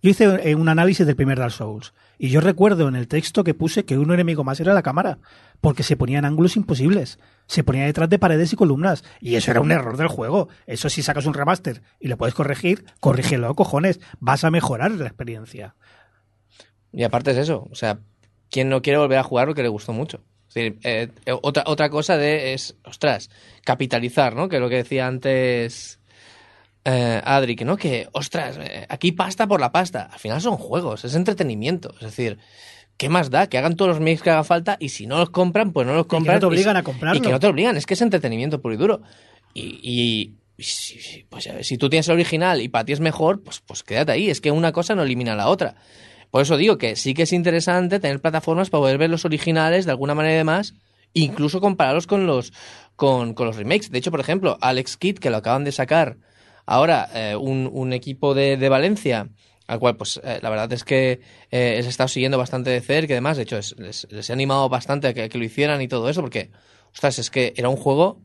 yo 0.00 0.10
hice 0.10 0.24
eh, 0.48 0.54
un 0.54 0.68
análisis 0.68 1.06
del 1.06 1.16
primer 1.16 1.38
Dark 1.38 1.52
Souls. 1.52 1.92
Y 2.18 2.30
yo 2.30 2.40
recuerdo 2.40 2.88
en 2.88 2.96
el 2.96 3.08
texto 3.08 3.44
que 3.44 3.54
puse 3.54 3.84
que 3.84 3.98
un 3.98 4.12
enemigo 4.12 4.44
más 4.44 4.60
era 4.60 4.74
la 4.74 4.82
cámara, 4.82 5.18
porque 5.60 5.82
se 5.82 5.96
ponían 5.96 6.24
ángulos 6.24 6.56
imposibles. 6.56 7.18
Se 7.46 7.64
ponía 7.64 7.84
detrás 7.84 8.08
de 8.08 8.18
paredes 8.18 8.52
y 8.52 8.56
columnas. 8.56 9.04
Y 9.20 9.36
eso 9.36 9.50
era 9.50 9.60
un 9.60 9.72
error 9.72 9.96
del 9.96 10.08
juego. 10.08 10.48
Eso 10.66 10.88
si 10.88 11.02
sacas 11.02 11.26
un 11.26 11.34
remaster 11.34 11.82
y 12.00 12.08
lo 12.08 12.16
puedes 12.16 12.34
corregir, 12.34 12.84
corrígelo, 13.00 13.54
cojones. 13.54 14.00
Vas 14.20 14.44
a 14.44 14.50
mejorar 14.50 14.92
la 14.92 15.06
experiencia. 15.06 15.74
Y 16.92 17.02
aparte 17.02 17.32
es 17.32 17.36
eso, 17.36 17.68
o 17.70 17.74
sea, 17.74 18.00
¿quién 18.50 18.68
no 18.68 18.82
quiere 18.82 18.98
volver 18.98 19.18
a 19.18 19.22
jugar 19.22 19.48
lo 19.48 19.54
que 19.54 19.62
le 19.62 19.68
gustó 19.68 19.92
mucho? 19.92 20.24
Eh, 20.54 20.78
eh, 20.82 21.08
otra, 21.42 21.64
otra 21.66 21.90
cosa 21.90 22.16
de 22.16 22.54
es, 22.54 22.76
ostras, 22.82 23.30
capitalizar, 23.62 24.34
¿no? 24.34 24.48
Que 24.48 24.56
es 24.56 24.62
lo 24.62 24.70
que 24.70 24.76
decía 24.76 25.06
antes 25.06 25.97
eh, 26.84 27.20
Adri, 27.24 27.56
que 27.56 27.64
no, 27.64 27.76
que, 27.76 28.08
ostras, 28.12 28.56
eh, 28.60 28.86
aquí 28.88 29.12
pasta 29.12 29.46
por 29.46 29.60
la 29.60 29.72
pasta. 29.72 30.08
Al 30.12 30.18
final 30.18 30.40
son 30.40 30.56
juegos, 30.56 31.04
es 31.04 31.14
entretenimiento. 31.14 31.92
Es 31.96 32.00
decir, 32.02 32.38
¿qué 32.96 33.08
más 33.08 33.30
da? 33.30 33.46
Que 33.48 33.58
hagan 33.58 33.76
todos 33.76 33.90
los 33.90 34.00
mix 34.00 34.22
que 34.22 34.30
haga 34.30 34.44
falta 34.44 34.76
y 34.80 34.88
si 34.90 35.06
no 35.06 35.18
los 35.18 35.30
compran, 35.30 35.72
pues 35.72 35.86
no 35.86 35.94
los 35.94 36.04
que 36.06 36.10
compran. 36.10 36.36
no 36.36 36.40
te 36.40 36.46
obligan 36.46 36.76
a 36.76 36.82
comprarlo. 36.82 37.18
Y 37.18 37.22
que 37.22 37.30
no 37.30 37.40
te 37.40 37.46
obligan, 37.46 37.76
es 37.76 37.86
que 37.86 37.94
es 37.94 38.02
entretenimiento 38.02 38.60
puro 38.60 38.74
y 38.74 38.78
duro. 38.78 39.02
Y, 39.54 39.80
y- 39.82 40.34
y 40.60 40.64
si, 40.64 41.24
pues, 41.28 41.48
si 41.62 41.78
tú 41.78 41.88
tienes 41.88 42.08
el 42.08 42.14
original 42.14 42.60
y 42.60 42.68
para 42.68 42.84
ti 42.84 42.92
es 42.92 42.98
mejor, 42.98 43.42
pues, 43.44 43.60
pues 43.64 43.84
quédate 43.84 44.10
ahí. 44.10 44.28
Es 44.28 44.40
que 44.40 44.50
una 44.50 44.72
cosa 44.72 44.96
no 44.96 45.02
elimina 45.04 45.36
la 45.36 45.46
otra. 45.48 45.76
Por 46.32 46.42
eso 46.42 46.56
digo 46.56 46.78
que 46.78 46.96
sí 46.96 47.14
que 47.14 47.22
es 47.22 47.32
interesante 47.32 48.00
tener 48.00 48.20
plataformas 48.20 48.68
para 48.68 48.80
poder 48.80 48.98
ver 48.98 49.08
los 49.08 49.24
originales 49.24 49.84
de 49.84 49.92
alguna 49.92 50.14
manera 50.16 50.34
y 50.34 50.38
demás 50.38 50.74
incluso 51.14 51.60
compararlos 51.60 52.06
con 52.06 52.26
los, 52.26 52.52
con, 52.96 53.32
con 53.34 53.46
los 53.46 53.56
remakes. 53.56 53.90
De 53.90 53.98
hecho, 53.98 54.10
por 54.10 54.20
ejemplo, 54.20 54.58
Alex 54.60 54.96
Kidd, 54.98 55.18
que 55.18 55.30
lo 55.30 55.38
acaban 55.38 55.64
de 55.64 55.72
sacar 55.72 56.18
ahora, 56.68 57.08
eh, 57.14 57.34
un, 57.34 57.92
equipo 57.94 58.34
de, 58.34 58.58
de 58.58 58.68
Valencia, 58.68 59.28
al 59.66 59.78
cual, 59.78 59.96
pues, 59.96 60.20
eh, 60.22 60.38
la 60.42 60.50
verdad 60.50 60.70
es 60.72 60.84
que 60.84 61.20
eh, 61.50 61.74
les 61.76 61.86
he 61.86 61.88
estado 61.88 62.08
siguiendo 62.08 62.36
bastante 62.36 62.68
de 62.68 62.82
cerca 62.82 63.14
y 63.14 63.16
demás. 63.16 63.38
De 63.38 63.44
hecho, 63.44 63.56
es- 63.56 63.74
les, 63.78 64.06
he 64.30 64.32
animado 64.32 64.68
bastante 64.68 65.08
a 65.08 65.14
que, 65.14 65.38
lo 65.38 65.44
hicieran 65.44 65.80
y 65.80 65.88
todo 65.88 66.10
eso, 66.10 66.20
porque, 66.20 66.50
ostras, 66.92 67.18
es 67.18 67.30
que 67.30 67.54
era 67.56 67.70
un 67.70 67.76
juego 67.76 68.20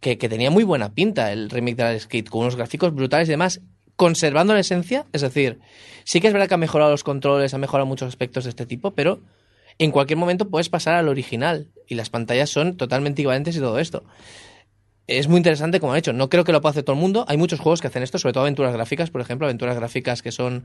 que, 0.00 0.16
tenía 0.16 0.50
muy 0.50 0.64
buena 0.64 0.94
pinta, 0.94 1.30
el 1.30 1.50
remake 1.50 1.76
de 1.76 1.82
Alex 1.82 2.06
Kidd, 2.06 2.26
con 2.28 2.40
unos 2.40 2.56
gráficos 2.56 2.94
brutales 2.94 3.28
y 3.28 3.32
demás, 3.32 3.60
conservando 3.96 4.54
la 4.54 4.60
esencia. 4.60 5.04
Es 5.12 5.20
decir, 5.20 5.60
sí 6.04 6.20
que 6.20 6.28
es 6.28 6.32
verdad 6.32 6.48
que 6.48 6.54
ha 6.54 6.58
mejorado 6.58 6.90
los 6.90 7.04
controles, 7.04 7.52
ha 7.52 7.58
mejorado 7.58 7.86
muchos 7.86 8.08
aspectos 8.08 8.44
de 8.44 8.50
este 8.50 8.64
tipo, 8.64 8.92
pero 8.92 9.20
en 9.78 9.90
cualquier 9.90 10.18
momento 10.18 10.48
puedes 10.48 10.70
pasar 10.70 10.94
al 10.94 11.08
original 11.08 11.68
y 11.86 11.96
las 11.96 12.08
pantallas 12.08 12.48
son 12.48 12.76
totalmente 12.78 13.20
equivalentes 13.20 13.56
y 13.56 13.60
todo 13.60 13.78
esto. 13.78 14.04
Es 15.06 15.28
muy 15.28 15.36
interesante 15.36 15.80
como 15.80 15.92
han 15.92 15.98
hecho. 15.98 16.14
No 16.14 16.30
creo 16.30 16.44
que 16.44 16.52
lo 16.52 16.62
pueda 16.62 16.70
hacer 16.70 16.82
todo 16.82 16.96
el 16.96 17.00
mundo. 17.00 17.26
Hay 17.28 17.36
muchos 17.36 17.60
juegos 17.60 17.82
que 17.82 17.88
hacen 17.88 18.02
esto, 18.02 18.18
sobre 18.18 18.32
todo 18.32 18.44
aventuras 18.44 18.72
gráficas, 18.72 19.10
por 19.10 19.20
ejemplo, 19.20 19.46
aventuras 19.46 19.76
gráficas 19.76 20.22
que 20.22 20.32
son 20.32 20.64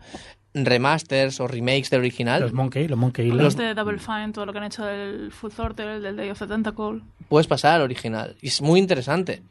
remasters 0.53 1.41
o 1.41 1.47
remakes 1.47 1.89
del 1.89 1.99
original. 1.99 2.41
Los 2.41 2.53
Monkey, 2.53 2.87
los 2.87 2.97
Monkey 2.97 3.27
Island. 3.27 3.41
Los 3.41 3.57
de 3.57 3.73
Double 3.73 3.99
Fine, 3.99 4.31
todo 4.31 4.45
lo 4.45 4.53
que 4.53 4.59
han 4.59 4.65
hecho 4.65 4.85
del 4.85 5.31
Full 5.31 5.51
Throttle, 5.51 5.99
del 5.99 6.15
Day 6.15 6.29
of 6.29 6.39
the 6.39 6.47
Tentacle. 6.47 7.01
puedes 7.27 7.47
pasar 7.47 7.75
al 7.75 7.81
original. 7.81 8.37
Y 8.41 8.47
es 8.47 8.61
muy 8.61 8.79
interesante. 8.79 9.41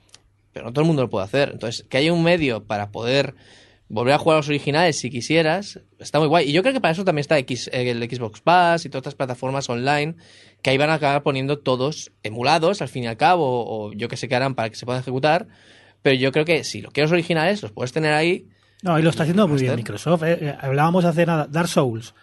Pero 0.55 0.67
no 0.67 0.73
todo 0.73 0.81
el 0.83 0.87
mundo 0.87 1.03
lo 1.03 1.11
puede 1.11 1.27
hacer. 1.27 1.51
Entonces, 1.53 1.85
que 1.89 1.99
haya 1.99 2.13
un 2.13 2.23
medio 2.23 2.65
para 2.65 2.91
poder 2.91 3.35
volver 3.89 4.15
a 4.15 4.19
jugar 4.19 4.37
a 4.37 4.39
los 4.41 4.49
originales 4.49 4.99
si 4.99 5.11
quisieras, 5.11 5.81
está 5.99 6.19
muy 6.19 6.29
guay. 6.29 6.49
Y 6.49 6.53
yo 6.53 6.63
creo 6.63 6.75
que 6.75 6.81
para 6.81 6.93
eso 6.93 7.05
también 7.05 7.21
está 7.23 7.39
X, 7.39 7.71
el 7.73 8.03
Xbox 8.11 8.41
Pass 8.41 8.85
y 8.85 8.89
todas 8.91 9.01
estas 9.03 9.15
plataformas 9.15 9.69
online 9.71 10.17
que 10.63 10.71
ahí 10.71 10.79
van 10.79 10.91
a 10.91 10.95
acabar 10.95 11.23
poniendo 11.23 11.59
todos 11.59 12.13
emulados, 12.23 12.83
al 12.83 12.89
fin 12.89 13.05
y 13.05 13.07
al 13.07 13.17
cabo, 13.17 13.65
o, 13.67 13.93
yo 13.93 14.09
que 14.09 14.17
sé 14.17 14.29
qué 14.29 14.35
harán 14.37 14.55
para 14.55 14.69
que 14.71 14.77
se 14.77 14.85
puedan 14.85 15.01
ejecutar. 15.01 15.49
Pero 16.03 16.17
yo 16.17 16.33
creo 16.33 16.45
que 16.45 16.65
si 16.65 16.81
lo 16.81 16.91
quieres 16.91 17.11
originales, 17.13 17.63
los 17.63 17.73
puedes 17.73 17.93
tener 17.93 18.13
ahí. 18.13 18.49
No, 18.83 18.99
y 18.99 19.03
lo 19.03 19.11
está 19.11 19.23
haciendo 19.25 19.49
muy 19.49 19.61
bien. 19.61 19.77
Microsoft. 19.77 20.23
eh. 20.23 20.39
Eh, 20.41 20.55
Hablábamos 20.61 21.05
hace 21.05 21.27
nada, 21.27 21.47
Dark 21.51 21.69
Souls. 21.69 22.15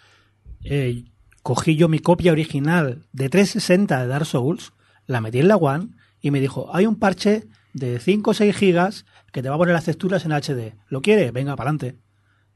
Eh, 0.64 1.04
cogí 1.44 1.76
yo 1.76 1.88
mi 1.90 2.00
copia 2.00 2.32
original 2.32 3.04
de 3.12 3.30
360 3.30 4.02
de 4.02 4.08
Dark 4.08 4.26
Souls, 4.26 4.74
la 5.06 5.22
metí 5.22 5.40
en 5.40 5.48
la 5.48 5.58
One 5.58 5.90
y 6.22 6.32
me 6.32 6.40
dijo, 6.40 6.70
hay 6.74 6.86
un 6.86 6.98
parche 6.98 7.44
de 7.74 8.00
5 8.00 8.32
o 8.32 8.34
6 8.34 8.56
gigas 8.56 9.06
que 9.36 9.44
te 9.44 9.50
va 9.50 9.56
a 9.56 9.58
poner 9.58 9.74
las 9.74 9.84
texturas 9.84 10.24
en 10.24 10.32
HD. 10.32 10.76
¿Lo 10.88 11.02
quiere? 11.02 11.30
Venga, 11.32 11.58
para 11.58 11.70
adelante. 11.72 12.00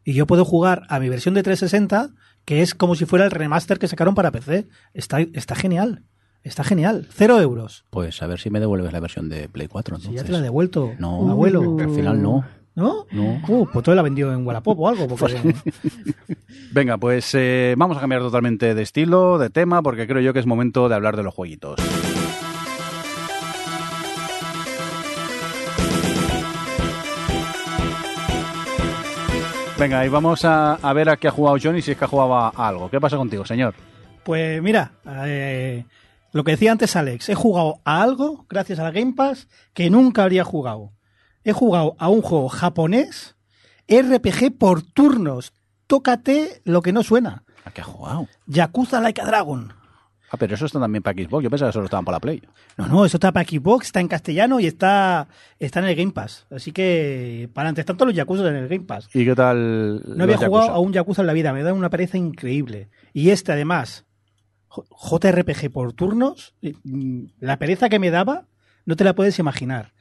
Y 0.05 0.13
yo 0.13 0.25
puedo 0.25 0.45
jugar 0.45 0.83
a 0.87 1.01
mi 1.01 1.09
versión 1.09 1.33
de 1.33 1.43
360, 1.43 2.11
que 2.45 2.61
es 2.61 2.73
como 2.73 2.95
si 2.95 3.03
fuera 3.03 3.25
el 3.25 3.31
remaster 3.31 3.79
que 3.79 3.89
sacaron 3.89 4.15
para 4.15 4.31
PC. 4.31 4.65
Está, 4.93 5.19
está 5.19 5.55
genial. 5.55 6.03
Está 6.41 6.63
genial. 6.63 7.05
Cero 7.11 7.37
euros. 7.41 7.83
Pues 7.89 8.21
a 8.21 8.27
ver 8.27 8.39
si 8.39 8.49
me 8.49 8.61
devuelves 8.61 8.93
la 8.93 9.01
versión 9.01 9.27
de 9.27 9.49
Play 9.49 9.67
4. 9.67 9.99
Si 9.99 10.13
ya 10.13 10.23
te 10.23 10.31
la 10.31 10.37
he 10.37 10.41
devuelto, 10.41 10.93
No, 10.99 11.29
abuelo. 11.29 11.77
al 11.81 11.89
final 11.89 12.21
no. 12.21 12.45
¿No? 12.75 13.05
No. 13.11 13.41
Uh, 13.49 13.67
pues 13.73 13.83
todo 13.83 13.93
la 13.93 14.01
vendió 14.01 14.31
en 14.31 14.47
Wallapop 14.47 14.79
o 14.79 14.87
algo. 14.87 15.05
Porque... 15.05 15.53
Venga, 16.71 16.97
pues 16.97 17.29
eh, 17.35 17.75
vamos 17.77 17.97
a 17.97 17.99
cambiar 17.99 18.21
totalmente 18.21 18.73
de 18.73 18.81
estilo, 18.81 19.37
de 19.37 19.49
tema, 19.49 19.81
porque 19.83 20.07
creo 20.07 20.21
yo 20.21 20.31
que 20.31 20.39
es 20.39 20.45
momento 20.45 20.87
de 20.87 20.95
hablar 20.95 21.17
de 21.17 21.23
los 21.23 21.33
jueguitos. 21.33 21.75
Venga, 29.79 30.05
y 30.05 30.09
vamos 30.09 30.43
a, 30.43 30.73
a 30.73 30.91
ver 30.91 31.07
a 31.07 31.15
qué 31.15 31.29
ha 31.29 31.31
jugado 31.31 31.57
Johnny, 31.61 31.81
si 31.81 31.91
es 31.91 31.97
que 31.97 32.03
ha 32.03 32.07
jugado 32.09 32.33
a 32.35 32.67
algo. 32.67 32.89
¿Qué 32.89 32.99
pasa 32.99 33.15
contigo, 33.15 33.45
señor? 33.45 33.75
Pues 34.25 34.61
mira, 34.61 34.91
eh, 35.05 35.85
lo 36.33 36.43
que 36.43 36.51
decía 36.51 36.73
antes 36.73 36.97
Alex, 36.97 37.29
he 37.29 37.35
jugado 37.35 37.79
a 37.85 38.01
algo, 38.01 38.45
gracias 38.49 38.79
a 38.79 38.83
la 38.83 38.91
Game 38.91 39.13
Pass, 39.13 39.47
que 39.73 39.89
nunca 39.89 40.23
habría 40.23 40.43
jugado. 40.43 40.91
He 41.45 41.53
jugado 41.53 41.95
a 41.97 42.09
un 42.09 42.21
juego 42.21 42.49
japonés, 42.49 43.37
RPG 43.87 44.57
por 44.57 44.81
turnos. 44.81 45.53
Tócate 45.87 46.61
lo 46.65 46.81
que 46.81 46.91
no 46.91 47.01
suena. 47.01 47.45
¿A 47.63 47.71
qué 47.71 47.79
ha 47.79 47.85
jugado? 47.85 48.27
Yakuza 48.47 48.99
Like 48.99 49.21
a 49.21 49.25
Dragon. 49.25 49.73
Ah, 50.31 50.37
pero 50.37 50.53
eso 50.53 50.65
está 50.65 50.79
también 50.79 51.01
para 51.01 51.21
Xbox. 51.21 51.43
Yo 51.43 51.49
pensaba 51.49 51.69
que 51.69 51.73
solo 51.73 51.85
estaban 51.85 52.05
para 52.05 52.17
la 52.17 52.19
Play. 52.19 52.41
No, 52.77 52.87
no, 52.87 53.05
eso 53.05 53.17
está 53.17 53.31
para 53.31 53.47
Xbox, 53.47 53.87
está 53.87 53.99
en 53.99 54.07
castellano 54.07 54.59
y 54.59 54.67
está, 54.67 55.27
está 55.57 55.79
en 55.79 55.85
el 55.85 55.95
Game 55.95 56.11
Pass. 56.11 56.45
Así 56.51 56.71
que, 56.71 57.49
para 57.53 57.69
antes, 57.69 57.85
tanto 57.85 58.05
los 58.05 58.13
Yakuza 58.13 58.47
en 58.47 58.55
el 58.55 58.67
Game 58.67 58.85
Pass. 58.85 59.09
¿Y 59.13 59.25
qué 59.25 59.35
tal? 59.35 60.03
No 60.05 60.23
había 60.23 60.37
jugado 60.37 60.67
Yakuza? 60.67 60.73
a 60.73 60.79
un 60.79 60.93
Yakuza 60.93 61.21
en 61.21 61.27
la 61.27 61.33
vida, 61.33 61.51
me 61.51 61.63
da 61.63 61.73
una 61.73 61.89
pereza 61.89 62.17
increíble. 62.17 62.89
Y 63.11 63.31
este, 63.31 63.51
además, 63.51 64.05
JRPG 64.69 65.71
por 65.71 65.93
turnos, 65.93 66.53
mm, 66.61 67.23
la 67.39 67.57
pereza 67.57 67.89
que 67.89 67.99
me 67.99 68.11
daba, 68.11 68.45
no 68.85 68.95
te 68.95 69.03
la 69.03 69.15
puedes 69.15 69.39
imaginar. 69.39 69.93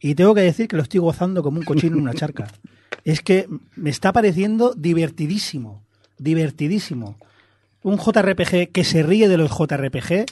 Y 0.00 0.14
tengo 0.14 0.34
que 0.34 0.42
decir 0.42 0.68
que 0.68 0.76
lo 0.76 0.82
estoy 0.82 1.00
gozando 1.00 1.42
como 1.42 1.58
un 1.58 1.64
cochino 1.64 1.96
en 1.96 2.02
una 2.02 2.14
charca. 2.14 2.46
Es 3.04 3.20
que 3.20 3.46
me 3.76 3.90
está 3.90 4.12
pareciendo 4.12 4.74
divertidísimo, 4.74 5.84
divertidísimo. 6.18 7.16
Un 7.86 7.98
JRPG 7.98 8.72
que 8.72 8.82
se 8.82 9.04
ríe 9.04 9.28
de 9.28 9.36
los 9.36 9.48
JRPG, 9.56 10.26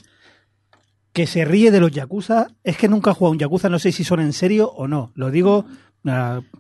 que 1.13 1.27
se 1.29 1.45
ríe 1.45 1.71
de 1.71 1.79
los 1.79 1.93
Yakuza. 1.93 2.49
Es 2.65 2.77
que 2.77 2.89
nunca 2.89 3.13
he 3.13 3.15
jugado 3.15 3.31
un 3.31 3.39
Yakuza, 3.39 3.69
no 3.69 3.79
sé 3.79 3.93
si 3.93 4.03
son 4.03 4.19
en 4.19 4.33
serio 4.33 4.73
o 4.73 4.89
no. 4.89 5.13
Lo 5.15 5.31
digo 5.31 5.65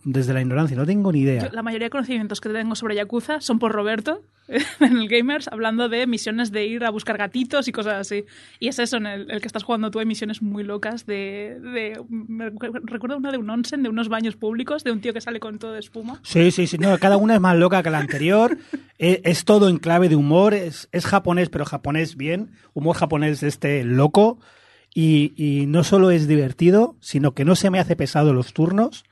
desde 0.04 0.32
la 0.32 0.40
ignorancia, 0.40 0.74
no 0.76 0.86
tengo 0.86 1.12
ni 1.12 1.20
idea. 1.20 1.48
Yo, 1.48 1.52
la 1.52 1.62
mayoría 1.62 1.86
de 1.86 1.90
conocimientos 1.90 2.40
que 2.40 2.48
tengo 2.48 2.74
sobre 2.74 2.94
Yakuza 2.94 3.40
son 3.42 3.58
por 3.58 3.72
Roberto, 3.72 4.22
en 4.80 4.96
el 4.98 5.08
Gamers, 5.08 5.48
hablando 5.48 5.88
de 5.90 6.06
misiones 6.06 6.50
de 6.50 6.66
ir 6.66 6.84
a 6.84 6.90
buscar 6.90 7.18
gatitos 7.18 7.68
y 7.68 7.72
cosas 7.72 7.94
así. 7.94 8.24
Y 8.58 8.68
es 8.68 8.78
eso, 8.78 8.96
en 8.96 9.06
el, 9.06 9.30
el 9.30 9.40
que 9.42 9.46
estás 9.46 9.62
jugando 9.62 9.90
tú, 9.90 9.98
hay 9.98 10.06
misiones 10.06 10.40
muy 10.42 10.64
locas 10.64 11.04
de... 11.04 11.58
de 11.60 12.00
me 12.08 12.50
recu- 12.52 12.80
recuerdo 12.84 13.16
una 13.18 13.32
de 13.32 13.38
un 13.38 13.48
onsen, 13.50 13.82
de 13.82 13.88
unos 13.90 14.08
baños 14.08 14.36
públicos, 14.36 14.82
de 14.82 14.92
un 14.92 15.00
tío 15.00 15.12
que 15.12 15.20
sale 15.20 15.40
con 15.40 15.58
todo 15.58 15.72
de 15.72 15.80
espuma. 15.80 16.20
Sí, 16.22 16.50
sí, 16.50 16.66
sí. 16.66 16.78
No, 16.78 16.96
cada 16.98 17.16
una 17.18 17.34
es 17.34 17.40
más 17.40 17.56
loca 17.56 17.82
que 17.82 17.90
la 17.90 17.98
anterior. 17.98 18.56
es, 18.98 19.20
es 19.24 19.44
todo 19.44 19.68
en 19.68 19.76
clave 19.78 20.08
de 20.08 20.16
humor. 20.16 20.54
Es, 20.54 20.88
es 20.92 21.04
japonés, 21.06 21.50
pero 21.50 21.64
japonés 21.66 22.16
bien. 22.16 22.50
Humor 22.72 22.96
japonés 22.96 23.40
de 23.40 23.48
este 23.48 23.84
loco. 23.84 24.38
Y, 24.94 25.32
y 25.36 25.66
no 25.66 25.82
solo 25.84 26.10
es 26.12 26.28
divertido, 26.28 26.96
sino 27.00 27.34
que 27.34 27.44
no 27.44 27.56
se 27.56 27.68
me 27.70 27.80
hace 27.80 27.96
pesado 27.96 28.32
los 28.32 28.52
turnos. 28.52 29.04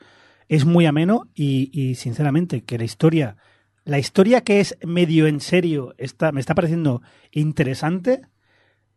Es 0.49 0.65
muy 0.65 0.87
ameno 0.87 1.29
y, 1.35 1.95
sinceramente 1.97 2.63
que 2.63 2.79
la 2.79 2.85
historia, 2.85 3.37
la 3.85 3.99
historia 3.99 4.43
que 4.43 4.61
es 4.61 4.77
medio 4.85 5.27
en 5.27 5.41
serio, 5.41 5.95
está, 5.99 6.33
me 6.33 6.41
está 6.41 6.55
pareciendo 6.55 7.03
interesante. 7.31 8.23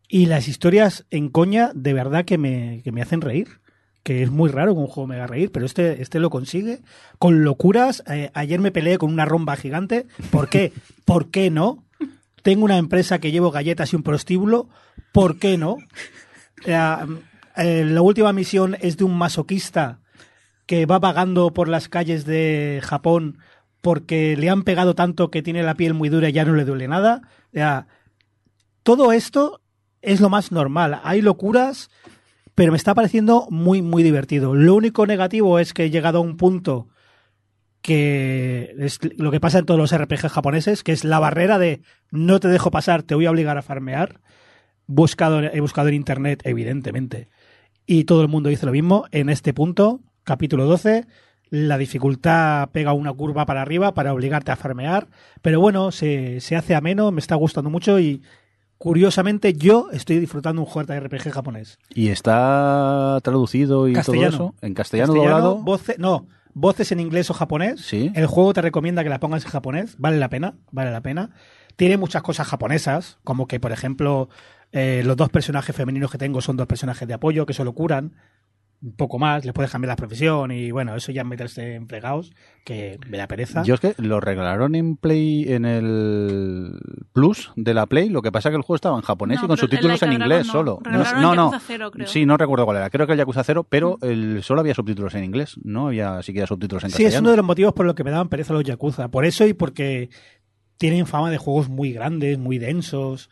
Y 0.08 0.26
las 0.26 0.46
historias 0.46 1.04
en 1.10 1.28
coña, 1.28 1.72
de 1.74 1.92
verdad 1.92 2.24
que 2.24 2.38
me, 2.38 2.80
que 2.84 2.92
me 2.92 3.02
hacen 3.02 3.20
reír 3.20 3.48
que 4.06 4.22
es 4.22 4.30
muy 4.30 4.48
raro 4.48 4.72
que 4.72 4.78
un 4.78 4.86
juego 4.86 5.08
me 5.08 5.26
reír, 5.26 5.50
pero 5.50 5.66
este, 5.66 6.00
este 6.00 6.20
lo 6.20 6.30
consigue 6.30 6.78
con 7.18 7.42
locuras. 7.42 8.04
Eh, 8.06 8.30
ayer 8.34 8.60
me 8.60 8.70
peleé 8.70 8.98
con 8.98 9.12
una 9.12 9.24
romba 9.24 9.56
gigante. 9.56 10.06
¿Por 10.30 10.48
qué? 10.48 10.72
¿Por 11.04 11.32
qué 11.32 11.50
no? 11.50 11.82
Tengo 12.44 12.64
una 12.64 12.78
empresa 12.78 13.18
que 13.18 13.32
llevo 13.32 13.50
galletas 13.50 13.92
y 13.92 13.96
un 13.96 14.04
prostíbulo. 14.04 14.68
¿Por 15.10 15.40
qué 15.40 15.58
no? 15.58 15.78
Eh, 16.64 16.96
eh, 17.56 17.84
la 17.84 18.00
última 18.00 18.32
misión 18.32 18.76
es 18.80 18.96
de 18.96 19.04
un 19.04 19.18
masoquista 19.18 20.00
que 20.66 20.86
va 20.86 20.98
vagando 20.98 21.52
por 21.52 21.68
las 21.68 21.88
calles 21.88 22.24
de 22.24 22.80
Japón 22.82 23.38
porque 23.80 24.36
le 24.36 24.50
han 24.50 24.64
pegado 24.64 24.94
tanto 24.94 25.30
que 25.30 25.42
tiene 25.42 25.62
la 25.62 25.76
piel 25.76 25.94
muy 25.94 26.08
dura 26.08 26.28
y 26.28 26.32
ya 26.32 26.44
no 26.44 26.54
le 26.54 26.64
duele 26.64 26.88
nada. 26.88 27.22
Sea, 27.52 27.86
todo 28.82 29.12
esto 29.12 29.60
es 30.02 30.20
lo 30.20 30.28
más 30.28 30.52
normal. 30.52 31.00
Hay 31.04 31.22
locuras, 31.22 31.90
pero 32.54 32.72
me 32.72 32.78
está 32.78 32.94
pareciendo 32.94 33.46
muy, 33.50 33.82
muy 33.82 34.02
divertido. 34.02 34.54
Lo 34.54 34.74
único 34.74 35.06
negativo 35.06 35.58
es 35.58 35.72
que 35.72 35.84
he 35.84 35.90
llegado 35.90 36.18
a 36.18 36.22
un 36.22 36.36
punto 36.36 36.88
que 37.80 38.74
es 38.80 38.98
lo 39.16 39.30
que 39.30 39.38
pasa 39.38 39.60
en 39.60 39.66
todos 39.66 39.78
los 39.78 39.96
RPG 39.96 40.28
japoneses, 40.28 40.82
que 40.82 40.90
es 40.90 41.04
la 41.04 41.20
barrera 41.20 41.56
de 41.56 41.82
no 42.10 42.40
te 42.40 42.48
dejo 42.48 42.72
pasar, 42.72 43.04
te 43.04 43.14
voy 43.14 43.26
a 43.26 43.30
obligar 43.30 43.58
a 43.58 43.62
farmear. 43.62 44.20
Buscado, 44.88 45.40
he 45.40 45.60
buscado 45.60 45.88
en 45.88 45.94
internet, 45.94 46.42
evidentemente, 46.44 47.28
y 47.86 48.04
todo 48.04 48.22
el 48.22 48.28
mundo 48.28 48.48
dice 48.48 48.66
lo 48.66 48.72
mismo. 48.72 49.04
En 49.12 49.28
este 49.28 49.54
punto, 49.54 50.00
capítulo 50.26 50.66
12, 50.66 51.06
la 51.50 51.78
dificultad 51.78 52.68
pega 52.70 52.92
una 52.92 53.12
curva 53.12 53.46
para 53.46 53.62
arriba 53.62 53.94
para 53.94 54.12
obligarte 54.12 54.50
a 54.50 54.56
farmear, 54.56 55.06
pero 55.40 55.60
bueno, 55.60 55.92
se, 55.92 56.40
se 56.40 56.56
hace 56.56 56.74
ameno, 56.74 57.12
me 57.12 57.20
está 57.20 57.36
gustando 57.36 57.70
mucho 57.70 57.98
y 58.00 58.22
curiosamente 58.78 59.54
yo 59.54 59.88
estoy 59.92 60.18
disfrutando 60.18 60.60
un 60.60 60.66
juego 60.66 60.92
de 60.92 61.00
RPG 61.00 61.30
japonés. 61.30 61.78
¿Y 61.94 62.08
está 62.08 63.18
traducido 63.22 63.88
y 63.88 63.92
Castellano. 63.94 64.36
todo 64.36 64.48
eso? 64.48 64.54
¿En 64.60 64.74
castellano, 64.74 65.14
doblado? 65.14 65.56
voce- 65.62 65.96
no, 65.98 66.26
voces 66.52 66.92
en 66.92 67.00
inglés 67.00 67.30
o 67.30 67.34
japonés. 67.34 67.80
Sí. 67.80 68.10
El 68.14 68.26
juego 68.26 68.52
te 68.52 68.62
recomienda 68.62 69.02
que 69.04 69.08
la 69.10 69.20
pongas 69.20 69.44
en 69.44 69.50
japonés. 69.50 69.94
Vale 69.98 70.18
la 70.18 70.28
pena, 70.28 70.54
vale 70.72 70.90
la 70.90 71.00
pena. 71.00 71.30
Tiene 71.76 71.96
muchas 71.96 72.22
cosas 72.22 72.46
japonesas, 72.48 73.18
como 73.24 73.46
que, 73.46 73.60
por 73.60 73.70
ejemplo, 73.72 74.28
eh, 74.72 75.02
los 75.04 75.16
dos 75.16 75.28
personajes 75.30 75.74
femeninos 75.76 76.10
que 76.10 76.18
tengo 76.18 76.40
son 76.40 76.56
dos 76.56 76.66
personajes 76.66 77.06
de 77.06 77.14
apoyo 77.14 77.46
que 77.46 77.52
solo 77.54 77.72
curan. 77.72 78.12
Un 78.82 78.94
poco 78.94 79.18
más, 79.18 79.44
le 79.44 79.52
puedes 79.52 79.70
cambiar 79.72 79.88
la 79.88 79.96
profesión 79.96 80.50
y 80.52 80.70
bueno, 80.70 80.94
eso 80.94 81.10
ya 81.10 81.24
meterse 81.24 81.74
en 81.74 81.88
fregados, 81.88 82.32
que 82.64 82.98
me 83.08 83.16
da 83.18 83.26
pereza. 83.26 83.62
Yo 83.62 83.74
es 83.74 83.80
que 83.80 83.94
lo 83.98 84.20
regalaron 84.20 84.74
en 84.74 84.96
Play, 84.96 85.44
en 85.52 85.64
el 85.64 86.78
Plus 87.12 87.52
de 87.56 87.74
la 87.74 87.86
Play, 87.86 88.08
lo 88.10 88.22
que 88.22 88.30
pasa 88.30 88.48
es 88.48 88.52
que 88.52 88.56
el 88.56 88.62
juego 88.62 88.76
estaba 88.76 88.96
en 88.96 89.02
japonés 89.02 89.38
No, 89.38 89.44
y 89.44 89.48
con 89.48 89.56
subtítulos 89.56 90.02
en 90.02 90.12
inglés 90.12 90.46
no. 90.46 90.52
solo. 90.52 90.78
Regalaron 90.82 91.22
no, 91.22 91.30
el 91.32 91.78
no, 91.80 91.90
creo. 91.90 92.06
sí, 92.06 92.26
no 92.26 92.36
recuerdo 92.36 92.64
cuál 92.64 92.76
era. 92.76 92.90
Creo 92.90 93.06
que 93.06 93.12
el 93.14 93.18
Yakuza 93.18 93.42
0, 93.44 93.66
pero 93.68 93.98
el, 94.02 94.42
solo 94.42 94.60
había 94.60 94.74
subtítulos 94.74 95.14
en 95.14 95.24
inglés, 95.24 95.56
no 95.64 95.88
había 95.88 96.22
siquiera 96.22 96.46
subtítulos 96.46 96.84
en 96.84 96.90
Sí, 96.90 96.96
es 96.96 96.98
castellano. 97.06 97.22
uno 97.24 97.30
de 97.30 97.36
los 97.38 97.46
motivos 97.46 97.72
por 97.72 97.86
los 97.86 97.94
que 97.94 98.04
me 98.04 98.10
daban 98.10 98.28
pereza 98.28 98.52
los 98.52 98.62
Yakuza. 98.64 99.08
Por 99.08 99.24
eso 99.24 99.46
y 99.46 99.54
porque 99.54 100.10
tienen 100.76 101.06
fama 101.06 101.30
de 101.30 101.38
juegos 101.38 101.68
muy 101.70 101.92
grandes, 101.92 102.38
muy 102.38 102.58
densos, 102.58 103.30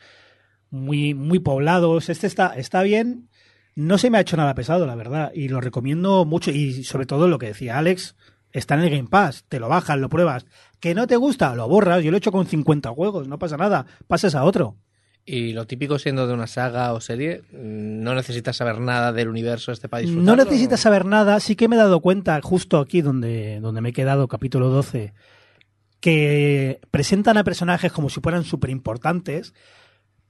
muy, 0.70 1.12
muy 1.14 1.38
poblados. 1.38 2.08
Este 2.08 2.26
está, 2.26 2.48
está 2.56 2.82
bien. 2.82 3.28
No 3.76 3.98
se 3.98 4.10
me 4.10 4.18
ha 4.18 4.20
hecho 4.20 4.36
nada 4.36 4.54
pesado, 4.54 4.86
la 4.86 4.94
verdad. 4.94 5.32
Y 5.34 5.48
lo 5.48 5.60
recomiendo 5.60 6.24
mucho. 6.24 6.50
Y 6.50 6.84
sobre 6.84 7.06
todo 7.06 7.28
lo 7.28 7.38
que 7.38 7.46
decía 7.46 7.78
Alex, 7.78 8.16
está 8.52 8.74
en 8.74 8.80
el 8.80 8.90
Game 8.90 9.08
Pass. 9.08 9.44
Te 9.48 9.58
lo 9.58 9.68
bajas, 9.68 9.98
lo 9.98 10.08
pruebas. 10.08 10.46
Que 10.80 10.94
no 10.94 11.06
te 11.06 11.16
gusta, 11.16 11.54
lo 11.54 11.68
borras. 11.68 12.02
Yo 12.02 12.10
lo 12.10 12.16
he 12.16 12.18
hecho 12.18 12.32
con 12.32 12.46
50 12.46 12.90
juegos, 12.90 13.28
no 13.28 13.38
pasa 13.38 13.56
nada. 13.56 13.86
Pasas 14.06 14.34
a 14.34 14.44
otro. 14.44 14.76
Y 15.26 15.54
lo 15.54 15.66
típico 15.66 15.98
siendo 15.98 16.26
de 16.26 16.34
una 16.34 16.46
saga 16.46 16.92
o 16.92 17.00
serie, 17.00 17.42
mm, 17.50 18.02
no 18.02 18.14
necesitas 18.14 18.56
saber 18.56 18.78
nada 18.78 19.12
del 19.12 19.28
universo 19.28 19.72
este 19.72 19.88
disfrutarlo. 19.88 20.22
No 20.22 20.36
necesitas 20.36 20.80
saber 20.80 21.06
nada. 21.06 21.40
Sí 21.40 21.56
que 21.56 21.66
me 21.66 21.76
he 21.76 21.78
dado 21.78 22.00
cuenta, 22.00 22.38
justo 22.42 22.78
aquí 22.78 23.00
donde, 23.00 23.58
donde 23.60 23.80
me 23.80 23.88
he 23.88 23.92
quedado, 23.94 24.28
capítulo 24.28 24.68
12, 24.68 25.14
que 26.00 26.80
presentan 26.90 27.38
a 27.38 27.44
personajes 27.44 27.90
como 27.90 28.10
si 28.10 28.20
fueran 28.20 28.44
súper 28.44 28.68
importantes, 28.68 29.54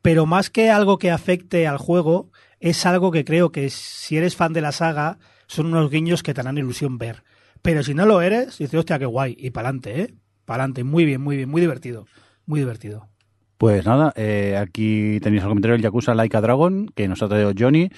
pero 0.01 0.26
más 0.26 0.49
que 0.49 0.70
algo 0.70 0.99
que 0.99 1.11
afecte 1.11 1.66
al 1.66 1.78
juego, 1.78 2.30
es 2.64 2.86
algo 2.86 3.10
que 3.10 3.26
creo 3.26 3.52
que 3.52 3.68
si 3.68 4.16
eres 4.16 4.36
fan 4.36 4.54
de 4.54 4.62
la 4.62 4.72
saga, 4.72 5.18
son 5.46 5.66
unos 5.66 5.90
guiños 5.90 6.22
que 6.22 6.32
te 6.32 6.40
harán 6.40 6.56
ilusión 6.56 6.96
ver. 6.96 7.22
Pero 7.60 7.82
si 7.82 7.92
no 7.92 8.06
lo 8.06 8.22
eres, 8.22 8.56
dices, 8.56 8.74
hostia, 8.74 8.98
qué 8.98 9.04
guay. 9.04 9.36
Y 9.38 9.50
pa'lante, 9.50 10.00
¿eh? 10.00 10.14
Pa'lante. 10.46 10.82
Muy 10.82 11.04
bien, 11.04 11.20
muy 11.20 11.36
bien, 11.36 11.50
muy 11.50 11.60
divertido. 11.60 12.06
Muy 12.46 12.60
divertido. 12.60 13.10
Pues 13.58 13.84
nada, 13.84 14.14
eh, 14.16 14.56
aquí 14.56 15.20
tenéis 15.20 15.42
el 15.42 15.50
comentario 15.50 15.74
del 15.74 15.82
Yakuza 15.82 16.14
Like 16.14 16.38
a 16.38 16.40
Dragon, 16.40 16.86
que 16.94 17.06
nos 17.06 17.22
ha 17.22 17.28
traído 17.28 17.52
Johnny. 17.56 17.90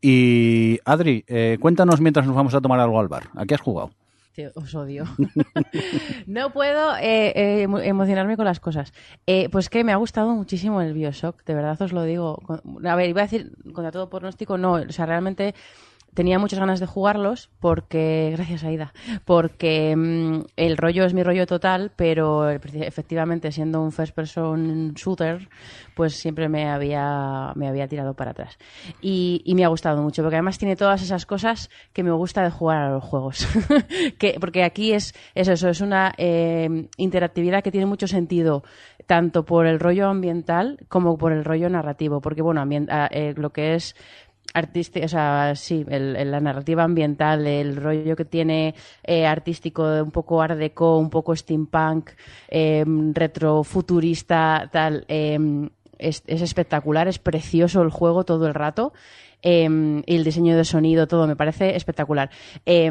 Y 0.00 0.78
Adri, 0.86 1.24
eh, 1.26 1.58
cuéntanos 1.60 2.00
mientras 2.00 2.26
nos 2.26 2.34
vamos 2.34 2.54
a 2.54 2.62
tomar 2.62 2.80
algo 2.80 2.98
al 2.98 3.08
bar. 3.08 3.24
¿A 3.34 3.44
qué 3.44 3.54
has 3.54 3.60
jugado? 3.60 3.90
Os 4.54 4.74
odio. 4.74 5.04
no 6.26 6.52
puedo 6.52 6.96
eh, 6.96 7.32
eh, 7.34 7.62
emo- 7.66 7.80
emocionarme 7.82 8.36
con 8.36 8.44
las 8.44 8.60
cosas. 8.60 8.92
Eh, 9.26 9.48
pues 9.50 9.68
que 9.70 9.84
me 9.84 9.92
ha 9.92 9.96
gustado 9.96 10.34
muchísimo 10.34 10.80
el 10.82 10.92
Bioshock, 10.92 11.44
de 11.44 11.54
verdad 11.54 11.80
os 11.80 11.92
lo 11.92 12.02
digo. 12.02 12.42
A 12.84 12.96
ver, 12.96 13.08
iba 13.08 13.22
a 13.22 13.24
decir 13.24 13.52
contra 13.72 13.92
todo 13.92 14.10
pronóstico, 14.10 14.58
no, 14.58 14.72
o 14.74 14.92
sea, 14.92 15.06
realmente 15.06 15.54
tenía 16.16 16.38
muchas 16.40 16.58
ganas 16.58 16.80
de 16.80 16.86
jugarlos 16.86 17.50
porque, 17.60 18.30
gracias 18.34 18.64
Aida, 18.64 18.92
porque 19.24 19.94
mm, 19.94 20.46
el 20.56 20.76
rollo 20.78 21.04
es 21.04 21.14
mi 21.14 21.22
rollo 21.22 21.46
total, 21.46 21.92
pero 21.94 22.48
efectivamente 22.50 23.52
siendo 23.52 23.80
un 23.82 23.92
first 23.92 24.14
person 24.14 24.94
shooter, 24.94 25.48
pues 25.94 26.16
siempre 26.16 26.48
me 26.48 26.68
había, 26.68 27.52
me 27.54 27.68
había 27.68 27.86
tirado 27.86 28.14
para 28.14 28.32
atrás. 28.32 28.58
Y, 29.00 29.42
y 29.44 29.54
me 29.54 29.64
ha 29.64 29.68
gustado 29.68 30.02
mucho, 30.02 30.22
porque 30.22 30.36
además 30.36 30.58
tiene 30.58 30.74
todas 30.74 31.02
esas 31.02 31.26
cosas 31.26 31.70
que 31.92 32.02
me 32.02 32.10
gusta 32.12 32.42
de 32.42 32.50
jugar 32.50 32.78
a 32.78 32.90
los 32.90 33.04
juegos. 33.04 33.46
que, 34.18 34.38
porque 34.40 34.64
aquí 34.64 34.94
es, 34.94 35.14
es 35.34 35.48
eso, 35.48 35.68
es 35.68 35.80
una 35.82 36.14
eh, 36.16 36.88
interactividad 36.96 37.62
que 37.62 37.70
tiene 37.70 37.86
mucho 37.86 38.06
sentido, 38.08 38.64
tanto 39.06 39.44
por 39.44 39.66
el 39.66 39.78
rollo 39.78 40.08
ambiental 40.08 40.78
como 40.88 41.18
por 41.18 41.32
el 41.32 41.44
rollo 41.44 41.68
narrativo, 41.68 42.20
porque 42.22 42.40
bueno, 42.42 42.62
ambien- 42.62 42.88
ah, 42.90 43.08
eh, 43.12 43.34
lo 43.36 43.50
que 43.50 43.74
es 43.74 43.94
artística, 44.56 45.04
o 45.04 45.08
sea, 45.08 45.54
sí, 45.54 45.84
la 45.88 46.40
narrativa 46.40 46.82
ambiental, 46.82 47.46
el 47.46 47.76
rollo 47.76 48.16
que 48.16 48.24
tiene 48.24 48.74
eh, 49.04 49.26
artístico, 49.26 49.82
un 50.02 50.10
poco 50.10 50.40
art 50.40 50.56
deco, 50.58 50.98
un 50.98 51.10
poco 51.10 51.36
steampunk, 51.36 52.10
eh, 52.48 52.84
retrofuturista, 53.12 54.68
tal, 54.72 55.04
eh, 55.08 55.38
es, 55.98 56.22
es 56.26 56.42
espectacular, 56.42 57.06
es 57.08 57.18
precioso 57.18 57.82
el 57.82 57.90
juego 57.90 58.24
todo 58.24 58.46
el 58.46 58.54
rato. 58.54 58.92
eh, 59.42 60.02
y 60.06 60.16
el 60.16 60.24
diseño 60.24 60.56
de 60.56 60.64
sonido, 60.64 61.06
todo 61.06 61.26
me 61.26 61.36
parece 61.36 61.76
espectacular. 61.76 62.30
Eh, 62.64 62.90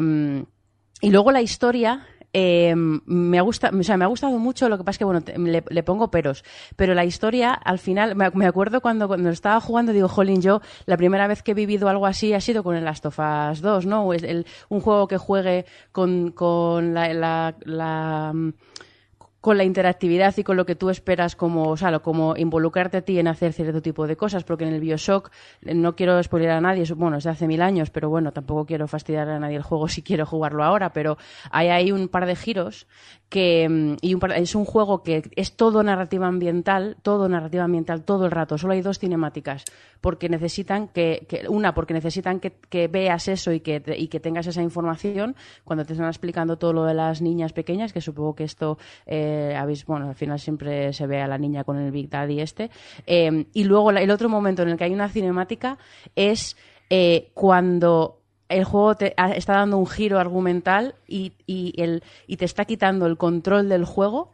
y 1.00 1.10
luego 1.10 1.30
la 1.30 1.42
historia. 1.42 2.06
Eh, 2.38 2.74
me 2.76 3.38
ha 3.38 3.40
gustado, 3.40 3.78
o 3.78 3.82
sea, 3.82 3.96
me 3.96 4.04
ha 4.04 4.08
gustado 4.08 4.38
mucho, 4.38 4.68
lo 4.68 4.76
que 4.76 4.84
pasa 4.84 4.96
es 4.96 4.98
que 4.98 5.04
bueno, 5.06 5.22
le, 5.38 5.82
pongo 5.82 6.10
peros, 6.10 6.44
pero 6.76 6.92
la 6.92 7.06
historia 7.06 7.54
al 7.54 7.78
final, 7.78 8.14
me, 8.14 8.44
acuerdo 8.44 8.82
cuando, 8.82 9.08
cuando 9.08 9.30
estaba 9.30 9.58
jugando, 9.58 9.94
digo, 9.94 10.06
jolín, 10.06 10.42
yo 10.42 10.60
la 10.84 10.98
primera 10.98 11.28
vez 11.28 11.42
que 11.42 11.52
he 11.52 11.54
vivido 11.54 11.88
algo 11.88 12.04
así 12.04 12.34
ha 12.34 12.40
sido 12.42 12.62
con 12.62 12.76
el 12.76 12.84
Last 12.84 13.06
of 13.06 13.18
Us 13.18 13.62
2, 13.62 13.86
¿no? 13.86 14.12
El- 14.12 14.44
un 14.68 14.80
juego 14.82 15.08
que 15.08 15.16
juegue 15.16 15.64
con, 15.92 16.30
con 16.32 16.92
la, 16.92 17.54
mm, 18.34 18.52
con 19.46 19.58
la 19.58 19.62
interactividad 19.62 20.36
y 20.36 20.42
con 20.42 20.56
lo 20.56 20.66
que 20.66 20.74
tú 20.74 20.90
esperas 20.90 21.36
como, 21.36 21.68
o 21.70 21.76
sea, 21.76 21.96
como 22.00 22.36
involucrarte 22.36 22.96
a 22.96 23.02
ti 23.02 23.20
en 23.20 23.28
hacer 23.28 23.52
cierto 23.52 23.80
tipo 23.80 24.08
de 24.08 24.16
cosas, 24.16 24.42
porque 24.42 24.64
en 24.64 24.74
el 24.74 24.80
Bioshock 24.80 25.30
eh, 25.62 25.72
no 25.72 25.94
quiero 25.94 26.20
spoiler 26.20 26.50
a 26.50 26.60
nadie, 26.60 26.82
bueno, 26.96 27.18
es 27.18 27.22
de 27.22 27.30
hace 27.30 27.46
mil 27.46 27.62
años, 27.62 27.90
pero 27.90 28.10
bueno, 28.10 28.32
tampoco 28.32 28.66
quiero 28.66 28.88
fastidiar 28.88 29.28
a 29.28 29.38
nadie 29.38 29.54
el 29.54 29.62
juego 29.62 29.86
si 29.86 30.02
quiero 30.02 30.26
jugarlo 30.26 30.64
ahora, 30.64 30.92
pero 30.92 31.16
hay 31.52 31.68
ahí 31.68 31.92
un 31.92 32.08
par 32.08 32.26
de 32.26 32.34
giros 32.34 32.88
que 33.28 33.68
mm, 33.68 33.96
y 34.00 34.14
un 34.14 34.20
par- 34.20 34.32
es 34.32 34.56
un 34.56 34.64
juego 34.64 35.04
que 35.04 35.22
es 35.36 35.52
todo 35.56 35.84
narrativa 35.84 36.26
ambiental, 36.26 36.96
todo 37.02 37.28
narrativa 37.28 37.62
ambiental 37.62 38.02
todo 38.02 38.24
el 38.24 38.32
rato, 38.32 38.58
solo 38.58 38.72
hay 38.72 38.82
dos 38.82 38.98
cinemáticas, 38.98 39.64
porque 40.00 40.28
necesitan 40.28 40.88
que, 40.88 41.24
que- 41.28 41.48
una 41.48 41.72
porque 41.72 41.94
necesitan 41.94 42.40
que, 42.40 42.50
que 42.68 42.88
veas 42.88 43.28
eso 43.28 43.52
y 43.52 43.60
que, 43.60 43.80
y 43.96 44.08
que 44.08 44.18
tengas 44.18 44.48
esa 44.48 44.62
información 44.62 45.36
cuando 45.62 45.84
te 45.84 45.92
están 45.92 46.08
explicando 46.08 46.58
todo 46.58 46.72
lo 46.72 46.84
de 46.84 46.94
las 46.94 47.22
niñas 47.22 47.52
pequeñas, 47.52 47.92
que 47.92 48.00
supongo 48.00 48.34
que 48.34 48.42
esto 48.44 48.78
eh, 49.06 49.35
habéis, 49.56 49.84
bueno, 49.86 50.08
al 50.08 50.14
final 50.14 50.38
siempre 50.38 50.92
se 50.92 51.06
ve 51.06 51.20
a 51.20 51.26
la 51.26 51.38
niña 51.38 51.64
con 51.64 51.76
el 51.78 51.90
Big 51.90 52.08
Daddy 52.08 52.40
este, 52.40 52.70
Eh, 53.06 53.46
y 53.52 53.64
luego 53.64 53.90
el 53.90 54.10
otro 54.10 54.28
momento 54.28 54.62
en 54.62 54.68
el 54.70 54.76
que 54.76 54.84
hay 54.84 54.94
una 54.94 55.08
cinemática 55.08 55.78
es 56.14 56.56
eh, 56.90 57.30
cuando 57.34 58.20
el 58.48 58.64
juego 58.64 58.94
te 58.94 59.14
está 59.36 59.54
dando 59.54 59.76
un 59.78 59.86
giro 59.86 60.18
argumental 60.18 60.94
y, 61.06 61.32
y, 61.46 61.74
el, 61.82 62.02
y 62.26 62.36
te 62.36 62.44
está 62.44 62.64
quitando 62.64 63.06
el 63.06 63.16
control 63.16 63.68
del 63.68 63.84
juego 63.84 64.32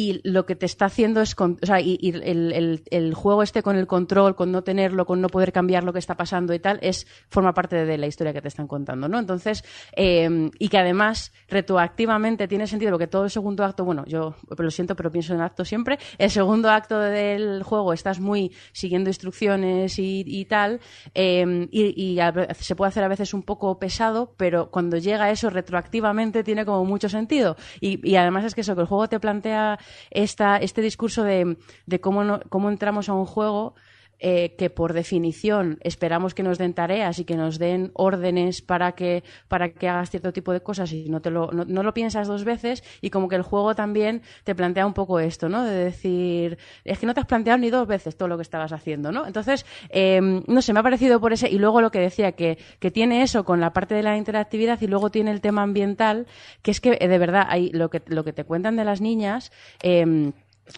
y 0.00 0.20
lo 0.22 0.46
que 0.46 0.54
te 0.54 0.64
está 0.64 0.84
haciendo 0.84 1.20
es, 1.20 1.34
con- 1.34 1.58
o 1.60 1.66
sea, 1.66 1.80
y, 1.80 1.98
el, 2.08 2.22
el- 2.52 2.82
el 2.88 3.14
juego 3.14 3.42
este 3.42 3.64
con 3.64 3.74
el 3.74 3.88
control, 3.88 4.36
con 4.36 4.52
no 4.52 4.62
tenerlo, 4.62 5.06
con 5.06 5.20
no 5.20 5.26
poder 5.28 5.50
cambiar 5.52 5.82
lo 5.82 5.92
que 5.92 5.98
está 5.98 6.16
pasando 6.16 6.54
y 6.54 6.60
tal, 6.60 6.78
es 6.82 7.04
forma 7.28 7.52
parte 7.52 7.84
de 7.84 7.98
la 7.98 8.06
historia 8.06 8.32
que 8.32 8.40
te 8.40 8.46
están 8.46 8.68
contando, 8.68 9.08
¿no? 9.08 9.18
Entonces, 9.18 9.64
eh, 9.96 10.50
y 10.60 10.68
que 10.68 10.78
además 10.78 11.32
retroactivamente 11.48 12.46
tiene 12.46 12.68
sentido 12.68 12.92
porque 12.92 13.08
todo 13.08 13.24
el 13.24 13.30
segundo 13.30 13.64
acto, 13.64 13.84
bueno, 13.84 14.04
yo 14.06 14.36
lo 14.56 14.70
siento, 14.70 14.94
pero 14.94 15.10
pienso 15.10 15.34
en 15.34 15.40
acto 15.40 15.64
siempre, 15.64 15.98
el 16.18 16.30
segundo 16.30 16.70
acto 16.70 17.00
del 17.00 17.64
juego 17.64 17.92
estás 17.92 18.20
muy 18.20 18.52
siguiendo 18.72 19.10
instrucciones 19.10 19.98
y, 19.98 20.22
y 20.24 20.44
tal, 20.44 20.78
eh, 21.14 21.66
y, 21.72 22.14
y 22.14 22.20
se 22.60 22.76
puede 22.76 22.88
hacer 22.90 23.02
a 23.02 23.08
veces 23.08 23.34
un 23.34 23.42
poco 23.42 23.78
pesado, 23.80 24.32
pero 24.36 24.70
cuando 24.70 24.96
llega 24.96 25.30
eso 25.32 25.50
retroactivamente 25.50 26.44
tiene 26.44 26.64
como 26.64 26.84
mucho 26.84 27.08
sentido. 27.08 27.56
Y, 27.80 27.98
y 28.08 28.14
además 28.14 28.44
es 28.44 28.54
que 28.54 28.60
eso, 28.60 28.76
que 28.76 28.82
el 28.82 28.86
juego 28.86 29.08
te 29.08 29.18
plantea 29.18 29.78
esta, 30.10 30.56
este 30.58 30.82
discurso 30.82 31.22
de, 31.24 31.56
de 31.86 32.00
cómo, 32.00 32.24
no- 32.24 32.40
cómo 32.48 32.68
entramos 32.70 33.08
a 33.08 33.14
un 33.14 33.26
juego 33.26 33.74
eh, 34.20 34.54
que 34.56 34.70
por 34.70 34.92
definición 34.92 35.78
esperamos 35.82 36.34
que 36.34 36.42
nos 36.42 36.58
den 36.58 36.74
tareas 36.74 37.18
y 37.18 37.24
que 37.24 37.36
nos 37.36 37.58
den 37.58 37.90
órdenes 37.94 38.62
para 38.62 38.92
que, 38.92 39.22
para 39.48 39.70
que 39.70 39.88
hagas 39.88 40.10
cierto 40.10 40.32
tipo 40.32 40.52
de 40.52 40.60
cosas 40.60 40.92
y 40.92 41.08
no, 41.08 41.20
te 41.20 41.30
lo, 41.30 41.50
no, 41.52 41.64
no 41.64 41.82
lo 41.82 41.94
piensas 41.94 42.26
dos 42.26 42.44
veces 42.44 42.82
y 43.00 43.10
como 43.10 43.28
que 43.28 43.36
el 43.36 43.42
juego 43.42 43.74
también 43.74 44.22
te 44.44 44.54
plantea 44.54 44.86
un 44.86 44.94
poco 44.94 45.20
esto, 45.20 45.48
¿no? 45.48 45.64
De 45.64 45.84
decir, 45.84 46.58
es 46.84 46.98
que 46.98 47.06
no 47.06 47.14
te 47.14 47.20
has 47.20 47.26
planteado 47.26 47.58
ni 47.58 47.70
dos 47.70 47.86
veces 47.86 48.16
todo 48.16 48.28
lo 48.28 48.36
que 48.36 48.42
estabas 48.42 48.72
haciendo, 48.72 49.12
¿no? 49.12 49.26
Entonces, 49.26 49.64
eh, 49.90 50.20
no 50.20 50.62
sé, 50.62 50.72
me 50.72 50.80
ha 50.80 50.82
parecido 50.82 51.20
por 51.20 51.32
ese 51.32 51.48
y 51.48 51.58
luego 51.58 51.80
lo 51.80 51.90
que 51.90 52.00
decía, 52.00 52.32
que, 52.32 52.58
que 52.78 52.90
tiene 52.90 53.22
eso 53.22 53.44
con 53.44 53.60
la 53.60 53.72
parte 53.72 53.94
de 53.94 54.02
la 54.02 54.16
interactividad 54.16 54.80
y 54.80 54.86
luego 54.86 55.10
tiene 55.10 55.30
el 55.30 55.40
tema 55.40 55.62
ambiental, 55.62 56.26
que 56.62 56.70
es 56.70 56.80
que 56.80 56.98
eh, 57.00 57.08
de 57.08 57.18
verdad 57.18 57.46
hay 57.48 57.70
lo 57.70 57.90
que, 57.90 58.02
lo 58.06 58.24
que 58.24 58.32
te 58.32 58.44
cuentan 58.44 58.76
de 58.76 58.84
las 58.84 59.00
niñas. 59.00 59.52
eh, 59.82 60.32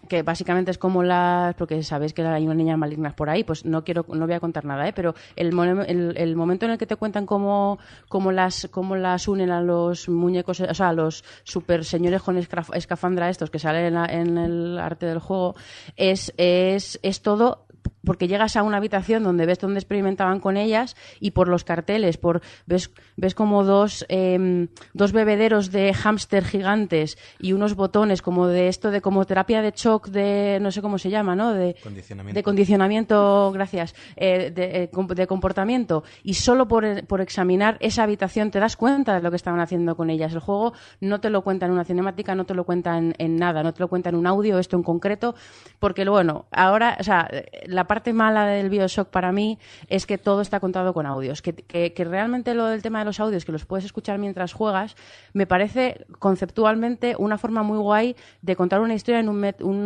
que 0.09 0.23
básicamente 0.23 0.71
es 0.71 0.79
como 0.79 1.03
las 1.03 1.55
porque 1.57 1.83
sabéis 1.83 2.12
que 2.12 2.23
hay 2.23 2.45
unas 2.45 2.57
niñas 2.57 2.79
malignas 2.79 3.15
por 3.15 3.29
ahí 3.31 3.45
pues 3.45 3.65
no 3.65 3.83
quiero 3.85 4.05
no 4.12 4.27
voy 4.27 4.35
a 4.35 4.41
contar 4.41 4.65
nada 4.65 4.87
¿eh? 4.89 4.93
pero 4.93 5.15
el, 5.37 5.57
el, 5.87 6.17
el 6.17 6.37
momento 6.37 6.67
en 6.67 6.73
el 6.73 6.79
que 6.79 6.87
te 6.87 6.97
cuentan 6.97 7.27
cómo, 7.27 7.79
cómo 8.09 8.33
las 8.33 8.69
cómo 8.71 8.97
las 8.97 9.29
unen 9.29 9.51
a 9.51 9.61
los 9.61 10.09
muñecos 10.09 10.61
o 10.61 10.75
sea 10.75 10.89
a 10.89 10.93
los 10.93 11.25
super 11.45 11.85
señores 11.85 12.23
con 12.23 12.37
escraf- 12.39 12.75
escafandra 12.75 13.29
estos 13.31 13.51
que 13.51 13.59
salen 13.59 13.87
en, 13.87 13.95
la- 13.95 14.07
en 14.07 14.39
el 14.39 14.79
arte 14.79 15.07
del 15.07 15.19
juego 15.19 15.55
es 15.97 16.33
es, 16.37 16.99
es 17.03 17.23
todo 17.23 17.67
porque 18.05 18.29
llegas 18.29 18.57
a 18.57 18.63
una 18.63 18.79
habitación 18.79 19.23
donde 19.23 19.47
ves 19.47 19.59
dónde 19.59 19.79
experimentaban 19.79 20.41
con 20.41 20.57
ellas 20.57 20.97
y 21.21 21.33
por 21.33 21.49
los 21.49 21.65
carteles, 21.65 22.17
por 22.17 22.43
ves, 22.67 22.91
ves 23.17 23.35
como 23.35 23.65
dos, 23.65 24.05
em, 24.09 24.69
dos 24.95 25.13
bebederos 25.13 25.71
de 25.71 25.93
hámster 25.95 26.45
gigantes 26.45 27.19
y 27.39 27.53
unos 27.53 27.75
botones 27.75 28.23
como 28.23 28.47
de 28.47 28.69
esto 28.69 28.91
de 28.91 29.01
como 29.01 29.25
terapia 29.25 29.63
de 29.63 29.73
shock 29.75 30.09
de 30.09 30.59
no 30.61 30.71
sé 30.71 30.83
cómo 30.83 30.99
se 30.99 31.11
llama, 31.11 31.35
¿no? 31.37 31.53
De 31.53 31.77
Condicionamiento. 31.83 32.39
de 32.39 32.43
condicionamiento, 32.43 33.53
gracias, 33.53 33.95
eh, 34.17 34.51
de, 34.51 34.85
eh, 34.85 34.91
de 35.15 35.27
comportamiento 35.27 36.05
y 36.23 36.35
solo 36.35 36.69
por, 36.69 37.07
por 37.07 37.21
examinar 37.21 37.77
esa 37.81 38.03
habitación 38.03 38.51
te 38.51 38.61
das 38.61 38.77
cuenta 38.77 39.15
de 39.15 39.23
lo 39.23 39.31
que 39.31 39.37
estaban 39.37 39.61
haciendo 39.61 39.97
con 39.97 40.11
ellas. 40.11 40.33
El 40.33 40.41
juego 40.41 40.73
no 41.01 41.21
te 41.21 41.31
lo 41.31 41.43
cuenta 41.43 41.67
en 41.67 41.73
una 41.73 41.85
cinemática, 41.85 42.35
no 42.35 42.45
te 42.45 42.55
lo 42.55 42.65
cuenta 42.65 42.99
en, 42.99 43.15
en 43.19 43.37
nada, 43.37 43.63
no 43.63 43.73
te 43.73 43.81
lo 43.81 43.89
cuenta 43.89 44.09
en 44.09 44.17
un 44.17 44.27
audio, 44.27 44.59
esto 44.59 44.77
en 44.77 44.83
concreto, 44.83 45.35
porque 45.79 46.09
bueno, 46.09 46.47
ahora, 46.51 46.97
o 46.99 47.03
sea, 47.03 47.29
la 47.67 47.87
parte 47.91 48.12
mala 48.12 48.47
del 48.47 48.71
Bioshock 48.71 49.09
para 49.09 49.33
mí 49.33 49.59
es 49.89 50.07
que 50.07 50.17
todo 50.17 50.43
está 50.43 50.61
contado 50.61 50.95
con 50.95 51.07
audios, 51.07 51.43
que, 51.43 51.55
que- 51.55 52.05
realmente 52.05 52.55
lo 52.55 52.67
del 52.67 52.83
tema 52.83 53.01
de 53.01 53.05
los 53.05 53.19
audios, 53.19 53.45
que 53.45 53.51
los 53.51 53.65
puedes 53.67 53.85
escuchar 53.85 54.17
mientras 54.17 54.53
juegas, 54.53 54.95
me 55.33 55.45
parece 55.45 56.07
conceptualmente 56.21 57.17
una 57.19 57.37
forma 57.37 57.65
muy 57.65 57.79
guay 57.79 58.15
de 58.43 58.55
contar 58.55 58.81
una 58.81 58.95
historia 58.95 59.19
en 59.19 59.29
un, 59.29 59.41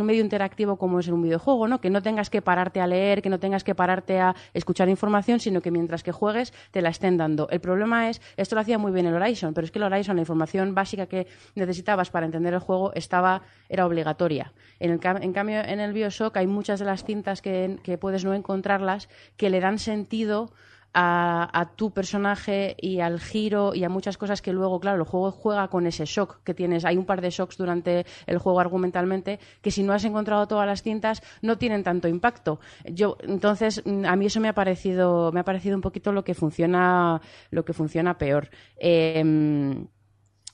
medio 0.05 0.21
interactivo 0.21 0.77
como 0.77 0.99
es 0.99 1.07
en 1.07 1.15
un 1.15 1.23
videojuego, 1.23 1.67
¿no? 1.67 1.81
Que 1.81 1.89
no 1.89 2.03
tengas 2.03 2.29
que 2.29 2.43
pararte 2.43 2.79
a 2.79 2.85
leer, 2.85 3.23
que 3.23 3.29
no 3.31 3.39
tengas 3.39 3.63
que 3.63 3.73
pararte 3.73 4.19
a 4.19 4.35
escuchar 4.53 4.87
información, 4.87 5.39
sino 5.39 5.61
que 5.61 5.71
mientras 5.71 6.03
que 6.03 6.11
juegues 6.11 6.53
te 6.69 6.83
la 6.83 6.89
estén 6.89 7.17
dando. 7.17 7.49
El 7.49 7.59
problema 7.59 8.07
es, 8.11 8.21
esto 8.37 8.53
lo 8.53 8.61
hacía 8.61 8.77
muy 8.77 8.91
bien 8.91 9.07
el 9.07 9.15
Horizon, 9.15 9.55
pero 9.55 9.65
es 9.65 9.71
que 9.71 9.79
el 9.79 9.85
Horizon, 9.85 10.15
la 10.15 10.21
información 10.21 10.75
básica 10.75 11.07
que 11.07 11.25
necesitabas 11.55 12.11
para 12.11 12.27
entender 12.27 12.53
el 12.53 12.59
juego 12.59 12.93
estaba, 12.93 13.41
era 13.67 13.87
obligatoria. 13.87 14.53
En, 14.79 14.91
el 14.91 14.99
en 15.03 15.33
cambio, 15.33 15.59
en 15.61 15.79
el 15.79 15.91
Bioshock 15.91 16.37
hay 16.37 16.45
muchas 16.45 16.79
de 16.79 16.85
las 16.85 17.03
cintas 17.03 17.41
que, 17.41 17.79
que 17.81 17.94
puedes 17.97 18.25
no 18.25 18.33
encontrarlas 18.33 19.09
que 19.37 19.49
le 19.49 19.59
dan 19.59 19.79
sentido 19.79 20.51
a, 20.97 21.71
tu 21.75 21.91
personaje 21.91 22.75
y 22.79 23.01
al 23.01 23.19
giro 23.19 23.75
y 23.75 23.83
a 23.83 23.89
muchas 23.89 24.17
cosas 24.17 24.41
que 24.41 24.53
luego, 24.53 24.79
claro, 24.79 24.99
el 24.99 25.03
juego 25.03 25.31
juega 25.31 25.67
con 25.67 25.87
ese 25.87 26.05
shock 26.05 26.41
que 26.43 26.53
tienes. 26.53 26.85
Hay 26.85 26.95
un 26.97 27.05
par 27.05 27.21
de 27.21 27.29
shocks 27.29 27.57
durante 27.57 28.05
el 28.25 28.37
juego 28.37 28.61
argumentalmente 28.61 29.39
que 29.61 29.71
si 29.71 29.83
no 29.83 29.91
has 29.91 30.05
encontrado 30.05 30.47
todas 30.47 30.65
las 30.65 30.83
cintas 30.83 31.21
no 31.41 31.57
tienen 31.57 31.83
tanto 31.83 32.07
impacto. 32.07 32.59
Yo, 32.85 33.17
entonces, 33.21 33.83
a 34.05 34.15
mí 34.15 34.25
eso 34.27 34.39
me 34.39 34.47
ha 34.47 34.53
parecido, 34.53 35.33
me 35.33 35.41
ha 35.41 35.43
parecido 35.43 35.75
un 35.75 35.81
poquito 35.81 36.13
lo 36.13 36.23
que 36.23 36.33
funciona, 36.33 37.21
lo 37.51 37.65
que 37.65 37.73
funciona 37.73 38.17
peor. 38.17 38.49
Em, 38.77 39.87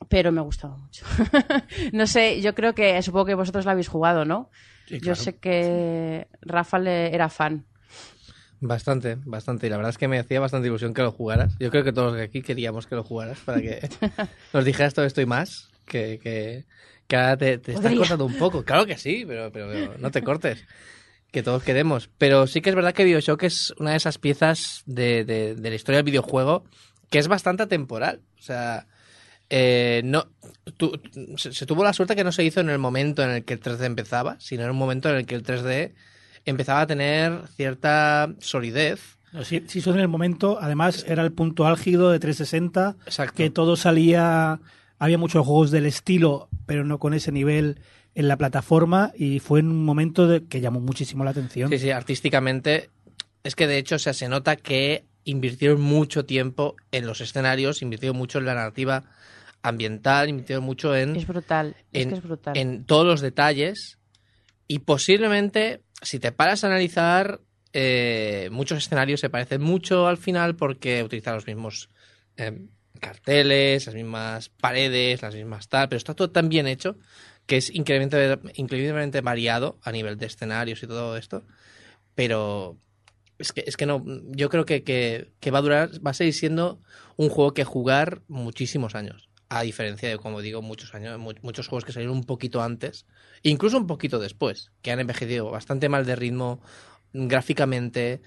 pero 0.10 0.32
me 0.32 0.40
ha 0.40 0.44
gustado 0.44 0.78
mucho. 0.78 1.06
no 1.94 2.08
sé, 2.08 2.42
yo 2.42 2.56
creo 2.56 2.74
que, 2.74 3.00
supongo 3.04 3.26
que 3.26 3.36
vosotros 3.36 3.66
la 3.66 3.74
habéis 3.74 3.90
jugado, 3.90 4.26
¿no? 4.26 4.50
Yo 5.00 5.16
sé 5.16 5.38
que 5.38 6.28
Rafa 6.42 6.80
le- 6.80 7.14
era 7.14 7.30
fan. 7.30 7.66
Bastante, 8.60 9.18
bastante. 9.26 9.68
Y 9.68 9.70
la 9.70 9.78
verdad 9.78 9.90
es 9.90 9.98
que 9.98 10.08
me 10.08 10.20
hacía 10.20 10.40
bastante 10.40 10.68
ilusión 10.68 10.94
que 10.94 11.02
lo 11.02 11.12
jugaras. 11.12 11.56
Yo 11.60 11.72
creo 11.72 11.84
que 11.84 11.94
todos 11.94 12.14
de 12.16 12.24
aquí 12.24 12.42
queríamos 12.44 12.86
que 12.86 12.96
lo 12.96 13.04
jugaras 13.04 13.40
para 13.40 13.60
que 13.62 13.90
nos 14.54 14.66
dijeras 14.66 14.94
todo 14.94 15.06
esto 15.06 15.22
y 15.22 15.26
más. 15.26 15.70
Que, 15.86 16.20
que, 16.22 16.66
que 17.08 17.16
ahora 17.16 17.38
te, 17.38 17.58
te 17.58 17.74
estás 17.74 17.94
cortando 17.96 18.26
un 18.26 18.36
poco. 18.38 18.64
Claro 18.64 18.86
que 18.86 18.98
sí, 18.98 19.24
pero, 19.28 19.52
pero, 19.52 19.68
pero 19.72 19.98
no 19.98 20.12
te 20.12 20.22
cortes. 20.22 20.64
Que 21.32 21.42
todos 21.42 21.64
queremos. 21.64 22.10
Pero 22.20 22.46
sí 22.46 22.62
que 22.62 22.70
es 22.70 22.76
verdad 22.76 22.94
que 22.94 23.04
Bioshock 23.04 23.44
es 23.44 23.74
una 23.80 23.92
de 23.92 23.98
esas 23.98 24.18
piezas 24.20 24.84
de, 24.86 25.26
de, 25.26 25.56
de 25.56 25.70
la 25.70 25.76
historia 25.76 25.98
del 25.98 26.06
videojuego 26.06 26.64
que 27.10 27.18
es 27.20 27.28
bastante 27.28 27.64
atemporal. 27.64 28.22
O 28.38 28.42
sea, 28.44 28.86
eh, 29.54 30.02
no, 30.06 30.28
tu- 30.78 30.98
se, 31.36 31.52
se 31.54 31.66
tuvo 31.66 31.84
la 31.84 31.92
suerte 31.94 32.16
que 32.16 32.24
no 32.24 32.32
se 32.32 32.44
hizo 32.46 32.62
en 32.62 32.70
el 32.70 32.80
momento 32.80 33.22
en 33.22 33.32
el 33.32 33.44
que 33.44 33.54
el 33.54 33.60
3D 33.62 33.84
empezaba, 33.86 34.38
sino 34.40 34.64
en 34.64 34.70
un 34.72 34.78
momento 34.78 35.10
en 35.10 35.18
el 35.18 35.26
que 35.26 35.36
el 35.36 35.44
3D 35.44 35.92
empezaba 36.46 36.82
a 36.82 36.88
tener 36.88 37.34
cierta 37.56 38.34
solidez. 38.40 39.18
Si, 39.44 39.62
si 39.68 39.80
eso 39.80 39.94
en 39.94 40.00
el 40.00 40.08
momento, 40.08 40.58
además 40.62 41.06
era 41.08 41.22
el 41.24 41.32
punto 41.34 41.66
álgido 41.68 42.12
de 42.12 42.20
360, 42.20 42.96
Exacto. 43.06 43.34
que 43.36 43.50
todo 43.50 43.76
salía, 43.76 44.60
había 45.00 45.18
muchos 45.18 45.46
juegos 45.46 45.70
del 45.72 45.86
estilo, 45.86 46.48
pero 46.66 46.84
no 46.86 46.98
con 46.98 47.14
ese 47.14 47.32
nivel 47.34 47.80
en 48.16 48.28
la 48.30 48.38
plataforma 48.38 49.12
y 49.18 49.40
fue 49.40 49.60
en 49.60 49.68
un 49.68 49.84
momento 49.86 50.28
de, 50.28 50.44
que 50.46 50.60
llamó 50.62 50.80
muchísimo 50.80 51.24
la 51.26 51.32
atención. 51.32 51.70
Sí, 51.70 51.78
sí, 51.80 51.92
artísticamente. 51.92 52.90
Es 53.44 53.56
que 53.56 53.68
de 53.68 53.78
hecho 53.78 53.96
o 53.96 54.00
sea, 54.00 54.14
se 54.14 54.28
nota 54.30 54.56
que 54.56 55.04
invirtieron 55.24 55.80
mucho 55.82 56.26
tiempo 56.26 56.76
en 56.92 57.06
los 57.08 57.22
escenarios, 57.22 57.82
invirtieron 57.82 58.18
mucho 58.18 58.40
en 58.40 58.46
la 58.46 58.56
narrativa 58.56 59.04
ambiental, 59.64 60.30
invirtieron 60.30 60.64
mucho 60.64 60.96
en, 60.96 61.16
Es 61.16 61.28
brutal, 61.28 61.76
es 61.92 62.04
en, 62.04 62.10
que 62.10 62.16
es 62.16 62.24
brutal. 62.24 62.58
en 62.58 62.86
todos 62.86 63.06
los 63.06 63.22
detalles. 63.22 64.00
Y 64.68 64.80
posiblemente, 64.80 65.82
si 66.02 66.20
te 66.20 66.32
paras 66.32 66.64
a 66.64 66.68
analizar, 66.68 67.42
eh, 67.74 68.50
muchos 68.52 68.78
escenarios 68.78 69.20
se 69.20 69.30
parecen 69.30 69.62
mucho 69.62 70.08
al 70.08 70.18
final 70.18 70.56
porque 70.56 71.04
utilizan 71.04 71.36
los 71.36 71.48
mismos 71.48 71.90
eh, 72.38 72.68
carteles, 73.00 73.86
las 73.86 73.96
mismas 73.96 74.50
paredes, 74.50 75.22
las 75.22 75.36
mismas 75.36 75.68
tal, 75.68 75.90
pero 75.90 75.98
está 75.98 76.14
todo 76.14 76.32
tan 76.32 76.50
bien 76.50 76.68
hecho 76.68 76.98
que 77.46 77.58
es 77.58 77.74
increíblemente, 77.74 78.40
increíblemente 78.56 79.22
variado 79.22 79.80
a 79.84 79.92
nivel 79.92 80.18
de 80.18 80.28
escenarios 80.28 80.84
y 80.84 80.88
todo 80.88 81.18
esto. 81.18 81.44
Pero 82.16 82.78
es 83.40 83.52
que, 83.52 83.64
es 83.66 83.76
que 83.76 83.86
no, 83.86 84.04
yo 84.28 84.50
creo 84.50 84.66
que, 84.66 84.84
que, 84.84 85.32
que 85.40 85.52
va 85.52 85.60
a 85.60 85.64
durar, 85.64 85.90
va 86.06 86.12
a 86.12 86.14
seguir 86.14 86.34
siendo 86.34 86.80
un 87.18 87.30
juego 87.30 87.54
que 87.54 87.64
jugar 87.64 88.22
muchísimos 88.28 88.96
años. 88.96 89.31
A 89.54 89.64
diferencia 89.64 90.08
de, 90.08 90.18
como 90.18 90.40
digo, 90.42 90.62
muchos 90.62 90.96
años, 90.96 91.20
mu- 91.20 91.34
muchos 91.42 91.68
juegos 91.68 91.84
que 91.84 91.92
salieron 91.92 92.16
un 92.16 92.24
poquito 92.24 92.62
antes, 92.64 93.06
incluso 93.44 93.78
un 93.78 93.86
poquito 93.86 94.18
después, 94.18 94.72
que 94.82 94.92
han 94.92 95.00
envejecido 95.02 95.52
bastante 95.52 95.90
mal 95.90 96.06
de 96.06 96.16
ritmo, 96.16 96.62
gráficamente 97.14 98.22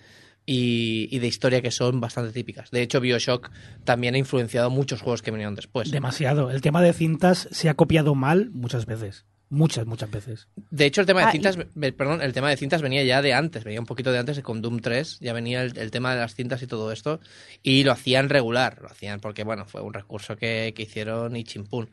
y, 0.47 1.09
y 1.11 1.19
de 1.21 1.27
historia 1.27 1.63
que 1.63 1.71
son 1.71 2.01
bastante 2.01 2.33
típicas. 2.33 2.71
De 2.71 2.83
hecho, 2.83 3.01
Bioshock 3.01 3.51
también 3.85 4.15
ha 4.15 4.19
influenciado 4.19 4.69
muchos 4.71 5.01
juegos 5.01 5.23
que 5.23 5.31
vinieron 5.31 5.55
después. 5.55 5.91
Demasiado. 5.91 6.51
El 6.51 6.61
tema 6.61 6.83
de 6.83 6.93
cintas 6.93 7.49
se 7.51 7.69
ha 7.69 7.75
copiado 7.75 8.15
mal 8.15 8.51
muchas 8.53 8.85
veces. 8.87 9.25
Muchas, 9.51 9.87
muchas 9.87 10.11
veces. 10.11 10.49
De 10.71 10.87
hecho, 10.87 11.01
el 11.01 11.07
tema 11.07 11.21
de 11.21 11.27
Ah, 11.27 11.33
cintas, 11.33 11.57
perdón, 11.97 12.23
el 12.23 12.33
tema 12.33 12.49
de 12.51 12.57
cintas 12.57 12.83
venía 12.83 13.05
ya 13.05 13.23
de 13.23 13.35
antes, 13.35 13.63
venía 13.63 13.79
un 13.79 13.87
poquito 13.87 14.11
de 14.11 14.19
antes 14.19 14.41
con 14.41 14.63
Doom 14.63 14.81
3, 14.81 15.19
ya 15.21 15.33
venía 15.33 15.63
el, 15.63 15.77
el 15.79 15.91
tema 15.91 16.13
de 16.15 16.21
las 16.21 16.35
cintas 16.35 16.63
y 16.63 16.67
todo 16.67 16.91
esto, 16.91 17.21
y 17.63 17.85
lo 17.85 17.93
hacían 17.93 18.31
regular, 18.31 18.79
lo 18.83 18.89
hacían 18.89 19.21
porque, 19.21 19.45
bueno, 19.45 19.65
fue 19.67 19.81
un 19.83 19.95
recurso 19.95 20.37
que, 20.37 20.73
que 20.75 20.83
hicieron 20.83 21.37
y 21.37 21.45
chimpún. 21.45 21.91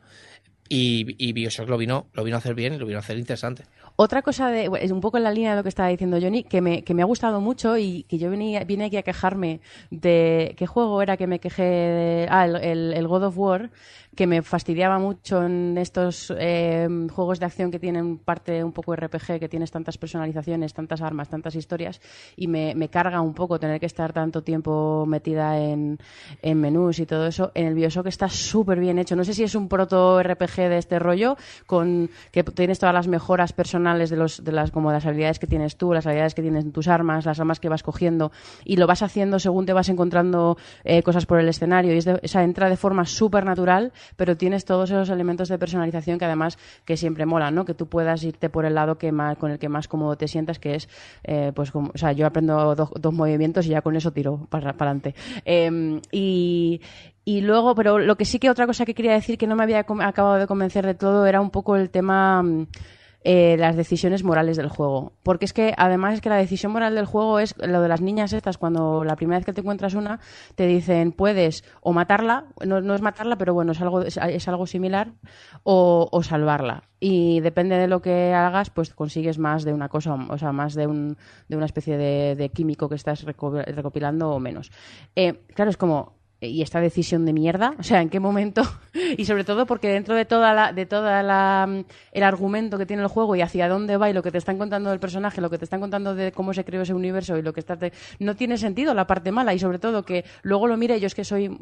Y, 0.68 1.16
y 1.18 1.32
Bioshock 1.34 1.68
lo 1.68 1.76
vino, 1.76 2.06
lo 2.14 2.24
vino 2.24 2.36
a 2.36 2.38
hacer 2.38 2.54
bien 2.54 2.72
y 2.72 2.78
lo 2.78 2.86
vino 2.86 2.98
a 2.98 3.00
hacer 3.00 3.18
interesante. 3.18 3.64
Otra 3.96 4.22
cosa 4.22 4.50
de, 4.50 4.70
es 4.80 4.90
un 4.90 5.02
poco 5.02 5.18
en 5.18 5.24
la 5.24 5.30
línea 5.30 5.50
de 5.50 5.56
lo 5.56 5.62
que 5.62 5.68
estaba 5.68 5.90
diciendo 5.90 6.18
Johnny, 6.18 6.44
que 6.44 6.62
me, 6.62 6.82
que 6.82 6.94
me 6.94 7.02
ha 7.02 7.04
gustado 7.04 7.42
mucho 7.42 7.76
y 7.76 8.04
que 8.04 8.16
yo 8.16 8.30
venía, 8.30 8.64
vine 8.64 8.86
aquí 8.86 8.96
a 8.96 9.02
quejarme 9.02 9.60
de 9.90 10.54
qué 10.56 10.66
juego 10.66 11.02
era 11.02 11.18
que 11.18 11.26
me 11.26 11.40
quejé 11.40 11.62
de, 11.62 12.26
ah, 12.30 12.46
el, 12.46 12.56
el- 12.56 12.92
el 12.94 13.06
God 13.06 13.24
of 13.24 13.36
War, 13.36 13.70
que 14.14 14.26
me 14.26 14.42
fastidiaba 14.42 14.98
mucho 14.98 15.42
en 15.44 15.78
estos 15.78 16.32
eh, 16.38 16.86
juegos 17.12 17.40
de 17.40 17.46
acción 17.46 17.70
que 17.70 17.78
tienen 17.78 18.18
parte 18.18 18.62
un 18.62 18.72
poco 18.72 18.94
RPG, 18.94 19.40
que 19.40 19.48
tienes 19.48 19.70
tantas 19.70 19.96
personalizaciones, 19.96 20.74
tantas 20.74 21.00
armas, 21.00 21.28
tantas 21.30 21.54
historias, 21.54 22.00
y 22.36 22.46
me, 22.46 22.74
me 22.74 22.88
carga 22.90 23.20
un 23.22 23.32
poco 23.34 23.58
tener 23.58 23.80
que 23.80 23.86
estar 23.86 24.12
tanto 24.12 24.42
tiempo 24.42 25.06
metida 25.06 25.58
en, 25.58 25.98
en 26.42 26.60
menús 26.60 26.98
y 26.98 27.06
todo 27.06 27.26
eso. 27.26 27.52
En 27.54 27.66
el 27.66 27.74
Bioshock 27.74 28.06
está 28.06 28.28
súper 28.28 28.80
bien 28.80 28.98
hecho. 28.98 29.16
No 29.16 29.24
sé 29.24 29.32
si 29.32 29.44
es 29.44 29.54
un 29.54 29.68
proto 29.68 30.20
RPG 30.22 30.56
de 30.68 30.78
este 30.78 30.98
rollo, 30.98 31.36
con 31.66 32.10
que 32.32 32.42
tienes 32.44 32.78
todas 32.78 32.94
las 32.94 33.08
mejoras 33.08 33.52
personales 33.52 34.10
de 34.10 34.16
los 34.16 34.44
de 34.44 34.52
las 34.52 34.70
como 34.70 34.92
las 34.92 35.06
habilidades 35.06 35.38
que 35.38 35.46
tienes 35.46 35.76
tú, 35.76 35.92
las 35.94 36.06
habilidades 36.06 36.34
que 36.34 36.42
tienes 36.42 36.64
en 36.64 36.72
tus 36.72 36.88
armas, 36.88 37.24
las 37.24 37.40
armas 37.40 37.60
que 37.60 37.68
vas 37.70 37.82
cogiendo 37.82 38.30
y 38.64 38.76
lo 38.76 38.86
vas 38.86 39.02
haciendo 39.02 39.38
según 39.38 39.64
te 39.66 39.72
vas 39.72 39.88
encontrando 39.88 40.58
eh, 40.84 41.02
cosas 41.02 41.24
por 41.26 41.38
el 41.40 41.48
escenario 41.48 41.94
y 41.94 41.98
es 41.98 42.04
de- 42.04 42.20
o 42.22 42.28
sea, 42.28 42.42
entra 42.44 42.68
de 42.68 42.76
forma 42.76 43.04
súper 43.06 43.44
natural, 43.44 43.92
pero 44.16 44.36
tienes 44.36 44.64
todos 44.64 44.90
esos 44.90 45.10
elementos 45.10 45.48
de 45.48 45.58
personalización 45.58 46.18
que 46.18 46.24
además 46.24 46.58
que 46.84 46.96
siempre 46.96 47.26
molan, 47.26 47.54
¿no? 47.54 47.64
Que 47.64 47.74
tú 47.74 47.86
puedas 47.86 48.22
irte 48.24 48.48
por 48.48 48.64
el 48.64 48.74
lado 48.74 48.98
que 48.98 49.12
más 49.12 49.36
con 49.36 49.50
el 49.50 49.58
que 49.58 49.68
más 49.68 49.88
cómodo 49.88 50.16
te 50.16 50.28
sientas, 50.28 50.58
que 50.58 50.74
es 50.74 50.88
eh, 51.24 51.52
pues 51.54 51.70
como, 51.70 51.90
o 51.94 51.98
sea, 51.98 52.12
yo 52.12 52.26
aprendo 52.26 52.74
dos, 52.74 52.90
dos 52.98 53.12
movimientos 53.12 53.66
y 53.66 53.70
ya 53.70 53.82
con 53.82 53.96
eso 53.96 54.12
tiro 54.12 54.46
para 54.50 54.70
adelante. 54.70 55.14
y 56.10 56.80
y 57.24 57.40
luego, 57.40 57.74
pero 57.74 57.98
lo 57.98 58.16
que 58.16 58.24
sí 58.24 58.38
que 58.40 58.50
otra 58.50 58.66
cosa 58.66 58.84
que 58.84 58.94
quería 58.94 59.12
decir 59.12 59.38
que 59.38 59.46
no 59.46 59.54
me 59.54 59.62
había 59.62 59.78
acabado 59.80 60.34
de 60.34 60.46
convencer 60.46 60.84
de 60.84 60.94
todo 60.94 61.24
era 61.26 61.40
un 61.40 61.50
poco 61.50 61.76
el 61.76 61.88
tema 61.90 62.42
mm, 62.42 62.66
eh, 63.24 63.56
las 63.58 63.76
decisiones 63.76 64.24
morales 64.24 64.56
del 64.56 64.68
juego. 64.68 65.12
Porque 65.22 65.44
es 65.44 65.52
que 65.52 65.74
además 65.76 66.14
es 66.14 66.20
que 66.20 66.28
la 66.28 66.36
decisión 66.36 66.72
moral 66.72 66.94
del 66.94 67.06
juego 67.06 67.38
es 67.38 67.54
lo 67.58 67.80
de 67.80 67.88
las 67.88 68.00
niñas 68.00 68.32
estas, 68.32 68.58
cuando 68.58 69.04
la 69.04 69.16
primera 69.16 69.38
vez 69.38 69.46
que 69.46 69.52
te 69.52 69.60
encuentras 69.60 69.94
una, 69.94 70.20
te 70.54 70.66
dicen 70.66 71.12
puedes 71.12 71.64
o 71.80 71.92
matarla, 71.92 72.46
no, 72.64 72.80
no 72.80 72.94
es 72.94 73.02
matarla, 73.02 73.36
pero 73.36 73.54
bueno, 73.54 73.72
es 73.72 73.80
algo, 73.80 74.02
es, 74.02 74.18
algo 74.48 74.66
similar, 74.66 75.12
o, 75.62 76.08
o 76.10 76.22
salvarla. 76.22 76.84
Y 77.00 77.40
depende 77.40 77.76
de 77.76 77.88
lo 77.88 78.00
que 78.00 78.32
hagas, 78.32 78.70
pues 78.70 78.94
consigues 78.94 79.38
más 79.38 79.64
de 79.64 79.72
una 79.72 79.88
cosa, 79.88 80.14
o 80.14 80.38
sea, 80.38 80.52
más 80.52 80.74
de, 80.74 80.86
un, 80.86 81.16
de 81.48 81.56
una 81.56 81.66
especie 81.66 81.96
de, 81.96 82.36
de 82.36 82.48
químico 82.50 82.88
que 82.88 82.94
estás 82.94 83.26
reco- 83.26 83.64
recopilando 83.64 84.30
o 84.30 84.38
menos. 84.38 84.70
Eh, 85.16 85.42
claro, 85.54 85.70
es 85.70 85.76
como, 85.76 86.14
¿y 86.48 86.62
esta 86.62 86.80
decisión 86.80 87.24
de 87.24 87.32
mierda? 87.32 87.74
O 87.78 87.82
sea, 87.82 88.02
¿en 88.02 88.08
qué 88.10 88.20
momento 88.20 88.62
y 89.16 89.24
sobre 89.24 89.44
todo 89.44 89.64
porque 89.66 89.88
dentro 89.88 90.14
de 90.14 90.24
toda 90.24 90.52
la, 90.54 90.72
de 90.72 90.86
toda 90.86 91.22
la, 91.22 91.66
mm, 91.68 91.84
el 92.12 92.22
argumento 92.22 92.78
que 92.78 92.86
tiene 92.86 93.02
el 93.02 93.08
juego 93.08 93.36
y 93.36 93.40
hacia 93.42 93.68
dónde 93.68 93.96
va 93.96 94.10
y 94.10 94.12
lo 94.12 94.22
que 94.22 94.30
te 94.30 94.38
están 94.38 94.58
contando 94.58 94.90
del 94.90 95.00
personaje, 95.00 95.40
lo 95.40 95.50
que 95.50 95.58
te 95.58 95.64
están 95.64 95.80
contando 95.80 96.14
de 96.14 96.32
cómo 96.32 96.52
se 96.52 96.64
creó 96.64 96.82
ese 96.82 96.94
universo 96.94 97.36
y 97.38 97.42
lo 97.42 97.52
que 97.52 97.60
está 97.60 97.76
te- 97.76 97.92
no 98.18 98.34
tiene 98.36 98.58
sentido 98.58 98.92
la 98.94 99.06
parte 99.06 99.32
mala. 99.32 99.54
Y 99.54 99.58
sobre 99.58 99.78
todo 99.78 100.04
que 100.04 100.24
luego 100.42 100.66
lo 100.66 100.76
mire 100.76 100.98
yo 101.00 101.06
es 101.06 101.14
que 101.14 101.24
soy 101.24 101.56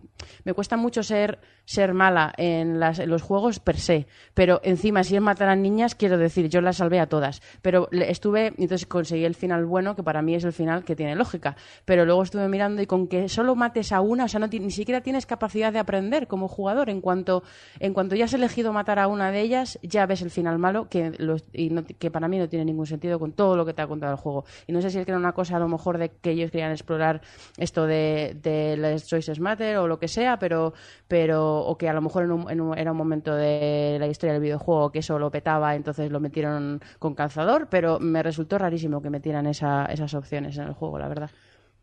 me 0.45 0.55
cuesta 0.55 0.77
mucho 0.77 1.03
ser 1.03 1.39
ser 1.65 1.95
mala 1.95 2.33
en, 2.37 2.81
las- 2.81 2.99
en 2.99 3.11
los 3.11 3.23
juegos 3.23 3.61
per 3.61 3.79
se, 3.79 4.07
pero 4.35 4.61
encima 4.65 5.05
si 5.05 5.15
es 5.15 5.23
matar 5.23 5.49
a 5.51 5.57
niñas 5.57 5.95
quiero 5.95 6.19
decir 6.19 6.49
yo 6.49 6.61
las 6.61 6.79
salvé 6.79 6.99
a 7.01 7.07
todas, 7.09 7.43
pero 7.63 7.89
estuve 7.93 8.49
entonces 8.59 8.87
conseguí 8.87 9.25
el 9.25 9.35
final 9.35 9.67
bueno 9.67 9.95
que 9.95 10.03
para 10.03 10.21
mí 10.23 10.35
es 10.35 10.45
el 10.45 10.53
final 10.53 10.85
que 10.85 10.97
tiene 10.97 11.15
lógica, 11.15 11.57
pero 11.85 12.05
luego 12.05 12.23
estuve 12.23 12.49
mirando 12.49 12.83
y 12.83 12.87
con 12.87 13.07
que 13.07 13.29
solo 13.29 13.55
mates 13.55 13.93
a 13.93 14.01
una, 14.01 14.25
o 14.25 14.29
sea, 14.29 14.41
no 14.41 14.49
ti- 14.51 14.70
ni 14.71 14.75
siquiera 14.75 15.01
tienes 15.01 15.27
capacidad 15.27 15.73
de 15.73 15.81
aprender 15.81 16.29
como 16.29 16.47
jugador. 16.47 16.91
En 16.91 17.01
cuanto, 17.01 17.43
en 17.81 17.93
cuanto 17.93 18.15
ya 18.15 18.27
has 18.27 18.35
elegido 18.35 18.73
matar 18.73 19.01
a 19.01 19.09
una 19.09 19.33
de 19.33 19.41
ellas, 19.41 19.81
ya 19.83 20.07
ves 20.07 20.23
el 20.23 20.31
final 20.31 20.59
malo, 20.61 20.89
que, 20.89 21.11
los- 21.19 21.43
y 21.53 21.71
no 21.71 21.83
que 21.85 22.09
para 22.13 22.29
mí 22.29 22.39
no 22.39 22.49
tiene 22.49 22.65
ningún 22.65 22.87
sentido 22.87 23.19
con 23.19 23.33
todo 23.33 23.57
lo 23.57 23.67
que 23.67 23.75
te 23.75 23.83
ha 23.83 23.89
contado 23.89 24.13
el 24.13 24.19
juego. 24.19 24.45
Y 24.69 24.73
no 24.73 24.81
sé 24.81 24.91
si 24.91 24.99
es 25.01 25.05
que 25.05 25.11
era 25.11 25.19
una 25.19 25.33
cosa 25.33 25.57
a 25.57 25.59
lo 25.59 25.67
mejor 25.67 25.99
de 25.99 26.11
que 26.11 26.31
ellos 26.31 26.53
querían 26.53 26.71
explorar 26.71 27.21
esto 27.57 27.85
de, 27.87 28.37
de 28.41 28.77
las 28.77 29.09
Choices 29.09 29.41
Matter 29.41 29.79
o 29.79 29.89
lo 29.89 29.99
que 29.99 30.07
sea, 30.07 30.39
pero, 30.39 30.73
pero 31.09 31.59
o 31.59 31.77
que 31.77 31.89
a 31.89 31.93
lo 31.93 32.01
mejor 32.01 32.23
en 32.27 32.31
un- 32.31 32.49
en 32.49 32.61
un- 32.61 32.79
era 32.79 32.93
un 32.93 32.97
momento 32.97 33.35
de 33.35 33.97
la 33.99 34.07
historia 34.07 34.35
del 34.35 34.43
videojuego 34.43 34.93
que 34.93 35.01
eso 35.01 35.19
lo 35.19 35.33
petaba, 35.33 35.75
entonces 35.75 36.13
lo 36.13 36.21
metieron 36.21 36.81
con 37.01 37.17
calzador, 37.17 37.67
pero 37.69 37.99
me 37.99 38.23
resultó 38.23 38.57
rarísimo 38.57 39.03
que 39.03 39.11
metieran 39.11 39.49
esa- 39.49 39.87
esas 39.87 40.15
opciones 40.15 40.57
en 40.59 40.69
el 40.69 40.75
juego, 40.75 40.97
la 41.01 41.09
verdad. 41.09 41.31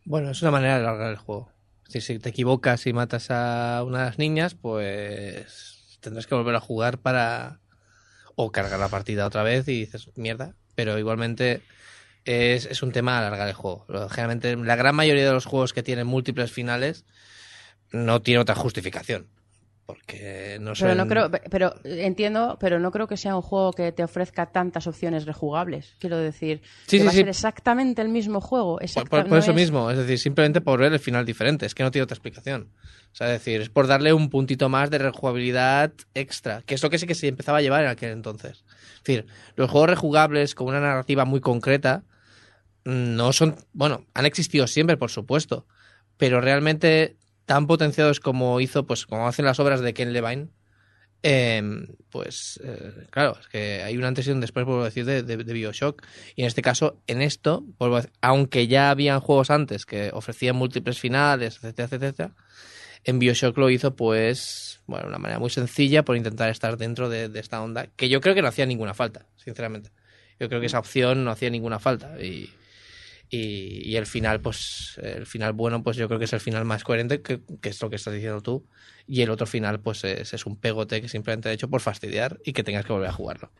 Bueno, 0.05 0.29
es 0.29 0.41
una 0.41 0.51
manera 0.51 0.75
de 0.79 0.85
alargar 0.85 1.09
el 1.11 1.17
juego. 1.17 1.49
Si 1.87 2.19
te 2.19 2.29
equivocas 2.29 2.85
y 2.85 2.93
matas 2.93 3.31
a 3.31 3.83
una 3.85 3.99
de 3.99 4.05
las 4.05 4.19
niñas, 4.19 4.55
pues 4.55 5.97
tendrás 6.01 6.27
que 6.27 6.35
volver 6.35 6.55
a 6.55 6.59
jugar 6.59 6.97
para 6.99 7.59
o 8.35 8.51
cargar 8.51 8.79
la 8.79 8.89
partida 8.89 9.25
otra 9.25 9.43
vez 9.43 9.67
y 9.67 9.79
dices, 9.79 10.09
mierda. 10.15 10.53
Pero 10.75 10.99
igualmente 10.99 11.61
es, 12.25 12.65
es 12.65 12.83
un 12.83 12.91
tema 12.91 13.13
de 13.13 13.27
alargar 13.27 13.47
el 13.47 13.53
juego. 13.53 13.85
Generalmente, 14.09 14.55
la 14.55 14.75
gran 14.75 14.95
mayoría 14.95 15.25
de 15.25 15.33
los 15.33 15.45
juegos 15.45 15.73
que 15.73 15.83
tienen 15.83 16.07
múltiples 16.07 16.51
finales 16.51 17.05
no 17.91 18.21
tiene 18.21 18.41
otra 18.41 18.55
justificación. 18.55 19.27
Porque 19.87 20.57
no 20.59 20.73
Pero 20.75 20.89
son... 20.89 20.97
no 20.97 21.07
creo, 21.07 21.31
pero 21.49 21.73
entiendo, 21.85 22.57
pero 22.59 22.77
no 22.77 22.91
creo 22.91 23.07
que 23.07 23.15
sea 23.15 23.37
un 23.37 23.41
juego 23.41 23.71
que 23.71 23.93
te 23.93 24.03
ofrezca 24.03 24.47
tantas 24.47 24.85
opciones 24.85 25.25
rejugables. 25.25 25.95
Quiero 25.97 26.17
decir, 26.17 26.61
Sí, 26.87 26.97
que 26.97 26.99
sí, 26.99 27.05
va 27.05 27.11
a 27.11 27.13
ser 27.13 27.29
exactamente 27.29 28.01
el 28.01 28.09
mismo 28.09 28.41
juego. 28.41 28.79
Por, 28.79 29.07
por- 29.09 29.09
por 29.09 29.29
no 29.29 29.37
eso 29.37 29.51
es- 29.51 29.55
mismo, 29.55 29.89
es 29.89 29.97
decir, 29.97 30.19
simplemente 30.19 30.59
por 30.59 30.81
ver 30.81 30.91
el 30.91 30.99
final 30.99 31.25
diferente, 31.25 31.65
es 31.65 31.73
que 31.73 31.83
no 31.83 31.91
tiene 31.91 32.03
otra 32.03 32.15
explicación. 32.15 32.73
O 33.13 33.15
sea, 33.15 33.27
es 33.27 33.39
decir, 33.39 33.61
es 33.61 33.69
por 33.69 33.87
darle 33.87 34.11
un 34.11 34.29
puntito 34.29 34.67
más 34.67 34.89
de 34.89 34.97
rejugabilidad 34.97 35.93
extra, 36.13 36.61
que 36.63 36.75
es 36.75 36.83
lo 36.83 36.89
que 36.89 36.97
sí 36.99 37.07
que 37.07 37.15
se 37.15 37.29
empezaba 37.29 37.59
a 37.59 37.61
llevar 37.61 37.83
en 37.85 37.89
aquel 37.89 38.11
entonces. 38.11 38.65
Es 38.97 39.03
decir, 39.05 39.25
los 39.55 39.71
juegos 39.71 39.89
rejugables 39.89 40.53
con 40.53 40.67
una 40.67 40.81
narrativa 40.81 41.23
muy 41.23 41.39
concreta 41.39 42.03
mm, 42.83 43.15
no 43.15 43.31
son, 43.31 43.55
bueno, 43.71 44.05
han 44.13 44.25
existido 44.25 44.67
siempre, 44.67 44.97
por 44.97 45.11
supuesto, 45.11 45.65
pero 46.17 46.41
realmente 46.41 47.15
tan 47.47 47.65
potenciados 47.65 48.19
como 48.19 48.59
hizo, 48.59 48.85
pues 48.85 49.05
como 49.07 49.27
hacen 49.27 49.45
las 49.45 49.59
obras 49.59 49.79
de 49.79 49.93
Ken 49.93 50.11
Levine, 50.11 50.49
eh, 51.23 51.63
pues 52.11 52.59
eh, 52.61 53.07
claro, 53.09 53.37
es 53.39 53.47
que 53.47 53.81
hay 53.83 53.97
un 53.97 54.03
antes 54.03 54.27
y 54.27 54.31
un 54.31 54.41
después, 54.41 54.65
vuelvo 54.65 54.81
a 54.81 54.85
decir, 54.85 55.05
de, 55.05 55.35
Bioshock. 55.37 56.03
Y 56.35 56.41
en 56.41 56.47
este 56.47 56.61
caso, 56.61 57.01
en 57.07 57.21
esto, 57.21 57.63
vuelvo 57.79 57.95
a 57.95 58.01
decir, 58.01 58.13
aunque 58.21 58.67
ya 58.67 58.91
habían 58.91 59.21
juegos 59.21 59.49
antes 59.49 59.85
que 59.85 60.11
ofrecían 60.13 60.57
múltiples 60.57 60.99
finales, 60.99 61.55
etcétera, 61.55 61.85
etcétera, 61.85 62.09
etcétera, 62.09 62.35
en 63.05 63.17
Bioshock 63.17 63.57
lo 63.57 63.69
hizo, 63.69 63.95
pues, 63.95 64.81
bueno, 64.85 65.03
de 65.03 65.09
una 65.09 65.17
manera 65.17 65.39
muy 65.39 65.49
sencilla 65.49 66.03
por 66.03 66.17
intentar 66.17 66.49
estar 66.49 66.75
dentro 66.75 67.07
de, 67.07 67.29
de 67.29 67.39
esta 67.39 67.63
onda, 67.63 67.87
que 67.95 68.09
yo 68.09 68.19
creo 68.19 68.35
que 68.35 68.41
no 68.41 68.49
hacía 68.49 68.65
ninguna 68.65 68.93
falta, 68.93 69.25
sinceramente. 69.37 69.91
Yo 70.37 70.49
creo 70.49 70.59
que 70.59 70.67
esa 70.67 70.79
opción 70.79 71.23
no 71.23 71.31
hacía 71.31 71.49
ninguna 71.49 71.79
falta. 71.79 72.21
Y, 72.21 72.51
y, 73.29 73.89
y 73.89 73.95
el 73.97 74.05
final, 74.05 74.41
pues, 74.41 74.99
el 75.01 75.25
final 75.25 75.53
bueno, 75.53 75.83
pues 75.83 75.97
yo 75.97 76.07
creo 76.07 76.19
que 76.19 76.25
es 76.25 76.33
el 76.33 76.39
final 76.39 76.65
más 76.65 76.83
coherente, 76.83 77.21
que, 77.21 77.41
es 77.63 77.81
lo 77.81 77.89
que 77.89 77.97
estás 77.97 78.13
diciendo 78.13 78.41
tú. 78.41 78.65
Y 79.05 79.21
el 79.21 79.29
otro 79.29 79.45
final, 79.45 79.79
pues, 79.79 80.03
es, 80.03 80.45
un 80.45 80.57
pegote 80.57 81.01
que 81.01 81.09
simplemente 81.09 81.49
ha 81.49 81.51
hecho 81.51 81.69
por 81.69 81.81
fastidiar 81.81 82.39
y 82.45 82.53
que 82.53 82.63
tengas 82.63 82.85
que 82.85 82.93
volver 82.93 83.09
a 83.09 83.13
jugarlo. 83.13 83.51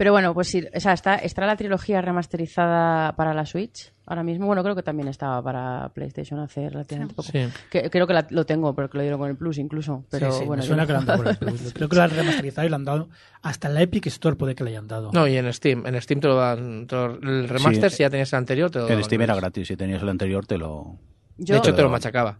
Pero 0.00 0.12
bueno, 0.12 0.32
pues 0.32 0.48
sí, 0.48 0.64
o 0.74 0.80
sea, 0.80 0.94
está, 0.94 1.16
está 1.16 1.44
la 1.44 1.56
trilogía 1.56 2.00
remasterizada 2.00 3.14
para 3.16 3.34
la 3.34 3.44
Switch 3.44 3.92
ahora 4.06 4.22
mismo. 4.22 4.46
Bueno, 4.46 4.62
creo 4.62 4.74
que 4.74 4.82
también 4.82 5.08
estaba 5.08 5.42
para 5.42 5.90
PlayStation 5.90 6.40
hace 6.40 6.70
relativamente 6.70 7.14
poco. 7.14 7.28
Sí. 7.30 7.46
Que- 7.70 7.90
creo 7.90 8.06
que 8.06 8.14
la- 8.14 8.26
lo 8.30 8.46
tengo, 8.46 8.74
porque 8.74 8.96
lo 8.96 9.02
dieron 9.02 9.20
con 9.20 9.28
el 9.28 9.36
Plus 9.36 9.58
incluso. 9.58 10.06
Pero 10.10 10.32
Sí, 10.32 10.38
sí, 10.40 10.44
bueno, 10.46 10.62
me 10.62 10.66
suena 10.66 10.86
que 10.86 10.92
lo 10.94 10.98
han 11.00 11.04
dado 11.04 11.22
por 11.22 11.28
el 11.32 11.36
Plus. 11.36 11.72
Creo 11.74 11.88
que 11.90 11.96
lo 11.96 12.02
han 12.02 12.10
remasterizado 12.10 12.66
y 12.66 12.70
lo 12.70 12.76
han 12.76 12.84
dado 12.86 13.08
hasta 13.42 13.68
en 13.68 13.74
la 13.74 13.82
Epic 13.82 14.06
Store 14.06 14.36
puede 14.36 14.54
que 14.54 14.64
le 14.64 14.70
hayan 14.70 14.88
dado. 14.88 15.10
No, 15.12 15.26
y 15.28 15.36
en 15.36 15.52
Steam. 15.52 15.84
En 15.86 16.00
Steam 16.00 16.18
te 16.20 16.28
lo 16.28 16.36
dan. 16.36 16.86
te 16.86 16.96
lo- 16.96 17.14
el 17.20 17.46
remaster, 17.46 17.90
Sí. 17.90 17.98
si 17.98 18.02
ya 18.02 18.08
tenías 18.08 18.32
el 18.32 18.38
anterior, 18.38 18.70
te 18.70 18.78
lo 18.78 18.84
El 18.86 18.88
daban 18.92 19.04
Steam 19.04 19.20
era 19.20 19.34
gratis. 19.34 19.68
si 19.68 19.76
tenías 19.76 20.00
el 20.02 20.08
anterior 20.08 20.46
te 20.46 20.56
lo... 20.56 20.96
yo- 21.36 21.54
De 21.56 21.58
hecho, 21.58 21.74
te 21.74 21.82
lo 21.82 21.90
machacaba. 21.90 22.38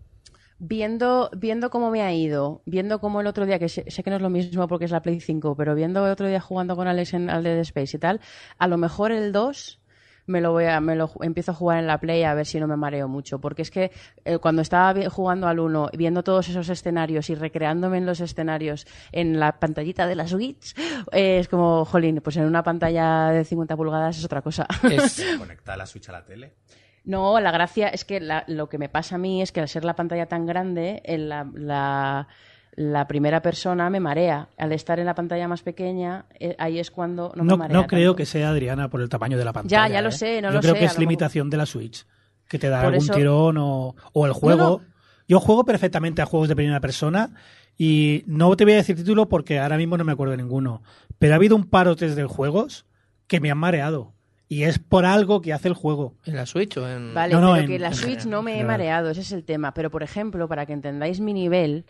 Viendo, 0.63 1.31
viendo 1.35 1.71
cómo 1.71 1.91
me 1.91 2.03
ha 2.03 2.13
ido, 2.13 2.63
viendo 2.67 3.01
cómo 3.01 3.23
el 3.23 3.27
otro 3.27 3.47
día, 3.47 3.59
que 3.59 3.69
sé, 3.69 3.91
sé 3.91 4.03
que 4.03 4.11
no 4.11 4.17
es 4.17 4.23
lo 4.23 4.31
mismo 4.31 4.69
porque 4.69 4.85
es 4.85 4.91
la 4.91 5.01
Play 5.01 5.19
5, 5.19 5.57
pero 5.57 5.75
viendo 5.75 6.05
el 6.05 6.13
otro 6.13 6.29
día 6.29 6.41
jugando 6.41 6.77
con 6.77 6.87
Alex 6.87 7.15
en 7.15 7.31
al 7.31 7.43
Dead 7.43 7.59
Space 7.61 7.97
y 7.97 8.01
tal, 8.01 8.21
a 8.59 8.69
lo 8.69 8.77
mejor 8.77 9.11
el 9.11 9.33
2 9.33 9.81
me 10.31 10.41
lo 10.41 10.53
voy 10.53 10.65
a, 10.65 10.81
me 10.81 10.97
lo 10.97 11.11
empiezo 11.21 11.51
a 11.51 11.55
jugar 11.55 11.79
en 11.79 11.87
la 11.87 11.99
Play 11.99 12.23
a 12.23 12.35
ver 12.35 12.47
si 12.47 12.59
no 12.61 12.67
me 12.67 12.77
mareo 12.77 13.09
mucho, 13.09 13.41
porque 13.41 13.63
es 13.63 13.71
que 13.71 13.91
eh, 14.25 14.39
cuando 14.39 14.63
estaba 14.63 15.09
jugando 15.11 15.47
al 15.47 15.59
1, 15.59 15.91
viendo 15.97 16.23
todos 16.23 16.49
esos 16.49 16.69
escenarios 16.69 17.29
y 17.31 17.35
recreándome 17.35 17.99
en 17.99 18.07
los 18.07 18.21
escenarios 18.21 18.87
en 19.13 19.39
la 19.39 19.59
pantallita 19.59 20.07
de 20.07 20.15
la 20.15 20.27
Switch, 20.27 20.75
eh, 21.13 21.39
es 21.39 21.49
como, 21.49 21.85
jolín, 21.85 22.21
pues 22.23 22.37
en 22.37 22.45
una 22.45 22.63
pantalla 22.63 23.31
de 23.31 23.45
50 23.45 23.77
pulgadas 23.77 24.19
es 24.19 24.25
otra 24.25 24.43
cosa. 24.43 24.67
Es, 24.91 25.25
Conectar 25.39 25.77
la 25.77 25.87
Switch 25.87 26.09
a 26.09 26.13
la 26.13 26.25
tele. 26.25 26.55
No, 27.05 27.41
la 27.41 27.51
gracia 27.51 27.89
es 27.89 28.05
que 28.05 28.21
la- 28.21 28.45
lo 28.47 28.69
que 28.69 28.79
me 28.79 28.89
pasa 28.89 29.15
a 29.15 29.19
mí 29.19 29.43
es 29.43 29.53
que 29.53 29.61
al 29.61 29.69
ser 29.69 29.85
la 29.85 29.95
pantalla 29.97 30.27
tan 30.27 30.47
grande, 30.47 31.01
en 31.05 31.29
la, 31.29 31.49
la- 31.55 32.29
la 32.77 33.07
primera 33.09 33.43
persona 33.43 33.91
me 33.91 34.01
marea. 34.01 34.49
Al 34.57 34.73
estar 34.73 34.99
en 35.01 35.07
la 35.07 35.15
pantalla 35.15 35.49
más 35.49 35.63
pequeña, 35.63 36.27
eh, 36.39 36.55
ahí 36.59 36.79
es 36.79 36.91
cuando 36.91 37.33
no 37.35 37.45
me 37.45 37.57
marea. 37.57 37.77
no 37.77 37.87
creo 37.87 38.15
que 38.17 38.27
sea 38.27 38.51
Adriana 38.51 38.89
por 38.89 39.01
el 39.01 39.09
tamaño 39.09 39.37
de 39.39 39.45
la 39.45 39.53
pantalla. 39.53 39.89
Ya, 39.89 39.95
ya 39.95 40.03
lo 40.03 40.11
¿eh? 40.11 40.13
sé, 40.13 40.41
no 40.41 40.49
Yo 40.49 40.55
lo 40.55 40.61
creo 40.61 40.75
sé, 40.75 40.81
que 40.81 40.85
es 40.87 40.99
limitación 40.99 41.51
de 41.51 41.57
la 41.57 41.67
Switch, 41.67 42.07
que 42.49 42.59
te 42.59 42.69
da 42.69 42.79
Por 42.83 42.87
algún 42.95 43.05
eso- 43.05 43.13
tirón 43.15 43.57
o, 43.59 43.97
o 44.13 44.27
el 44.27 44.33
juego. 44.33 44.81
No. 44.83 44.91
Yo 45.27 45.41
juego 45.41 45.65
perfectamente 45.65 46.23
a 46.23 46.27
juegos 46.27 46.49
de 46.49 46.57
primera 46.57 46.81
persona 46.81 47.31
y 47.77 48.25
no 48.27 48.55
te 48.57 48.65
voy 48.65 48.75
a 48.75 48.77
decir 48.77 48.97
título 48.97 49.29
porque 49.29 49.59
ahora 49.59 49.77
mismo 49.77 49.97
no 49.97 50.05
me 50.05 50.13
acuerdo 50.13 50.33
de 50.33 50.37
ninguno. 50.39 50.83
Pero 51.19 51.35
ha 51.35 51.37
habido 51.37 51.57
un 51.57 51.65
par 51.65 51.87
o 51.89 51.97
tres 51.97 52.15
de 52.17 52.25
juegos 52.25 52.87
que 53.27 53.41
me 53.41 53.51
han 53.51 53.59
mareado. 53.59 54.13
Y 54.53 54.65
es 54.65 54.81
por 54.81 55.05
algo 55.07 55.41
que 55.41 55.53
hace 55.53 55.69
el 55.69 55.75
juego. 55.75 56.15
¿En 56.27 56.35
la 56.35 56.45
Switch 56.45 56.77
o 56.77 56.87
en.? 56.89 57.15
Vale, 57.15 57.33
No, 57.33 57.41
no, 57.41 57.53
pero 57.53 57.61
en- 57.63 57.67
que 57.69 57.79
la 57.79 57.93
Switch 57.93 58.27
no 58.27 58.43
me 58.43 58.59
he 58.59 58.65
mareado, 58.65 59.09
ese 59.11 59.21
es 59.21 59.31
el 59.31 59.45
tema. 59.45 59.73
Pero, 59.73 59.91
por 59.91 60.03
ejemplo, 60.03 60.49
para 60.49 60.67
que 60.67 60.73
entendáis 60.73 61.21
mi 61.21 61.33
nivel, 61.33 61.85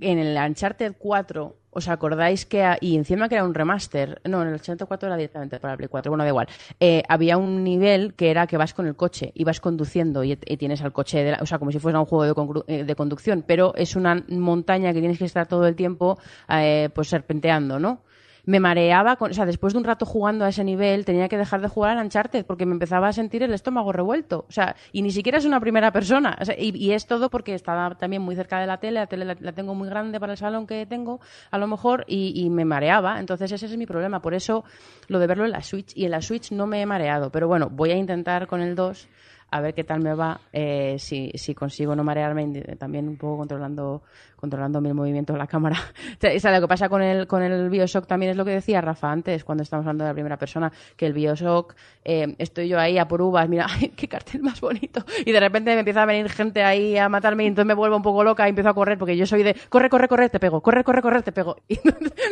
en 0.00 0.18
el 0.18 0.34
Uncharted 0.34 0.94
4, 0.98 1.56
¿os 1.70 1.88
acordáis 1.88 2.46
que... 2.46 2.62
ha- 2.62 2.78
y 2.80 2.96
encima 2.96 3.28
que 3.28 3.34
era 3.34 3.44
un 3.44 3.52
remaster, 3.52 4.18
no, 4.24 4.40
en 4.40 4.48
el 4.48 4.54
Uncharted 4.54 4.86
4 4.86 5.08
era 5.08 5.16
directamente 5.18 5.60
para 5.60 5.74
el 5.74 5.76
Play 5.76 5.88
4, 5.90 6.10
bueno, 6.10 6.24
da 6.24 6.30
igual. 6.30 6.48
Eh, 6.80 7.02
había 7.06 7.36
un 7.36 7.62
nivel 7.64 8.14
que 8.14 8.30
era 8.30 8.46
que 8.46 8.56
vas 8.56 8.72
con 8.72 8.86
el 8.86 8.96
coche, 8.96 9.32
y 9.34 9.44
vas 9.44 9.60
conduciendo 9.60 10.24
y, 10.24 10.38
y 10.46 10.56
tienes 10.56 10.80
al 10.80 10.92
coche, 10.94 11.22
de 11.22 11.32
la- 11.32 11.38
o 11.42 11.46
sea, 11.46 11.58
como 11.58 11.70
si 11.70 11.78
fuera 11.80 12.00
un 12.00 12.06
juego 12.06 12.24
de, 12.64 12.74
eh, 12.78 12.84
de 12.84 12.94
conducción, 12.94 13.44
pero 13.46 13.74
es 13.74 13.94
una 13.94 14.24
montaña 14.30 14.94
que 14.94 15.00
tienes 15.00 15.18
que 15.18 15.26
estar 15.26 15.46
todo 15.46 15.66
el 15.66 15.76
tiempo 15.76 16.18
eh, 16.48 16.88
pues 16.94 17.08
serpenteando, 17.08 17.78
¿no? 17.78 18.04
Me 18.48 18.60
mareaba, 18.60 19.16
con- 19.16 19.30
o 19.30 19.34
sea, 19.34 19.44
después 19.44 19.74
de 19.74 19.78
un 19.78 19.84
rato 19.84 20.06
jugando 20.06 20.46
a 20.46 20.48
ese 20.48 20.64
nivel, 20.64 21.04
tenía 21.04 21.28
que 21.28 21.36
dejar 21.36 21.60
de 21.60 21.68
jugar 21.68 21.98
al 21.98 22.02
Uncharted 22.02 22.46
porque 22.46 22.64
me 22.64 22.72
empezaba 22.72 23.06
a 23.06 23.12
sentir 23.12 23.42
el 23.42 23.52
estómago 23.52 23.92
revuelto. 23.92 24.46
O 24.48 24.52
sea, 24.52 24.74
y 24.90 25.02
ni 25.02 25.10
siquiera 25.10 25.36
es 25.36 25.44
una 25.44 25.60
primera 25.60 25.92
persona. 25.92 26.34
Y, 26.56 26.92
es 26.92 27.06
todo 27.06 27.28
porque 27.28 27.54
estaba 27.54 27.94
también 27.96 28.22
muy 28.22 28.34
cerca 28.36 28.58
de 28.58 28.66
la 28.66 28.78
tele, 28.78 29.00
la 29.00 29.06
tele 29.06 29.26
la, 29.26 29.36
la 29.38 29.52
tengo 29.52 29.74
muy 29.74 29.90
grande 29.90 30.18
para 30.18 30.32
el 30.32 30.38
salón 30.38 30.66
que 30.66 30.86
tengo, 30.86 31.20
a 31.50 31.58
lo 31.58 31.66
mejor, 31.66 32.06
y, 32.08 32.32
y 32.42 32.48
me 32.48 32.64
mareaba. 32.64 33.20
Entonces 33.20 33.52
ese 33.52 33.66
es 33.66 33.76
mi 33.76 33.84
problema. 33.84 34.22
Por 34.22 34.32
eso 34.32 34.64
lo 35.08 35.18
de 35.18 35.26
verlo 35.26 35.44
en 35.44 35.50
la 35.50 35.60
Switch. 35.60 35.94
Y 35.94 36.06
en 36.06 36.12
la 36.12 36.22
Switch 36.22 36.50
no 36.50 36.66
me 36.66 36.80
he 36.80 36.86
mareado. 36.86 37.30
Pero 37.30 37.48
bueno, 37.48 37.68
voy 37.70 37.90
a 37.90 37.96
intentar 37.96 38.46
con 38.46 38.62
el 38.62 38.74
2 38.74 39.08
a 39.50 39.60
ver 39.60 39.74
qué 39.74 39.84
tal 39.84 40.00
me 40.00 40.14
va, 40.14 40.40
eh, 40.52 40.96
si, 40.98 41.30
si 41.34 41.54
consigo 41.54 41.96
no 41.96 42.04
marearme, 42.04 42.62
también 42.78 43.08
un 43.08 43.16
poco 43.16 43.38
controlando 43.38 44.02
controlando 44.38 44.78
el 44.78 44.94
movimiento 44.94 45.32
de 45.32 45.38
la 45.38 45.46
cámara. 45.46 45.76
O 46.38 46.40
sea, 46.40 46.52
lo 46.52 46.60
que 46.60 46.68
pasa 46.68 46.88
con 46.88 47.02
el, 47.02 47.26
con 47.26 47.42
el 47.42 47.70
Bioshock 47.70 48.06
también 48.06 48.30
es 48.30 48.36
lo 48.36 48.44
que 48.44 48.52
decía 48.52 48.80
Rafa 48.80 49.10
antes, 49.10 49.44
cuando 49.44 49.62
estamos 49.62 49.84
hablando 49.84 50.04
de 50.04 50.10
la 50.10 50.14
primera 50.14 50.36
persona, 50.36 50.70
que 50.96 51.06
el 51.06 51.12
Bioshock, 51.12 51.74
eh, 52.04 52.34
estoy 52.38 52.68
yo 52.68 52.78
ahí 52.78 52.98
a 52.98 53.08
por 53.08 53.22
uvas, 53.22 53.48
mira, 53.48 53.66
qué 53.96 54.08
cartel 54.08 54.42
más 54.42 54.60
bonito, 54.60 55.04
y 55.24 55.32
de 55.32 55.40
repente 55.40 55.72
me 55.72 55.80
empieza 55.80 56.02
a 56.02 56.06
venir 56.06 56.28
gente 56.28 56.62
ahí 56.62 56.96
a 56.96 57.08
matarme 57.08 57.44
y 57.44 57.46
entonces 57.48 57.66
me 57.66 57.74
vuelvo 57.74 57.96
un 57.96 58.02
poco 58.02 58.22
loca 58.22 58.46
y 58.46 58.50
empiezo 58.50 58.68
a 58.68 58.74
correr, 58.74 58.98
porque 58.98 59.16
yo 59.16 59.26
soy 59.26 59.42
de, 59.42 59.56
corre, 59.68 59.88
corre, 59.88 60.08
corre, 60.08 60.28
te 60.28 60.38
pego, 60.38 60.60
corre, 60.60 60.84
corre, 60.84 61.02
corre, 61.02 61.22
te 61.22 61.32
pego. 61.32 61.56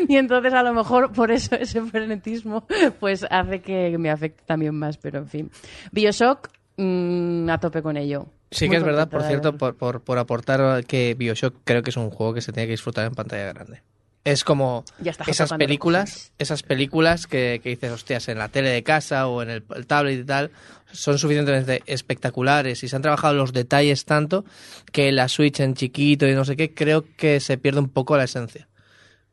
Y, 0.08 0.14
y 0.14 0.16
entonces 0.16 0.52
a 0.52 0.62
lo 0.62 0.74
mejor 0.74 1.12
por 1.12 1.30
eso 1.30 1.56
ese 1.56 1.80
frenetismo 1.82 2.66
pues 3.00 3.26
hace 3.28 3.60
que 3.60 3.96
me 3.98 4.10
afecte 4.10 4.42
también 4.44 4.74
más, 4.74 4.96
pero 4.96 5.18
en 5.18 5.28
fin. 5.28 5.50
Bioshock, 5.92 6.48
mm, 6.76 7.48
a 7.50 7.58
tope 7.58 7.82
con 7.82 7.96
ello. 7.96 8.26
Sí 8.50 8.66
Muy 8.66 8.72
que 8.72 8.76
es 8.78 8.84
verdad, 8.84 9.08
por 9.08 9.22
cierto, 9.22 9.56
por, 9.56 9.76
por, 9.76 10.02
por 10.02 10.18
aportar 10.18 10.84
que 10.84 11.14
Bioshock 11.14 11.56
creo 11.64 11.82
que 11.82 11.90
es 11.90 11.96
un 11.96 12.10
juego 12.10 12.34
que 12.34 12.40
se 12.40 12.52
tiene 12.52 12.66
que 12.66 12.72
disfrutar 12.72 13.06
en 13.06 13.14
pantalla 13.14 13.52
grande. 13.52 13.82
Es 14.24 14.42
como 14.42 14.84
Ya 14.98 15.14
esas 15.28 15.52
películas, 15.52 16.32
esas 16.38 16.64
películas 16.64 17.28
que, 17.28 17.60
que 17.62 17.68
dices, 17.70 17.92
hostias, 17.92 18.28
en 18.28 18.38
la 18.38 18.48
tele 18.48 18.70
de 18.70 18.82
casa 18.82 19.28
o 19.28 19.40
en 19.40 19.50
el, 19.50 19.64
el 19.76 19.86
tablet 19.86 20.20
y 20.20 20.24
tal, 20.24 20.50
son 20.90 21.18
suficientemente 21.18 21.82
espectaculares 21.86 22.82
y 22.82 22.88
se 22.88 22.96
han 22.96 23.02
trabajado 23.02 23.34
los 23.34 23.52
detalles 23.52 24.04
tanto 24.04 24.44
que 24.90 25.12
la 25.12 25.28
Switch 25.28 25.60
en 25.60 25.74
chiquito 25.74 26.26
y 26.26 26.34
no 26.34 26.44
sé 26.44 26.56
qué, 26.56 26.74
creo 26.74 27.04
que 27.16 27.38
se 27.38 27.56
pierde 27.56 27.78
un 27.78 27.88
poco 27.88 28.16
la 28.16 28.24
esencia. 28.24 28.66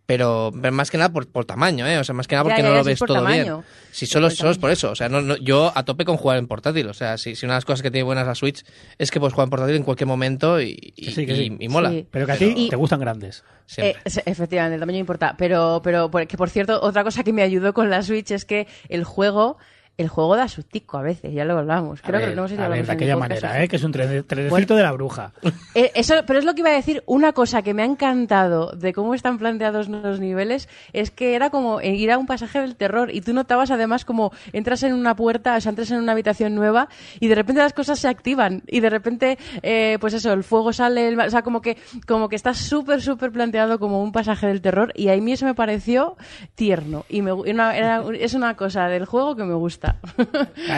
Pero, 0.05 0.51
más 0.51 0.91
que 0.91 0.97
nada 0.97 1.13
por, 1.13 1.27
por 1.31 1.45
tamaño, 1.45 1.88
¿eh? 1.88 1.97
O 1.97 2.03
sea, 2.03 2.13
más 2.13 2.27
que 2.27 2.35
nada 2.35 2.43
Ya, 2.43 2.49
porque 2.49 2.61
ya, 2.61 2.67
no 2.67 2.73
ya, 2.75 2.80
lo 2.80 2.84
ves 2.84 2.99
por 2.99 3.07
todo 3.07 3.17
tamaño. 3.19 3.43
bien. 3.43 3.67
Si 3.91 4.05
solo, 4.05 4.27
por 4.27 4.35
solo 4.35 4.51
es 4.51 4.57
por 4.57 4.69
eso. 4.69 4.91
O 4.91 4.95
sea, 4.95 5.07
no, 5.07 5.21
no- 5.21 5.38
yo 5.38 5.71
a 5.73 5.84
tope 5.85 6.03
con 6.03 6.17
jugar 6.17 6.38
en 6.39 6.47
portátil. 6.47 6.88
O 6.88 6.93
sea, 6.93 7.17
si, 7.17 7.35
si 7.38 7.45
una 7.45 7.53
de 7.53 7.57
las 7.59 7.65
cosas 7.65 7.81
que 7.81 7.89
tiene 7.89 8.03
buenas 8.03 8.27
la 8.27 8.35
Switch 8.35 8.65
es 8.97 9.11
que 9.11 9.19
puedes 9.21 9.34
jugar 9.34 9.45
en 9.45 9.49
portátil 9.51 9.75
en 9.77 9.84
cualquier 9.84 10.07
momento 10.07 10.59
y, 10.59 10.77
y, 10.95 11.05
Que 11.05 11.11
sí, 11.11 11.25
que 11.25 11.35
sí. 11.38 11.55
y- 11.57 11.65
y 11.65 11.69
mola. 11.69 11.89
Sí. 11.89 12.05
Pero 12.11 12.25
que 12.25 12.31
a 12.34 12.38
ti 12.38 12.53
Y- 12.55 12.69
te 12.69 12.75
gustan 12.75 12.99
grandes. 12.99 13.45
Siempre. 13.65 14.01
Eh, 14.03 14.21
efectivamente, 14.25 14.75
el 14.75 14.81
tamaño 14.81 14.97
importa. 14.99 15.35
Pero, 15.38 15.80
pero 15.81 16.11
que 16.11 16.35
por 16.38 16.49
cierto, 16.49 16.81
otra 16.81 17.05
cosa 17.05 17.23
que 17.23 17.31
me 17.31 17.41
ayudó 17.41 17.73
con 17.73 17.89
la 17.89 18.03
Switch 18.03 18.30
es 18.31 18.43
que 18.43 18.67
el 18.89 19.05
juego, 19.05 19.57
el 19.98 20.07
juego 20.10 20.36
da 20.36 20.48
sustico 20.48 20.98
a 20.98 21.02
veces, 21.03 21.34
ya 21.34 21.45
lo 21.45 21.57
hablamos. 21.57 22.02
Creo 22.02 22.20
ver, 22.20 22.30
que 22.32 22.36
no 22.36 22.48
sé 22.48 22.56
si 22.56 22.61
A 22.61 22.68
ver, 22.68 22.86
de 22.86 22.91
aquella 22.91 23.15
manera, 23.15 23.64
¿eh? 23.64 23.68
Que 23.68 23.76
es 23.76 23.84
un 23.84 23.94
tre- 23.94 24.26
trenecito 24.26 24.49
Bueno. 24.49 24.76
de 24.76 24.84
la 24.84 24.91
bruja. 24.91 25.32
Eh, 25.76 25.91
eso, 25.95 26.14
pero 26.28 26.38
es 26.38 26.45
lo 26.45 26.53
que 26.53 26.61
iba 26.61 26.70
a 26.70 26.74
decir. 26.74 27.02
Una 27.07 27.34
cosa 27.34 27.61
que 27.64 27.74
me 27.74 27.82
ha 27.82 27.86
encantado 27.86 28.72
de 28.74 28.94
cómo 28.94 29.15
están 29.15 29.38
planteados 29.40 29.90
los 29.90 30.20
niveles 30.20 30.70
es 30.94 31.10
que 31.10 31.34
era 31.36 31.49
como 31.49 31.82
ir 31.82 32.11
a 32.11 32.18
un 32.20 32.28
pasaje 32.28 32.60
del 32.60 32.76
terror 32.76 33.10
y 33.11 33.22
tú 33.22 33.34
notabas 33.34 33.72
además 33.72 34.06
como 34.06 34.32
entras 34.52 34.84
en 34.84 34.94
una 34.94 35.15
puerta, 35.15 35.56
o 35.56 35.61
sea, 35.61 35.72
entras 35.72 35.90
en 35.90 35.98
una 35.98 36.11
habitación 36.11 36.53
nueva 36.53 36.90
y 37.20 37.28
de 37.28 37.36
repente 37.36 37.61
las 37.61 37.74
cosas 37.74 37.98
se 37.99 38.07
activan 38.07 38.61
y 38.68 38.82
de 38.82 38.90
repente, 38.91 39.38
eh, 39.64 39.98
pues 39.99 40.14
eso, 40.14 40.32
el 40.34 40.44
fuego 40.44 40.74
sale, 40.74 41.07
el 41.07 41.20
o 41.20 41.30
sea, 41.30 41.41
como 41.41 41.61
que, 41.61 41.78
como 42.07 42.30
que 42.30 42.36
está 42.36 42.53
súper, 42.53 43.02
súper 43.02 43.32
planteado 43.32 43.80
como 43.80 44.03
un 44.03 44.11
pasaje 44.11 44.45
del 44.48 44.61
terror 44.61 44.91
y 44.95 45.10
a 45.10 45.15
mí 45.18 45.32
eso 45.32 45.45
me 45.45 45.56
pareció 45.56 46.15
tierno 46.56 47.06
y 47.10 47.22
me, 47.24 47.34
una- 47.34 47.76
era- 47.76 48.03
es 48.20 48.34
una 48.36 48.56
cosa 48.56 48.88
del 48.90 49.06
juego 49.06 49.36
que 49.36 49.44
me 49.44 49.53
gusta. 49.56 49.82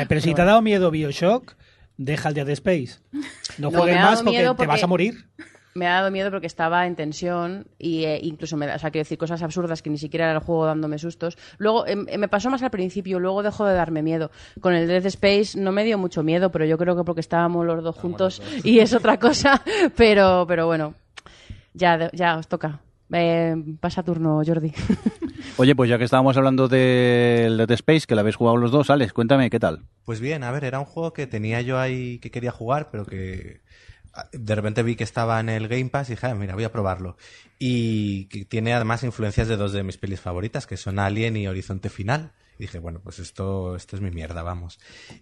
Pero 0.08 0.22
si 0.22 0.34
te 0.34 0.42
ha 0.42 0.46
dado 0.46 0.62
miedo 0.62 0.92
Bioshock, 0.92 1.56
deja 1.98 2.30
el 2.30 2.36
Dead 2.36 2.50
Space. 2.50 3.00
No 3.58 3.72
No, 3.72 3.78
juegues 3.78 4.00
más 4.02 4.24
porque, 4.24 4.54
te 4.58 4.66
vas 4.66 4.84
a 4.84 4.88
morir. 4.88 5.26
me 5.76 5.88
ha 5.88 5.96
dado 5.96 6.12
miedo 6.12 6.32
porque 6.32 6.48
estaba 6.48 6.86
en 6.88 6.96
tensión 6.96 7.68
y 7.78 8.06
eh, 8.06 8.20
incluso 8.22 8.58
me 8.58 8.66
da, 8.66 8.76
o 8.76 8.80
sea, 8.80 8.92
quiero 8.92 9.04
decir 9.04 9.18
cosas 9.18 9.42
absurdas 9.44 9.82
que 9.82 9.90
ni 9.90 9.98
siquiera 9.98 10.26
era 10.26 10.36
el 10.36 10.40
juego 10.40 10.66
dándome 10.66 10.98
sustos. 10.98 11.38
Luego 11.58 11.86
em, 11.88 12.06
eh, 12.10 12.18
me 12.18 12.28
pasó 12.28 12.50
más 12.50 12.64
al 12.64 12.72
principio, 12.72 13.20
luego 13.20 13.44
dejó 13.44 13.66
de 13.66 13.74
darme 13.76 14.02
miedo. 14.02 14.32
Con 14.62 14.74
el 14.74 14.88
Dead 14.88 15.06
Space 15.06 15.60
no 15.60 15.72
me 15.72 15.84
dio 15.84 15.98
mucho 15.98 16.24
miedo, 16.24 16.52
pero 16.52 16.66
yo 16.66 16.78
creo 16.78 16.96
que 16.96 17.04
porque 17.04 17.22
estábamos 17.22 17.66
los 17.66 17.84
dos 17.84 17.96
juntos 17.96 18.42
y 18.64 18.80
es 18.80 18.94
otra 18.94 19.20
cosa, 19.20 19.62
pero 19.96 20.46
pero 20.48 20.66
bueno. 20.66 20.96
Ya 21.74 22.10
ya 22.14 22.38
os 22.38 22.48
toca. 22.48 22.80
Eh, 23.12 23.56
pasa 23.80 24.04
turno, 24.04 24.42
Jordi. 24.46 24.74
Oye, 25.58 25.76
pues 25.76 25.90
ya 25.90 25.98
que 25.98 26.04
estábamos 26.04 26.36
hablando 26.38 26.68
del 26.68 27.58
Dead 27.58 27.72
Space, 27.72 28.08
que 28.08 28.16
lo 28.16 28.22
habéis 28.22 28.36
jugado 28.36 28.58
los 28.58 28.72
dos, 28.72 28.90
Alex, 28.90 29.14
cuéntame, 29.14 29.50
¿qué 29.50 29.60
tal? 29.60 29.84
Pues 30.04 30.20
bien, 30.20 30.44
a 30.44 30.52
ver, 30.52 30.64
era 30.64 30.80
un 30.80 30.86
juego 30.86 31.14
que 31.14 31.28
tenía 31.28 31.62
yo 31.62 31.80
ahí 31.80 32.20
que 32.20 32.32
quería 32.32 32.52
jugar, 32.52 32.90
pero 32.92 33.06
que 33.06 33.62
ah, 34.14 34.28
de 34.34 34.56
repente 34.56 34.82
vi 34.84 34.96
que 34.96 35.04
estaba 35.04 35.40
en 35.40 35.50
el 35.50 35.68
Game 35.68 35.90
Pass 35.90 36.10
y 36.10 36.14
dije, 36.14 36.28
"Ah, 36.28 36.36
mira, 36.36 36.56
voy 36.56 36.64
a 36.64 36.72
probarlo. 36.72 37.16
Y 37.60 38.26
que 38.26 38.46
tiene 38.46 38.74
además 38.74 39.04
influencias 39.04 39.48
de 39.48 39.56
dos 39.58 39.72
de 39.72 39.84
mis 39.84 39.98
pelis 39.98 40.20
favoritas, 40.20 40.66
que 40.68 40.78
son 40.78 41.00
Alien 41.00 41.38
y 41.38 41.48
Horizonte 41.48 41.90
Final. 41.90 42.32
Dije, 42.58 42.80
bueno, 42.80 43.02
pues 43.04 43.20
esto, 43.20 43.76
esto 43.76 43.96
es 43.96 44.02
mi 44.02 44.12
mierda, 44.12 44.42
vamos. 44.44 44.80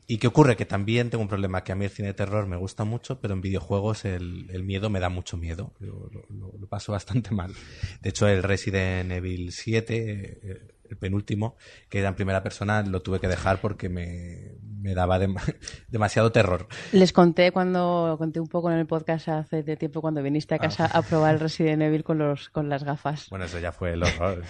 ¿Y 0.08 0.18
qué 0.20 0.28
ocurre? 0.28 0.56
Que 0.56 0.66
también 0.66 1.10
tengo 1.10 1.22
un 1.24 1.28
problema, 1.28 1.64
que 1.64 1.72
a 1.72 1.76
mí 1.76 1.86
el 1.86 1.92
cine 1.92 2.10
de 2.10 2.14
terror 2.14 2.46
me 2.48 2.58
gusta 2.58 2.84
mucho, 2.84 3.20
pero 3.20 3.34
en 3.34 3.42
videojuegos 3.42 4.06
el, 4.06 4.48
el 4.52 4.64
miedo 4.64 4.90
me 4.90 5.00
da 5.00 5.10
mucho 5.10 5.38
miedo. 5.38 5.74
Lo, 5.80 6.10
lo- 6.30 6.68
paso 6.70 6.92
bastante 6.94 7.32
mal. 7.32 7.54
De 8.02 8.10
hecho, 8.10 8.28
el 8.28 8.42
Resident 8.44 9.12
Evil 9.12 9.52
7, 9.52 10.40
eh, 10.44 10.73
el 10.94 10.98
penúltimo, 11.00 11.56
que 11.90 12.00
era 12.00 12.10
en 12.10 12.16
primera 12.16 12.42
persona, 12.44 12.82
lo 12.84 13.02
tuve 13.02 13.20
que 13.20 13.28
dejar 13.28 13.60
porque 13.60 13.90
me, 13.90 14.54
me 14.82 14.94
daba 14.94 15.20
dem- 15.20 15.36
demasiado 15.90 16.32
terror. 16.32 16.68
Les 16.92 17.12
conté 17.12 17.52
cuando 17.52 18.16
conté 18.18 18.40
un 18.40 18.48
poco 18.48 18.72
en 18.72 18.78
el 18.78 18.86
podcast 18.86 19.28
hace 19.30 19.64
de 19.64 19.76
tiempo 19.76 20.02
cuando 20.02 20.22
viniste 20.24 20.56
a 20.56 20.60
casa 20.60 20.86
a 20.86 21.02
probar 21.02 21.34
el 21.36 21.40
Resident 21.40 21.82
Evil 21.82 22.04
con 22.04 22.18
los 22.18 22.50
con 22.50 22.70
las 22.70 22.84
gafas. 22.84 23.28
Bueno, 23.30 23.46
eso 23.46 23.60
ya 23.60 23.72
fue 23.72 23.94
el 23.94 24.04
horror. 24.04 24.44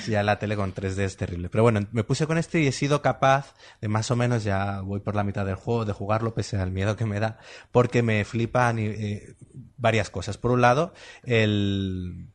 Sí, 0.00 0.10
ya 0.12 0.22
la 0.22 0.38
tele 0.38 0.56
con 0.56 0.74
3D 0.74 0.98
es 1.00 1.16
terrible. 1.16 1.48
Pero 1.48 1.62
bueno, 1.62 1.80
me 1.92 2.04
puse 2.04 2.26
con 2.26 2.36
este 2.38 2.60
y 2.60 2.66
he 2.66 2.72
sido 2.72 3.00
capaz 3.02 3.54
de 3.80 3.88
más 3.88 4.10
o 4.10 4.16
menos, 4.16 4.44
ya 4.44 4.80
voy 4.80 5.00
por 5.00 5.14
la 5.14 5.24
mitad 5.24 5.46
del 5.46 5.54
juego, 5.54 5.84
de 5.84 5.92
jugarlo 5.92 6.34
pese 6.34 6.56
al 6.56 6.70
miedo 6.72 6.96
que 6.96 7.06
me 7.06 7.20
da, 7.20 7.38
porque 7.70 8.02
me 8.02 8.24
flipan 8.24 8.78
eh, 8.78 9.34
varias 9.76 10.10
cosas. 10.10 10.36
Por 10.38 10.50
un 10.50 10.60
lado, 10.60 10.92
el... 11.22 12.28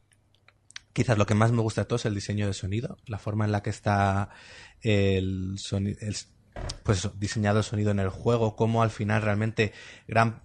Quizás 0.99 1.17
lo 1.17 1.25
que 1.25 1.33
más 1.33 1.53
me 1.53 1.61
gusta 1.61 1.83
de 1.83 1.85
todo 1.85 1.95
es 1.95 2.03
el 2.03 2.13
diseño 2.13 2.45
de 2.45 2.51
sonido, 2.51 2.97
la 3.07 3.19
forma 3.19 3.45
en 3.45 3.53
la 3.53 3.63
que 3.63 3.69
está 3.69 4.31
el 4.81 5.57
sonido, 5.57 5.97
pues 6.83 7.09
diseñado 7.17 7.59
el 7.59 7.63
sonido 7.63 7.91
en 7.91 7.99
el 7.99 8.09
juego, 8.09 8.57
cómo 8.57 8.83
al 8.83 8.89
final 8.89 9.21
realmente 9.21 9.71
gran 10.09 10.41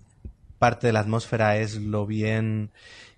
parte 0.61 0.87
de 0.87 0.93
la 0.93 1.01
atmósfera 1.01 1.57
es 1.57 1.75
lo 1.75 2.07
bien 2.07 2.71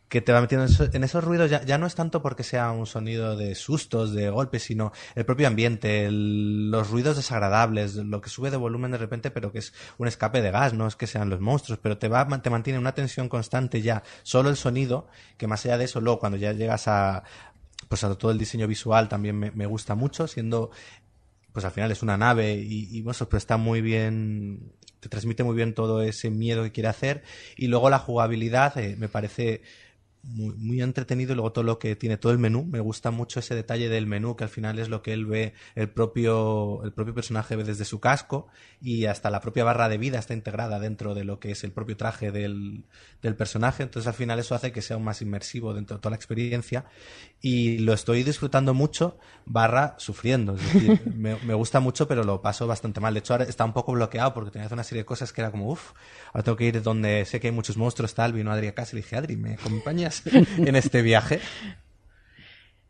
que 0.09 0.21
te 0.21 0.33
va 0.33 0.41
metiendo 0.41 0.67
en, 0.67 0.73
eso- 0.73 0.89
en 0.93 1.03
esos 1.05 1.25
ruidos 1.25 1.51
ya, 1.51 1.63
ya 1.65 1.79
no 1.79 1.87
es 1.87 1.95
tanto 1.97 2.23
porque 2.23 2.45
sea 2.45 2.71
un 2.71 2.87
sonido 2.87 3.37
de 3.37 3.55
sustos, 3.57 4.13
de 4.13 4.31
golpes, 4.31 4.63
sino 4.63 4.93
el 5.17 5.25
propio 5.25 5.49
ambiente, 5.49 6.07
el- 6.07 6.71
los 6.71 6.91
ruidos 6.91 7.17
desagradables, 7.17 7.97
lo 7.97 8.21
que 8.21 8.31
sube 8.31 8.51
de 8.51 8.57
volumen 8.57 8.93
de 8.93 8.99
repente, 8.99 9.31
pero 9.31 9.51
que 9.53 9.59
es 9.59 9.73
un 9.99 10.07
escape 10.09 10.43
de 10.43 10.51
gas, 10.53 10.75
no 10.75 10.87
es 10.87 10.97
que 10.97 11.07
sean 11.09 11.29
los 11.31 11.41
monstruos, 11.41 11.81
pero 11.83 11.99
te 11.99 12.09
va 12.09 12.27
te 12.41 12.51
mantiene 12.51 12.79
una 12.79 12.95
tensión 12.95 13.29
constante 13.29 13.83
ya, 13.83 14.03
solo 14.23 14.49
el 14.51 14.57
sonido, 14.57 15.09
que 15.39 15.47
más 15.49 15.65
allá 15.65 15.79
de 15.79 15.85
eso, 15.87 16.01
luego 16.01 16.21
cuando 16.21 16.39
ya 16.39 16.53
llegas 16.53 16.87
a 16.89 17.25
pues 17.89 18.05
a 18.05 18.15
todo 18.17 18.31
el 18.33 18.39
diseño 18.39 18.67
visual 18.67 19.09
también 19.09 19.39
me, 19.39 19.67
gusta 19.67 19.95
mucho, 19.95 20.27
siendo 20.27 20.71
pues 21.53 21.65
al 21.65 21.71
final 21.73 21.91
es 21.91 22.03
una 22.03 22.17
nave 22.17 22.55
y, 22.57 22.89
y 22.97 23.03
bueno, 23.03 23.19
pero 23.29 23.39
está 23.39 23.57
muy 23.57 23.81
bien, 23.81 24.73
te 25.01 25.09
transmite 25.09 25.43
muy 25.43 25.57
bien 25.57 25.75
todo 25.75 26.03
ese 26.03 26.31
miedo 26.31 26.63
que 26.63 26.73
quiere 26.73 26.89
hacer. 26.89 27.23
Y 27.57 27.69
luego 27.69 27.89
la 27.89 27.99
jugabilidad 27.99 28.77
eh, 28.79 28.97
me 28.99 29.09
parece 29.09 29.63
muy, 30.27 30.83
entretenido. 30.83 31.33
Y 31.33 31.37
luego 31.37 31.53
todo 31.53 31.65
lo 31.65 31.79
que 31.79 31.97
tiene 31.97 32.17
todo 32.17 32.33
el 32.33 32.39
menú. 32.39 32.65
Me 32.65 32.81
gusta 32.81 33.11
mucho 33.11 33.41
ese 33.41 33.55
detalle 33.55 33.89
del 33.89 34.07
menú 34.07 34.37
que 34.37 34.45
al 34.45 34.51
final 34.51 34.79
es 34.79 34.89
lo 34.89 35.03
que 35.03 35.13
él 35.13 35.27
ve 35.27 35.55
el 35.75 35.89
propio 35.89 36.83
el 36.85 36.93
propio 36.93 37.15
personaje 37.15 37.57
ve 37.57 37.65
desde 37.65 37.85
su 37.85 38.01
casco 38.01 38.49
y 38.81 39.07
hasta 39.07 39.31
la 39.31 39.41
propia 39.41 39.65
barra 39.65 39.89
de 39.89 39.99
vida 39.99 40.19
está 40.19 40.35
integrada 40.35 40.79
dentro 40.79 41.15
de 41.15 41.25
lo 41.25 41.39
que 41.39 41.53
es 41.53 41.65
el 41.65 41.73
propio 41.73 41.97
traje 41.97 42.33
del, 42.33 42.85
del 43.23 43.37
personaje. 43.37 43.83
Entonces 43.83 44.07
al 44.07 44.15
final 44.15 44.39
eso 44.39 44.55
hace 44.55 44.73
que 44.73 44.83
sea 44.83 44.95
aún 44.95 45.05
más 45.05 45.23
inmersivo 45.23 45.75
dentro 45.75 45.97
de 45.97 46.01
toda 46.01 46.11
la 46.11 46.17
experiencia. 46.17 46.87
Y 47.41 47.79
lo 47.79 47.93
estoy 47.93 48.23
disfrutando 48.23 48.75
mucho 48.75 49.19
barra 49.45 49.95
sufriendo. 49.99 50.55
Es 50.55 50.73
decir 50.73 51.03
me, 51.17 51.55
gusta 51.55 51.81
mucho 51.81 52.09
pero 52.09 52.25
lo 52.25 52.43
paso 52.43 52.67
bastante 52.67 53.01
mal. 53.01 53.15
De 53.15 53.21
hecho 53.21 53.35
ahora 53.35 53.45
está 53.45 53.65
un 53.65 53.73
poco 53.73 53.93
bloqueado 53.93 54.35
porque 54.35 54.51
tenía 54.51 54.69
una 54.71 54.85
serie 54.85 55.03
de 55.03 55.07
cosas 55.07 55.33
que 55.33 55.41
era 55.41 55.51
como 55.51 55.71
uff 55.71 55.93
ahora 56.33 56.43
tengo 56.43 56.57
que 56.57 56.65
ir 56.65 56.83
donde 56.83 57.25
sé 57.25 57.41
que 57.41 57.49
hay 57.49 57.53
muchos 57.53 57.77
monstruos 57.77 58.15
tal 58.15 58.33
vino 58.33 58.51
Adri 58.53 58.69
a 58.69 58.75
casa 58.75 58.91
y 58.93 58.97
le 58.97 59.03
dije 59.03 59.17
Adri 59.17 59.37
¿me 59.37 59.55
acompañas 59.55 60.16
en 60.59 60.77
este 60.77 61.03
viaje? 61.03 61.41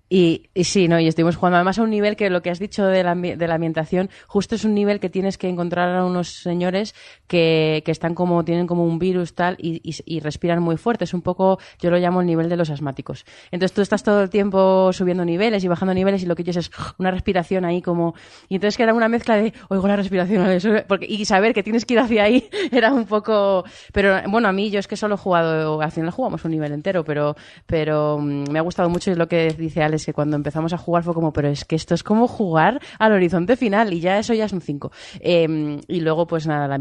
Y, 0.08 0.48
sí, 0.62 0.86
no, 0.86 1.00
y 1.00 1.08
estuvimos 1.08 1.34
jugando 1.34 1.56
además 1.56 1.80
a 1.80 1.82
un 1.82 1.90
nivel 1.90 2.14
que 2.14 2.30
lo 2.30 2.40
que 2.40 2.50
has 2.50 2.60
dicho 2.60 2.86
de 2.86 3.02
la, 3.02 3.14
de 3.16 3.48
la 3.48 3.54
ambientación, 3.56 4.08
justo 4.28 4.54
es 4.54 4.64
un 4.64 4.72
nivel 4.72 5.00
que 5.00 5.10
tienes 5.10 5.36
que 5.36 5.48
encontrar 5.48 5.96
a 5.96 6.04
unos 6.04 6.28
señores 6.42 6.94
que, 7.26 7.82
que 7.84 7.90
están 7.90 8.14
como, 8.14 8.44
tienen 8.44 8.68
como 8.68 8.84
un 8.84 9.00
virus 9.00 9.34
tal 9.34 9.56
y, 9.58 9.80
y- 9.82 10.20
respiran 10.20 10.62
muy 10.62 10.76
fuerte. 10.76 11.04
Es 11.04 11.12
un 11.14 11.22
poco, 11.22 11.58
yo 11.80 11.90
lo 11.90 11.98
llamo 11.98 12.20
el 12.20 12.26
nivel 12.28 12.48
de 12.48 12.56
los 12.56 12.70
asmáticos. 12.70 13.24
Entonces 13.50 13.74
tú 13.74 13.82
estás 13.82 14.04
todo 14.04 14.22
el 14.22 14.30
tiempo 14.30 14.92
subiendo 14.92 15.24
niveles 15.24 15.64
y 15.64 15.68
bajando 15.68 15.92
niveles 15.92 16.22
y 16.22 16.26
lo 16.26 16.36
que 16.36 16.42
oyes 16.42 16.56
es 16.56 16.70
una 16.98 17.10
respiración 17.10 17.64
ahí 17.64 17.82
como, 17.82 18.14
y 18.48 18.54
entonces 18.56 18.76
que 18.76 18.84
era 18.84 18.94
una 18.94 19.08
mezcla 19.08 19.36
de, 19.36 19.52
oigo 19.68 19.88
la 19.88 19.96
respiración, 19.96 20.46
porque, 20.88 21.06
y 21.08 21.24
saber 21.24 21.52
que 21.52 21.64
tienes 21.64 21.84
que 21.84 21.94
ir 21.94 22.00
hacia 22.00 22.22
ahí 22.22 22.48
era 22.70 22.92
un 22.92 23.06
poco, 23.06 23.64
pero 23.92 24.16
bueno, 24.28 24.46
a 24.46 24.52
mí 24.52 24.70
yo 24.70 24.78
es 24.78 24.86
que 24.86 24.96
solo 24.96 25.16
he 25.16 25.18
jugado, 25.18 25.80
al 25.80 25.90
final 25.90 26.10
jugamos 26.12 26.44
un 26.44 26.52
nivel 26.52 26.70
entero, 26.72 27.04
pero, 27.04 27.34
pero 27.66 28.18
mm, 28.20 28.50
me 28.52 28.58
ha 28.60 28.62
gustado 28.62 28.88
mucho 28.88 29.10
y 29.10 29.16
lo 29.16 29.26
que 29.26 29.52
dice 29.52 29.82
Alex, 29.82 29.95
que 30.04 30.12
cuando 30.12 30.36
empezamos 30.36 30.72
a 30.72 30.78
jugar 30.78 31.04
fue 31.04 31.14
como, 31.14 31.32
pero 31.32 31.48
es 31.48 31.64
que 31.64 31.76
esto 31.76 31.94
es 31.94 32.02
como 32.02 32.28
jugar 32.28 32.80
al 32.98 33.12
horizonte 33.12 33.56
final 33.56 33.92
y 33.94 34.00
ya 34.00 34.18
eso 34.18 34.34
ya 34.34 34.44
es 34.44 34.52
un 34.52 34.60
5. 34.60 34.90
y 35.22 36.00
luego, 36.00 36.26
pues 36.26 36.46
nada, 36.46 36.68
la- 36.68 36.80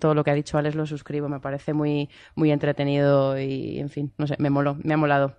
todo 0.00 0.14
lo 0.14 0.24
que 0.24 0.30
ha 0.30 0.34
dicho 0.34 0.58
Alex 0.58 0.74
lo 0.74 0.86
suscribo, 0.86 1.28
me 1.28 1.40
parece 1.40 1.72
muy, 1.74 2.08
muy 2.34 2.50
entretenido 2.50 3.38
y, 3.38 3.78
en 3.78 3.90
fin, 3.90 4.12
no 4.18 4.26
sé, 4.26 4.34
me 4.38 4.50
moló, 4.50 4.76
me 4.82 4.94
ha 4.94 4.96
molado. 4.96 5.34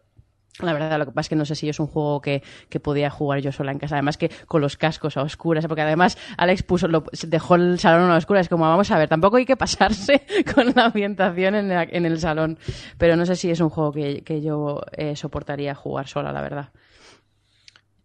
La 0.59 0.73
verdad, 0.73 0.97
lo 0.97 1.05
que 1.05 1.11
pasa 1.11 1.25
es 1.25 1.29
que 1.29 1.35
no 1.35 1.45
sé 1.45 1.53
si 1.53 1.69
es 1.69 1.79
un 1.79 1.85
juego 1.85 2.19
que, 2.19 2.41
que 2.69 2.79
podía 2.79 3.11
jugar 3.11 3.41
yo 3.41 3.51
sola 3.51 3.71
en 3.71 3.77
casa. 3.77 3.93
Además 3.93 4.17
que 4.17 4.31
con 4.47 4.59
los 4.59 4.75
cascos 4.75 5.15
a 5.15 5.21
oscuras, 5.21 5.67
porque 5.67 5.83
además 5.83 6.17
Alex 6.35 6.63
puso, 6.63 6.87
lo, 6.87 7.03
dejó 7.27 7.53
el 7.53 7.77
salón 7.77 8.09
a 8.09 8.15
oscuras. 8.17 8.49
Como 8.49 8.63
vamos 8.67 8.89
a 8.89 8.97
ver, 8.97 9.07
tampoco 9.07 9.37
hay 9.37 9.45
que 9.45 9.55
pasarse 9.55 10.25
con 10.55 10.73
la 10.75 10.85
ambientación 10.85 11.53
en, 11.53 11.69
la- 11.69 11.83
en 11.83 12.07
el 12.07 12.19
salón. 12.19 12.57
Pero 12.97 13.15
no 13.15 13.27
sé 13.27 13.35
si 13.35 13.51
es 13.51 13.59
un 13.59 13.69
juego 13.69 13.91
que, 13.91 14.23
que 14.23 14.41
yo 14.41 14.81
eh, 14.93 15.15
soportaría 15.15 15.75
jugar 15.75 16.07
sola, 16.07 16.31
la 16.31 16.41
verdad. 16.41 16.69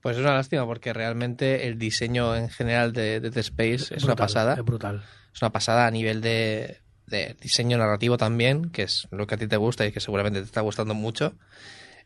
Pues 0.03 0.17
es 0.17 0.23
una 0.23 0.35
lástima 0.35 0.67
porque 0.67 0.93
realmente 0.93 1.67
el 1.69 1.79
diseño 1.79 2.35
en 2.37 2.49
general 2.51 2.93
de, 2.93 3.21
de 3.21 3.31
The 3.31 3.41
Space 3.41 3.95
es, 3.95 4.03
una 4.05 4.17
pasada. 4.17 4.55
Es 4.55 4.65
brutal. 4.65 5.03
Es 5.33 5.41
una 5.41 5.51
pasada 5.53 5.87
a 5.87 5.91
nivel 5.91 6.21
de, 6.21 6.81
de 7.07 7.37
diseño 7.41 7.79
narrativo 7.79 8.17
también, 8.19 8.71
que 8.71 8.83
es 8.83 9.07
lo 9.13 9.27
que 9.27 9.37
a 9.37 9.39
ti 9.39 9.47
te 9.47 9.57
gusta 9.57 9.87
y 9.87 9.93
que 9.93 10.01
seguramente 10.01 10.41
te 10.41 10.47
está 10.47 10.61
gustando 10.61 10.95
mucho, 10.95 11.35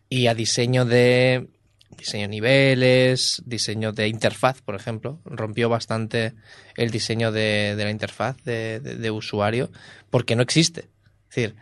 y 0.08 0.26
a 0.26 0.34
diseño 0.34 0.84
de 0.84 1.48
diseño 1.96 2.28
niveles, 2.28 3.42
diseño 3.46 3.92
de 3.92 4.08
interfaz, 4.08 4.60
por 4.60 4.74
ejemplo. 4.74 5.20
Rompió 5.24 5.68
bastante 5.68 6.34
el 6.76 6.90
diseño 6.90 7.32
de, 7.32 7.74
de 7.76 7.84
la 7.84 7.90
interfaz 7.90 8.36
de, 8.44 8.80
de- 8.80 8.96
de 8.96 9.10
usuario 9.10 9.70
porque 10.10 10.36
no 10.36 10.42
existe. 10.42 10.90
Es 11.30 11.36
decir, 11.36 11.56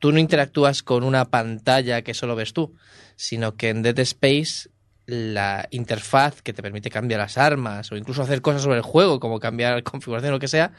tú 0.00 0.10
no 0.10 0.18
interactúas 0.18 0.82
con 0.82 1.04
una 1.04 1.26
pantalla 1.26 2.02
que 2.02 2.14
solo 2.14 2.34
ves 2.34 2.52
tú, 2.52 2.74
sino 3.16 3.54
que 3.56 3.68
en 3.68 3.82
Dead 3.82 3.98
Space 4.00 4.70
la 5.08 5.66
interfaz 5.70 6.42
que 6.42 6.52
te 6.52 6.60
permite 6.60 6.90
cambiar 6.90 7.20
las 7.20 7.38
armas 7.38 7.90
o 7.90 7.96
incluso 7.96 8.20
hacer 8.20 8.42
cosas 8.42 8.60
sobre 8.60 8.76
el 8.76 8.82
juego, 8.82 9.20
como 9.20 9.40
cambiar 9.40 9.82
configuración 9.82 10.32
o 10.32 10.36
lo 10.36 10.38
que 10.38 10.48
sea, 10.48 10.72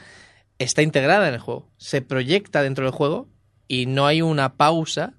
está 0.60 0.84
integrada 0.84 1.28
en 1.28 1.34
el 1.34 1.40
juego. 1.40 1.68
Se 1.78 2.04
proyecta 2.04 2.62
dentro 2.62 2.86
del 2.86 2.94
juego 2.94 3.28
y 3.68 3.88
no 3.88 4.06
hay 4.06 4.22
una 4.22 4.54
pausa 4.56 5.14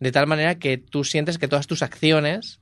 de 0.00 0.12
tal 0.12 0.26
manera 0.26 0.56
que 0.56 0.76
tú 0.76 1.02
sientes 1.02 1.38
que 1.38 1.48
todas 1.48 1.66
tus 1.66 1.80
acciones 1.80 2.60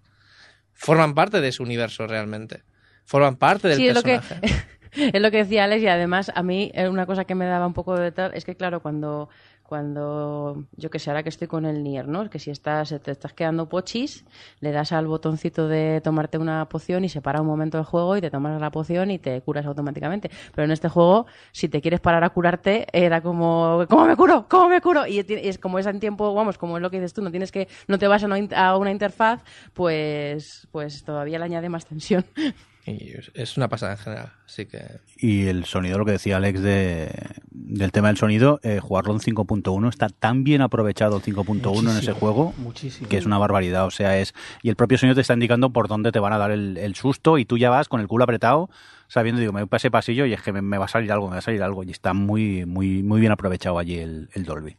forman 0.74 1.14
parte 1.14 1.40
de 1.40 1.48
ese 1.48 1.64
universo 1.64 2.06
realmente. 2.06 2.62
Forman 3.05 3.34
parte 3.34 3.66
del 3.66 3.78
Sí, 3.78 3.88
es 3.88 3.94
lo 3.96 4.05
que 4.05 4.20
personaje. 4.20 4.66
es 5.12 5.20
lo 5.20 5.32
que 5.32 5.38
decía 5.38 5.64
Alex 5.64 5.82
y 5.82 5.88
además 5.88 6.30
a 6.32 6.44
mí 6.44 6.70
eh, 6.74 6.88
una 6.88 7.06
cosa 7.06 7.24
que 7.24 7.34
me 7.34 7.46
daba 7.46 7.66
un 7.66 7.74
poco 7.74 7.98
de 7.98 8.12
tal 8.12 8.32
es 8.34 8.44
que 8.44 8.55
claro 8.55 8.80
cuando 8.80 9.28
cuando 9.65 10.66
yo 10.77 10.91
que 10.91 10.99
sé 10.99 11.11
ahora 11.11 11.23
que 11.23 11.31
estoy 11.31 11.49
con 11.49 11.65
el 11.65 11.82
Nier, 11.82 12.07
¿no? 12.07 12.28
Que 12.28 12.39
si 12.39 12.51
estás 12.51 12.95
te 13.03 13.11
estás 13.11 13.32
quedando 13.32 13.69
pochis, 13.69 14.24
le 14.61 14.73
das 14.73 14.93
al 14.93 15.07
botoncito 15.07 15.69
de 15.69 16.01
tomarte 16.03 16.39
una 16.39 16.69
poción 16.69 17.05
y 17.05 17.09
se 17.09 17.23
para 17.23 17.41
un 17.41 17.47
momento 17.47 17.78
el 17.78 17.85
juego 17.85 18.16
y 18.16 18.20
te 18.20 18.31
tomas 18.31 18.61
la 18.61 18.70
poción 18.70 19.11
y 19.11 19.19
te 19.19 19.41
curas 19.41 19.66
automáticamente. 19.66 20.31
Pero 20.55 20.66
en 20.66 20.70
este 20.70 20.89
juego 20.89 21.27
si 21.53 21.69
te 21.69 21.81
quieres 21.81 22.01
parar 22.01 22.24
a 22.24 22.31
curarte 22.31 22.86
era 22.93 23.23
como 23.23 23.85
¿cómo 23.89 24.05
me 24.07 24.16
curo? 24.16 24.47
¿Cómo 24.49 24.69
me 24.69 24.81
curo? 24.81 25.07
Y 25.07 25.24
es 25.27 25.59
como 25.59 25.78
es 25.78 25.86
en 25.86 25.99
tiempo, 25.99 26.35
vamos, 26.35 26.59
como 26.59 26.77
es 26.77 26.82
lo 26.82 26.91
que 26.91 26.99
dices 26.99 27.15
tú, 27.15 27.23
no 27.23 27.31
tienes 27.31 27.51
que 27.51 27.69
no 27.89 27.99
te 27.99 28.07
vas 28.07 28.23
a 28.23 28.77
una 28.77 28.91
interfaz, 28.91 29.43
pues 29.73 30.69
pues 30.70 31.05
todavía 31.05 31.39
le 31.39 31.47
añade 31.47 31.69
más 31.70 31.86
tensión. 31.86 32.24
Y 32.86 33.12
es- 33.35 33.56
una 33.56 33.69
pasada 33.69 33.93
en 33.93 33.98
general. 33.98 34.32
Así 34.44 34.66
que 34.66 34.82
Y 35.16 35.47
el 35.47 35.65
sonido, 35.65 35.97
lo 35.98 36.05
que 36.05 36.12
decía 36.12 36.36
Alex 36.36 36.61
de, 36.61 37.11
del 37.51 37.93
tema 37.93 38.09
del 38.09 38.19
sonido, 38.19 38.61
eh, 38.62 38.78
jugarlo 38.81 39.15
en 39.15 39.20
5.1 39.20 39.89
está 39.89 40.09
tan 40.11 40.44
bien 40.44 40.61
aprovechado 40.61 41.16
el 41.16 41.23
5.1 41.23 41.90
en 41.93 41.97
ese 41.98 42.12
juego 42.12 42.52
muchísimo. 42.59 43.09
que 43.09 43.16
es 43.16 43.24
una 43.24 43.39
barbaridad. 43.39 43.86
O 43.86 43.90
sea, 43.90 44.19
es. 44.19 44.35
Y 44.62 44.69
el 44.69 44.77
propio 44.77 44.98
sonido 44.98 45.15
te 45.15 45.23
está 45.23 45.32
indicando 45.32 45.70
por 45.70 45.89
dónde 45.89 46.12
te 46.12 46.19
van 46.19 46.35
a 46.35 46.39
dar 46.39 46.51
el, 46.51 46.77
el 46.77 46.94
susto 46.94 47.39
y 47.39 47.47
tú 47.47 47.56
ya 47.56 47.70
vas 47.70 47.89
con 47.89 48.01
el 48.02 48.06
culo 48.06 48.24
apretado, 48.24 48.69
sabiendo, 49.09 49.40
digo, 49.40 49.52
me 49.55 49.66
pasé 49.66 49.90
pasillo 49.90 50.27
y 50.27 50.35
es 50.35 50.43
que 50.43 50.52
me, 50.52 50.61
me 50.61 50.77
va 50.77 50.85
a 50.85 50.89
salir 50.89 51.11
algo, 51.11 51.27
me 51.28 51.32
va 51.32 51.39
a 51.39 51.43
salir 51.43 51.62
algo. 51.62 51.85
Y 51.85 51.90
está 51.90 52.12
muy, 52.12 52.66
muy, 52.66 53.02
muy 53.02 53.19
bien 53.19 53.32
aprovechado 53.32 53.78
allí 53.78 53.97
el, 53.98 54.28
el 54.35 54.44
Dolby. 54.44 54.77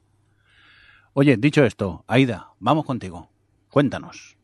Oye, 1.14 1.38
dicho 1.38 1.64
esto, 1.64 2.03
Aida, 2.07 2.49
vamos 2.60 2.86
contigo. 2.86 3.30
Cuéntanos. 3.69 4.35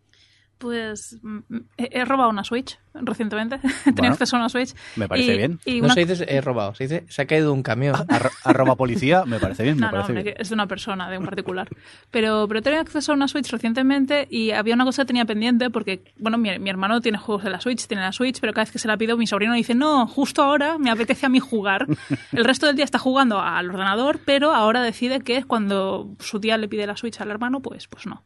Pues 0.61 1.17
mm, 1.23 1.39
he, 1.77 1.89
he 1.99 2.05
robado 2.05 2.29
una 2.29 2.43
Switch 2.43 2.77
recientemente. 2.93 3.57
Tenía 3.83 3.93
Bueno, 3.95 4.13
acceso 4.13 4.35
a 4.35 4.39
una 4.39 4.49
Switch. 4.49 4.73
me 4.95 5.07
parece 5.07 5.33
y- 5.33 5.37
bien. 5.37 5.59
y 5.65 5.79
no 5.81 5.85
una- 5.85 5.93
se 5.95 6.05
dice 6.05 6.25
he 6.29 6.39
robado, 6.39 6.75
se 6.75 6.83
dice 6.83 7.05
se 7.09 7.21
ha 7.23 7.25
caído 7.25 7.51
un 7.51 7.63
camión. 7.63 7.95
Arro- 7.95 8.31
arroba 8.43 8.75
policía, 8.75 9.25
me 9.25 9.39
parece 9.39 9.63
bien, 9.63 9.75
me 9.77 9.81
No, 9.81 9.87
no, 9.87 9.91
parece 10.03 10.13
bien. 10.21 10.35
es 10.37 10.49
de 10.49 10.53
una 10.53 10.67
persona, 10.67 11.09
de 11.09 11.17
un 11.17 11.25
particular. 11.25 11.67
Pero, 12.11 12.47
pero 12.47 12.61
tenía 12.61 12.79
acceso 12.79 13.11
a 13.11 13.15
una 13.15 13.27
Switch 13.27 13.49
recientemente 13.49 14.27
y 14.29 14.51
había 14.51 14.75
una 14.75 14.85
cosa 14.85 15.01
que 15.03 15.07
tenía 15.07 15.25
pendiente 15.25 15.69
porque, 15.71 16.03
bueno, 16.19 16.37
mi, 16.37 16.57
mi 16.59 16.69
hermano 16.69 17.01
tiene 17.01 17.17
juegos 17.17 17.43
de 17.43 17.49
la 17.49 17.59
Switch, 17.59 17.87
tiene 17.87 18.03
la 18.03 18.11
Switch, 18.11 18.39
pero 18.39 18.53
cada 18.53 18.65
vez 18.65 18.71
que 18.71 18.79
se 18.79 18.87
la 18.87 18.97
pido, 18.97 19.17
mi 19.17 19.25
sobrino 19.25 19.53
dice, 19.55 19.73
no, 19.73 20.05
justo 20.05 20.43
ahora 20.43 20.77
me 20.77 20.91
apetece 20.91 21.25
a 21.25 21.29
mí 21.29 21.39
jugar. 21.39 21.87
El 22.31 22.45
resto 22.45 22.67
del 22.67 22.75
día 22.75 22.85
está 22.85 22.99
jugando 22.99 23.39
al 23.41 23.69
ordenador, 23.69 24.19
pero 24.23 24.51
ahora 24.53 24.81
decide 24.83 25.21
que 25.21 25.43
cuando 25.43 26.13
su 26.19 26.39
tía 26.39 26.57
le 26.57 26.67
pide 26.67 26.85
la 26.85 26.95
Switch 26.97 27.19
al 27.19 27.31
hermano, 27.31 27.61
pues, 27.61 27.87
pues 27.87 28.05
no. 28.05 28.23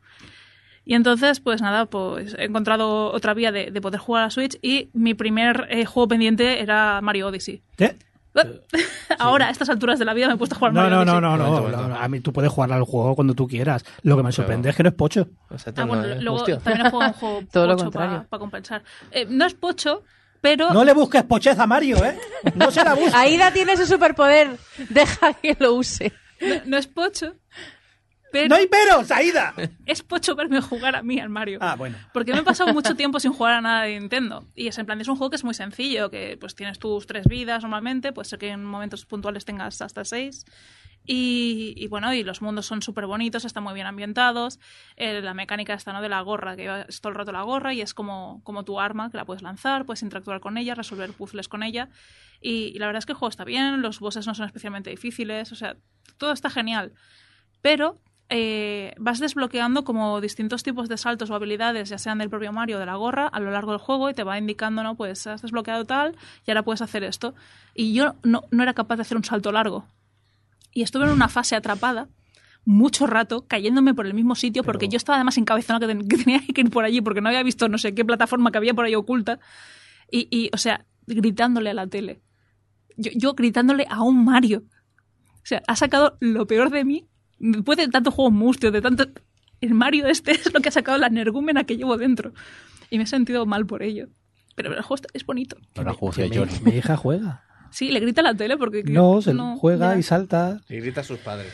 Y 0.85 0.93
entonces, 0.93 1.39
pues 1.39 1.61
nada, 1.61 1.87
pues 1.87 2.35
he 2.37 2.45
encontrado 2.45 3.11
otra 3.11 3.33
vía 3.33 3.51
de, 3.51 3.71
de 3.71 3.81
poder 3.81 3.99
jugar 3.99 4.21
a 4.23 4.25
la 4.27 4.29
Switch 4.31 4.57
y 4.61 4.89
mi 4.93 5.13
primer 5.15 5.67
eh, 5.69 5.85
juego 5.85 6.07
pendiente 6.07 6.61
era 6.61 7.01
Mario 7.01 7.27
Odyssey. 7.27 7.63
¿Eh? 7.79 7.95
Ahora, 9.19 9.47
a 9.47 9.49
estas 9.49 9.69
alturas 9.69 9.97
de 9.97 10.05
la 10.05 10.13
vida, 10.13 10.27
me 10.27 10.33
he 10.33 10.37
puesto 10.37 10.55
a 10.55 10.59
jugar 10.59 10.73
No, 10.73 10.81
Mario 10.81 10.95
no, 10.97 11.01
Odyssey. 11.01 11.21
no, 11.21 11.37
no, 11.37 11.69
no, 11.69 11.87
no, 11.87 11.95
A 11.95 12.07
mí 12.07 12.19
tú 12.19 12.33
puedes 12.33 12.51
jugar 12.51 12.71
al 12.73 12.83
juego 12.83 13.15
cuando 13.15 13.33
tú 13.33 13.47
quieras. 13.47 13.83
Lo 14.03 14.17
que 14.17 14.23
me 14.23 14.31
sorprende 14.31 14.69
es 14.69 14.75
que 14.75 14.83
no 14.83 14.89
es 14.89 14.95
pocho. 14.95 15.27
Exacto, 15.49 15.81
Ah, 15.81 15.85
bueno, 15.85 16.03
no, 16.03 16.09
eh, 16.13 16.21
luego 16.21 16.37
hostia. 16.39 16.59
también 16.59 16.85
he 16.85 16.89
jugado 16.89 17.11
un 17.13 17.17
juego 17.19 17.41
Todo 17.51 17.65
lo 17.67 17.73
pocho 17.73 17.83
contrario. 17.85 18.25
para 18.29 18.39
compensar. 18.39 18.83
Eh, 19.11 19.25
no 19.29 19.45
es 19.45 19.53
pocho, 19.53 20.03
pero 20.41 20.71
No 20.73 20.83
le 20.83 20.93
busques 20.93 21.23
pochez 21.23 21.57
a 21.57 21.65
Mario, 21.65 22.03
¿eh? 22.03 22.17
No 22.55 22.69
se 22.71 22.83
la 22.83 22.93
busques. 22.93 23.13
Aida 23.15 23.51
tiene 23.51 23.73
ese 23.73 23.85
superpoder. 23.87 24.57
Deja 24.89 25.33
que 25.33 25.55
lo 25.59 25.73
use. 25.73 26.11
no, 26.41 26.55
no 26.65 26.77
es 26.77 26.87
pocho, 26.87 27.35
pero 28.35 28.49
¡No 28.49 28.55
hay 28.55 28.67
peros, 28.67 29.09
Aida! 29.11 29.53
es 29.85 30.03
pocho 30.03 30.35
verme 30.35 30.59
jugar 30.59 30.97
a 30.97 31.03
mí 31.03 31.21
al 31.21 31.29
Mario. 31.29 31.59
Ah, 31.61 31.75
bueno. 31.77 31.95
Porque 32.13 32.33
me 32.33 32.39
he 32.39 32.43
pasado 32.43 32.73
mucho 32.73 32.93
tiempo 32.93 33.17
sin 33.21 33.31
jugar 33.31 33.53
a 33.53 33.61
nada 33.61 33.83
de 33.83 33.97
Nintendo. 33.97 34.45
Y 34.55 34.67
es 34.67 34.77
en 34.77 34.85
plan, 34.85 34.99
es 34.99 35.07
un 35.07 35.15
juego 35.15 35.29
que 35.29 35.37
es 35.37 35.45
muy 35.45 35.53
sencillo, 35.53 36.11
que 36.11 36.35
pues 36.37 36.53
tienes 36.53 36.77
tus 36.77 37.07
tres 37.07 37.27
vidas 37.27 37.63
normalmente, 37.63 38.11
puede 38.11 38.27
ser 38.27 38.37
que 38.37 38.49
en 38.49 38.65
momentos 38.65 39.05
puntuales 39.05 39.45
tengas 39.45 39.81
hasta 39.81 40.03
seis. 40.03 40.43
Y, 41.05 41.75
y, 41.77 41.87
bueno, 41.87 42.13
y 42.13 42.23
los 42.23 42.41
mundos 42.41 42.65
son 42.65 42.81
súper 42.81 43.05
bonitos, 43.05 43.45
están 43.45 43.63
muy 43.63 43.73
bien 43.73 43.87
ambientados. 43.87 44.59
Eh, 44.97 45.21
la 45.21 45.33
mecánica 45.33 45.73
está 45.73 45.93
¿no? 45.93 46.01
de 46.01 46.09
la 46.09 46.19
gorra, 46.19 46.57
que 46.57 46.83
es 46.89 46.99
todo 46.99 47.11
el 47.11 47.15
rato 47.15 47.31
la 47.31 47.43
gorra 47.43 47.73
y 47.73 47.79
es 47.79 47.93
como, 47.93 48.41
como 48.43 48.65
tu 48.65 48.81
arma, 48.81 49.09
que 49.11 49.15
la 49.15 49.23
puedes 49.23 49.43
lanzar, 49.43 49.85
puedes 49.85 50.03
interactuar 50.03 50.41
con 50.41 50.57
ella, 50.57 50.75
resolver 50.75 51.13
puzzles 51.13 51.47
con 51.47 51.63
ella. 51.63 51.87
Y, 52.41 52.73
y 52.75 52.79
la 52.79 52.87
verdad 52.87 52.99
es 52.99 53.05
que 53.05 53.13
el 53.13 53.17
juego 53.17 53.29
está 53.29 53.45
bien, 53.45 53.81
los 53.81 54.01
bosses 54.01 54.27
no 54.27 54.35
son 54.35 54.45
especialmente 54.45 54.89
difíciles, 54.89 55.53
o 55.53 55.55
sea, 55.55 55.77
todo 56.17 56.33
está 56.33 56.49
genial. 56.49 56.91
Pero 57.61 58.01
eh, 58.29 58.93
vas 58.97 59.19
desbloqueando 59.19 59.83
como 59.83 60.19
distintos 60.21 60.63
tipos 60.63 60.89
de 60.89 60.97
saltos 60.97 61.29
o 61.29 61.35
habilidades, 61.35 61.89
ya 61.89 61.97
sean 61.97 62.17
del 62.17 62.29
propio 62.29 62.51
Mario 62.51 62.77
o 62.77 62.79
de 62.79 62.85
la 62.85 62.95
gorra, 62.95 63.27
a 63.27 63.39
lo 63.39 63.51
largo 63.51 63.71
del 63.71 63.79
juego 63.79 64.09
y 64.09 64.13
te 64.13 64.23
va 64.23 64.37
indicando, 64.37 64.81
¿no? 64.83 64.95
Pues 64.95 65.27
has 65.27 65.41
desbloqueado 65.41 65.85
tal 65.85 66.15
y 66.45 66.51
ahora 66.51 66.63
puedes 66.63 66.81
hacer 66.81 67.03
esto. 67.03 67.35
Y 67.75 67.93
yo 67.93 68.15
no, 68.23 68.43
no 68.51 68.63
era 68.63 68.73
capaz 68.73 68.95
de 68.95 69.03
hacer 69.03 69.17
un 69.17 69.23
salto 69.23 69.51
largo. 69.51 69.85
Y 70.73 70.81
estuve 70.81 71.05
en 71.05 71.11
una 71.11 71.29
fase 71.29 71.55
atrapada 71.55 72.07
mucho 72.67 73.05
rato 73.05 73.45
cayéndome 73.47 73.93
por 73.93 74.07
el 74.07 74.15
mismo 74.15 74.33
sitio 74.33 74.63
porque 74.63 74.87
yo 74.87 74.97
estaba 74.97 75.17
además 75.17 75.37
encabezonado 75.37 75.87
que, 75.87 75.93
ten- 75.93 76.07
que 76.07 76.17
tenía 76.17 76.39
que 76.39 76.61
ir 76.61 76.71
por 76.71 76.83
allí 76.83 76.99
porque 76.99 77.21
no 77.21 77.29
había 77.29 77.43
visto 77.43 77.69
no 77.69 77.77
sé 77.77 77.93
qué 77.93 78.03
plataforma 78.03 78.51
que 78.51 78.57
había 78.57 78.73
por 78.73 78.85
ahí 78.85 78.95
oculta 78.95 79.39
y, 80.09 80.27
y, 80.31 80.49
o 80.51 80.57
sea 80.57 80.83
gritándole 81.05 81.69
a 81.69 81.73
la 81.75 81.85
tele 81.85 82.21
yo, 82.97 83.11
yo 83.13 83.33
gritándole 83.35 83.85
a 83.87 84.01
un 84.01 84.25
Mario 84.25 84.63
o 85.35 85.41
sea 85.45 85.61
ha 85.67 85.75
sacado 85.75 86.17
lo 86.21 86.47
peor 86.47 86.71
de 86.71 86.83
mí 86.85 87.05
después 87.39 87.77
de 87.77 87.87
tanto 87.87 88.11
juego 88.11 88.31
mustio 88.31 88.71
de 88.71 88.81
tanto 88.81 89.05
el 89.61 89.73
Mario 89.73 90.07
este 90.07 90.31
es 90.31 90.53
lo 90.53 90.59
que 90.61 90.69
ha 90.69 90.71
sacado 90.71 90.97
la 90.97 91.07
energúmena 91.07 91.63
que 91.63 91.77
llevo 91.77 91.97
dentro 91.97 92.33
y 92.89 92.97
me 92.97 93.03
he 93.03 93.07
sentido 93.07 93.45
mal 93.45 93.65
por 93.65 93.83
ello 93.83 94.07
pero 94.55 94.69
el 94.73 94.81
juego 94.81 94.95
está- 94.95 95.09
es 95.13 95.25
bonito 95.25 95.57
Ahora 95.75 95.93
juego 95.93 96.13
Que 96.15 96.29
de 96.29 96.37
Johnny. 96.37 96.53
mi 96.63 96.71
hija 96.77 96.95
juega. 96.95 97.43
sí 97.71 97.89
le 97.91 97.99
grita 97.99 98.21
a 98.21 98.23
la 98.23 98.35
tele 98.35 98.55
porque 98.57 98.83
No, 98.83 99.21
se 99.21 99.33
no, 99.33 99.57
juega 99.57 99.97
y 99.97 100.03
salta. 100.03 100.61
Y 100.69 100.77
grita 100.77 101.01
a 101.01 101.03
sus 101.03 101.19
padres. 101.19 101.51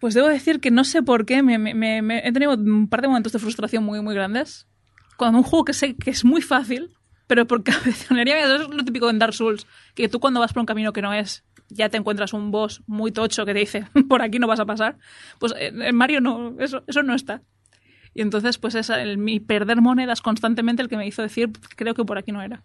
Pues 0.00 0.14
debo 0.14 0.28
decir 0.28 0.60
que 0.60 0.70
no 0.70 0.84
sé 0.84 1.02
por 1.02 1.24
qué 1.26 1.42
me, 1.42 1.58
me- 1.58 1.74
me- 1.74 2.02
me- 2.02 2.26
he 2.26 2.32
tenido 2.32 2.54
un 2.54 2.88
par 2.88 3.00
de 3.02 3.08
momentos 3.08 3.32
de 3.32 3.38
frustración 3.38 3.84
muy, 3.84 4.00
muy 4.02 4.14
grandes. 4.14 4.66
Cuando 5.16 5.38
un 5.38 5.44
juego 5.44 5.64
que 5.64 5.72
sé 5.72 5.94
que 5.96 6.10
es 6.10 6.24
muy 6.24 6.42
fácil, 6.42 6.90
pero 7.26 7.46
por 7.46 7.62
cabezonería, 7.62 8.38
eso 8.44 8.54
es 8.64 8.68
lo 8.68 8.84
típico 8.84 9.08
en 9.10 9.18
Dark 9.18 9.34
Souls, 9.34 9.66
que 9.94 10.08
tú 10.08 10.20
cuando 10.20 10.40
vas 10.40 10.52
por 10.52 10.60
un 10.60 10.66
camino 10.66 10.92
que 10.92 11.00
no 11.02 11.12
es, 11.14 11.44
ya 11.74 11.88
te 11.88 11.96
encuentras 11.96 12.32
un 12.32 12.50
boss 12.50 12.82
muy 12.86 13.12
tocho 13.12 13.44
que 13.44 13.52
te 13.52 13.60
dice, 13.60 13.86
por 14.08 14.22
aquí 14.22 14.38
no 14.38 14.46
vas 14.46 14.60
a 14.60 14.64
pasar. 14.64 14.96
Pues 15.38 15.54
en 15.58 15.82
en 15.82 15.94
Mario 15.94 16.20
no, 16.20 16.54
eso, 16.58 16.82
eso 16.86 17.02
no 17.02 17.14
está. 17.14 17.42
Y 18.14 18.22
entonces, 18.22 18.58
pues 18.58 18.76
es 18.76 18.90
el, 18.90 19.18
mi 19.18 19.40
perder 19.40 19.80
monedas 19.80 20.22
constantemente 20.22 20.82
el 20.82 20.88
que 20.88 20.96
me 20.96 21.06
hizo 21.06 21.20
decir, 21.20 21.50
creo 21.76 21.94
que 21.94 22.04
por 22.04 22.16
aquí 22.16 22.32
no 22.32 22.42
era. 22.42 22.62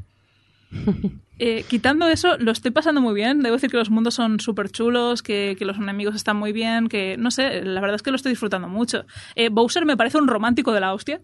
Eh, 1.42 1.64
quitando 1.70 2.10
eso, 2.10 2.38
lo 2.38 2.52
estoy 2.52 2.72
pasando 2.72 3.00
muy 3.00 3.14
bien. 3.14 3.42
Debo 3.42 3.56
decir 3.56 3.72
que 3.72 3.78
los 3.78 3.90
mundos 3.90 4.14
son 4.14 4.42
súper 4.42 4.70
chulos, 4.70 5.24
que, 5.24 5.56
que 5.58 5.64
los 5.64 5.78
enemigos 5.78 6.14
están 6.14 6.36
muy 6.36 6.52
bien, 6.52 6.90
que 6.90 7.16
no 7.18 7.32
sé, 7.32 7.64
la 7.64 7.80
verdad 7.80 7.96
es 7.96 8.02
que 8.02 8.12
lo 8.12 8.18
estoy 8.18 8.34
disfrutando 8.34 8.68
mucho. 8.68 9.06
Eh, 9.36 9.48
Bowser 9.48 9.86
me 9.86 9.96
parece 9.96 10.18
un 10.18 10.28
romántico 10.28 10.74
de 10.74 10.82
la 10.82 10.94
hostia. 10.94 11.22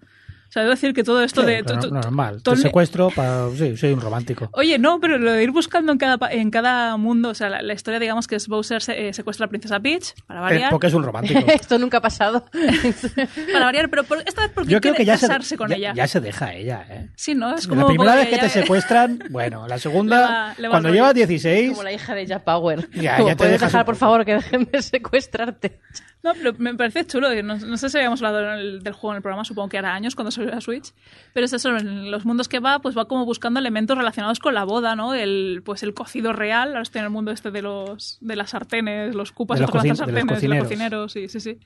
O 0.48 0.52
sea, 0.56 0.62
debo 0.64 0.72
decir 0.72 0.94
que 0.94 1.04
todo 1.04 1.22
esto 1.22 1.42
Sí, 1.42 1.48
de... 1.48 1.64
to- 1.64 1.90
normal. 1.92 2.42
el- 2.46 2.58
secuestro 2.58 3.10
para... 3.10 3.50
Sí, 3.52 3.76
soy 3.76 3.92
un 3.94 4.00
romántico. 4.02 4.50
Oye, 4.54 4.78
no, 4.80 5.00
pero 5.00 5.18
lo 5.18 5.32
de 5.34 5.44
ir 5.44 5.52
buscando 5.52 5.92
en 5.92 5.98
cada, 5.98 6.18
pa- 6.18 6.32
en 6.32 6.50
cada 6.52 6.96
mundo, 6.98 7.30
o 7.30 7.34
sea, 7.34 7.50
la, 7.50 7.62
la 7.62 7.74
historia, 7.74 8.00
digamos, 8.00 8.28
que 8.28 8.36
es 8.36 8.48
Bowser 8.48 8.82
se- 8.82 9.10
eh, 9.10 9.14
secuestra 9.14 9.44
a 9.44 9.48
la 9.48 9.50
princesa 9.50 9.80
Peach, 9.80 10.14
para 10.28 10.40
Eh, 10.40 10.44
variar. 10.44 10.70
porque 10.72 10.88
es 10.88 10.94
un 10.94 11.04
romántico. 11.04 11.40
Esto 11.48 11.78
nunca 11.78 11.98
ha 11.98 12.02
pasado. 12.02 12.46
Para 13.52 13.66
variar, 13.66 13.90
pero 13.90 14.04
por- 14.04 14.20
esta 14.26 14.42
vez 14.44 14.52
porque 14.54 14.72
Yo 14.72 14.80
creo 14.82 14.94
quiere 14.94 14.98
que 14.98 15.06
ya 15.06 15.18
se, 15.18 15.28
casarse 15.28 15.58
con 15.58 15.70
ya, 15.70 15.76
ella. 15.76 15.94
ya 15.96 16.08
se 16.08 16.22
deja 16.22 16.54
ella, 16.54 16.86
¿eh? 16.90 17.10
Sí, 17.16 17.36
¿no? 17.36 17.56
Es 17.56 17.68
como 17.68 17.82
La 17.82 17.88
primera 17.88 18.16
vez 18.16 18.28
que 18.30 18.38
te 18.38 18.50
secuestran, 18.62 19.20
bueno, 19.30 19.68
la 19.68 19.78
segunda, 19.80 20.16
Le 20.18 20.22
va- 20.24 20.56
le 20.58 20.68
va 20.68 20.72
cuando 20.72 20.90
llevas 20.90 21.10
rollo. 21.14 21.28
16, 21.28 21.70
Como 21.72 21.84
la 21.84 21.92
hija 21.92 22.16
de 22.16 22.26
Jack 22.26 22.44
Power. 22.44 22.90
Ya, 22.92 23.18
Como 23.18 23.28
ya 23.30 23.34
te 23.34 23.38
puedes 23.38 23.54
dejas 23.54 23.70
dejar, 23.72 23.82
un 23.82 23.86
por 23.86 23.96
favor, 23.96 24.26
que 24.26 24.34
dejen 24.36 24.70
de 24.72 24.82
secuestrarte. 24.82 25.80
No, 26.24 26.34
pero 26.34 26.54
me 26.58 26.74
parece 26.74 27.06
chulo. 27.06 27.30
No, 27.44 27.56
no 27.58 27.78
sé 27.78 27.88
si 27.88 27.98
habíamos 27.98 28.20
hablado 28.24 28.58
del, 28.58 28.82
del 28.82 28.94
juego 28.94 29.14
en 29.14 29.18
el 29.18 29.22
programa, 29.22 29.46
supongo 29.46 29.70
que 29.70 29.78
hará 29.78 29.94
años, 29.94 30.16
cuando 30.16 30.32
salió 30.36 30.52
la 30.52 30.62
Switch. 30.62 30.94
Pero 31.34 31.46
es 31.46 31.54
eso, 31.54 31.76
en 31.76 32.12
los 32.12 32.26
mundos 32.26 32.48
que 32.48 32.60
va, 32.60 32.80
pues 32.80 32.96
va 32.98 33.06
como 33.06 33.26
buscando 33.26 33.60
elementos 33.60 33.98
relacionados 33.98 34.40
con 34.40 34.54
la 34.54 34.64
boda, 34.64 34.96
¿no? 34.96 35.14
El, 35.14 35.62
pues 35.66 35.82
el 35.84 35.94
cocido 35.94 36.32
real, 36.34 36.70
ahora 36.70 36.82
estoy 36.84 37.00
en 37.00 37.06
el 37.06 37.12
mundo 37.12 37.32
este 37.32 37.52
de 37.52 37.62
los 37.62 38.18
de 38.22 38.36
las 38.36 38.52
sartenes, 38.52 39.16
los 39.16 39.32
cupas, 39.32 39.58
De 39.60 39.64
los 39.64 39.72
cocin- 39.72 39.96
sartenes, 39.96 40.14
de 40.14 40.14
los 40.26 40.36
cocineros. 40.36 40.68
cocineros, 40.68 41.12
sí, 41.12 41.28
sí, 41.30 41.40
sí. 41.40 41.60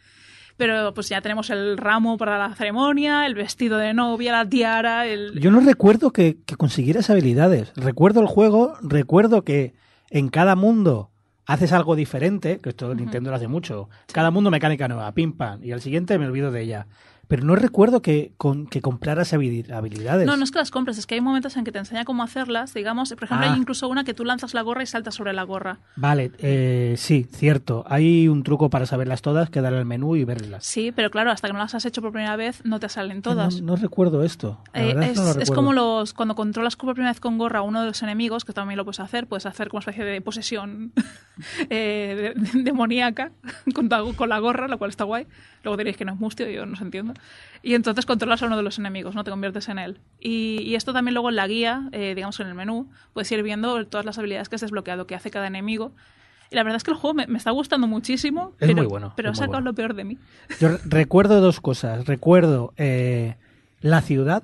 Pero 0.58 0.94
pues 0.94 1.08
ya 1.08 1.22
tenemos 1.22 1.50
el 1.52 1.78
ramo 1.78 2.18
para 2.18 2.38
la 2.38 2.54
ceremonia, 2.54 3.26
el 3.26 3.34
vestido 3.34 3.78
de 3.78 3.94
novia, 3.94 4.34
la 4.34 4.50
tiara, 4.50 5.06
el... 5.08 5.40
Yo 5.40 5.52
no 5.52 5.62
recuerdo 5.62 6.12
que, 6.12 6.38
que 6.46 6.58
consiguieras 6.58 7.10
habilidades. 7.10 7.72
Recuerdo 7.78 8.20
el 8.20 8.28
juego, 8.28 8.74
recuerdo 8.82 9.44
que 9.46 9.74
en 10.10 10.28
cada 10.28 10.56
mundo 10.58 11.12
haces 11.46 11.72
algo 11.72 11.96
diferente, 11.96 12.60
que 12.60 12.70
esto 12.70 12.94
Nintendo 12.94 13.30
lo 13.30 13.38
hace 13.38 13.48
mucho. 13.48 13.90
Cada 14.12 14.32
mundo 14.32 14.52
mecánica 14.52 14.88
nueva, 14.90 15.12
pim 15.14 15.32
pam, 15.32 15.64
y 15.64 15.72
al 15.72 15.80
siguiente 15.82 16.20
me 16.20 16.28
olvido 16.28 16.52
de 16.52 16.62
ella. 16.62 16.88
Pero 17.30 17.46
no 17.46 17.56
recuerdo 17.56 18.02
que, 18.02 18.34
con, 18.38 18.66
que 18.68 18.82
compraras 18.82 19.32
habili- 19.34 19.72
habilidades. 19.72 20.26
No, 20.28 20.36
no 20.36 20.44
es 20.44 20.50
que 20.52 20.58
las 20.58 20.72
compres, 20.72 20.98
es 20.98 21.06
que 21.06 21.14
hay 21.16 21.22
momentos 21.22 21.56
en 21.58 21.64
que 21.64 21.72
te 21.72 21.78
enseña 21.80 22.04
cómo 22.04 22.24
hacerlas, 22.24 22.74
digamos. 22.74 23.10
Por 23.14 23.24
ejemplo, 23.26 23.46
Ah. 23.48 23.54
hay 23.54 23.60
incluso 23.60 23.88
una 23.88 24.04
que 24.04 24.14
tú 24.16 24.26
lanzas 24.26 24.56
la 24.56 24.64
gorra 24.64 24.82
y 24.84 24.88
saltas 24.88 25.14
sobre 25.14 25.32
la 25.34 25.44
gorra. 25.44 25.78
Vale, 25.96 26.32
eh, 26.40 26.96
sí, 26.98 27.28
cierto. 27.32 27.86
Hay 27.88 28.28
un 28.28 28.42
truco 28.44 28.72
para 28.72 28.86
saberlas 28.88 29.22
todas, 29.22 29.50
que 29.52 29.62
darle 29.62 29.78
al 29.78 29.86
menú 29.86 30.16
y 30.16 30.24
verlas. 30.26 30.66
Sí, 30.66 30.92
pero 30.92 31.12
claro, 31.12 31.30
hasta 31.32 31.48
que 31.48 31.54
no 31.54 31.60
las 31.60 31.76
has 31.76 31.86
hecho 31.86 32.02
por 32.02 32.12
primera 32.12 32.36
vez, 32.36 32.66
no 32.66 32.80
te 32.80 32.90
salen 32.90 33.22
todas. 33.22 33.62
No, 33.62 33.68
no 33.68 33.76
recuerdo 33.76 34.24
esto. 34.24 34.60
Eh, 34.74 34.96
es, 35.00 35.20
es, 35.38 35.50
no 35.50 35.56
como 35.56 35.72
los 35.72 36.14
cuando 36.16 36.34
controlas 36.34 36.76
por 36.76 36.96
primera 36.96 37.12
vez 37.12 37.20
con 37.20 37.38
gorra 37.38 37.60
a 37.60 37.62
uno 37.62 37.82
de 37.82 37.88
los 37.90 38.02
enemigos, 38.02 38.44
que 38.44 38.54
también 38.54 38.78
lo 38.78 38.86
puedes 38.86 39.00
hacer, 39.02 39.28
puedes 39.28 39.46
hacer 39.46 39.70
como 39.70 39.78
una 39.78 39.82
especie 39.92 40.04
de 40.04 40.20
posesión 40.22 40.94
eh, 41.70 42.34
de- 42.36 42.42
de- 42.42 42.64
demoníaca 42.64 43.32
con, 43.76 43.88
con 44.16 44.30
la 44.30 44.40
gorra, 44.40 44.68
lo 44.68 44.80
cual 44.80 44.90
está 44.90 45.04
guay. 45.04 45.28
Luego 45.64 45.78
diréis 45.78 45.98
que 45.98 46.06
no 46.06 46.14
es 46.14 46.20
mustio, 46.20 46.50
yo 46.50 46.66
no 46.66 46.74
os 46.74 46.82
entiendo. 46.82 47.14
Y 47.62 47.74
entonces 47.76 48.06
controlas 48.06 48.42
a 48.42 48.46
uno 48.46 48.56
de 48.58 48.64
los 48.64 48.80
enemigos, 48.80 49.16
no 49.16 49.24
te 49.24 49.32
conviertes 49.32 49.68
en 49.70 49.80
él. 49.80 50.00
Y, 50.20 50.62
y 50.64 50.76
esto 50.76 50.94
también 50.94 51.14
luego 51.14 51.30
en 51.30 51.36
la 51.36 51.46
guía, 51.48 51.90
eh, 51.92 52.14
digamos 52.16 52.40
en 52.40 52.48
el 52.48 52.56
menú, 52.56 52.90
puedes 53.14 53.30
ir 53.32 53.44
viendo 53.44 53.86
todas 53.88 54.06
las 54.06 54.18
habilidades 54.18 54.48
que 54.50 54.56
has 54.56 54.62
desbloqueado, 54.62 55.08
que 55.08 55.16
hace 55.16 55.30
cada 55.30 55.48
enemigo. 55.48 55.94
Y 56.52 56.56
la 56.56 56.64
verdad 56.64 56.78
es 56.78 56.84
que 56.84 56.92
el 56.92 56.98
juego 56.98 57.14
me, 57.14 57.28
me 57.28 57.38
está 57.38 57.52
gustando 57.52 57.86
muchísimo, 57.86 58.54
Es 58.60 58.68
pero, 58.70 58.76
muy 58.78 58.86
bueno, 58.88 59.14
pero 59.16 59.32
ha 59.32 59.36
sacado 59.36 59.52
bueno. 59.58 59.66
lo 59.66 59.74
peor 59.76 59.94
de 59.94 60.04
mí. 60.06 60.18
Yo 60.60 60.70
re- 60.70 60.80
recuerdo 60.86 61.42
dos 61.42 61.60
cosas. 61.60 62.06
Recuerdo 62.08 62.74
eh, 62.78 63.36
la 63.82 64.02
ciudad. 64.02 64.42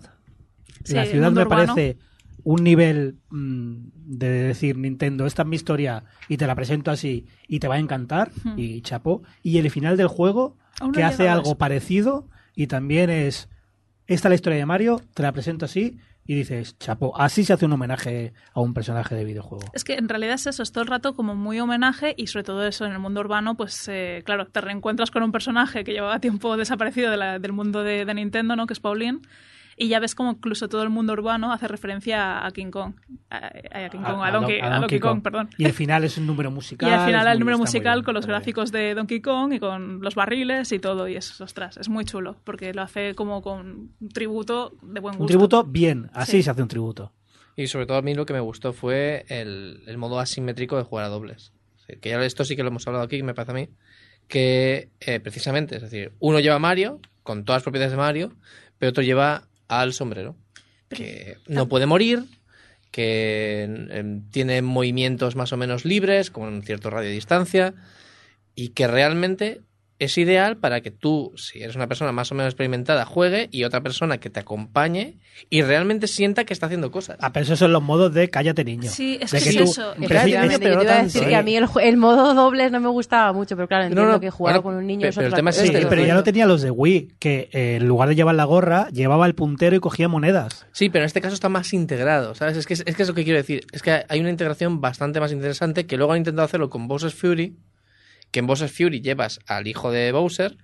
Sí, 0.83 0.93
la 0.93 1.05
ciudad 1.05 1.31
me 1.31 1.41
urbano. 1.41 1.73
parece 1.73 1.97
un 2.43 2.63
nivel 2.63 3.15
mm, 3.31 3.75
de 3.95 4.29
decir 4.29 4.77
Nintendo, 4.77 5.25
esta 5.25 5.41
es 5.41 5.47
mi 5.47 5.55
historia 5.55 6.03
y 6.29 6.37
te 6.37 6.45
la 6.45 6.53
presento 6.53 6.91
así 6.91 7.25
y 7.47 7.59
te 7.59 7.67
va 7.67 7.75
a 7.75 7.79
encantar 7.79 8.29
y 8.55 8.81
chapo. 8.81 9.23
Y 9.41 9.57
el 9.57 9.71
final 9.71 9.97
del 9.97 10.07
juego 10.07 10.57
no 10.79 10.91
que 10.91 11.03
hace 11.03 11.27
algo 11.27 11.55
parecido 11.57 12.27
y 12.55 12.67
también 12.67 13.09
es 13.09 13.49
esta 14.07 14.27
es 14.27 14.29
la 14.29 14.35
historia 14.35 14.59
de 14.59 14.65
Mario, 14.65 15.01
te 15.13 15.23
la 15.23 15.31
presento 15.31 15.65
así 15.65 15.97
y 16.27 16.35
dices, 16.35 16.77
chapo, 16.79 17.19
así 17.19 17.43
se 17.43 17.53
hace 17.53 17.65
un 17.65 17.73
homenaje 17.73 18.33
a 18.53 18.59
un 18.61 18.73
personaje 18.73 19.13
de 19.15 19.23
videojuego. 19.25 19.63
Es 19.73 19.83
que 19.83 19.93
en 19.95 20.09
realidad 20.09 20.35
es 20.35 20.47
eso, 20.47 20.63
es 20.63 20.71
todo 20.71 20.83
el 20.83 20.87
rato 20.89 21.15
como 21.15 21.35
muy 21.35 21.59
homenaje 21.59 22.13
y 22.17 22.27
sobre 22.27 22.43
todo 22.43 22.65
eso 22.65 22.85
en 22.85 22.91
el 22.93 22.99
mundo 22.99 23.19
urbano, 23.21 23.55
pues 23.55 23.87
eh, 23.87 24.21
claro, 24.25 24.47
te 24.47 24.61
reencuentras 24.61 25.11
con 25.11 25.21
un 25.23 25.31
personaje 25.31 25.83
que 25.83 25.93
llevaba 25.93 26.19
tiempo 26.19 26.55
desaparecido 26.57 27.11
de 27.11 27.17
la- 27.17 27.39
del 27.39 27.51
mundo 27.51 27.83
de, 27.83 28.05
de 28.05 28.13
Nintendo, 28.13 28.55
¿no? 28.55 28.65
Que 28.67 28.73
es 28.73 28.79
Pauline. 28.79 29.19
Y 29.77 29.89
ya 29.89 29.99
ves 29.99 30.15
como 30.15 30.31
incluso 30.31 30.69
todo 30.69 30.83
el 30.83 30.89
mundo 30.89 31.11
urbano 31.13 31.51
hace 31.51 31.67
referencia 31.67 32.45
a 32.45 32.51
King 32.51 32.71
Kong. 32.71 32.93
A, 33.29 33.37
a 33.85 33.89
King 33.89 33.99
Kong, 33.99 34.21
a, 34.23 34.31
Donkey, 34.31 34.59
a 34.61 34.69
Donkey 34.79 34.99
Kong, 35.01 35.21
perdón. 35.21 35.49
Y 35.57 35.65
el 35.65 35.73
final 35.73 36.05
es 36.05 36.17
un 36.17 36.25
número 36.25 36.49
musical. 36.49 36.89
Y 36.91 36.93
al 36.93 37.05
final 37.05 37.27
el 37.27 37.39
número 37.39 37.57
musical 37.57 37.95
bien, 37.99 38.05
con 38.05 38.13
los 38.13 38.25
bien. 38.25 38.37
gráficos 38.37 38.71
de 38.71 38.95
Donkey 38.95 39.19
Kong 39.19 39.51
y 39.53 39.59
con 39.59 39.99
los 40.01 40.15
barriles 40.15 40.71
y 40.71 40.79
todo. 40.79 41.09
Y 41.09 41.17
es, 41.17 41.41
ostras, 41.41 41.75
es 41.75 41.89
muy 41.89 42.05
chulo 42.05 42.37
porque 42.45 42.73
lo 42.73 42.83
hace 42.83 43.15
como 43.15 43.41
con 43.41 43.91
un 43.99 44.09
tributo 44.09 44.77
de 44.81 45.01
buen 45.01 45.13
gusto. 45.15 45.23
Un 45.23 45.27
tributo 45.27 45.63
bien, 45.65 46.09
así 46.13 46.33
Sí. 46.37 46.43
se 46.43 46.51
hace 46.51 46.61
un 46.61 46.69
tributo. 46.69 47.11
Y 47.57 47.67
sobre 47.67 47.85
todo 47.85 47.97
a 47.97 48.01
mí 48.01 48.13
lo 48.15 48.25
que 48.25 48.33
me 48.33 48.39
gustó 48.39 48.71
fue 48.71 49.25
el, 49.27 49.83
el 49.87 49.97
modo 49.97 50.19
asimétrico 50.19 50.77
de 50.77 50.83
jugar 50.83 51.05
a 51.05 51.09
dobles. 51.09 51.51
Que 52.01 52.09
ya 52.09 52.23
esto 52.23 52.45
sí 52.45 52.55
que 52.55 52.63
lo 52.63 52.69
hemos 52.69 52.87
hablado 52.87 53.03
aquí, 53.05 53.21
me 53.23 53.33
parece 53.33 53.51
a 53.51 53.55
mí, 53.55 53.69
que 54.27 54.89
eh, 55.01 55.19
precisamente, 55.19 55.75
es 55.75 55.81
decir, 55.81 56.13
uno 56.19 56.39
lleva 56.39 56.55
a 56.55 56.59
Mario, 56.59 56.99
con 57.23 57.43
todas 57.45 57.57
las 57.57 57.63
propiedades 57.63 57.91
de 57.91 57.97
Mario, 57.97 58.33
pero 58.79 58.89
otro 58.91 59.03
lleva 59.03 59.47
al 59.67 59.93
sombrero, 59.93 60.35
que 60.89 61.37
no 61.47 61.67
puede 61.67 61.85
morir, 61.85 62.25
que 62.91 63.63
em, 63.63 64.29
tiene 64.29 64.61
movimientos 64.61 65.35
más 65.35 65.51
o 65.53 65.57
menos 65.57 65.85
libres, 65.85 66.31
con 66.31 66.61
cierto 66.63 66.89
radio 66.89 67.09
de 67.09 67.15
distancia, 67.15 67.73
y 68.55 68.69
que 68.69 68.87
realmente 68.87 69.61
es 69.97 70.17
ideal 70.17 70.57
para 70.57 70.81
que 70.81 70.91
tú, 70.91 71.31
si 71.37 71.61
eres 71.63 71.75
una 71.75 71.87
persona 71.87 72.11
más 72.11 72.31
o 72.31 72.35
menos 72.35 72.51
experimentada, 72.51 73.05
juegue 73.05 73.47
y 73.51 73.63
otra 73.63 73.81
persona 73.81 74.17
que 74.17 74.29
te 74.29 74.41
acompañe 74.41 75.19
y 75.49 75.61
realmente 75.61 76.07
sienta 76.07 76.43
que 76.43 76.53
está 76.53 76.65
haciendo 76.65 76.91
cosas. 76.91 77.17
Ah, 77.21 77.31
pero 77.31 77.43
esos 77.45 77.59
son 77.59 77.71
los 77.71 77.81
modos 77.81 78.13
de 78.13 78.29
cállate 78.29 78.65
niño. 78.65 78.89
Sí, 78.89 79.17
es 79.21 79.31
De 79.31 79.41
que 79.41 79.49
eso. 79.63 79.95
Preci- 79.95 80.05
Efectivamente, 80.05 80.59
pero 80.59 80.71
yo 80.71 80.75
no 80.75 80.81
te 80.81 80.85
iba 80.85 80.93
a 80.93 80.95
tanto, 80.97 81.03
decir 81.05 81.23
¿eh? 81.23 81.27
que 81.29 81.35
a 81.35 81.43
mí 81.43 81.55
el, 81.55 81.97
modo 81.97 82.33
dobles 82.33 82.71
no 82.71 82.79
me 82.81 82.89
gustaba 82.89 83.31
mucho, 83.31 83.55
pero 83.55 83.67
claro, 83.67 83.85
entiendo 83.85 84.11
no, 84.11 84.19
que 84.19 84.29
jugarlo 84.29 84.61
bueno, 84.61 84.75
con 84.77 84.83
un 84.83 84.87
niño 84.87 85.07
es 85.07 85.15
pero 85.15 85.27
el 85.27 85.47
es. 85.47 85.55
Sí, 85.55 85.67
este, 85.67 85.85
pero 85.87 86.01
ya 86.03 86.13
¿no? 86.13 86.19
lo 86.19 86.23
tenía 86.23 86.45
los 86.45 86.61
de 86.61 86.71
Wii, 86.71 87.15
que 87.19 87.49
eh, 87.53 87.77
en 87.77 87.87
lugar 87.87 88.09
de 88.09 88.15
llevar 88.15 88.35
la 88.35 88.43
gorra, 88.43 88.89
llevaba 88.89 89.25
el 89.27 89.35
puntero 89.35 89.75
y 89.75 89.79
cogía 89.79 90.07
monedas. 90.09 90.65
Sí, 90.73 90.89
pero 90.89 91.03
en 91.03 91.07
este 91.07 91.21
caso 91.21 91.35
está 91.35 91.47
más 91.47 91.71
integrado, 91.73 92.35
¿sabes? 92.35 92.57
Es 92.57 92.65
que 92.65 92.73
es, 92.73 92.83
es 92.85 92.95
que 92.95 93.03
es 93.03 93.07
lo 93.07 93.15
que 93.15 93.23
quiero 93.23 93.37
decir. 93.37 93.65
Es 93.71 93.81
que 93.81 94.03
hay 94.07 94.19
una 94.19 94.29
integración 94.29 94.81
bastante 94.81 95.19
más 95.21 95.31
interesante 95.31 95.85
que 95.85 95.95
luego 95.95 96.11
han 96.11 96.17
intentado 96.19 96.45
hacerlo 96.45 96.69
con 96.69 96.87
Bowser's 96.89 97.15
Fury, 97.15 97.55
que 98.35 98.39
en 98.39 98.47
Bowser's 98.47 98.73
Fury 98.73 98.99
llevas 98.99 99.39
al 99.47 99.65
hijo 99.65 99.91
de 99.91 100.11
Bowser 100.11 100.57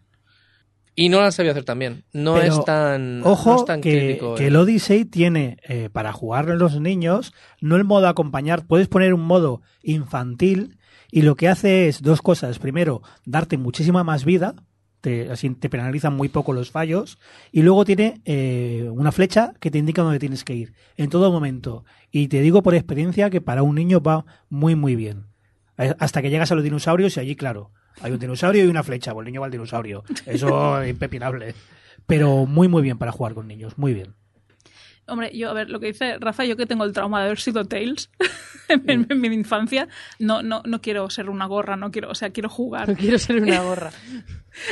y 0.93 1.07
no 1.07 1.19
lo 1.19 1.23
han 1.23 1.31
sabido 1.31 1.51
hacer 1.51 1.63
también. 1.63 2.03
No 2.11 2.33
Pero, 2.33 2.53
es 2.53 2.65
tan, 2.65 3.21
no 3.21 3.27
Ojo, 3.27 3.55
es 3.55 3.63
tan 3.63 3.79
que, 3.79 3.97
crítico. 3.97 4.35
que 4.35 4.43
eh. 4.43 4.47
el 4.47 4.57
Odyssey 4.57 5.05
tiene, 5.05 5.55
eh, 5.69 5.89
para 5.89 6.11
jugar 6.11 6.49
los 6.49 6.81
niños, 6.81 7.31
no 7.61 7.77
el 7.77 7.85
modo 7.85 8.09
acompañar, 8.09 8.67
puedes 8.67 8.89
poner 8.89 9.13
un 9.13 9.21
modo 9.21 9.61
infantil 9.83 10.79
y 11.11 11.21
lo 11.21 11.35
que 11.35 11.47
hace 11.47 11.87
es 11.87 12.01
dos 12.01 12.21
cosas. 12.21 12.59
Primero, 12.59 13.03
darte 13.23 13.57
muchísima 13.57 14.03
más 14.03 14.25
vida, 14.25 14.53
te, 14.99 15.31
así 15.31 15.49
te 15.51 15.69
penalizan 15.69 16.13
muy 16.13 16.27
poco 16.27 16.51
los 16.51 16.71
fallos, 16.71 17.19
y 17.53 17.61
luego 17.61 17.85
tiene 17.85 18.21
eh, 18.25 18.89
una 18.91 19.13
flecha 19.13 19.53
que 19.61 19.71
te 19.71 19.77
indica 19.77 20.01
dónde 20.01 20.19
tienes 20.19 20.43
que 20.43 20.55
ir, 20.55 20.73
en 20.97 21.09
todo 21.09 21.31
momento. 21.31 21.85
Y 22.11 22.27
te 22.27 22.41
digo 22.41 22.63
por 22.63 22.75
experiencia 22.75 23.29
que 23.29 23.39
para 23.39 23.63
un 23.63 23.75
niño 23.75 24.01
va 24.01 24.25
muy, 24.49 24.75
muy 24.75 24.97
bien. 24.97 25.30
Eh, 25.77 25.93
Hasta 25.99 26.21
que 26.21 26.29
llegas 26.29 26.51
a 26.51 26.55
los 26.55 26.63
dinosaurios 26.63 27.17
y 27.17 27.19
allí, 27.19 27.35
claro, 27.35 27.71
hay 28.01 28.11
un 28.11 28.19
dinosaurio 28.19 28.63
y 28.65 28.67
una 28.67 28.83
flecha, 28.83 29.13
pues 29.13 29.25
el 29.25 29.31
niño 29.31 29.41
va 29.41 29.47
al 29.47 29.51
dinosaurio. 29.51 30.03
Eso 30.25 30.81
es 30.81 30.89
impepinable. 30.89 31.53
Pero 32.07 32.45
muy, 32.45 32.67
muy 32.67 32.81
bien 32.81 32.97
para 32.97 33.11
jugar 33.11 33.33
con 33.33 33.47
niños, 33.47 33.77
muy 33.77 33.93
bien. 33.93 34.15
Hombre, 35.07 35.35
yo, 35.35 35.49
a 35.49 35.53
ver, 35.53 35.69
lo 35.69 35.79
que 35.79 35.87
dice 35.87 36.17
Rafa, 36.19 36.45
yo 36.45 36.55
que 36.55 36.65
tengo 36.65 36.83
el 36.85 36.93
trauma 36.93 37.19
de 37.19 37.25
haber 37.25 37.39
sido 37.39 37.65
Tails 37.65 38.09
en, 38.69 39.07
en 39.09 39.19
mi 39.19 39.27
infancia, 39.27 39.87
no, 40.19 40.41
no, 40.41 40.61
no 40.65 40.79
quiero 40.81 41.09
ser 41.09 41.29
una 41.29 41.47
gorra, 41.47 41.75
no 41.75 41.91
quiero, 41.91 42.09
o 42.11 42.15
sea, 42.15 42.29
quiero 42.29 42.49
jugar. 42.49 42.87
No 42.87 42.95
quiero 42.95 43.17
ser 43.17 43.41
una 43.41 43.61
gorra. 43.63 43.91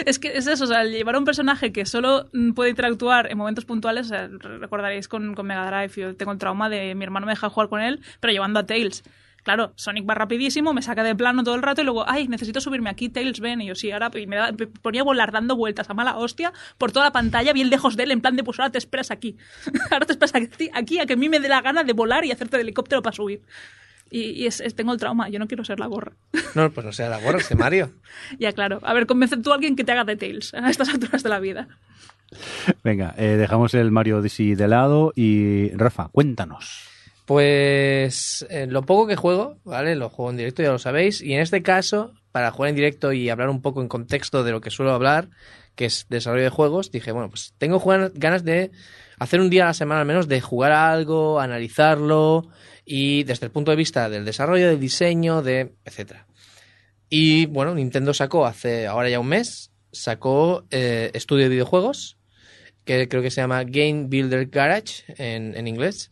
Es 0.05 0.17
que 0.19 0.37
es 0.37 0.47
eso, 0.47 0.63
o 0.63 0.67
sea, 0.67 0.83
el 0.83 0.91
llevar 0.91 1.15
a 1.15 1.19
un 1.19 1.25
personaje 1.25 1.71
que 1.73 1.85
solo 1.85 2.29
mm, 2.31 2.51
puede 2.53 2.69
interactuar 2.69 3.29
en 3.31 3.37
momentos 3.37 3.65
puntuales, 3.65 4.05
o 4.05 4.09
sea, 4.09 4.27
re- 4.27 4.59
recordaréis 4.59 5.07
con, 5.07 5.33
con 5.35 5.45
Mega 5.47 5.65
Drive, 5.69 5.93
yo 6.01 6.15
tengo 6.15 6.31
el 6.31 6.37
trauma 6.37 6.69
de 6.69 6.95
mi 6.95 7.03
hermano 7.03 7.25
me 7.25 7.33
deja 7.33 7.49
jugar 7.49 7.67
con 7.67 7.81
él, 7.81 7.99
pero 8.19 8.31
llevando 8.31 8.59
a 8.59 8.65
Tails. 8.65 9.03
Claro, 9.49 9.73
Sonic 9.77 10.07
va 10.07 10.13
rapidísimo, 10.13 10.75
me 10.75 10.83
saca 10.83 11.01
de 11.01 11.15
plano 11.15 11.43
todo 11.43 11.55
el 11.55 11.63
rato 11.63 11.81
y 11.81 11.83
luego, 11.83 12.07
ay, 12.07 12.27
necesito 12.27 12.61
subirme 12.61 12.91
aquí, 12.91 13.09
Tails, 13.09 13.39
ven. 13.39 13.61
Y 13.61 13.65
yo, 13.65 13.73
sí, 13.73 13.89
ahora 13.89 14.11
y 14.13 14.27
me, 14.27 14.35
da- 14.35 14.51
me 14.51 14.67
ponía 14.67 15.01
a 15.01 15.03
volar 15.03 15.31
dando 15.31 15.55
vueltas 15.55 15.89
a 15.89 15.95
mala 15.95 16.17
hostia 16.17 16.53
por 16.77 16.91
toda 16.91 17.05
la 17.07 17.11
pantalla, 17.11 17.51
bien 17.51 17.71
lejos 17.71 17.97
de 17.97 18.03
él, 18.03 18.11
en 18.11 18.21
plan 18.21 18.35
de, 18.35 18.43
pues 18.43 18.59
ahora 18.59 18.71
te 18.71 18.77
esperas 18.77 19.09
aquí. 19.09 19.37
ahora 19.89 20.05
te 20.05 20.11
esperas 20.13 20.35
aquí, 20.35 20.69
aquí 20.71 20.99
a 20.99 21.07
que 21.07 21.13
a 21.13 21.15
mí 21.15 21.29
me 21.29 21.39
dé 21.39 21.49
la 21.49 21.61
gana 21.61 21.83
de 21.83 21.93
volar 21.93 22.25
y 22.25 22.31
hacerte 22.31 22.57
de 22.57 22.61
helicóptero 22.61 23.01
para 23.01 23.15
subir. 23.15 23.41
Y, 24.11 24.21
y 24.33 24.45
es, 24.45 24.61
es- 24.61 24.75
tengo 24.75 24.93
el 24.93 24.99
trauma, 24.99 25.29
yo 25.29 25.39
no 25.39 25.47
quiero 25.47 25.65
ser 25.65 25.79
la 25.79 25.87
gorra. 25.87 26.11
No, 26.53 26.69
pues 26.71 26.85
no 26.85 26.91
sea 26.91 27.09
la 27.09 27.19
gorra, 27.19 27.39
ese 27.39 27.55
Mario. 27.55 27.89
ya, 28.39 28.51
claro. 28.53 28.79
A 28.83 28.93
ver, 28.93 29.07
convence 29.07 29.35
tú 29.37 29.51
a 29.51 29.55
alguien 29.55 29.75
que 29.75 29.83
te 29.83 29.93
haga 29.93 30.03
de 30.03 30.15
Tails 30.15 30.53
a 30.53 30.69
estas 30.69 30.89
alturas 30.89 31.23
de 31.23 31.29
la 31.29 31.39
vida. 31.39 31.67
Venga, 32.83 33.15
eh, 33.17 33.35
dejamos 33.37 33.73
el 33.73 33.89
Mario 33.89 34.17
Odyssey 34.19 34.53
de 34.53 34.67
lado 34.67 35.11
y 35.15 35.69
Rafa, 35.75 36.09
cuéntanos. 36.11 36.87
Pues 37.29 38.43
eh, 38.49 38.65
lo 38.67 38.81
poco 38.87 39.05
que 39.05 39.15
juego, 39.15 39.59
¿vale? 39.63 39.95
Lo 39.95 40.09
juego 40.09 40.31
en 40.31 40.37
directo, 40.37 40.63
ya 40.63 40.71
lo 40.71 40.79
sabéis. 40.79 41.21
Y 41.21 41.35
en 41.35 41.41
este 41.41 41.61
caso, 41.61 42.11
para 42.31 42.49
jugar 42.49 42.69
en 42.69 42.75
directo 42.75 43.13
y 43.13 43.29
hablar 43.29 43.49
un 43.49 43.61
poco 43.61 43.83
en 43.83 43.87
contexto 43.87 44.43
de 44.43 44.49
lo 44.49 44.61
que 44.61 44.71
suelo 44.71 44.93
hablar, 44.93 45.29
que 45.75 45.85
es 45.85 46.07
desarrollo 46.09 46.45
de 46.45 46.49
juegos, 46.49 46.89
dije, 46.89 47.11
bueno, 47.11 47.29
pues 47.29 47.53
tengo 47.59 47.79
ganas 48.15 48.43
de 48.43 48.71
hacer 49.19 49.41
un 49.41 49.51
día 49.51 49.65
a 49.65 49.67
la 49.67 49.73
semana 49.75 50.01
al 50.01 50.07
menos 50.07 50.27
de 50.27 50.41
jugar 50.41 50.71
a 50.71 50.91
algo, 50.91 51.39
analizarlo 51.39 52.49
y 52.83 53.25
desde 53.25 53.45
el 53.45 53.51
punto 53.51 53.69
de 53.69 53.77
vista 53.77 54.09
del 54.09 54.25
desarrollo, 54.25 54.67
del 54.67 54.79
diseño, 54.79 55.43
de 55.43 55.75
etcétera. 55.85 56.25
Y 57.09 57.45
bueno, 57.45 57.75
Nintendo 57.75 58.11
sacó 58.11 58.47
hace 58.47 58.87
ahora 58.87 59.07
ya 59.07 59.19
un 59.19 59.27
mes, 59.27 59.69
sacó 59.91 60.65
eh, 60.71 61.11
estudio 61.13 61.43
de 61.43 61.49
videojuegos, 61.49 62.17
que 62.85 63.07
creo 63.07 63.21
que 63.21 63.29
se 63.29 63.41
llama 63.41 63.65
Game 63.65 64.05
Builder 64.07 64.47
Garage 64.47 65.03
en 65.19 65.67
inglés, 65.67 66.09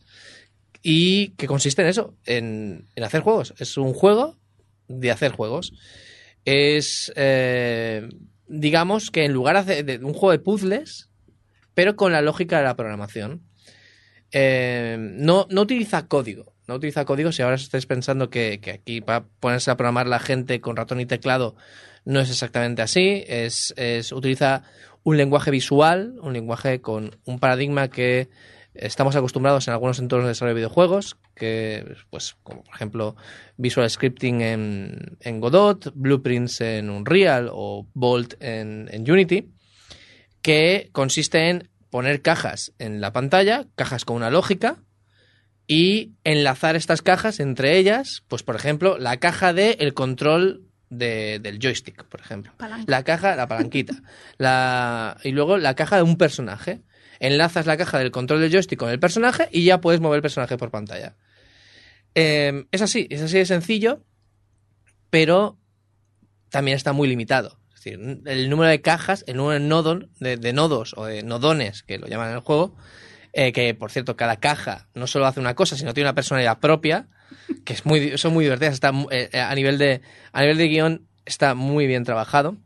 y 0.82 1.30
que 1.30 1.46
consiste 1.46 1.82
en 1.82 1.88
eso, 1.88 2.14
en, 2.24 2.88
en 2.94 3.04
hacer 3.04 3.22
juegos. 3.22 3.54
Es 3.58 3.76
un 3.76 3.94
juego 3.94 4.36
de 4.88 5.10
hacer 5.10 5.32
juegos. 5.32 5.72
Es, 6.44 7.12
eh, 7.16 8.08
digamos 8.46 9.10
que 9.10 9.24
en 9.24 9.32
lugar 9.32 9.64
de, 9.64 9.98
un 10.02 10.14
juego 10.14 10.32
de 10.32 10.38
puzzles, 10.38 11.10
pero 11.74 11.96
con 11.96 12.12
la 12.12 12.22
lógica 12.22 12.58
de 12.58 12.64
la 12.64 12.76
programación. 12.76 13.42
Eh, 14.30 14.96
no, 14.98 15.46
no 15.50 15.62
utiliza 15.62 16.06
código. 16.06 16.52
No 16.66 16.74
utiliza 16.74 17.04
código. 17.04 17.32
Si 17.32 17.42
ahora 17.42 17.56
estáis 17.56 17.86
pensando 17.86 18.28
que, 18.30 18.60
que 18.60 18.72
aquí 18.72 19.00
va 19.00 19.16
a 19.16 19.24
ponerse 19.24 19.70
a 19.70 19.76
programar 19.76 20.06
la 20.06 20.18
gente 20.18 20.60
con 20.60 20.76
ratón 20.76 21.00
y 21.00 21.06
teclado, 21.06 21.56
no 22.04 22.20
es 22.20 22.30
exactamente 22.30 22.82
así. 22.82 23.24
Es, 23.26 23.72
es, 23.76 24.12
utiliza 24.12 24.64
un 25.02 25.16
lenguaje 25.16 25.50
visual, 25.50 26.16
un 26.20 26.32
lenguaje 26.32 26.80
con 26.80 27.16
un 27.24 27.38
paradigma 27.38 27.88
que 27.88 28.28
estamos 28.78 29.14
acostumbrados 29.16 29.68
en 29.68 29.72
algunos 29.74 29.98
entornos 29.98 30.26
de 30.26 30.30
desarrollo 30.30 30.54
de 30.54 30.60
videojuegos, 30.60 31.16
que, 31.34 31.94
pues, 32.10 32.36
como 32.42 32.64
por 32.64 32.74
ejemplo 32.74 33.16
Visual 33.56 33.88
Scripting 33.90 34.40
en, 34.40 35.18
en 35.20 35.40
Godot, 35.40 35.92
Blueprints 35.94 36.60
en 36.60 36.90
Unreal 36.90 37.48
o 37.52 37.86
Bolt 37.94 38.34
en, 38.40 38.88
en 38.92 39.10
Unity, 39.10 39.50
que 40.42 40.88
consiste 40.92 41.50
en 41.50 41.68
poner 41.90 42.22
cajas 42.22 42.72
en 42.78 43.00
la 43.00 43.12
pantalla, 43.12 43.66
cajas 43.74 44.04
con 44.04 44.16
una 44.16 44.30
lógica, 44.30 44.76
y 45.66 46.12
enlazar 46.24 46.76
estas 46.76 47.02
cajas 47.02 47.40
entre 47.40 47.76
ellas, 47.76 48.22
pues 48.28 48.42
por 48.42 48.56
ejemplo, 48.56 48.96
la 48.98 49.18
caja 49.18 49.52
de 49.52 49.72
el 49.80 49.92
control 49.92 50.62
de- 50.88 51.38
del 51.42 51.58
joystick, 51.58 52.04
por 52.04 52.20
ejemplo. 52.20 52.52
Palanca. 52.56 52.84
La 52.86 53.02
caja, 53.04 53.36
la 53.36 53.46
palanquita. 53.48 53.94
la, 54.38 55.18
y 55.22 55.32
luego 55.32 55.58
la 55.58 55.74
caja 55.74 55.96
de 55.96 56.02
un 56.02 56.16
personaje. 56.16 56.80
Enlazas 57.20 57.66
la 57.66 57.76
caja 57.76 57.98
del 57.98 58.10
control 58.10 58.40
del 58.40 58.50
joystick 58.52 58.78
con 58.78 58.90
el 58.90 59.00
personaje 59.00 59.48
y 59.52 59.64
ya 59.64 59.80
puedes 59.80 60.00
mover 60.00 60.16
el 60.16 60.22
personaje 60.22 60.56
por 60.56 60.70
pantalla. 60.70 61.16
Eh, 62.14 62.66
es 62.70 62.82
así, 62.82 63.06
es 63.10 63.22
así 63.22 63.38
de 63.38 63.46
sencillo, 63.46 64.04
pero 65.10 65.58
también 66.50 66.76
está 66.76 66.92
muy 66.92 67.08
limitado. 67.08 67.58
Es 67.74 67.84
decir, 67.84 68.22
el 68.26 68.50
número 68.50 68.70
de 68.70 68.80
cajas, 68.80 69.24
el 69.26 69.36
número 69.36 69.60
de, 69.60 69.66
nodos, 69.66 70.06
de, 70.18 70.36
de 70.36 70.52
nodos 70.52 70.94
o 70.96 71.04
de 71.04 71.22
nodones, 71.22 71.82
que 71.82 71.98
lo 71.98 72.06
llaman 72.08 72.30
en 72.30 72.34
el 72.34 72.40
juego, 72.40 72.74
eh, 73.32 73.52
que 73.52 73.74
por 73.74 73.90
cierto, 73.90 74.16
cada 74.16 74.36
caja 74.36 74.88
no 74.94 75.06
solo 75.06 75.26
hace 75.26 75.40
una 75.40 75.54
cosa, 75.54 75.76
sino 75.76 75.94
tiene 75.94 76.08
una 76.08 76.14
personalidad 76.14 76.58
propia, 76.58 77.08
que 77.64 77.72
es 77.72 77.86
muy, 77.86 78.18
son 78.18 78.32
muy 78.32 78.44
divertidas. 78.44 78.74
Está, 78.74 78.92
eh, 79.10 79.30
a, 79.38 79.54
nivel 79.54 79.78
de, 79.78 80.00
a 80.32 80.40
nivel 80.40 80.58
de 80.58 80.68
guion 80.68 81.08
está 81.24 81.54
muy 81.54 81.86
bien 81.86 82.04
trabajado. 82.04 82.56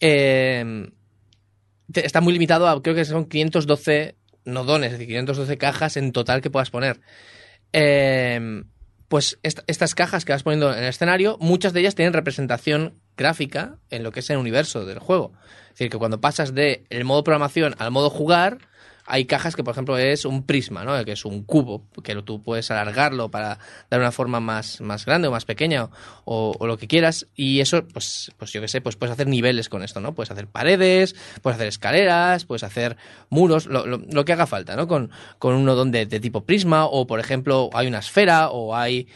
Eh, 0.00 0.90
está 1.92 2.20
muy 2.20 2.32
limitado 2.32 2.68
a, 2.68 2.82
creo 2.82 2.94
que 2.94 3.04
son 3.04 3.26
512 3.26 4.16
nodones, 4.44 4.86
es 4.92 4.98
decir, 4.98 5.08
512 5.08 5.58
cajas 5.58 5.96
en 5.96 6.12
total 6.12 6.40
que 6.40 6.50
puedas 6.50 6.70
poner. 6.70 7.00
Eh, 7.72 8.62
pues 9.08 9.38
est- 9.42 9.60
estas 9.66 9.94
cajas 9.94 10.24
que 10.24 10.32
vas 10.32 10.42
poniendo 10.42 10.72
en 10.72 10.78
el 10.78 10.88
escenario, 10.88 11.36
muchas 11.40 11.72
de 11.72 11.80
ellas 11.80 11.94
tienen 11.94 12.12
representación 12.12 13.00
gráfica 13.16 13.78
en 13.90 14.02
lo 14.02 14.12
que 14.12 14.20
es 14.20 14.30
el 14.30 14.38
universo 14.38 14.84
del 14.86 14.98
juego. 14.98 15.32
Es 15.68 15.70
decir, 15.78 15.90
que 15.90 15.98
cuando 15.98 16.20
pasas 16.20 16.54
de 16.54 16.84
el 16.90 17.04
modo 17.04 17.22
programación 17.24 17.74
al 17.78 17.90
modo 17.90 18.10
jugar, 18.10 18.58
hay 19.06 19.26
cajas 19.26 19.54
que, 19.54 19.62
por 19.62 19.72
ejemplo, 19.72 19.98
es 19.98 20.24
un 20.24 20.44
prisma, 20.44 20.84
¿no? 20.84 21.04
Que 21.04 21.12
es 21.12 21.24
un 21.24 21.42
cubo, 21.44 21.82
que 22.02 22.14
tú 22.22 22.42
puedes 22.42 22.70
alargarlo 22.70 23.30
para 23.30 23.58
dar 23.90 24.00
una 24.00 24.12
forma 24.12 24.40
más, 24.40 24.80
más 24.80 25.04
grande 25.04 25.28
o 25.28 25.30
más 25.30 25.44
pequeña 25.44 25.90
o, 26.24 26.54
o 26.58 26.66
lo 26.66 26.78
que 26.78 26.88
quieras. 26.88 27.26
Y 27.34 27.60
eso, 27.60 27.86
pues, 27.88 28.32
pues 28.38 28.52
yo 28.52 28.60
qué 28.60 28.68
sé, 28.68 28.80
pues 28.80 28.96
puedes 28.96 29.12
hacer 29.12 29.26
niveles 29.26 29.68
con 29.68 29.82
esto, 29.82 30.00
¿no? 30.00 30.14
Puedes 30.14 30.30
hacer 30.30 30.46
paredes, 30.46 31.14
puedes 31.42 31.56
hacer 31.56 31.68
escaleras, 31.68 32.44
puedes 32.46 32.62
hacer 32.64 32.96
muros, 33.28 33.66
lo, 33.66 33.86
lo- 33.86 33.98
lo 33.98 34.24
que 34.24 34.32
haga 34.32 34.46
falta, 34.46 34.74
¿no? 34.76 34.88
Con, 34.88 35.10
con 35.38 35.54
un 35.54 35.64
nodón 35.64 35.90
de, 35.92 36.06
de 36.06 36.20
tipo 36.20 36.44
prisma 36.44 36.86
o, 36.86 37.06
por 37.06 37.20
ejemplo, 37.20 37.68
hay 37.74 37.86
una 37.88 37.98
esfera 37.98 38.48
o 38.50 38.74
hay 38.74 39.06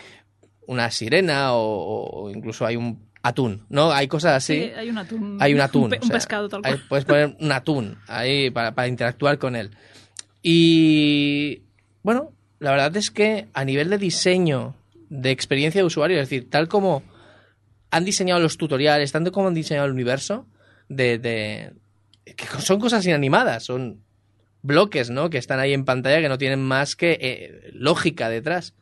una 0.67 0.91
sirena 0.91 1.55
o, 1.55 2.25
o 2.25 2.31
incluso 2.31 2.67
hay 2.67 2.77
un 2.77 3.08
atún, 3.29 3.65
¿no? 3.69 3.93
Hay 3.93 4.09
cosas 4.09 4.35
así. 4.35 4.55
Sí, 4.55 4.73
hay 4.77 4.89
un 4.91 4.99
atún. 4.99 5.39
Hay 5.41 5.55
un 5.55 5.61
atún. 5.61 5.85
Un, 5.85 5.91
pe- 5.91 5.97
o 5.99 6.03
un 6.03 6.07
sea, 6.09 6.17
pescado 6.17 6.49
tal 6.49 6.63
cual. 6.63 6.83
puedes 6.89 7.05
poner 7.05 7.37
un 7.39 7.53
atún 7.53 7.99
ahí 8.09 8.51
para, 8.51 8.75
para 8.75 8.89
interactuar 8.89 9.39
con 9.39 9.55
él. 9.57 9.71
Y 10.43 11.63
bueno, 12.03 12.33
la 12.59 12.71
verdad 12.71 12.97
es 12.97 13.11
que 13.11 13.49
a 13.53 13.65
nivel 13.65 13.91
de 13.91 13.99
diseño, 13.99 14.75
de 15.11 15.31
experiencia 15.31 15.81
de 15.81 15.87
usuario, 15.87 16.17
es 16.21 16.29
decir, 16.29 16.49
tal 16.51 16.69
como 16.69 17.03
han 17.91 18.05
diseñado 18.05 18.41
los 18.41 18.57
tutoriales, 18.57 19.13
tanto 19.13 19.33
como 19.33 19.49
han 19.49 19.55
diseñado 19.55 19.87
el 19.87 19.93
universo, 19.93 20.47
de, 20.89 21.19
de- 21.19 21.73
que 22.25 22.47
son 22.61 22.79
cosas 22.81 23.05
inanimadas, 23.07 23.65
son 23.65 24.03
bloques, 24.63 25.11
¿no? 25.11 25.31
Que 25.31 25.39
están 25.39 25.61
ahí 25.61 25.73
en 25.73 25.85
pantalla 25.85 26.21
que 26.21 26.29
no 26.29 26.39
tienen 26.39 26.61
más 26.63 26.97
que 26.97 27.19
eh, 27.21 27.71
lógica 27.73 28.29
detrás. 28.29 28.75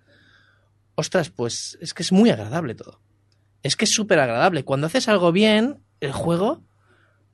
Ostras, 0.94 1.30
pues 1.30 1.76
es 1.80 1.92
que 1.94 2.02
es 2.02 2.12
muy 2.12 2.30
agradable 2.30 2.74
todo. 2.74 3.00
Es 3.66 3.74
que 3.74 3.84
es 3.84 3.90
súper 3.92 4.20
agradable. 4.20 4.62
Cuando 4.64 4.86
haces 4.86 5.08
algo 5.08 5.32
bien, 5.32 5.78
el 6.00 6.12
juego 6.12 6.62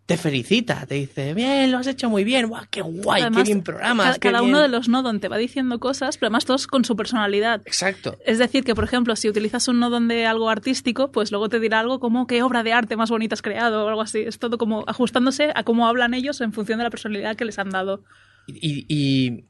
te 0.07 0.17
felicita, 0.17 0.87
te 0.87 0.95
dice, 0.97 1.35
bien, 1.35 1.71
lo 1.71 1.79
has 1.79 1.87
hecho 1.87 2.09
muy 2.09 2.25
bien, 2.25 2.49
guau, 2.49 2.65
qué 2.71 2.81
guay, 2.81 3.23
Además, 3.23 3.43
qué 3.45 3.49
bien 3.53 3.63
programas. 3.63 4.07
Cada, 4.07 4.15
qué 4.15 4.29
cada 4.31 4.41
bien". 4.41 4.51
uno 4.51 4.61
de 4.63 4.69
los 4.69 4.89
nodon 4.89 5.21
te 5.21 5.29
va 5.29 5.37
diciendo 5.37 5.79
cosas, 5.79 6.17
pero 6.17 6.29
además 6.29 6.47
todos 6.47 6.67
con 6.67 6.85
su 6.85 6.97
personalidad. 6.97 7.61
Exacto. 7.67 8.17
Es 8.25 8.39
decir, 8.39 8.65
que 8.65 8.75
por 8.75 8.85
ejemplo, 8.85 9.15
si 9.15 9.29
utilizas 9.29 9.69
un 9.69 9.79
nodon 9.79 10.09
de 10.09 10.25
algo 10.27 10.49
artístico, 10.49 11.13
pues 11.13 11.31
luego 11.31 11.49
te 11.51 11.61
dirá 11.61 11.81
algo 11.81 12.01
como 12.01 12.27
qué 12.27 12.43
obra 12.43 12.63
de 12.63 12.73
arte 12.73 12.97
más 12.97 13.11
bonita 13.11 13.35
has 13.35 13.43
creado 13.43 13.85
o 13.85 13.89
algo 13.89 14.01
así. 14.01 14.21
Es 14.21 14.39
todo 14.39 14.57
como 14.57 14.85
ajustándose 14.87 15.51
a 15.55 15.63
cómo 15.65 15.87
hablan 15.87 16.15
ellos 16.15 16.41
en 16.41 16.53
función 16.55 16.79
de 16.79 16.85
la 16.85 16.91
personalidad 16.91 17.37
que 17.37 17.45
les 17.45 17.59
han 17.59 17.71
dado. 17.71 18.03
Y, 18.47 18.87
y, 18.89 19.45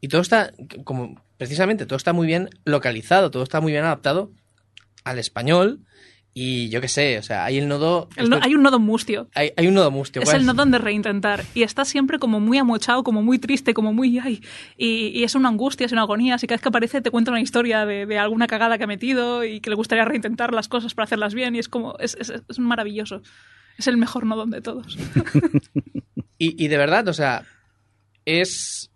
y 0.00 0.08
todo 0.08 0.22
está, 0.22 0.52
como 0.84 1.22
precisamente, 1.36 1.86
todo 1.86 1.96
está 1.96 2.12
muy 2.12 2.26
bien 2.26 2.48
localizado, 2.64 3.30
todo 3.30 3.42
está 3.42 3.60
muy 3.60 3.72
bien 3.72 3.84
adaptado 3.84 4.32
al 5.04 5.18
español. 5.18 5.80
Y 6.34 6.70
yo 6.70 6.80
qué 6.80 6.88
sé, 6.88 7.18
o 7.18 7.22
sea, 7.22 7.44
hay 7.44 7.58
el 7.58 7.68
nodo. 7.68 8.08
El 8.16 8.30
no- 8.30 8.38
hay 8.40 8.54
un 8.54 8.62
nodon 8.62 8.80
mustio. 8.82 9.28
hay, 9.34 9.52
hay 9.54 9.66
un 9.66 9.74
nodo 9.74 9.90
mustio. 9.90 10.22
Es 10.22 10.28
¿cuál 10.30 10.40
el 10.40 10.46
nodon 10.46 10.70
de 10.70 10.78
reintentar. 10.78 11.44
Y 11.54 11.62
está 11.62 11.84
siempre 11.84 12.18
como 12.18 12.40
muy 12.40 12.56
amochado, 12.56 13.04
como 13.04 13.22
muy 13.22 13.38
triste, 13.38 13.74
como 13.74 13.92
muy... 13.92 14.18
Ay, 14.18 14.42
y, 14.78 15.08
y 15.08 15.24
es 15.24 15.34
una 15.34 15.50
angustia, 15.50 15.84
es 15.84 15.92
una 15.92 16.02
agonía. 16.02 16.36
Así 16.36 16.46
que 16.46 16.54
cada 16.54 16.56
vez 16.56 16.62
que 16.62 16.68
aparece 16.70 17.00
te 17.02 17.10
cuenta 17.10 17.30
una 17.32 17.40
historia 17.42 17.84
de, 17.84 18.06
de 18.06 18.18
alguna 18.18 18.46
cagada 18.46 18.78
que 18.78 18.84
ha 18.84 18.86
metido 18.86 19.44
y 19.44 19.60
que 19.60 19.68
le 19.68 19.76
gustaría 19.76 20.06
reintentar 20.06 20.54
las 20.54 20.68
cosas 20.68 20.94
para 20.94 21.04
hacerlas 21.04 21.34
bien. 21.34 21.54
Y 21.54 21.58
es 21.58 21.68
como... 21.68 21.96
Es, 21.98 22.16
es, 22.18 22.30
es 22.48 22.58
maravilloso. 22.58 23.20
Es 23.76 23.86
el 23.86 23.98
mejor 23.98 24.24
nodon 24.24 24.50
de 24.50 24.62
todos. 24.62 24.96
Y, 26.38 26.64
y 26.64 26.68
de 26.68 26.76
verdad, 26.76 27.06
o 27.06 27.12
sea, 27.12 27.44
es. 28.24 28.90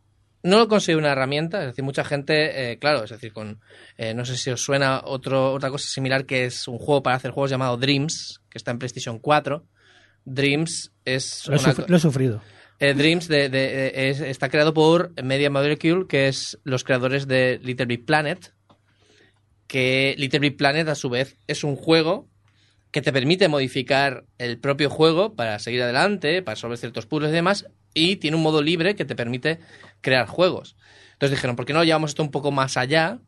No 0.46 0.58
lo 0.58 0.68
considero 0.68 0.98
una 1.00 1.12
herramienta, 1.12 1.60
es 1.60 1.66
decir, 1.66 1.84
mucha 1.84 2.04
gente, 2.04 2.72
eh, 2.72 2.78
claro, 2.78 3.04
es 3.04 3.10
decir, 3.10 3.32
con. 3.32 3.60
eh, 3.96 4.14
no 4.14 4.24
sé 4.24 4.36
si 4.36 4.50
os 4.50 4.60
suena 4.62 5.00
otro, 5.04 5.52
otra 5.52 5.70
cosa 5.70 5.88
similar 5.88 6.24
que 6.26 6.44
es 6.46 6.68
un 6.68 6.78
juego 6.78 7.02
para 7.02 7.16
hacer 7.16 7.30
juegos 7.32 7.50
llamado 7.50 7.76
Dreams, 7.76 8.40
que 8.50 8.58
está 8.58 8.70
en 8.70 8.78
PlayStation 8.78 9.18
4. 9.18 9.64
Dreams 10.24 10.92
es. 11.04 11.46
Lo 11.46 11.54
he, 11.54 11.58
una 11.58 11.72
sufri- 11.74 11.86
lo 11.88 11.96
he 11.96 12.00
sufrido. 12.00 12.42
eh, 12.78 12.94
Dreams 12.94 13.28
de, 13.28 13.48
de- 13.48 13.68
de- 13.92 14.08
es- 14.10 14.20
está 14.20 14.48
creado 14.48 14.72
por 14.74 15.12
Media 15.22 15.50
Molecule, 15.50 16.06
que 16.08 16.28
es 16.28 16.58
los 16.64 16.84
creadores 16.84 17.26
de 17.26 17.60
Little 17.62 17.86
Big 17.86 18.04
Planet. 18.04 18.52
Que 19.66 20.14
Little 20.18 20.38
Big 20.40 20.56
Planet, 20.56 20.86
a 20.88 20.94
su 20.94 21.08
vez, 21.10 21.36
es 21.48 21.64
un 21.64 21.74
juego 21.76 22.28
que 22.96 23.02
te 23.02 23.12
permite 23.12 23.48
modificar 23.48 24.24
el 24.38 24.58
propio 24.58 24.88
juego 24.88 25.34
para 25.34 25.58
seguir 25.58 25.82
adelante, 25.82 26.40
para 26.40 26.54
resolver 26.54 26.78
ciertos 26.78 27.04
puzzles 27.04 27.28
y 27.30 27.34
demás, 27.34 27.66
y 27.92 28.16
tiene 28.16 28.38
un 28.38 28.42
modo 28.42 28.62
libre 28.62 28.96
que 28.96 29.04
te 29.04 29.14
permite 29.14 29.58
crear 30.00 30.26
juegos. 30.26 30.78
Entonces 31.12 31.36
dijeron, 31.36 31.56
¿por 31.56 31.66
qué 31.66 31.74
no 31.74 31.84
llevamos 31.84 32.12
esto 32.12 32.22
un 32.22 32.30
poco 32.30 32.52
más 32.52 32.78
allá? 32.78 33.18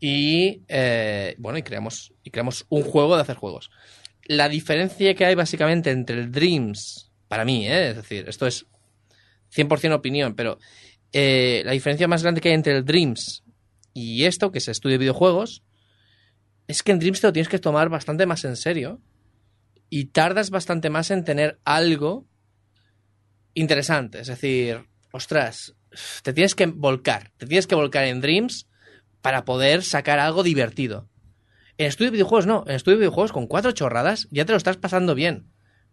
Y 0.00 0.62
eh, 0.68 1.34
bueno, 1.36 1.58
y 1.58 1.62
creamos, 1.62 2.14
y 2.22 2.30
creamos 2.30 2.64
un 2.70 2.82
juego 2.82 3.16
de 3.16 3.20
hacer 3.20 3.36
juegos. 3.36 3.70
La 4.24 4.48
diferencia 4.48 5.14
que 5.14 5.26
hay 5.26 5.34
básicamente 5.34 5.90
entre 5.90 6.18
el 6.18 6.32
Dreams, 6.32 7.12
para 7.28 7.44
mí, 7.44 7.68
¿eh? 7.68 7.90
es 7.90 7.96
decir, 7.96 8.30
esto 8.30 8.46
es 8.46 8.64
100% 9.54 9.92
opinión, 9.92 10.34
pero 10.34 10.58
eh, 11.12 11.60
la 11.66 11.72
diferencia 11.72 12.08
más 12.08 12.22
grande 12.22 12.40
que 12.40 12.48
hay 12.48 12.54
entre 12.54 12.78
el 12.78 12.86
Dreams 12.86 13.44
y 13.92 14.24
esto, 14.24 14.50
que 14.50 14.56
es 14.56 14.68
estudio 14.68 14.94
de 14.94 15.00
videojuegos, 15.00 15.64
es 16.70 16.84
que 16.84 16.92
en 16.92 17.00
Dreams 17.00 17.20
te 17.20 17.26
lo 17.26 17.32
tienes 17.32 17.48
que 17.48 17.58
tomar 17.58 17.88
bastante 17.88 18.26
más 18.26 18.44
en 18.44 18.56
serio 18.56 19.00
y 19.88 20.06
tardas 20.06 20.50
bastante 20.50 20.88
más 20.88 21.10
en 21.10 21.24
tener 21.24 21.58
algo 21.64 22.28
interesante. 23.54 24.20
Es 24.20 24.28
decir, 24.28 24.86
ostras, 25.10 25.74
te 26.22 26.32
tienes 26.32 26.54
que 26.54 26.66
volcar, 26.66 27.32
te 27.38 27.46
tienes 27.46 27.66
que 27.66 27.74
volcar 27.74 28.04
en 28.04 28.20
Dreams 28.20 28.68
para 29.20 29.44
poder 29.44 29.82
sacar 29.82 30.20
algo 30.20 30.44
divertido. 30.44 31.08
En 31.76 31.86
estudio 31.86 32.12
de 32.12 32.18
videojuegos 32.18 32.46
no, 32.46 32.62
en 32.68 32.76
estudio 32.76 32.98
de 32.98 33.00
videojuegos 33.00 33.32
con 33.32 33.48
cuatro 33.48 33.72
chorradas 33.72 34.28
ya 34.30 34.44
te 34.44 34.52
lo 34.52 34.58
estás 34.58 34.76
pasando 34.76 35.16
bien. 35.16 35.46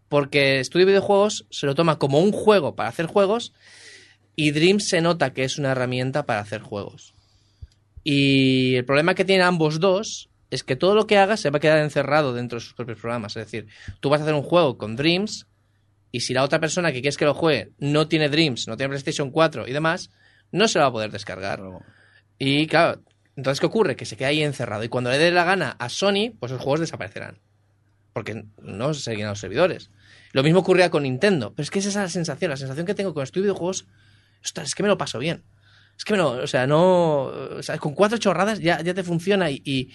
Porque 0.10 0.60
estudio 0.60 0.86
de 0.86 0.92
videojuegos 0.92 1.48
se 1.50 1.66
lo 1.66 1.74
toma 1.74 1.98
como 1.98 2.20
un 2.20 2.32
juego 2.32 2.76
para 2.76 2.90
hacer 2.90 3.08
juegos 3.08 3.52
y 4.36 4.52
Dreams 4.52 4.88
se 4.88 5.02
nota 5.02 5.34
que 5.34 5.44
es 5.44 5.58
una 5.58 5.72
herramienta 5.72 6.28
para 6.28 6.42
hacer 6.42 6.62
juegos. 6.62 7.16
Y 8.04 8.76
el 8.76 8.86
problema 8.86 9.16
que 9.16 9.26
tienen 9.26 9.46
ambos 9.46 9.80
dos 9.80 10.30
es 10.50 10.64
que 10.64 10.76
todo 10.76 10.96
lo 10.96 11.08
que 11.08 11.18
hagas 11.18 11.40
se 11.40 11.50
va 11.50 11.58
a 11.58 11.60
quedar 11.60 11.80
encerrado 11.80 12.34
dentro 12.34 12.58
de 12.58 12.66
sus 12.66 12.74
propios 12.74 13.00
programas. 13.00 13.36
Es 13.36 13.46
decir, 13.46 13.68
tú 14.00 14.10
vas 14.10 14.22
a 14.22 14.24
hacer 14.24 14.36
un 14.36 14.44
juego 14.44 14.78
con 14.78 14.96
Dreams 14.96 15.48
y 16.12 16.22
si 16.22 16.34
la 16.34 16.44
otra 16.44 16.60
persona 16.60 16.92
que 16.92 17.02
quieres 17.02 17.18
que 17.18 17.26
lo 17.26 17.34
juegue 17.34 17.74
no 17.80 18.08
tiene 18.08 18.30
Dreams, 18.30 18.68
no 18.68 18.78
tiene 18.78 18.90
PlayStation 18.90 19.32
4 19.32 19.68
y 19.68 19.74
demás, 19.74 20.10
no 20.52 20.68
se 20.68 20.80
lo 20.80 20.84
va 20.84 20.90
a 20.90 20.92
poder 20.94 21.12
descargar. 21.12 21.62
Y 22.38 22.68
claro, 22.68 23.02
entonces 23.36 23.60
¿qué 23.60 23.66
ocurre? 23.66 23.96
Que 23.96 24.06
se 24.06 24.16
queda 24.16 24.30
ahí 24.30 24.42
encerrado. 24.42 24.84
Y 24.84 24.90
cuando 24.90 25.12
le 25.12 25.18
dé 25.18 25.32
la 25.32 25.44
gana 25.44 25.76
a 25.80 25.90
Sony, 25.90 26.32
pues 26.40 26.52
los 26.52 26.62
juegos 26.62 26.80
desaparecerán. 26.80 27.40
porque 28.14 28.46
no 28.64 28.94
se 28.96 29.02
seguían 29.02 29.30
los 29.30 29.40
servidores. 29.40 29.92
Lo 30.34 30.42
mismo 30.42 30.62
ocurría 30.62 30.90
con 30.90 31.04
Nintendo, 31.04 31.54
pero 31.54 31.64
es 31.64 31.70
que 31.70 31.80
es 31.80 31.86
esa 31.86 32.02
la 32.02 32.10
sensación, 32.10 32.50
la 32.50 32.58
sensación 32.58 32.86
que 32.88 32.96
tengo 32.96 33.14
con 33.14 33.24
estos 33.24 33.44
videojuegos, 33.44 33.86
ostras, 34.44 34.70
es 34.70 34.76
que 34.76 34.82
me 34.82 34.90
lo 34.90 34.98
paso 34.98 35.20
bien. 35.20 35.44
Es 35.98 36.04
que 36.04 36.18
no, 36.18 36.30
o 36.32 36.48
sea, 36.48 36.66
no, 36.68 37.24
o 37.26 37.64
sea, 37.64 37.78
con 37.78 37.94
cuatro 37.94 38.18
chorradas 38.18 38.60
ya, 38.60 38.82
ya 38.82 38.94
te 38.94 39.04
funciona 39.04 39.52
y, 39.52 39.62
y 39.66 39.92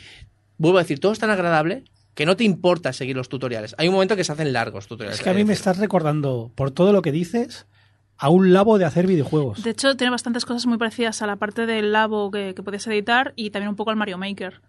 vuelvo 0.63 0.79
a 0.79 0.83
decir, 0.83 1.01
todo 1.01 1.13
es 1.13 1.19
tan 1.19 1.31
agradable 1.31 1.85
que 2.15 2.25
no 2.25 2.37
te 2.37 2.45
importa 2.45 2.93
seguir 2.93 3.17
los 3.17 3.29
tutoriales. 3.29 3.75
Hay 3.79 3.89
un 3.89 3.95
momento 3.95 4.17
que 4.17 4.25
se 4.25 4.33
hacen 4.33 4.53
largos 4.53 4.87
tutoriales. 4.87 5.19
Es 5.19 5.25
que 5.25 5.31
a 5.31 5.35
mí 5.35 5.45
me 5.45 5.53
estás 5.53 5.79
recordando, 5.79 6.53
por 6.55 6.71
todo 6.71 6.93
lo 6.93 7.03
que 7.03 7.11
dices, 7.11 7.67
a 8.17 8.29
un 8.29 8.53
labo 8.53 8.79
de 8.79 8.85
hacer 8.85 9.07
videojuegos. 9.07 9.63
De 9.63 9.71
hecho, 9.71 9.97
tiene 9.97 10.11
bastantes 10.11 10.45
cosas 10.45 10.67
muy 10.67 10.79
parecidas 10.79 11.21
a 11.23 11.27
la 11.27 11.37
parte 11.37 11.67
del 11.67 11.93
labo 11.93 12.31
que, 12.31 12.55
que 12.55 12.63
puedes 12.63 12.87
editar 12.87 13.33
y 13.35 13.51
también 13.51 13.71
un 13.71 13.77
poco 13.77 13.91
al 13.91 13.97
Mario 13.97 14.19
Maker. 14.19 14.61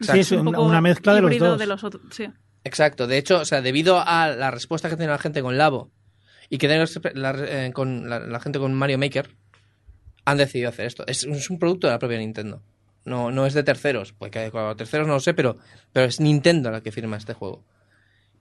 Sí, 0.00 0.20
es 0.20 0.32
un 0.32 0.40
una, 0.40 0.50
poco 0.52 0.68
una 0.68 0.80
mezcla 0.80 1.14
de 1.14 1.22
los 1.22 1.38
dos. 1.38 1.58
de 1.58 1.66
los 1.66 1.84
otros, 1.84 2.02
sí. 2.10 2.28
Exacto, 2.64 3.08
de 3.08 3.18
hecho, 3.18 3.40
o 3.40 3.44
sea, 3.44 3.60
debido 3.60 4.00
a 4.04 4.28
la 4.28 4.50
respuesta 4.52 4.88
que 4.88 4.96
tiene 4.96 5.10
la 5.10 5.18
gente 5.18 5.42
con 5.42 5.58
Labo 5.58 5.90
y 6.48 6.58
que 6.58 6.68
tiene 6.68 6.84
la, 7.14 7.34
eh, 7.38 7.72
con 7.72 8.08
la, 8.08 8.20
la 8.20 8.38
gente 8.38 8.60
con 8.60 8.72
Mario 8.74 8.98
Maker, 8.98 9.34
han 10.24 10.38
decidido 10.38 10.68
hacer 10.68 10.86
esto. 10.86 11.04
Es, 11.08 11.24
es 11.24 11.50
un 11.50 11.58
producto 11.58 11.88
de 11.88 11.94
la 11.94 11.98
propia 11.98 12.18
Nintendo. 12.18 12.62
No, 13.04 13.30
no 13.30 13.46
es 13.46 13.54
de 13.54 13.62
terceros, 13.62 14.12
porque 14.12 14.50
con 14.50 14.76
terceros 14.76 15.06
no 15.06 15.14
lo 15.14 15.20
sé, 15.20 15.34
pero, 15.34 15.58
pero 15.92 16.06
es 16.06 16.20
Nintendo 16.20 16.70
la 16.70 16.82
que 16.82 16.92
firma 16.92 17.16
este 17.16 17.34
juego. 17.34 17.64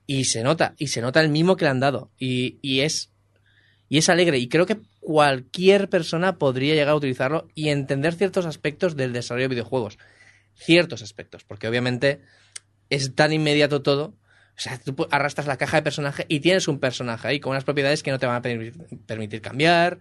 Y 0.05 0.25
se 0.25 0.43
nota, 0.43 0.75
y 0.77 0.87
se 0.87 1.01
nota 1.01 1.21
el 1.21 1.29
mismo 1.29 1.55
que 1.55 1.65
le 1.65 1.71
han 1.71 1.79
dado. 1.79 2.11
Y, 2.17 2.59
y 2.61 2.81
es 2.81 3.11
y 3.91 3.97
es 3.97 4.07
alegre. 4.07 4.37
Y 4.37 4.47
creo 4.47 4.65
que 4.65 4.79
cualquier 5.01 5.89
persona 5.89 6.37
podría 6.37 6.75
llegar 6.75 6.93
a 6.93 6.95
utilizarlo 6.95 7.49
y 7.55 7.67
entender 7.67 8.13
ciertos 8.13 8.45
aspectos 8.45 8.95
del 8.95 9.11
desarrollo 9.11 9.49
de 9.49 9.55
videojuegos. 9.55 9.99
Ciertos 10.55 11.01
aspectos, 11.01 11.43
porque 11.43 11.67
obviamente 11.67 12.21
es 12.89 13.13
tan 13.15 13.33
inmediato 13.33 13.81
todo. 13.81 14.15
O 14.55 14.61
sea, 14.61 14.79
tú 14.79 14.95
arrastras 15.11 15.45
la 15.45 15.57
caja 15.57 15.75
de 15.75 15.83
personaje 15.83 16.25
y 16.29 16.39
tienes 16.39 16.69
un 16.69 16.79
personaje 16.79 17.27
ahí 17.27 17.41
con 17.41 17.51
unas 17.51 17.65
propiedades 17.65 18.01
que 18.01 18.11
no 18.11 18.19
te 18.19 18.27
van 18.27 18.37
a 18.37 18.41
permitir 18.41 19.41
cambiar. 19.41 19.99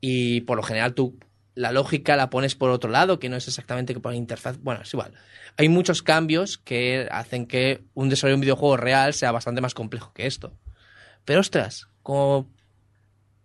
Y 0.00 0.40
por 0.40 0.56
lo 0.56 0.64
general 0.64 0.94
tú 0.94 1.16
la 1.54 1.72
lógica 1.72 2.16
la 2.16 2.30
pones 2.30 2.54
por 2.54 2.70
otro 2.70 2.90
lado, 2.90 3.18
que 3.18 3.28
no 3.28 3.36
es 3.36 3.48
exactamente 3.48 3.94
que 3.94 4.00
por 4.00 4.12
la 4.12 4.18
interfaz. 4.18 4.58
Bueno, 4.58 4.82
es 4.82 4.92
igual. 4.92 5.14
Hay 5.56 5.68
muchos 5.68 6.02
cambios 6.02 6.58
que 6.58 7.08
hacen 7.10 7.46
que 7.46 7.82
un 7.94 8.08
desarrollo 8.08 8.32
de 8.32 8.36
un 8.36 8.40
videojuego 8.42 8.76
real 8.76 9.14
sea 9.14 9.32
bastante 9.32 9.60
más 9.60 9.74
complejo 9.74 10.12
que 10.12 10.26
esto. 10.26 10.52
Pero 11.24 11.40
ostras, 11.40 11.88
como 12.02 12.50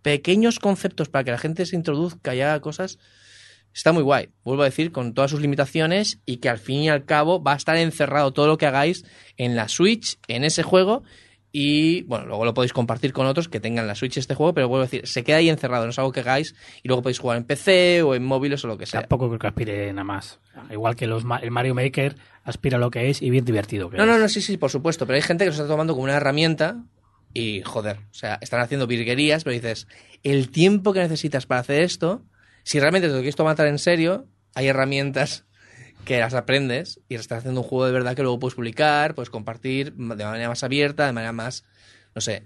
pequeños 0.02 0.58
conceptos 0.60 1.08
para 1.08 1.24
que 1.24 1.32
la 1.32 1.38
gente 1.38 1.66
se 1.66 1.76
introduzca 1.76 2.34
y 2.34 2.40
haga 2.40 2.60
cosas, 2.60 2.98
está 3.74 3.92
muy 3.92 4.02
guay. 4.02 4.30
Vuelvo 4.44 4.62
a 4.62 4.66
decir, 4.66 4.92
con 4.92 5.14
todas 5.14 5.30
sus 5.30 5.40
limitaciones 5.40 6.20
y 6.24 6.38
que 6.38 6.48
al 6.48 6.58
fin 6.58 6.80
y 6.80 6.88
al 6.88 7.04
cabo 7.04 7.42
va 7.42 7.52
a 7.52 7.56
estar 7.56 7.76
encerrado 7.76 8.32
todo 8.32 8.46
lo 8.46 8.56
que 8.56 8.66
hagáis 8.66 9.04
en 9.36 9.56
la 9.56 9.68
Switch, 9.68 10.18
en 10.28 10.44
ese 10.44 10.62
juego. 10.62 11.02
Y 11.58 12.02
bueno, 12.02 12.26
luego 12.26 12.44
lo 12.44 12.52
podéis 12.52 12.74
compartir 12.74 13.14
con 13.14 13.24
otros 13.26 13.48
que 13.48 13.60
tengan 13.60 13.86
la 13.86 13.94
Switch 13.94 14.18
este 14.18 14.34
juego, 14.34 14.52
pero 14.52 14.68
vuelvo 14.68 14.82
a 14.82 14.86
decir, 14.88 15.06
se 15.06 15.24
queda 15.24 15.38
ahí 15.38 15.48
encerrado, 15.48 15.84
no 15.84 15.90
es 15.90 15.98
algo 15.98 16.12
que 16.12 16.20
hagáis 16.20 16.54
y 16.82 16.88
luego 16.88 17.00
podéis 17.00 17.18
jugar 17.18 17.38
en 17.38 17.44
PC 17.44 18.02
o 18.02 18.14
en 18.14 18.26
móviles 18.26 18.62
o 18.66 18.68
lo 18.68 18.76
que 18.76 18.84
sea. 18.84 19.00
Tampoco 19.00 19.28
creo 19.28 19.38
que 19.38 19.46
aspire 19.46 19.90
nada 19.94 20.04
más. 20.04 20.38
Igual 20.70 20.96
que 20.96 21.06
los, 21.06 21.24
el 21.40 21.50
Mario 21.50 21.74
Maker 21.74 22.16
aspira 22.44 22.76
a 22.76 22.78
lo 22.78 22.90
que 22.90 23.08
es 23.08 23.22
y 23.22 23.30
bien 23.30 23.46
divertido 23.46 23.88
que 23.88 23.96
No, 23.96 24.02
es. 24.02 24.08
no, 24.10 24.18
no, 24.18 24.28
sí, 24.28 24.42
sí, 24.42 24.58
por 24.58 24.70
supuesto, 24.70 25.06
pero 25.06 25.16
hay 25.16 25.22
gente 25.22 25.44
que 25.44 25.48
lo 25.48 25.52
está 25.54 25.66
tomando 25.66 25.94
como 25.94 26.04
una 26.04 26.16
herramienta 26.16 26.84
y 27.32 27.62
joder, 27.62 28.00
o 28.10 28.14
sea, 28.14 28.36
están 28.42 28.60
haciendo 28.60 28.86
virguerías, 28.86 29.42
pero 29.42 29.54
dices, 29.54 29.88
el 30.24 30.50
tiempo 30.50 30.92
que 30.92 31.00
necesitas 31.00 31.46
para 31.46 31.62
hacer 31.62 31.80
esto, 31.80 32.22
si 32.64 32.80
realmente 32.80 33.08
te 33.08 33.14
lo 33.14 33.20
quieres 33.20 33.34
tomar 33.34 33.58
en 33.62 33.78
serio, 33.78 34.26
hay 34.54 34.66
herramientas 34.66 35.46
que 36.06 36.18
las 36.18 36.32
aprendes 36.32 37.00
y 37.10 37.16
estás 37.16 37.40
haciendo 37.40 37.60
un 37.60 37.66
juego 37.66 37.84
de 37.84 37.92
verdad 37.92 38.16
que 38.16 38.22
luego 38.22 38.38
puedes 38.38 38.54
publicar, 38.54 39.14
puedes 39.14 39.28
compartir 39.28 39.92
de 39.92 40.24
manera 40.24 40.48
más 40.48 40.64
abierta, 40.64 41.04
de 41.04 41.12
manera 41.12 41.32
más, 41.32 41.64
no 42.14 42.22
sé, 42.22 42.44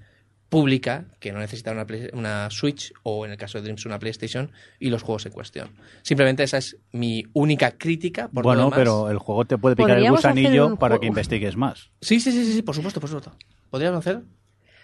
pública, 0.49 1.05
que 1.20 1.31
no 1.31 1.39
necesita 1.39 1.70
una, 1.70 1.87
Play- 1.87 2.11
una 2.12 2.49
Switch 2.51 2.93
o 3.05 3.24
en 3.24 3.31
el 3.31 3.37
caso 3.37 3.59
de 3.59 3.62
Dreams 3.62 3.87
una 3.87 4.01
PlayStation 4.01 4.51
y 4.81 4.91
los 4.91 5.03
juegos 5.03 5.24
en 5.27 5.32
cuestión. 5.32 5.70
Simplemente 6.03 6.43
esa 6.43 6.59
es 6.59 6.77
mi 6.91 7.24
única 7.35 7.70
crítica. 7.73 8.27
Por 8.28 8.43
bueno, 8.43 8.65
lo 8.65 8.70
pero 8.70 9.11
el 9.11 9.19
juego 9.19 9.45
te 9.45 9.59
puede 9.59 9.77
picar 9.77 9.99
el 9.99 10.11
gusanillo 10.11 10.77
para 10.77 10.99
que 10.99 11.07
investigues 11.07 11.57
más. 11.57 11.91
Sí, 12.01 12.19
sí, 12.19 12.32
sí, 12.32 12.45
sí, 12.45 12.53
sí, 12.55 12.62
por 12.62 12.74
supuesto, 12.74 12.99
por 13.01 13.09
supuesto. 13.09 13.32
¿Podríamos 13.70 14.01
hacer? 14.01 14.23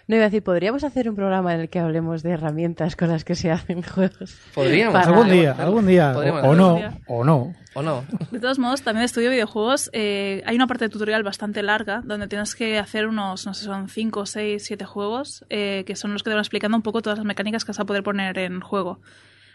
No 0.07 0.15
iba 0.15 0.23
a 0.23 0.29
decir, 0.29 0.41
podríamos 0.41 0.85
hacer 0.85 1.09
un 1.09 1.17
programa 1.17 1.53
en 1.53 1.59
el 1.59 1.69
que 1.69 1.79
hablemos 1.79 2.23
de 2.23 2.31
herramientas 2.31 2.95
con 2.95 3.09
las 3.09 3.25
que 3.25 3.35
se 3.35 3.51
hacen 3.51 3.81
juegos. 3.81 4.37
Podríamos. 4.55 4.93
Para- 4.93 5.07
Algún 5.07 5.29
día, 5.29 5.51
algún 5.51 5.85
día. 5.85 6.11
O, 6.45 6.55
no, 6.55 6.79
o 7.07 7.23
no. 7.25 7.53
¿O 7.77 7.83
no? 7.83 8.03
De 8.31 8.39
todos 8.39 8.57
modos, 8.57 8.81
también 8.81 9.05
estudio 9.05 9.29
de 9.29 9.35
videojuegos, 9.35 9.91
eh, 9.93 10.41
hay 10.47 10.55
una 10.55 10.65
parte 10.65 10.85
de 10.85 10.89
tutorial 10.89 11.21
bastante 11.21 11.61
larga 11.61 12.01
donde 12.03 12.27
tienes 12.27 12.55
que 12.55 12.79
hacer 12.79 13.05
unos, 13.05 13.45
no 13.45 13.53
sé, 13.53 13.65
son 13.65 13.87
5, 13.87 14.25
6, 14.25 14.65
7 14.65 14.83
juegos, 14.83 15.45
eh, 15.51 15.83
que 15.85 15.95
son 15.95 16.11
los 16.11 16.23
que 16.23 16.31
te 16.31 16.33
van 16.33 16.41
explicando 16.41 16.75
un 16.75 16.81
poco 16.81 17.03
todas 17.03 17.19
las 17.19 17.25
mecánicas 17.27 17.65
que 17.65 17.69
vas 17.73 17.79
a 17.79 17.85
poder 17.85 18.01
poner 18.01 18.39
en 18.39 18.61
juego. 18.61 18.99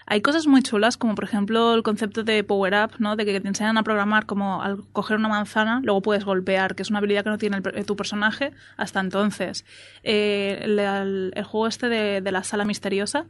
Hay 0.07 0.21
cosas 0.21 0.47
muy 0.47 0.63
chulas, 0.63 0.97
como 0.97 1.17
por 1.17 1.25
ejemplo 1.25 1.75
el 1.75 1.83
concepto 1.83 2.23
de 2.23 2.45
power 2.45 2.75
up, 2.75 2.93
¿no? 3.01 3.17
De 3.17 3.25
que 3.25 3.41
te 3.41 3.49
enseñan 3.49 3.77
a 3.77 3.83
programar 3.83 4.25
como 4.25 4.63
al 4.63 4.85
coger 4.93 5.17
una 5.17 5.29
manzana, 5.29 5.81
luego 5.83 6.01
puedes 6.01 6.25
golpear, 6.25 6.77
que 6.77 6.83
es 6.83 6.91
una 6.91 7.01
habilidad 7.01 7.25
que 7.25 7.31
no 7.31 7.39
tiene 7.39 7.61
per- 7.61 7.85
tu 7.85 7.97
personaje 7.97 8.53
hasta 8.77 9.01
entonces. 9.01 9.65
Eh, 10.05 10.61
el, 10.63 11.33
juego 11.45 11.67
este 11.67 11.89
de 11.89 12.31
la 12.31 12.45
sala 12.45 12.65
misteriosa, 12.65 13.27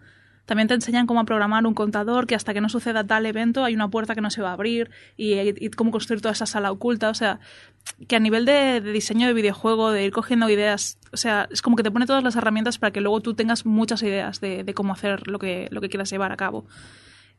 también 0.46 0.66
te 0.66 0.74
enseñan 0.74 1.06
cómo 1.06 1.24
programar 1.24 1.66
un 1.66 1.74
contador 1.74 2.26
que 2.26 2.34
hasta 2.34 2.52
que 2.52 2.60
no 2.60 2.68
suceda 2.68 3.04
tal 3.04 3.26
evento 3.26 3.64
hay 3.64 3.74
una 3.74 3.88
puerta 3.88 4.14
que 4.14 4.20
no 4.20 4.30
se 4.30 4.42
va 4.42 4.50
a 4.50 4.52
abrir 4.54 4.90
y, 5.16 5.70
cómo 5.70 5.92
construir 5.92 6.20
toda 6.20 6.32
esa 6.32 6.46
sala 6.46 6.72
oculta. 6.72 7.10
O 7.10 7.14
sea, 7.14 7.38
que 8.08 8.16
a 8.16 8.20
nivel 8.20 8.44
de, 8.44 8.80
diseño 8.80 9.26
de 9.28 9.34
videojuego, 9.34 9.92
de 9.92 10.04
ir 10.04 10.12
cogiendo 10.12 10.48
ideas, 10.50 10.98
o 11.12 11.16
sea, 11.16 11.48
es 11.50 11.62
como 11.62 11.76
que 11.76 11.82
te 11.82 11.90
pone 11.90 12.06
todas 12.06 12.24
las 12.24 12.34
herramientas 12.34 12.78
para 12.78 12.90
que 12.90 13.00
luego 13.00 13.20
tú 13.20 13.34
tengas 13.34 13.64
muchas 13.66 14.02
ideas 14.02 14.40
de, 14.40 14.70
cómo 14.74 14.92
hacer 14.92 15.28
lo 15.28 15.38
que, 15.38 15.68
lo 15.70 15.80
que 15.80 15.88
quieras 15.88 16.10
llevar 16.10 16.32
a 16.32 16.36
cabo. 16.36 16.66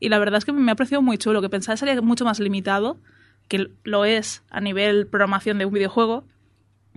Y 0.00 0.08
la 0.08 0.18
verdad 0.18 0.38
es 0.38 0.44
que 0.44 0.52
me 0.52 0.72
ha 0.72 0.74
parecido 0.74 1.02
muy 1.02 1.18
chulo, 1.18 1.42
que 1.42 1.50
pensaba 1.50 1.74
que 1.74 1.80
sería 1.80 2.00
mucho 2.00 2.24
más 2.24 2.40
limitado, 2.40 2.98
que 3.48 3.70
lo 3.84 4.06
es 4.06 4.42
a 4.50 4.60
nivel 4.60 5.06
programación 5.06 5.58
de 5.58 5.66
un 5.66 5.74
videojuego, 5.74 6.24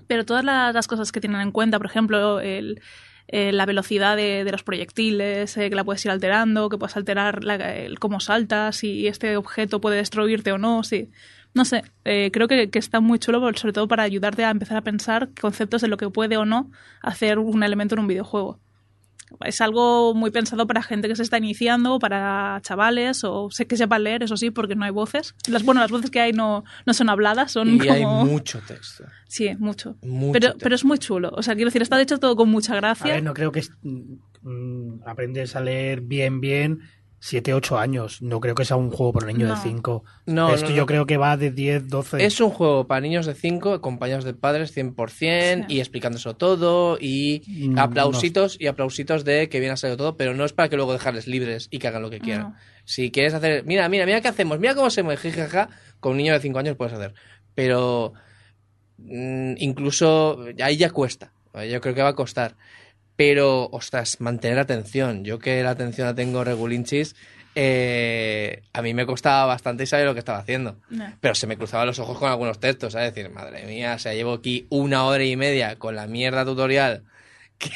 pero 0.08 0.26
todas 0.26 0.46
las 0.46 0.88
cosas 0.88 1.12
que 1.12 1.20
tienen 1.20 1.42
en 1.42 1.52
cuenta, 1.52 1.78
por 1.78 1.86
ejemplo, 1.86 2.40
el, 2.40 2.82
eh, 3.28 3.52
la 3.52 3.66
velocidad 3.66 4.16
de, 4.16 4.44
de 4.44 4.52
los 4.52 4.64
proyectiles, 4.64 5.56
eh, 5.58 5.70
que 5.70 5.76
la 5.76 5.84
puedes 5.84 6.04
ir 6.06 6.12
alterando, 6.12 6.70
que 6.70 6.78
puedes 6.78 6.96
alterar 6.98 7.44
la- 7.44 7.56
el 7.76 8.00
cómo 8.00 8.20
saltas, 8.20 8.78
si 8.78 9.08
este 9.08 9.38
objeto 9.38 9.82
puede 9.82 9.98
destruirte 9.98 10.52
o 10.52 10.58
no, 10.58 10.84
sí. 10.84 11.10
No 11.54 11.66
sé, 11.66 11.84
eh, 12.06 12.30
creo 12.32 12.48
que, 12.48 12.70
que 12.70 12.78
está 12.80 13.00
muy 13.00 13.18
chulo, 13.20 13.40
sobre 13.56 13.74
todo 13.74 13.88
para 13.88 14.04
ayudarte 14.04 14.44
a 14.46 14.52
empezar 14.52 14.78
a 14.78 14.82
pensar 14.82 15.30
conceptos 15.40 15.82
de 15.82 15.88
lo 15.88 15.98
que 15.98 16.10
puede 16.10 16.38
o 16.38 16.46
no 16.46 16.72
hacer 17.02 17.40
un 17.40 17.64
elemento 17.64 17.96
en 17.96 18.00
un 18.02 18.08
videojuego. 18.08 18.60
Es 19.46 19.60
algo 19.62 20.14
muy 20.14 20.32
pensado 20.32 20.68
para 20.68 20.82
gente 20.82 21.08
que 21.08 21.16
se 21.16 21.24
está 21.24 21.38
iniciando, 21.38 22.00
para 22.00 22.60
chavales, 22.64 23.24
o 23.24 23.50
sé 23.52 23.68
que 23.68 23.76
sepan 23.78 24.04
leer, 24.04 24.24
eso 24.24 24.38
sí, 24.38 24.52
porque 24.52 24.76
no 24.76 24.86
hay 24.86 24.92
voces. 24.92 25.36
Las, 25.50 25.64
bueno, 25.64 25.82
las 25.82 25.92
voces 25.92 26.10
que 26.12 26.20
hay 26.22 26.32
no, 26.34 26.64
no 26.86 26.94
son 26.94 27.10
habladas, 27.10 27.52
son 27.52 27.76
Y 27.76 27.80
como... 27.80 27.92
hay 27.94 28.06
mucho 28.06 28.60
texto. 28.68 29.04
Sí, 29.28 29.50
mucho. 29.60 29.98
Mucho 30.02 30.32
pero, 30.34 30.48
texto. 30.52 30.60
pero 30.64 30.76
es 30.76 30.86
muy 30.86 30.98
chulo. 30.98 31.32
O 31.36 31.44
sea, 31.44 31.56
quiero 31.56 31.68
decir, 31.68 31.82
está 31.82 32.02
hecho 32.02 32.20
todo 32.20 32.36
con 32.36 32.50
mucha 32.50 32.74
A 32.74 32.78
gracia. 32.78 33.14
ver, 33.14 33.24
no 33.24 33.34
creo 33.34 33.52
que 33.52 33.60
es- 33.60 33.72
mm, 33.84 35.02
aprendes 35.06 35.56
a 35.56 35.62
leer 35.62 36.02
bien, 36.02 36.40
bien 36.40 36.80
7, 37.28 37.54
8 37.54 37.78
años. 37.78 38.22
No 38.22 38.40
creo 38.40 38.56
que 38.56 38.64
sea 38.66 38.78
un 38.78 38.90
juego 38.90 39.14
para 39.14 39.28
un 39.28 39.34
niño 39.34 39.48
No. 39.48 39.56
de 39.56 39.62
5. 39.62 40.04
No, 40.28 40.54
Esto 40.54 40.70
no, 40.70 40.76
yo 40.76 40.82
no. 40.84 40.86
creo 40.86 41.06
que 41.06 41.18
va 41.18 41.36
de 41.38 41.52
10, 41.52 41.88
12. 41.90 42.26
Es 42.26 42.40
un 42.40 42.50
juego 42.52 42.88
para 42.88 43.02
niños 43.02 43.26
de 43.26 43.34
5, 43.36 43.74
acompañados 43.74 44.24
de 44.24 44.34
padres 44.34 44.72
100% 44.76 45.66
Sí. 45.68 45.76
y 45.76 45.80
explicándoselo 45.80 46.36
todo 46.38 46.98
y 47.00 47.42
Mm, 47.48 47.78
aplausitos 47.80 48.56
y 48.60 48.68
aplausitos 48.68 49.26
de 49.26 49.50
que 49.50 49.60
bien 49.60 49.72
ha 49.74 49.78
salido 49.78 49.98
todo, 49.98 50.18
pero 50.18 50.34
no 50.34 50.46
es 50.46 50.54
para 50.54 50.70
que 50.70 50.76
luego 50.78 50.94
dejarles 50.94 51.28
libres 51.28 51.68
y 51.72 51.80
que 51.80 51.88
hagan 51.88 52.02
lo 52.02 52.10
que 52.10 52.20
quieran. 52.20 52.42
No. 52.52 52.56
Si 52.86 53.12
quieres 53.12 53.34
hacer, 53.34 53.66
mira, 53.66 53.90
mira, 53.90 54.06
mira 54.06 54.22
qué 54.22 54.30
hacemos, 54.30 54.60
mira 54.60 54.74
cómo 54.76 54.90
se 54.90 55.04
mueve, 55.04 55.22
jijaja, 55.22 55.70
con 56.00 56.14
un 56.14 56.18
niño 56.20 56.32
de 56.34 56.40
5 56.40 56.60
años 56.60 56.78
puedes 56.78 56.94
hacer. 56.94 57.14
Pero 57.56 58.14
mm, 58.98 59.54
incluso 59.58 60.40
ahí 60.64 60.78
ya 60.78 60.90
cuesta, 60.90 61.32
yo 61.70 61.82
creo 61.82 61.96
que 61.96 62.02
va 62.02 62.10
a 62.10 62.16
costar. 62.16 62.56
Pero, 63.18 63.68
ostras, 63.72 64.22
mantener 64.22 64.60
atención. 64.60 65.26
Yo 65.26 65.40
que 65.40 65.62
la 65.64 65.72
atención 65.72 66.08
la 66.08 66.16
tengo 66.16 66.44
regulinchis, 66.44 67.16
eh, 67.56 68.62
a 68.72 68.84
mí 68.84 68.94
me 68.94 69.08
costaba 69.08 69.48
bastante 69.48 69.84
y 69.84 69.88
sabía 69.88 70.06
lo 70.06 70.14
que 70.14 70.20
estaba 70.20 70.38
haciendo. 70.38 70.78
No. 70.92 71.12
Pero 71.20 71.34
se 71.34 71.48
me 71.48 71.58
cruzaban 71.58 71.88
los 71.88 71.98
ojos 71.98 72.20
con 72.20 72.30
algunos 72.30 72.60
textos, 72.60 72.94
¿sabes? 72.94 73.16
Decir, 73.16 73.32
madre 73.32 73.66
mía, 73.66 73.96
o 73.96 74.00
sea, 74.00 74.14
llevo 74.14 74.34
aquí 74.34 74.68
una 74.70 75.06
hora 75.06 75.24
y 75.24 75.36
media 75.36 75.78
con 75.78 75.96
la 75.96 76.06
mierda 76.06 76.46
tutorial 76.46 77.04
que, 77.58 77.72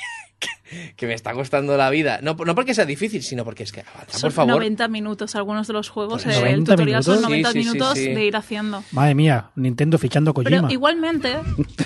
que 0.95 1.07
me 1.07 1.13
está 1.13 1.33
costando 1.33 1.75
la 1.77 1.89
vida. 1.89 2.19
No, 2.21 2.33
no 2.35 2.55
porque 2.55 2.73
sea 2.73 2.85
difícil, 2.85 3.23
sino 3.23 3.43
porque 3.43 3.63
es 3.63 3.71
que 3.71 3.81
avanza, 3.81 4.17
Son 4.17 4.29
por 4.29 4.31
favor. 4.31 4.53
90 4.55 4.87
minutos 4.87 5.35
algunos 5.35 5.67
de 5.67 5.73
los 5.73 5.89
juegos. 5.89 6.23
Pues 6.23 6.35
eh, 6.35 6.39
el 6.39 6.63
90 6.63 6.71
tutorial 6.75 7.03
son 7.03 7.13
minutos. 7.15 7.29
90 7.29 7.51
Sí, 7.51 7.57
sí, 7.57 7.63
sí, 7.63 7.69
minutos 7.73 7.97
sí. 7.97 8.13
de 8.13 8.25
ir 8.25 8.35
haciendo. 8.35 8.83
Madre 8.91 9.15
mía, 9.15 9.51
Nintendo 9.55 9.97
fichando 9.97 10.33
Pero 10.33 10.49
Kojima. 10.49 10.71
igualmente, 10.71 11.37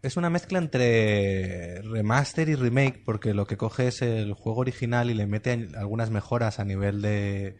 es 0.01 0.15
una 0.17 0.29
mezcla 0.29 0.59
entre 0.59 1.81
remaster 1.81 2.47
y 2.49 2.55
remake, 2.55 3.01
porque 3.03 3.33
lo 3.33 3.45
que 3.45 3.57
coge 3.57 3.87
es 3.89 4.01
el 4.01 4.33
juego 4.33 4.59
original 4.61 5.09
y 5.09 5.13
le 5.13 5.27
mete 5.27 5.67
algunas 5.75 6.09
mejoras 6.09 6.59
a 6.59 6.65
nivel 6.65 7.01
de, 7.01 7.55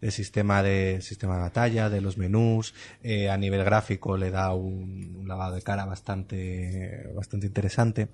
de 0.00 0.10
sistema 0.10 0.62
de 0.62 1.00
sistema 1.02 1.34
de 1.36 1.40
batalla, 1.42 1.90
de 1.90 2.00
los 2.00 2.16
menús, 2.16 2.74
eh, 3.02 3.28
a 3.30 3.36
nivel 3.36 3.64
gráfico 3.64 4.16
le 4.16 4.30
da 4.30 4.54
un, 4.54 5.16
un 5.18 5.28
lavado 5.28 5.54
de 5.56 5.62
cara 5.62 5.84
bastante 5.84 7.08
bastante 7.14 7.46
interesante. 7.46 8.08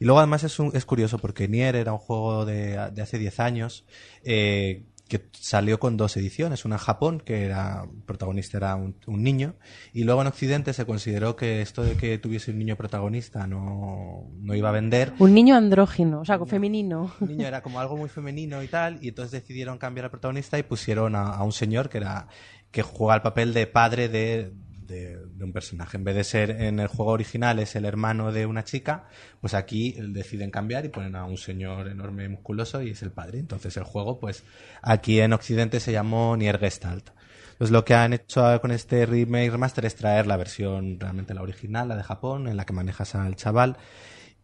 Y 0.00 0.04
luego 0.04 0.18
además 0.20 0.44
es, 0.44 0.58
un- 0.58 0.70
es 0.74 0.84
curioso 0.84 1.18
porque 1.18 1.48
Nier 1.48 1.76
era 1.76 1.92
un 1.92 1.98
juego 1.98 2.44
de, 2.46 2.90
de 2.92 3.02
hace 3.02 3.18
10 3.18 3.40
años 3.40 3.84
eh, 4.24 4.82
que 5.08 5.28
salió 5.32 5.80
con 5.80 5.96
dos 5.96 6.16
ediciones, 6.16 6.64
una 6.64 6.76
en 6.76 6.80
Japón, 6.80 7.22
que 7.24 7.44
era 7.44 7.84
protagonista 8.06 8.58
era 8.58 8.76
un, 8.76 8.94
un 9.06 9.22
niño, 9.22 9.54
y 9.92 10.04
luego 10.04 10.20
en 10.20 10.28
Occidente 10.28 10.72
se 10.72 10.84
consideró 10.86 11.34
que 11.34 11.62
esto 11.62 11.82
de 11.82 11.96
que 11.96 12.18
tuviese 12.18 12.50
un 12.50 12.58
niño 12.58 12.76
protagonista 12.76 13.46
no, 13.46 14.30
no 14.38 14.54
iba 14.54 14.68
a 14.68 14.72
vender. 14.72 15.14
Un 15.18 15.34
niño 15.34 15.56
andrógino, 15.56 16.20
o 16.20 16.24
sea, 16.24 16.38
femenino. 16.46 17.12
Un 17.20 17.28
niño 17.28 17.46
era 17.46 17.62
como 17.62 17.80
algo 17.80 17.96
muy 17.96 18.08
femenino 18.08 18.62
y 18.62 18.68
tal, 18.68 18.98
y 19.02 19.08
entonces 19.08 19.32
decidieron 19.40 19.78
cambiar 19.78 20.04
al 20.04 20.10
protagonista 20.10 20.58
y 20.58 20.62
pusieron 20.62 21.16
a, 21.16 21.22
a 21.30 21.42
un 21.42 21.52
señor 21.52 21.88
que 21.88 21.98
era 21.98 22.28
que 22.70 22.82
juega 22.82 23.14
el 23.14 23.22
papel 23.22 23.54
de 23.54 23.66
padre 23.66 24.08
de, 24.10 24.52
de- 24.82 25.18
de 25.38 25.44
un 25.44 25.52
personaje. 25.52 25.96
En 25.96 26.04
vez 26.04 26.16
de 26.16 26.24
ser 26.24 26.50
en 26.50 26.80
el 26.80 26.88
juego 26.88 27.12
original 27.12 27.58
es 27.60 27.76
el 27.76 27.84
hermano 27.84 28.32
de 28.32 28.44
una 28.44 28.64
chica, 28.64 29.08
pues 29.40 29.54
aquí 29.54 29.96
deciden 29.98 30.50
cambiar 30.50 30.84
y 30.84 30.88
ponen 30.88 31.14
a 31.14 31.24
un 31.24 31.38
señor 31.38 31.88
enorme 31.88 32.24
y 32.24 32.28
musculoso 32.28 32.82
y 32.82 32.90
es 32.90 33.02
el 33.02 33.12
padre. 33.12 33.38
Entonces 33.38 33.76
el 33.76 33.84
juego, 33.84 34.18
pues 34.18 34.42
aquí 34.82 35.20
en 35.20 35.32
Occidente 35.32 35.80
se 35.80 35.92
llamó 35.92 36.36
Nier 36.36 36.58
Gestalt. 36.58 37.10
Pues 37.56 37.70
lo 37.70 37.84
que 37.84 37.94
han 37.94 38.12
hecho 38.12 38.60
con 38.60 38.70
este 38.70 39.06
remake 39.06 39.50
remaster 39.50 39.84
es 39.84 39.96
traer 39.96 40.26
la 40.26 40.36
versión 40.36 40.98
realmente 41.00 41.34
la 41.34 41.42
original, 41.42 41.88
la 41.88 41.96
de 41.96 42.04
Japón, 42.04 42.48
en 42.48 42.56
la 42.56 42.64
que 42.64 42.72
manejas 42.72 43.14
al 43.14 43.34
chaval. 43.36 43.76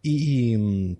Y, 0.02 0.98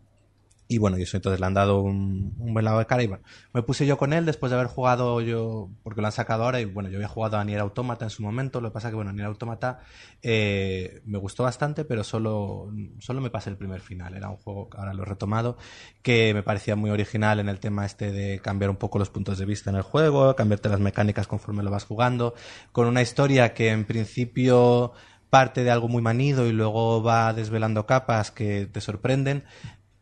y 0.66 0.78
bueno, 0.78 0.98
y 0.98 1.02
eso 1.02 1.16
entonces 1.16 1.40
le 1.40 1.46
han 1.46 1.54
dado 1.54 1.80
un, 1.80 2.34
un 2.38 2.54
buen 2.54 2.64
lado 2.64 2.78
de 2.78 2.86
cara 2.86 3.02
y 3.02 3.06
bueno, 3.06 3.22
me 3.52 3.62
puse 3.62 3.86
yo 3.86 3.98
con 3.98 4.12
él 4.12 4.24
después 4.24 4.50
de 4.50 4.56
haber 4.56 4.68
jugado 4.68 5.20
yo, 5.20 5.70
porque 5.82 6.00
lo 6.00 6.06
han 6.06 6.12
sacado 6.12 6.44
ahora 6.44 6.60
y 6.60 6.64
bueno, 6.64 6.88
yo 6.88 6.96
había 6.96 7.08
jugado 7.08 7.36
a 7.36 7.44
Nier 7.44 7.60
Automata 7.60 8.06
en 8.06 8.10
su 8.10 8.22
momento, 8.22 8.60
lo 8.60 8.70
que 8.70 8.74
pasa 8.74 8.88
que 8.88 8.96
bueno, 8.96 9.12
Nier 9.12 9.26
Automata 9.26 9.80
eh, 10.22 11.02
me 11.04 11.18
gustó 11.18 11.42
bastante, 11.42 11.84
pero 11.84 12.02
solo, 12.02 12.72
solo 12.98 13.20
me 13.20 13.30
pasé 13.30 13.50
el 13.50 13.56
primer 13.56 13.80
final, 13.80 14.14
era 14.14 14.30
un 14.30 14.36
juego, 14.36 14.70
ahora 14.76 14.94
lo 14.94 15.02
he 15.02 15.06
retomado, 15.06 15.58
que 16.02 16.32
me 16.32 16.42
parecía 16.42 16.76
muy 16.76 16.90
original 16.90 17.40
en 17.40 17.48
el 17.50 17.60
tema 17.60 17.84
este 17.84 18.10
de 18.10 18.38
cambiar 18.40 18.70
un 18.70 18.76
poco 18.76 18.98
los 18.98 19.10
puntos 19.10 19.38
de 19.38 19.44
vista 19.44 19.68
en 19.68 19.76
el 19.76 19.82
juego, 19.82 20.34
cambiarte 20.34 20.70
las 20.70 20.80
mecánicas 20.80 21.26
conforme 21.26 21.62
lo 21.62 21.70
vas 21.70 21.84
jugando, 21.84 22.34
con 22.72 22.86
una 22.86 23.02
historia 23.02 23.52
que 23.52 23.68
en 23.68 23.84
principio 23.84 24.92
parte 25.34 25.64
de 25.64 25.70
algo 25.72 25.88
muy 25.88 26.00
manido 26.00 26.46
y 26.46 26.52
luego 26.52 27.02
va 27.02 27.32
desvelando 27.32 27.86
capas 27.86 28.30
que 28.30 28.66
te 28.66 28.80
sorprenden. 28.80 29.42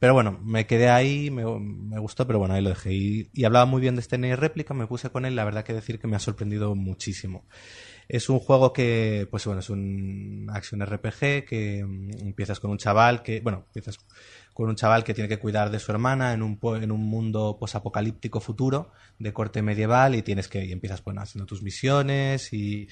Pero 0.03 0.15
bueno, 0.15 0.41
me 0.43 0.67
quedé 0.67 0.91
ahí, 0.91 1.31
me, 1.31 1.45
me 1.45 2.01
gustó, 2.01 2.27
pero 2.27 2.41
bueno, 2.41 2.55
ahí 2.55 2.61
lo 2.61 2.71
dejé. 2.71 2.93
Y, 2.93 3.31
y 3.33 3.45
hablaba 3.45 3.67
muy 3.67 3.81
bien 3.81 3.95
de 3.95 4.01
este 4.01 4.19
Nier 4.19 4.41
réplica, 4.41 4.75
me 4.75 4.89
puse 4.89 5.11
con 5.11 5.25
él, 5.25 5.37
la 5.37 5.45
verdad 5.45 5.63
que 5.63 5.75
decir 5.75 6.01
que 6.01 6.09
me 6.09 6.17
ha 6.17 6.19
sorprendido 6.19 6.75
muchísimo. 6.75 7.45
Es 8.09 8.29
un 8.29 8.41
juego 8.41 8.73
que, 8.73 9.29
pues 9.31 9.45
bueno, 9.45 9.61
es 9.61 9.71
un 9.71 10.51
action 10.53 10.85
RPG 10.85 11.45
que 11.47 11.85
mm, 11.87 12.27
empiezas 12.27 12.59
con 12.59 12.73
un 12.73 12.79
chaval 12.79 13.23
que, 13.23 13.43
bueno, 13.43 13.67
empiezas 13.69 14.01
con 14.53 14.69
un 14.69 14.75
chaval 14.75 15.05
que 15.05 15.15
tiene 15.15 15.29
que 15.29 15.39
cuidar 15.39 15.71
de 15.71 15.79
su 15.79 15.93
hermana 15.93 16.33
en 16.33 16.43
un, 16.43 16.59
en 16.83 16.91
un 16.91 17.01
mundo 17.01 17.57
posapocalíptico 17.59 18.41
futuro 18.41 18.91
de 19.21 19.33
corte 19.33 19.63
medieval 19.63 20.15
y 20.15 20.23
tienes 20.23 20.49
que 20.49 20.65
y 20.65 20.73
empiezas 20.73 21.03
bueno, 21.05 21.23
haciendo 21.23 21.47
tus 21.47 21.63
misiones 21.63 22.53
y 22.53 22.89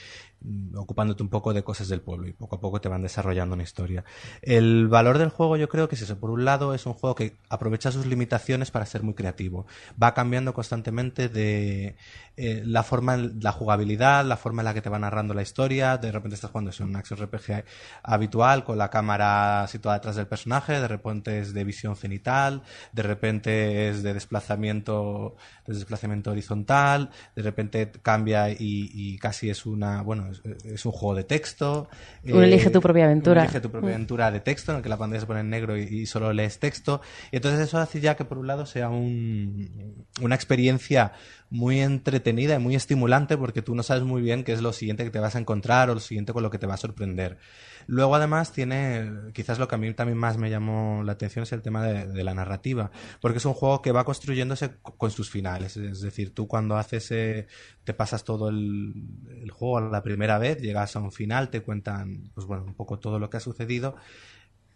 ocupándote 0.75 1.23
un 1.23 1.29
poco 1.29 1.53
de 1.53 1.63
cosas 1.63 1.89
del 1.89 2.01
pueblo 2.01 2.27
y 2.27 2.33
poco 2.33 2.57
a 2.57 2.61
poco 2.61 2.81
te 2.81 2.89
van 2.89 3.03
desarrollando 3.03 3.55
una 3.55 3.63
historia. 3.63 4.05
El 4.43 4.89
valor 4.89 5.19
del 5.19 5.29
juego 5.31 5.57
yo 5.57 5.69
creo 5.69 5.89
que 5.89 5.95
es 5.95 6.03
eso. 6.03 6.19
Por 6.19 6.31
un 6.31 6.45
lado 6.45 6.75
es 6.75 6.87
un 6.87 6.95
juego 6.95 7.15
que 7.15 7.37
aprovecha 7.49 7.93
sus 7.93 8.07
limitaciones 8.07 8.71
para 8.71 8.87
ser 8.87 9.03
muy 9.03 9.15
creativo. 9.15 9.67
Va 10.03 10.15
cambiando 10.15 10.55
constantemente 10.55 11.29
de 11.29 11.97
eh, 12.37 12.63
la 12.65 12.83
forma, 12.83 13.17
la 13.17 13.53
jugabilidad, 13.53 14.25
la 14.25 14.37
forma 14.37 14.63
en 14.63 14.67
la 14.67 14.75
que 14.75 14.81
te 14.81 14.89
va 14.89 14.99
narrando 14.99 15.35
la 15.35 15.43
historia. 15.43 15.99
De 15.99 16.11
repente 16.11 16.37
estás 16.37 16.51
jugando 16.51 16.71
es 16.71 16.81
un 16.81 16.97
action 16.97 17.19
RPG 17.19 17.65
habitual 18.03 18.65
con 18.65 18.79
la 18.79 18.89
cámara 18.89 19.67
situada 19.69 19.99
detrás 19.99 20.17
del 20.17 20.27
personaje, 20.27 20.81
de 20.81 20.89
repente 20.89 21.41
es 21.41 21.53
de 21.53 21.65
visión 21.65 21.97
cenital, 21.97 22.63
de 22.93 23.03
repente 23.03 23.89
es 23.89 24.03
de 24.03 24.15
desplazamiento, 24.15 25.37
de 25.73 25.79
desplazamiento 25.79 26.31
horizontal, 26.31 27.11
de 27.35 27.43
repente 27.43 27.91
cambia 28.03 28.51
y, 28.51 28.57
y 28.59 29.19
casi 29.19 29.51
es 29.51 29.67
una, 29.67 30.03
bueno, 30.03 30.31
es, 30.31 30.43
es 30.65 30.85
un 30.87 30.93
juego 30.93 31.15
de 31.15 31.25
texto. 31.25 31.89
Un 32.25 32.45
elige 32.45 32.71
tu 32.71 32.81
propia 32.81 33.05
aventura. 33.05 33.43
un 33.43 33.47
elige 33.47 33.61
tu 33.61 33.71
propia 33.71 33.91
aventura 33.91 34.31
de 34.31 34.41
texto 34.41 34.73
en 34.73 34.79
el 34.79 34.83
que 34.83 34.89
la 34.89 34.99
pantalla 34.99 35.21
se 35.21 35.27
pone 35.27 35.41
en 35.41 35.51
negro 35.51 35.79
y, 35.79 35.83
y 35.83 36.07
solo 36.07 36.33
lees 36.33 36.59
texto. 36.59 37.01
Y 37.31 37.37
entonces 37.37 37.61
eso 37.61 37.79
hace 37.79 38.01
ya 38.01 38.17
que 38.17 38.25
por 38.25 38.39
un 38.39 38.47
lado 38.47 38.67
sea 38.67 38.89
un, 38.89 40.05
una 40.21 40.35
experiencia 40.35 41.13
muy 41.51 41.81
entretenida 41.81 42.55
y 42.55 42.59
muy 42.59 42.75
estimulante 42.77 43.37
porque 43.37 43.63
tú 43.63 43.75
no 43.75 43.83
sabes 43.83 44.05
muy 44.05 44.23
bien 44.23 44.45
qué 44.45 44.53
es 44.53 44.63
lo 44.63 44.73
siguiente 44.73 45.05
que 45.05 45.11
te 45.11 45.19
vas 45.19 45.35
a 45.35 45.39
encontrar 45.39 45.91
o 45.91 45.95
lo 45.95 46.01
siguiente 46.01 46.33
con 46.33 46.43
lo 46.43 46.51
que 46.51 46.59
te 46.59 46.67
va 46.67 46.75
a 46.75 46.79
sorprender. 46.79 47.39
Luego 47.87 48.15
además 48.15 48.53
tiene, 48.53 49.11
quizás 49.33 49.59
lo 49.59 49.69
que 49.69 49.75
a 49.75 49.79
mí 49.79 49.93
también 49.95 50.19
más 50.19 50.37
me 50.37 50.51
llamó 50.51 51.03
la 51.05 51.13
atención 51.13 51.43
es 51.43 51.53
el 51.53 51.63
tema 51.63 51.85
de, 51.85 52.07
de 52.07 52.25
la 52.25 52.35
narrativa, 52.35 52.91
porque 53.21 53.39
es 53.39 53.45
un 53.45 53.55
juego 53.55 53.83
que 53.83 53.93
va 53.93 54.05
construyéndose 54.05 54.77
con 54.83 55.11
sus 55.11 55.31
finales, 55.31 55.77
es 55.77 56.01
decir, 56.01 56.35
tú 56.35 56.47
cuando 56.47 56.77
haces, 56.77 57.11
eh, 57.11 57.47
te 57.85 57.95
pasas 57.95 58.25
todo 58.25 58.49
el, 58.49 58.95
el 59.43 59.51
juego 59.51 59.81
la 59.81 60.03
primera 60.03 60.39
vez, 60.39 60.61
llegas 60.61 60.97
a 60.97 61.01
un 61.01 61.13
final, 61.13 61.51
te 61.51 61.63
cuentan, 61.63 62.31
pues 62.35 62.47
bueno, 62.47 62.65
un 62.65 62.75
poco 62.75 62.99
todo 62.99 63.19
lo 63.19 63.31
que 63.31 63.37
ha 63.37 63.41
sucedido 63.41 63.97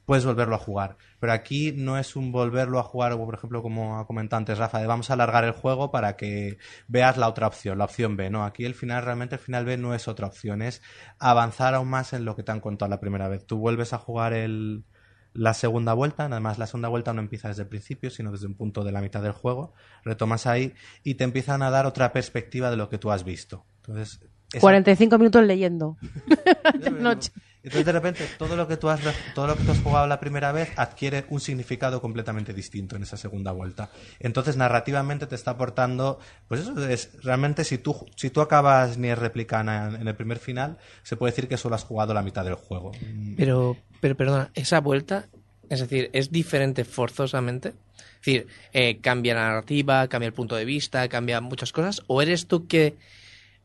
puedes 0.06 0.24
volverlo 0.24 0.54
a 0.54 0.58
jugar. 0.58 0.96
Pero 1.20 1.32
aquí 1.32 1.72
no 1.72 1.98
es 1.98 2.16
un 2.16 2.30
volverlo 2.32 2.78
a 2.78 2.82
jugar, 2.82 3.12
o 3.12 3.24
por 3.24 3.34
ejemplo, 3.34 3.62
como 3.62 3.98
ha 3.98 4.06
comentado 4.06 4.38
antes 4.38 4.58
Rafa, 4.58 4.78
de 4.80 4.86
vamos 4.86 5.10
a 5.10 5.14
alargar 5.14 5.44
el 5.44 5.52
juego 5.52 5.90
para 5.90 6.16
que 6.16 6.58
veas 6.88 7.16
la 7.16 7.28
otra 7.28 7.46
opción, 7.46 7.78
la 7.78 7.84
opción 7.84 8.16
B. 8.16 8.28
No, 8.30 8.44
aquí 8.44 8.64
el 8.64 8.74
final, 8.74 9.02
realmente 9.04 9.36
el 9.36 9.40
final 9.40 9.64
B 9.64 9.76
no 9.78 9.94
es 9.94 10.06
otra 10.08 10.26
opción, 10.26 10.62
es 10.62 10.82
avanzar 11.18 11.74
aún 11.74 11.88
más 11.88 12.12
en 12.12 12.24
lo 12.24 12.36
que 12.36 12.42
te 12.42 12.52
han 12.52 12.60
contado 12.60 12.88
la 12.90 13.00
primera 13.00 13.28
vez. 13.28 13.46
Tú 13.46 13.58
vuelves 13.58 13.92
a 13.92 13.98
jugar 13.98 14.32
el, 14.34 14.84
la 15.32 15.54
segunda 15.54 15.94
vuelta, 15.94 16.26
además 16.26 16.58
la 16.58 16.66
segunda 16.66 16.88
vuelta 16.88 17.12
no 17.12 17.20
empieza 17.22 17.48
desde 17.48 17.62
el 17.62 17.68
principio, 17.68 18.10
sino 18.10 18.30
desde 18.30 18.46
un 18.46 18.54
punto 18.54 18.84
de 18.84 18.92
la 18.92 19.00
mitad 19.00 19.22
del 19.22 19.32
juego, 19.32 19.72
retomas 20.04 20.46
ahí 20.46 20.74
y 21.02 21.14
te 21.14 21.24
empiezan 21.24 21.62
a 21.62 21.70
dar 21.70 21.86
otra 21.86 22.12
perspectiva 22.12 22.70
de 22.70 22.76
lo 22.76 22.88
que 22.88 22.98
tú 22.98 23.10
has 23.10 23.24
visto. 23.24 23.64
Entonces, 23.78 24.20
esa- 24.52 24.60
45 24.60 25.18
minutos 25.18 25.42
leyendo. 25.44 25.96
Noche. 27.00 27.32
Entonces 27.64 27.86
de 27.86 27.92
repente 27.92 28.28
todo 28.38 28.56
lo 28.56 28.68
que 28.68 28.76
tú 28.76 28.90
has 28.90 29.00
todo 29.34 29.46
lo 29.46 29.56
que 29.56 29.64
tú 29.64 29.72
has 29.72 29.80
jugado 29.80 30.06
la 30.06 30.20
primera 30.20 30.52
vez 30.52 30.70
adquiere 30.76 31.24
un 31.30 31.40
significado 31.40 32.00
completamente 32.02 32.52
distinto 32.52 32.94
en 32.94 33.02
esa 33.02 33.16
segunda 33.16 33.52
vuelta. 33.52 33.90
Entonces 34.20 34.58
narrativamente 34.58 35.26
te 35.26 35.34
está 35.34 35.52
aportando, 35.52 36.18
pues 36.46 36.60
eso 36.60 36.86
es 36.86 37.10
realmente 37.22 37.64
si 37.64 37.78
tú 37.78 37.96
si 38.16 38.28
tú 38.28 38.42
acabas 38.42 38.98
Nier 38.98 39.18
Replicana 39.18 39.96
en, 39.98 40.06
el 40.06 40.14
primer 40.14 40.38
final, 40.38 40.76
se 41.02 41.16
puede 41.16 41.32
decir 41.32 41.48
que 41.48 41.56
solo 41.56 41.74
has 41.74 41.84
jugado 41.84 42.12
la 42.12 42.22
mitad 42.22 42.44
del 42.44 42.54
juego. 42.54 42.92
Pero, 43.36 43.78
pero 44.00 44.14
perdona, 44.14 44.50
esa 44.54 44.80
vuelta, 44.80 45.26
es 45.70 45.80
decir, 45.80 46.10
es 46.12 46.30
diferente 46.30 46.84
forzosamente. 46.84 47.68
Es 47.68 48.26
decir, 48.26 48.46
eh, 48.72 48.98
cambia 49.00 49.34
la 49.34 49.48
narrativa, 49.48 50.06
cambia 50.08 50.26
el 50.26 50.32
punto 50.34 50.56
de 50.56 50.64
vista, 50.64 51.08
cambia 51.08 51.40
muchas 51.40 51.72
cosas. 51.72 52.02
¿O 52.06 52.20
eres 52.20 52.46
tú 52.46 52.66
que 52.66 52.94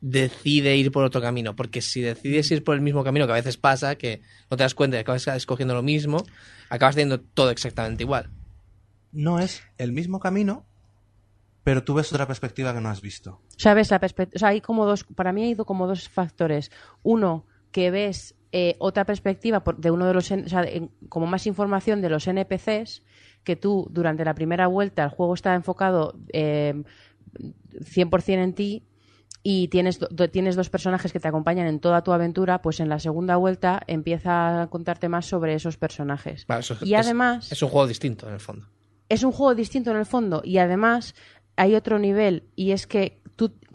decide 0.01 0.75
ir 0.77 0.91
por 0.91 1.03
otro 1.03 1.21
camino? 1.21 1.55
Porque 1.55 1.81
si 1.81 2.01
decides 2.01 2.49
ir 2.51 2.63
por 2.63 2.75
el 2.75 2.81
mismo 2.81 3.03
camino, 3.03 3.25
que 3.25 3.33
a 3.33 3.35
veces 3.35 3.57
pasa, 3.57 3.95
que 3.95 4.21
no 4.49 4.57
te 4.57 4.63
das 4.63 4.75
cuenta 4.75 4.97
y 4.97 5.01
acabas 5.01 5.27
escogiendo 5.27 5.73
lo 5.73 5.83
mismo, 5.83 6.23
acabas 6.69 6.95
teniendo 6.95 7.19
todo 7.19 7.49
exactamente 7.51 8.03
igual. 8.03 8.29
No 9.11 9.39
es 9.39 9.63
el 9.77 9.91
mismo 9.91 10.19
camino, 10.19 10.65
pero 11.63 11.83
tú 11.83 11.93
ves 11.95 12.11
otra 12.13 12.27
perspectiva 12.27 12.73
que 12.73 12.81
no 12.81 12.89
has 12.89 13.01
visto. 13.01 13.41
¿Sabes? 13.57 13.91
La 13.91 13.99
perspectiva. 13.99 14.37
O 14.37 14.39
sea, 14.39 14.49
hay 14.49 14.61
como 14.61 14.85
dos. 14.85 15.03
Para 15.03 15.33
mí 15.33 15.43
ha 15.43 15.49
ido 15.49 15.65
como 15.65 15.87
dos 15.87 16.07
factores. 16.09 16.71
Uno, 17.03 17.45
que 17.71 17.91
ves 17.91 18.35
eh, 18.51 18.75
otra 18.79 19.05
perspectiva 19.05 19.63
por- 19.63 19.77
de 19.77 19.91
uno 19.91 20.05
de 20.07 20.13
los. 20.13 20.31
en- 20.31 20.45
O 20.45 20.49
sea, 20.49 20.63
en- 20.63 20.91
como 21.09 21.27
más 21.27 21.45
información 21.45 22.01
de 22.01 22.09
los 22.09 22.27
NPCs, 22.27 23.03
que 23.43 23.55
tú 23.55 23.87
durante 23.91 24.25
la 24.25 24.33
primera 24.33 24.67
vuelta 24.67 25.03
el 25.03 25.09
juego 25.09 25.33
está 25.33 25.53
enfocado 25.55 26.17
eh, 26.33 26.81
100% 27.83 28.43
en 28.43 28.53
ti 28.53 28.83
y 29.43 29.69
tienes, 29.69 29.99
do- 29.99 30.29
tienes 30.29 30.55
dos 30.55 30.69
personajes 30.69 31.13
que 31.13 31.19
te 31.19 31.27
acompañan 31.27 31.67
en 31.67 31.79
toda 31.79 32.03
tu 32.03 32.11
aventura, 32.11 32.61
pues 32.61 32.79
en 32.79 32.89
la 32.89 32.99
segunda 32.99 33.37
vuelta 33.37 33.81
empieza 33.87 34.61
a 34.63 34.67
contarte 34.67 35.07
más 35.09 35.25
sobre 35.25 35.53
esos 35.53 35.77
personajes. 35.77 36.45
Vale, 36.47 36.61
eso 36.61 36.73
es- 36.73 36.83
y 36.83 36.93
es- 36.95 37.05
además 37.05 37.51
Es 37.51 37.61
un 37.63 37.69
juego 37.69 37.87
distinto, 37.87 38.27
en 38.27 38.33
el 38.33 38.39
fondo. 38.39 38.67
es 39.07 39.23
un 39.23 39.31
juego 39.31 39.55
distinto 39.55 39.91
en 39.91 39.97
el 39.97 40.05
fondo 40.05 40.41
y 40.43 40.57
además 40.57 41.15
hay 41.55 41.75
otro 41.75 41.99
nivel 41.99 42.43
y 42.55 42.71
es 42.71 42.85
que 42.87 43.18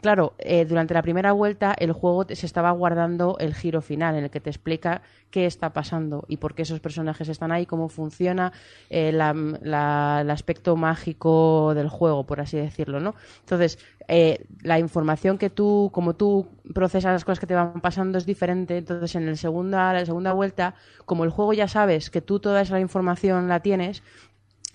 claro, 0.01 0.35
eh, 0.39 0.65
durante 0.67 0.95
la 0.95 1.03
primera 1.03 1.33
vuelta 1.33 1.75
el 1.79 1.93
juego 1.93 2.27
se 2.29 2.47
estaba 2.47 2.71
guardando 2.73 3.37
el 3.39 3.55
giro 3.55 3.81
final 3.81 4.15
en 4.17 4.25
el 4.25 4.31
que 4.31 4.41
te 4.41 4.51
explica 4.51 5.03
qué 5.31 5.47
está 5.47 5.73
pasando 5.73 6.25
y 6.29 6.37
por 6.37 6.55
qué 6.55 6.63
esos 6.63 6.81
personajes 6.81 7.29
están 7.29 7.53
ahí, 7.53 7.65
cómo 7.65 7.89
funciona 7.89 8.53
eh, 8.91 9.09
el 9.09 10.31
aspecto 10.31 10.77
mágico 10.77 11.73
del 11.75 11.89
juego, 11.89 12.27
por 12.27 12.41
así 12.41 12.57
decirlo, 12.57 13.01
¿no? 13.01 13.15
Entonces, 13.41 13.79
eh, 14.07 14.45
la 14.63 14.79
información 14.79 15.39
que 15.39 15.51
tú, 15.51 15.91
como 15.93 16.15
tú 16.15 16.49
procesas 16.75 17.13
las 17.13 17.25
cosas 17.25 17.41
que 17.41 17.47
te 17.47 17.55
van 17.55 17.81
pasando 17.81 18.19
es 18.19 18.27
diferente. 18.27 18.77
Entonces, 18.77 19.15
en 19.15 19.23
el 19.23 19.35
la 19.35 20.05
segunda 20.05 20.33
vuelta, 20.33 20.75
como 21.07 21.25
el 21.25 21.31
juego 21.31 21.53
ya 21.53 21.69
sabes 21.69 22.11
que 22.11 22.21
tú 22.21 22.41
toda 22.41 22.61
esa 22.61 22.81
información 22.81 23.49
la 23.49 23.61
tienes, 23.61 24.03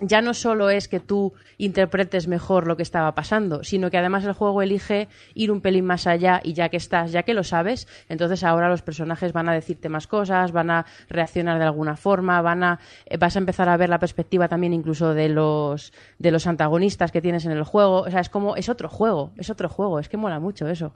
ya 0.02 0.22
no 0.22 0.34
solo 0.34 0.70
es 0.70 0.88
que 0.88 1.00
tú 1.00 1.34
interpretes 1.58 2.28
mejor 2.28 2.68
lo 2.68 2.78
que 2.78 2.84
estaba 2.84 3.14
pasando, 3.16 3.64
sino 3.64 3.90
que 3.90 3.98
además 3.98 4.26
el 4.26 4.34
juego 4.34 4.62
elige 4.62 5.08
ir 5.34 5.52
un 5.52 5.62
pelín 5.62 5.86
más 5.86 6.08
allá 6.08 6.40
y 6.44 6.54
ya 6.54 6.70
que 6.70 6.78
estás, 6.78 7.12
ya 7.12 7.24
que 7.24 7.34
lo 7.34 7.44
sabes, 7.44 7.88
entonces 8.08 8.44
ahora 8.44 8.70
los 8.70 8.82
personajes 8.82 9.34
van 9.34 9.50
a 9.50 9.54
decirte 9.54 9.90
más 9.90 10.08
cosas, 10.08 10.52
van 10.52 10.70
a 10.72 10.86
reaccionar 11.10 11.60
de 11.60 11.66
alguna 11.66 11.96
forma, 11.96 12.42
van 12.42 12.64
a 12.64 12.80
eh, 13.06 13.18
vas 13.18 13.36
a 13.36 13.40
empezar 13.40 13.70
a 13.70 13.78
ver 13.78 13.90
la 13.90 14.00
perspectiva 14.00 14.48
también 14.48 14.74
incluso 14.74 15.14
de 15.14 15.30
los 15.30 15.94
de 16.18 16.32
los 16.32 16.48
antagonistas 16.48 17.12
que 17.12 17.22
tienes 17.22 17.46
en 17.46 17.52
el 17.52 17.64
juego, 17.64 18.02
o 18.02 18.12
sea, 18.12 18.22
es 18.22 18.30
como 18.30 18.56
es 18.56 18.70
otro 18.70 18.90
juego, 18.90 19.32
es 19.38 19.50
otro 19.50 19.70
juego, 19.70 20.00
es 20.00 20.10
que 20.10 20.18
mola 20.18 20.40
mucho 20.40 20.68
eso. 20.68 20.94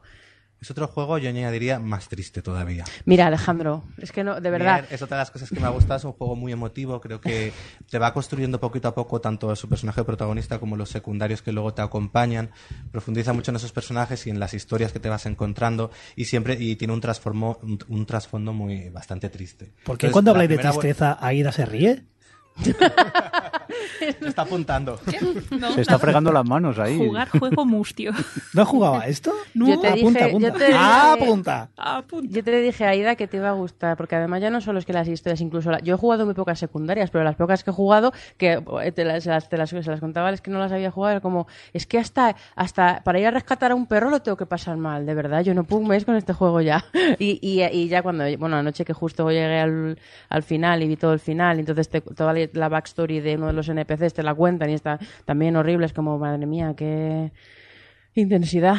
Es 0.62 0.72
otro 0.72 0.88
juego, 0.88 1.18
yo 1.18 1.28
añadiría, 1.28 1.78
más 1.78 2.08
triste 2.08 2.42
todavía. 2.42 2.86
Mira, 3.06 3.28
Alejandro, 3.28 3.84
es 3.98 4.14
que 4.14 4.24
no, 4.24 4.40
de 4.40 4.50
verdad, 4.50 4.86
es 4.90 5.02
otra 5.02 5.18
de 5.18 5.22
las 5.22 5.32
cosas 5.32 5.50
que 5.50 5.60
me 5.60 5.66
ha 5.66 5.70
gustado, 5.70 5.98
es 5.98 6.06
un 6.06 6.14
juego 6.14 6.38
muy 6.38 6.54
emotivo, 6.54 7.02
creo 7.02 7.20
que 7.20 7.52
te 7.90 8.00
va 8.00 8.14
construyendo 8.14 8.62
poquito 8.62 8.88
a 8.88 8.96
poco 8.96 9.20
tanto 9.20 9.54
su 9.58 9.68
personaje 9.68 10.04
protagonista 10.06 10.60
como 10.60 10.78
los 10.78 10.90
secundarios 10.90 11.42
que 11.42 11.52
luego 11.52 11.74
te 11.74 11.82
acompañan, 11.82 12.52
profundiza 12.92 13.34
mucho 13.34 13.52
en 13.52 13.58
esos 13.58 13.74
personajes 13.74 14.26
y 14.26 14.30
en 14.30 14.40
las 14.40 14.54
historias 14.54 14.94
que 14.94 15.00
te 15.00 15.10
vas 15.10 15.26
encontrando 15.26 15.92
y 16.16 16.26
siempre 16.26 16.56
y 16.58 16.78
tiene 16.78 16.94
un 16.94 17.04
un, 17.04 17.80
un 17.90 18.06
trasfondo 18.06 18.54
muy 18.54 18.90
bastante 18.90 19.30
triste. 19.30 19.74
¿Por 19.84 19.98
qué 19.98 20.08
Entonces, 20.08 20.14
cuando 20.14 20.32
habláis 20.32 20.50
de 20.50 20.58
tristeza, 20.58 21.18
Aida 21.20 21.52
se 21.52 21.66
ríe? 21.66 22.04
Está 24.22 24.44
apuntando. 24.44 25.00
No, 25.52 25.72
Se 25.74 25.82
está 25.82 25.98
fregando 26.00 26.32
las 26.32 26.46
manos 26.46 26.78
ahí. 26.80 26.98
Jugar 26.98 27.30
juego 27.30 27.66
mustio. 27.66 28.12
¿No 28.54 28.66
jugaba 28.66 29.02
a 29.02 29.08
esto? 29.08 29.34
No. 29.54 29.68
Yo 29.68 29.80
te 29.80 29.88
apunta, 29.88 30.20
dije- 30.20 30.30
apunta. 30.30 30.48
yo 30.50 30.54
te 30.54 30.66
dije- 30.66 30.78
Ah, 30.80 31.98
apunta. 31.98 32.34
Yo 32.34 32.44
te 32.44 32.62
dije, 32.62 32.86
Aida, 32.86 33.16
que 33.16 33.28
te 33.28 33.38
iba 33.38 33.50
a 33.50 33.54
gustar, 33.54 33.98
porque 33.98 34.16
además 34.16 34.42
ya 34.42 34.50
no 34.50 34.62
solo 34.62 34.80
es 34.80 34.86
que 34.86 34.94
las 34.94 35.08
historias, 35.08 35.42
incluso 35.42 35.72
la- 35.72 35.80
yo 35.80 35.96
he 35.96 35.98
jugado 35.98 36.26
muy 36.26 36.34
pocas 36.34 36.60
secundarias, 36.60 37.10
pero 37.10 37.24
las 37.24 37.36
pocas 37.36 37.64
que 37.64 37.72
he 37.72 37.74
jugado, 37.74 38.14
que 38.38 38.62
eh, 38.84 38.92
te 38.92 39.06
las, 39.06 39.26
las- 39.26 39.50
te 39.50 39.58
las- 39.58 39.70
se 39.70 39.82
las 39.84 40.00
contaba, 40.00 40.30
es 40.32 40.42
que 40.42 40.52
no 40.52 40.60
las 40.60 40.72
había 40.72 40.92
jugado, 40.92 41.12
era 41.14 41.22
como, 41.22 41.48
es 41.74 41.86
que 41.88 41.98
hasta, 41.98 42.36
hasta 42.56 43.02
para 43.04 43.20
ir 43.20 43.28
a 43.28 43.32
rescatar 43.32 43.72
a 43.72 43.76
un 43.76 43.88
perro 43.88 44.10
lo 44.10 44.22
tengo 44.22 44.38
que 44.38 44.46
pasar 44.46 44.78
mal, 44.78 45.06
de 45.06 45.14
verdad, 45.14 45.42
yo 45.44 45.54
no 45.54 45.64
puedo 45.64 45.82
un 45.82 45.88
mes 45.88 46.06
con 46.06 46.16
este 46.16 46.34
juego 46.34 46.62
ya. 46.62 46.84
Y, 47.20 47.40
y, 47.42 47.64
y 47.64 47.88
ya 47.88 48.02
cuando, 48.02 48.24
bueno, 48.38 48.58
anoche 48.58 48.84
que 48.86 48.94
justo 48.94 49.30
llegué 49.30 49.60
al, 49.60 49.98
al 50.30 50.44
final 50.44 50.82
y 50.84 50.88
vi 50.88 50.96
todo 50.98 51.14
el 51.14 51.20
final, 51.20 51.60
entonces 51.60 51.88
te- 51.90 52.02
toda 52.02 52.34
la- 52.34 52.43
la 52.54 52.70
backstory 52.70 53.20
de 53.20 53.36
uno 53.36 53.48
de 53.48 53.54
los 53.54 53.70
NPCs 53.70 54.14
te 54.14 54.24
la 54.24 54.34
cuentan 54.34 54.70
y 54.70 54.74
está 54.74 55.00
también 55.26 55.56
horrible, 55.56 55.86
es 55.86 55.94
como, 55.94 56.18
madre 56.18 56.46
mía, 56.46 56.74
qué 56.76 57.32
intensidad. 58.16 58.78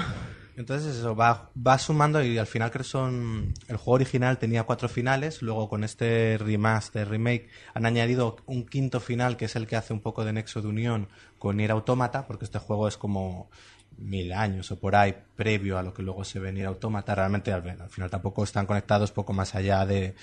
Entonces 0.57 0.97
eso, 0.97 1.17
va, 1.17 1.51
va 1.55 1.79
sumando 1.79 2.23
y 2.23 2.39
al 2.39 2.47
final 2.47 2.71
creo 2.71 2.85
que 2.85 2.89
son... 2.89 3.55
El 3.67 3.77
juego 3.77 3.97
original 3.97 4.39
tenía 4.39 4.63
cuatro 4.63 4.89
finales, 4.89 5.43
luego 5.43 5.69
con 5.69 5.83
este 5.83 6.39
remaster, 6.39 7.09
remake, 7.09 7.49
han 7.75 7.87
añadido 7.87 8.37
un 8.47 8.65
quinto 8.65 9.01
final 9.01 9.37
que 9.37 9.47
es 9.47 9.57
el 9.57 9.67
que 9.67 9.77
hace 9.77 9.93
un 9.93 10.01
poco 10.01 10.25
de 10.25 10.33
nexo 10.33 10.63
de 10.63 10.69
unión 10.69 11.09
con 11.39 11.57
Nier 11.57 11.73
Automata, 11.73 12.27
porque 12.27 12.45
este 12.45 12.61
juego 12.61 12.87
es 12.87 12.97
como 12.97 13.51
mil 13.97 14.33
años 14.33 14.71
o 14.71 14.79
por 14.79 14.95
ahí 14.95 15.15
previo 15.35 15.79
a 15.79 15.83
lo 15.83 15.93
que 15.93 16.03
luego 16.03 16.25
se 16.25 16.39
ve 16.39 16.51
en 16.51 16.55
Nier 16.57 16.69
Automata. 16.69 17.17
Realmente 17.17 17.53
al, 17.53 17.69
al 17.69 17.91
final 17.91 18.11
tampoco 18.11 18.45
están 18.45 18.67
conectados 18.67 19.11
poco 19.11 19.33
más 19.33 19.57
allá 19.57 19.85
de 19.85 20.15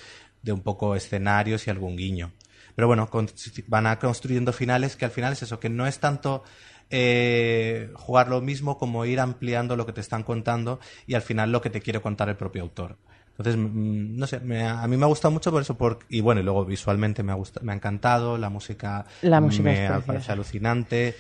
un 0.47 0.61
poco 0.61 0.95
escenarios 0.95 1.67
y 1.67 1.71
algún 1.71 1.97
guiño. 1.97 2.31
Pero 2.75 2.87
bueno, 2.87 3.09
con- 3.09 3.29
van 3.67 3.87
a 3.87 3.99
construyendo 3.99 4.53
finales 4.53 4.95
que 4.95 5.05
al 5.05 5.11
final 5.11 5.33
es 5.33 5.43
eso, 5.43 5.59
que 5.59 5.69
no 5.69 5.87
es 5.87 5.99
tanto 5.99 6.43
eh, 6.89 7.89
jugar 7.95 8.27
lo 8.29 8.41
mismo 8.41 8.77
como 8.77 9.05
ir 9.05 9.19
ampliando 9.19 9.75
lo 9.75 9.85
que 9.85 9.93
te 9.93 10.01
están 10.01 10.23
contando 10.23 10.79
y 11.05 11.13
al 11.15 11.21
final 11.21 11.51
lo 11.51 11.61
que 11.61 11.69
te 11.69 11.81
quiere 11.81 12.01
contar 12.01 12.29
el 12.29 12.37
propio 12.37 12.63
autor. 12.63 12.99
Entonces, 13.37 13.55
mm, 13.57 14.17
no 14.17 14.27
sé, 14.27 14.39
me 14.41 14.63
ha- 14.63 14.81
a 14.83 14.87
mí 14.87 14.97
me 14.97 15.05
ha 15.05 15.07
gustado 15.07 15.31
mucho 15.31 15.51
por 15.51 15.61
eso, 15.61 15.77
por, 15.77 15.99
y 16.09 16.21
bueno, 16.21 16.41
y 16.41 16.43
luego 16.43 16.65
visualmente 16.65 17.23
me 17.23 17.31
ha, 17.31 17.35
gustado, 17.35 17.65
me 17.65 17.71
ha 17.71 17.75
encantado, 17.75 18.37
la 18.37 18.49
música, 18.49 19.05
La 19.21 19.41
música 19.41 19.71
me 19.71 20.01
preciosa. 20.01 20.03
parece 20.05 20.31
alucinante 20.31 21.17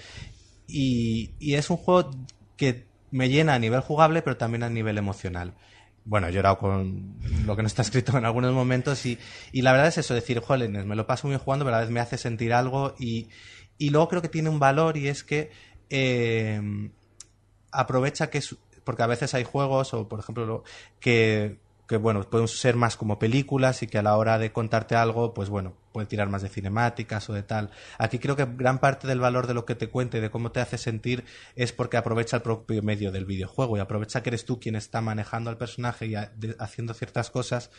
y, 0.67 1.35
y 1.39 1.55
es 1.55 1.69
un 1.69 1.77
juego 1.77 2.11
que 2.55 2.89
me 3.09 3.29
llena 3.29 3.55
a 3.55 3.59
nivel 3.59 3.81
jugable, 3.81 4.21
pero 4.21 4.37
también 4.37 4.63
a 4.63 4.69
nivel 4.69 4.97
emocional. 4.97 5.55
Bueno, 6.03 6.27
he 6.27 6.31
llorado 6.33 6.57
con 6.57 7.15
lo 7.45 7.55
que 7.55 7.61
no 7.61 7.67
está 7.67 7.83
escrito 7.83 8.17
en 8.17 8.25
algunos 8.25 8.53
momentos 8.53 9.05
y, 9.05 9.19
y 9.51 9.61
la 9.61 9.71
verdad 9.71 9.87
es 9.89 9.99
eso, 9.99 10.13
decir, 10.15 10.39
jolines, 10.39 10.85
me 10.85 10.95
lo 10.95 11.05
paso 11.05 11.27
muy 11.27 11.37
jugando, 11.37 11.63
pero 11.63 11.75
a 11.75 11.79
la 11.79 11.85
vez 11.85 11.93
me 11.93 11.99
hace 11.99 12.17
sentir 12.17 12.53
algo 12.53 12.95
y, 12.99 13.29
y 13.77 13.91
luego 13.91 14.07
creo 14.09 14.21
que 14.21 14.29
tiene 14.29 14.49
un 14.49 14.59
valor 14.59 14.97
y 14.97 15.07
es 15.07 15.23
que 15.23 15.51
eh, 15.91 16.59
aprovecha 17.71 18.29
que 18.29 18.41
porque 18.83 19.03
a 19.03 19.07
veces 19.07 19.33
hay 19.35 19.43
juegos 19.43 19.93
o 19.93 20.07
por 20.07 20.19
ejemplo 20.19 20.45
lo- 20.45 20.63
que 20.99 21.59
que 21.91 21.97
bueno 21.97 22.23
pueden 22.23 22.47
ser 22.47 22.77
más 22.77 22.95
como 22.95 23.19
películas 23.19 23.83
y 23.83 23.87
que 23.87 23.97
a 23.97 24.01
la 24.01 24.15
hora 24.15 24.39
de 24.39 24.53
contarte 24.53 24.95
algo 24.95 25.33
pues 25.33 25.49
bueno 25.49 25.73
puede 25.91 26.07
tirar 26.07 26.29
más 26.29 26.41
de 26.41 26.47
cinemáticas 26.47 27.29
o 27.29 27.33
de 27.33 27.43
tal. 27.43 27.69
Aquí 27.97 28.17
creo 28.17 28.37
que 28.37 28.45
gran 28.45 28.79
parte 28.79 29.09
del 29.09 29.19
valor 29.19 29.45
de 29.45 29.53
lo 29.53 29.65
que 29.65 29.75
te 29.75 29.89
cuente 29.89 30.19
y 30.19 30.21
de 30.21 30.31
cómo 30.31 30.53
te 30.53 30.61
hace 30.61 30.77
sentir 30.77 31.25
es 31.57 31.73
porque 31.73 31.97
aprovecha 31.97 32.37
el 32.37 32.43
propio 32.43 32.81
medio 32.81 33.11
del 33.11 33.25
videojuego 33.25 33.75
y 33.75 33.81
aprovecha 33.81 34.23
que 34.23 34.29
eres 34.29 34.45
tú 34.45 34.57
quien 34.57 34.77
está 34.77 35.01
manejando 35.01 35.49
al 35.49 35.57
personaje 35.57 36.05
y 36.05 36.15
haciendo 36.59 36.93
ciertas 36.93 37.29
cosas 37.29 37.71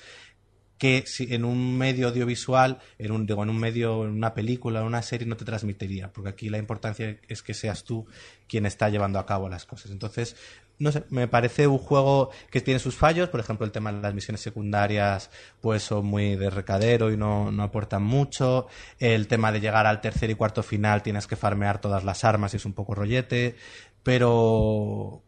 que 0.82 1.04
si 1.06 1.32
en 1.32 1.44
un 1.44 1.78
medio 1.78 2.09
audiovisual, 2.09 2.80
en 2.98 3.12
un, 3.12 3.24
digo, 3.24 3.44
en 3.44 3.50
un 3.50 3.56
medio, 3.56 4.02
en 4.02 4.10
una 4.10 4.34
película, 4.34 4.80
en 4.80 4.86
una 4.86 5.00
serie, 5.00 5.28
no 5.28 5.36
te 5.36 5.44
transmitiría, 5.44 6.12
porque 6.12 6.30
aquí 6.30 6.48
la 6.48 6.59
importancia 6.59 7.20
es 7.28 7.40
que 7.44 7.54
seas 7.54 7.84
tú 7.84 8.04
quien 8.48 8.66
está 8.66 8.88
llevando 8.88 9.20
a 9.20 9.24
cabo 9.24 9.48
las 9.48 9.64
cosas. 9.64 9.92
Entonces, 9.92 10.34
no 10.80 10.90
sé, 10.90 11.04
me 11.10 11.28
parece 11.28 11.68
un 11.68 11.78
juego 11.78 12.30
que 12.50 12.60
tiene 12.60 12.80
sus 12.80 12.96
fallos, 12.96 13.28
por 13.28 13.38
ejemplo, 13.38 13.64
el 13.64 13.70
tema 13.70 13.92
de 13.92 14.02
las 14.02 14.12
misiones 14.12 14.40
secundarias, 14.40 15.30
pues 15.60 15.84
son 15.84 16.04
muy 16.04 16.34
de 16.34 16.50
recadero 16.50 17.12
y 17.12 17.16
no, 17.16 17.52
no 17.52 17.62
aportan 17.62 18.02
mucho. 18.02 18.66
El 18.98 19.28
tema 19.28 19.52
de 19.52 19.60
llegar 19.60 19.86
al 19.86 20.00
tercer 20.00 20.30
y 20.30 20.34
cuarto 20.34 20.64
final 20.64 21.04
tienes 21.04 21.28
que 21.28 21.36
farmear 21.36 21.80
todas 21.80 22.02
las 22.02 22.24
armas 22.24 22.54
y 22.54 22.56
es 22.56 22.64
un 22.64 22.72
poco 22.72 22.96
rollete, 22.96 23.54
pero 24.02 25.22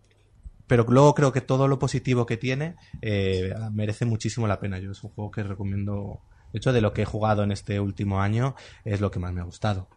pero 0.66 0.84
luego 0.88 1.14
creo 1.14 1.32
que 1.32 1.40
todo 1.40 1.68
lo 1.68 1.78
positivo 1.78 2.26
que 2.26 2.36
tiene 2.36 2.76
eh, 3.02 3.52
merece 3.72 4.04
muchísimo 4.04 4.46
la 4.46 4.60
pena. 4.60 4.78
Yo 4.78 4.92
es 4.92 5.02
un 5.04 5.10
juego 5.10 5.30
que 5.30 5.42
recomiendo. 5.42 6.20
De 6.52 6.58
hecho, 6.58 6.72
de 6.72 6.80
lo 6.80 6.92
que 6.92 7.02
he 7.02 7.04
jugado 7.06 7.42
en 7.42 7.50
este 7.52 7.80
último 7.80 8.20
año, 8.22 8.54
es 8.84 9.00
lo 9.00 9.10
que 9.10 9.18
más 9.18 9.32
me 9.32 9.40
ha 9.40 9.44
gustado. 9.44 9.88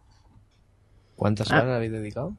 ¿Cuántas 1.16 1.50
Ah. 1.52 1.62
horas 1.62 1.76
habéis 1.76 1.92
dedicado? 1.92 2.36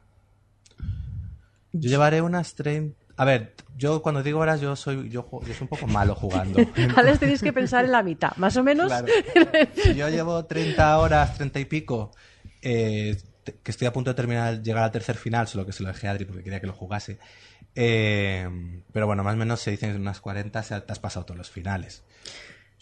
Yo 1.72 1.90
llevaré 1.90 2.22
unas 2.22 2.56
30, 2.56 2.98
A 3.18 3.26
ver, 3.26 3.54
yo 3.78 4.02
cuando 4.02 4.24
digo 4.24 4.40
horas, 4.40 4.62
yo 4.62 4.76
soy, 4.78 5.10
yo, 5.10 5.28
yo 5.46 5.54
soy 5.54 5.58
un 5.64 5.68
poco 5.68 5.88
malo 5.88 6.16
jugando. 6.16 6.58
Alex, 6.96 7.20
tenéis 7.20 7.42
que 7.44 7.52
pensar 7.52 7.84
en 7.84 7.92
la 7.92 8.02
mitad, 8.02 8.34
más 8.38 8.56
o 8.56 8.64
menos. 8.64 8.88
Claro. 8.88 9.08
Yo 9.96 10.08
llevo 10.08 10.46
30 10.46 10.98
horas, 10.98 11.36
30 11.36 11.60
y 11.60 11.66
pico, 11.66 12.12
eh, 12.62 13.18
que 13.62 13.72
estoy 13.72 13.88
a 13.88 13.92
punto 13.94 14.10
de 14.12 14.16
terminar, 14.16 14.62
llegar 14.64 14.84
al 14.86 14.92
tercer 14.92 15.18
final, 15.18 15.50
solo 15.50 15.66
que 15.66 15.74
se 15.74 15.84
lo 15.84 15.90
dejé 15.90 16.08
a 16.08 16.12
Adri 16.12 16.24
porque 16.24 16.44
quería 16.44 16.62
que 16.62 16.68
lo 16.68 16.72
jugase. 16.74 17.20
Eh, 17.76 18.48
pero 18.92 19.08
bueno, 19.08 19.24
más 19.24 19.36
o 19.36 19.38
menos 19.38 19.60
se 19.60 19.72
dicen 19.72 19.96
unas 19.96 20.20
40, 20.22 20.60
o 20.60 20.64
sea, 20.64 20.86
te 20.86 20.92
has 20.92 21.00
pasado 21.00 21.26
todos 21.26 21.38
los 21.38 21.50
finales. 21.50 22.04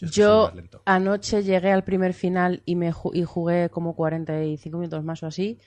que 0.00 0.06
soy 0.08 0.12
Yo 0.24 0.42
más 0.46 0.54
lento. 0.54 0.82
anoche 0.86 1.42
llegué 1.42 1.72
al 1.72 1.84
primer 1.84 2.14
final 2.14 2.62
y, 2.64 2.74
me 2.76 2.92
ju- 2.92 3.10
y 3.14 3.24
jugué 3.24 3.68
como 3.70 3.94
45 3.94 4.78
minutos 4.78 5.04
más 5.04 5.22
o 5.22 5.26
así 5.26 5.58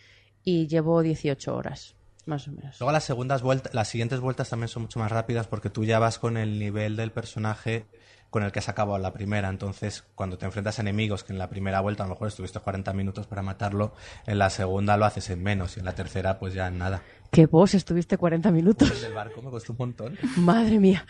y 0.43 0.68
llevo 0.68 1.02
18 1.02 1.56
horas, 1.56 1.95
más 2.26 2.48
o 2.48 2.52
menos. 2.52 2.80
Luego 2.80 2.91
las 2.91 3.03
segundas 3.03 3.41
vueltas, 3.41 3.73
las 3.73 3.88
siguientes 3.89 4.19
vueltas 4.19 4.49
también 4.49 4.68
son 4.69 4.84
mucho 4.84 4.99
más 4.99 5.11
rápidas 5.11 5.48
porque 5.48 5.69
tú 5.69 5.84
ya 5.85 5.99
vas 5.99 6.18
con 6.19 6.38
el 6.38 6.57
nivel 6.60 6.95
del 6.95 7.11
personaje 7.11 7.85
con 8.31 8.43
el 8.43 8.53
que 8.53 8.60
has 8.60 8.69
acabado 8.69 8.98
la 8.98 9.11
primera. 9.11 9.49
Entonces, 9.49 10.06
cuando 10.15 10.38
te 10.38 10.45
enfrentas 10.45 10.80
a 10.80 10.81
enemigos 10.84 11.26
que 11.26 11.34
en 11.34 11.38
la 11.39 11.49
primera 11.49 11.81
vuelta 11.81 12.03
a 12.03 12.07
lo 12.07 12.14
mejor 12.14 12.30
estuviste 12.30 12.60
40 12.61 12.93
minutos 12.93 13.27
para 13.27 13.41
matarlo, 13.41 13.93
en 14.26 14.39
la 14.39 14.49
segunda 14.49 14.95
lo 14.95 15.03
haces 15.06 15.30
en 15.31 15.43
menos 15.43 15.76
y 15.76 15.81
en 15.81 15.85
la 15.85 15.95
tercera 15.95 16.39
pues 16.39 16.53
ya 16.53 16.68
en 16.68 16.77
nada. 16.77 17.03
Que 17.32 17.45
vos 17.45 17.74
estuviste 17.74 18.18
40 18.18 18.49
El 18.49 18.56
minutos. 18.56 19.02
del 19.02 19.14
barco 19.14 19.41
me 19.41 19.49
costó 19.49 19.72
un 19.74 19.78
montón. 19.80 20.18
Madre 20.38 20.80
mía. 20.80 21.06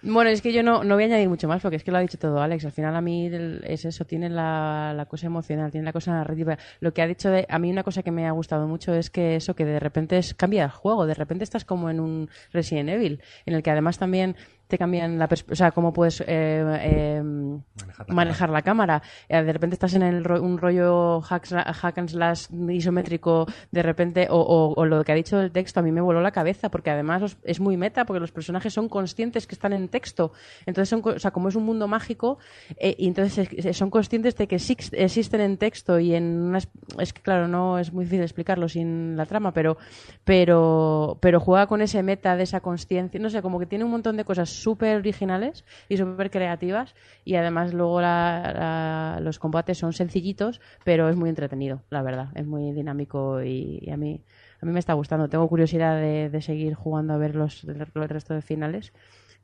Bueno, 0.00 0.30
es 0.30 0.40
que 0.42 0.52
yo 0.52 0.62
no, 0.62 0.84
no 0.84 0.94
voy 0.94 1.02
a 1.02 1.06
añadir 1.06 1.28
mucho 1.28 1.48
más 1.48 1.60
porque 1.60 1.74
es 1.74 1.82
que 1.82 1.90
lo 1.90 1.96
ha 1.98 2.00
dicho 2.00 2.16
todo 2.18 2.40
Alex. 2.40 2.64
Al 2.64 2.70
final 2.70 2.94
a 2.94 3.00
mí 3.00 3.26
el- 3.26 3.64
es 3.66 3.84
eso, 3.84 4.04
tiene 4.04 4.30
la, 4.30 4.92
la 4.96 5.06
cosa 5.06 5.26
emocional, 5.26 5.72
tiene 5.72 5.84
la 5.84 5.92
cosa 5.92 6.12
narrativa. 6.12 6.56
Lo 6.78 6.94
que 6.94 7.02
ha 7.02 7.08
dicho 7.08 7.28
de, 7.30 7.44
a 7.48 7.58
mí 7.58 7.68
una 7.72 7.82
cosa 7.82 8.04
que 8.04 8.12
me 8.12 8.24
ha 8.28 8.30
gustado 8.30 8.68
mucho 8.68 8.94
es 8.94 9.10
que 9.10 9.34
eso, 9.34 9.56
que 9.56 9.64
de 9.64 9.80
repente 9.80 10.16
es, 10.16 10.34
cambia 10.34 10.62
el 10.62 10.70
juego, 10.70 11.04
de 11.06 11.14
repente 11.14 11.42
estás 11.42 11.64
como 11.64 11.90
en 11.90 11.98
un 11.98 12.30
Resident 12.52 12.90
Evil, 12.90 13.20
en 13.44 13.54
el 13.54 13.62
que 13.64 13.72
además 13.72 13.98
también 13.98 14.36
te 14.68 14.78
cambian 14.78 15.18
la 15.18 15.26
perspectiva, 15.28 15.52
o 15.54 15.56
sea, 15.56 15.70
cómo 15.72 15.92
puedes 15.92 16.20
eh, 16.20 16.26
eh, 16.28 17.22
Manejar 17.22 18.08
la 18.08 18.14
manejar 18.14 18.50
la 18.50 18.62
cámara. 18.62 19.02
Eh, 19.28 19.42
De 19.42 19.52
repente 19.52 19.74
estás 19.74 19.94
en 19.94 20.02
el 20.02 20.22
ro- 20.24 20.40
un 20.42 20.58
rollo 20.58 21.20
hack, 21.22 21.46
hack 21.48 21.98
and 21.98 22.08
slash 22.10 22.46
isométrico, 22.70 23.46
de 23.72 23.82
repente, 23.82 24.28
o, 24.30 24.38
o- 24.38 24.74
o 24.74 24.84
lo 24.86 25.02
que 25.04 25.12
ha 25.12 25.14
dicho 25.14 25.40
el 25.40 25.50
texto, 25.50 25.80
a 25.80 25.82
mí 25.82 25.90
me 25.90 26.00
voló 26.00 26.20
la 26.20 26.30
cabeza, 26.30 26.70
porque 26.70 26.90
además 26.90 27.20
los- 27.22 27.36
es 27.44 27.60
muy 27.60 27.76
meta, 27.76 28.04
porque 28.04 28.20
los 28.20 28.30
personajes 28.30 28.72
son 28.74 28.88
conscientes 28.88 29.46
que 29.46 29.54
están 29.54 29.72
en 29.72 29.88
texto. 29.88 30.32
Entonces, 30.66 30.88
son, 30.90 31.02
o 31.04 31.18
sea, 31.18 31.30
como 31.30 31.48
es 31.48 31.56
un 31.56 31.64
mundo 31.64 31.88
mágico, 31.88 32.38
eh, 32.76 32.94
y 32.98 33.08
entonces 33.08 33.48
es- 33.52 33.76
son 33.76 33.90
conscientes 33.90 34.36
de 34.36 34.46
que 34.46 34.56
exis- 34.56 34.92
existen 34.92 35.40
en 35.40 35.56
texto 35.56 35.98
y 35.98 36.14
en 36.14 36.24
unas, 36.42 36.68
es 36.98 37.12
que 37.12 37.22
claro, 37.22 37.48
no 37.48 37.78
es 37.78 37.92
muy 37.92 38.04
difícil 38.04 38.22
explicarlo 38.22 38.68
sin 38.68 39.16
la 39.16 39.24
trama, 39.26 39.52
pero, 39.52 39.78
pero, 40.24 41.16
pero 41.20 41.40
juega 41.40 41.66
con 41.66 41.80
ese 41.80 42.02
meta 42.02 42.36
de 42.36 42.42
esa 42.42 42.60
consciencia, 42.60 43.18
no 43.18 43.30
sé, 43.30 43.40
como 43.42 43.58
que 43.58 43.66
tiene 43.66 43.84
un 43.84 43.90
montón 43.90 44.16
de 44.16 44.24
cosas 44.24 44.57
súper 44.62 44.96
originales 44.96 45.64
y 45.88 45.96
súper 45.96 46.30
creativas 46.30 46.94
y 47.24 47.34
además 47.36 47.72
luego 47.74 48.00
la- 48.00 49.18
los 49.22 49.38
combates 49.38 49.78
son 49.78 49.92
sencillitos, 49.92 50.60
pero 50.84 51.08
es 51.08 51.16
muy 51.16 51.28
entretenido, 51.30 51.82
la 51.90 52.02
verdad, 52.02 52.28
es 52.34 52.46
muy 52.46 52.72
dinámico 52.72 53.42
y, 53.42 53.88
a 53.90 53.96
mí 53.96 54.22
a 54.60 54.66
mí 54.66 54.72
me 54.72 54.80
está 54.80 54.94
gustando. 54.94 55.28
Tengo 55.28 55.48
curiosidad 55.48 55.96
de, 56.00 56.30
de 56.30 56.42
seguir 56.42 56.74
jugando 56.74 57.14
a 57.14 57.16
ver 57.18 57.34
los 57.36 57.62
resto 58.08 58.34
de 58.34 58.42
finales, 58.42 58.92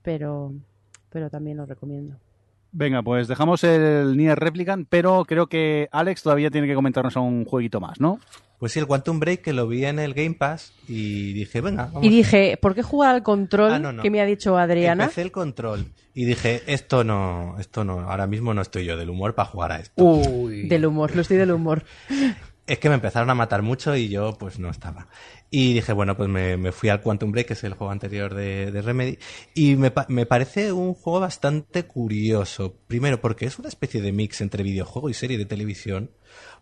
pero 0.02 0.52
pero 1.10 1.30
también 1.30 1.56
lo 1.58 1.66
recomiendo. 1.66 2.18
Venga, 2.76 3.02
pues 3.02 3.28
dejamos 3.28 3.62
el 3.62 4.16
Nier 4.16 4.36
Replicant, 4.38 4.88
pero 4.90 5.24
creo 5.24 5.46
que 5.46 5.88
Alex 5.92 6.24
todavía 6.24 6.50
tiene 6.50 6.66
que 6.66 6.74
comentarnos 6.74 7.14
un 7.14 7.44
jueguito 7.44 7.80
más, 7.80 8.00
¿no? 8.00 8.18
Pues 8.58 8.72
sí, 8.72 8.80
el 8.80 8.86
Quantum 8.86 9.20
Break 9.20 9.42
que 9.42 9.52
lo 9.52 9.68
vi 9.68 9.84
en 9.84 10.00
el 10.00 10.12
Game 10.12 10.34
Pass 10.34 10.72
y 10.88 11.32
dije, 11.34 11.60
venga, 11.60 11.84
vamos. 11.86 12.04
Y 12.04 12.08
dije, 12.08 12.56
¿por 12.60 12.74
qué 12.74 12.82
jugar 12.82 13.14
al 13.14 13.22
control 13.22 13.72
Ah, 13.74 13.78
no, 13.78 13.92
no. 13.92 14.02
que 14.02 14.10
me 14.10 14.20
ha 14.20 14.24
dicho 14.24 14.56
Adriana? 14.58 15.04
Empecé 15.04 15.22
el 15.22 15.30
control 15.30 15.86
y 16.14 16.24
dije, 16.24 16.62
esto 16.66 17.04
no, 17.04 17.56
esto 17.60 17.84
no, 17.84 18.00
ahora 18.00 18.26
mismo 18.26 18.54
no 18.54 18.62
estoy 18.62 18.84
yo 18.86 18.96
del 18.96 19.10
humor 19.10 19.34
para 19.36 19.48
jugar 19.48 19.72
a 19.72 19.78
esto. 19.78 20.02
Uy. 20.02 20.66
Del 20.66 20.84
humor, 20.86 21.14
lo 21.14 21.22
estoy 21.22 21.36
del 21.36 21.52
humor. 21.52 21.84
Es 22.66 22.78
que 22.78 22.88
me 22.88 22.94
empezaron 22.96 23.28
a 23.30 23.34
matar 23.34 23.62
mucho 23.62 23.94
y 23.94 24.08
yo 24.08 24.36
pues 24.38 24.58
no 24.58 24.70
estaba. 24.70 25.06
Y 25.56 25.72
dije, 25.72 25.92
bueno, 25.92 26.16
pues 26.16 26.28
me, 26.28 26.56
me 26.56 26.72
fui 26.72 26.88
al 26.88 27.00
Quantum 27.00 27.30
Break, 27.30 27.46
que 27.46 27.52
es 27.52 27.62
el 27.62 27.74
juego 27.74 27.92
anterior 27.92 28.34
de, 28.34 28.72
de 28.72 28.82
Remedy, 28.82 29.20
y 29.54 29.76
me, 29.76 29.92
me 30.08 30.26
parece 30.26 30.72
un 30.72 30.94
juego 30.94 31.20
bastante 31.20 31.84
curioso. 31.84 32.80
Primero, 32.88 33.20
porque 33.20 33.46
es 33.46 33.56
una 33.60 33.68
especie 33.68 34.02
de 34.02 34.10
mix 34.10 34.40
entre 34.40 34.64
videojuego 34.64 35.10
y 35.10 35.14
serie 35.14 35.38
de 35.38 35.44
televisión, 35.44 36.10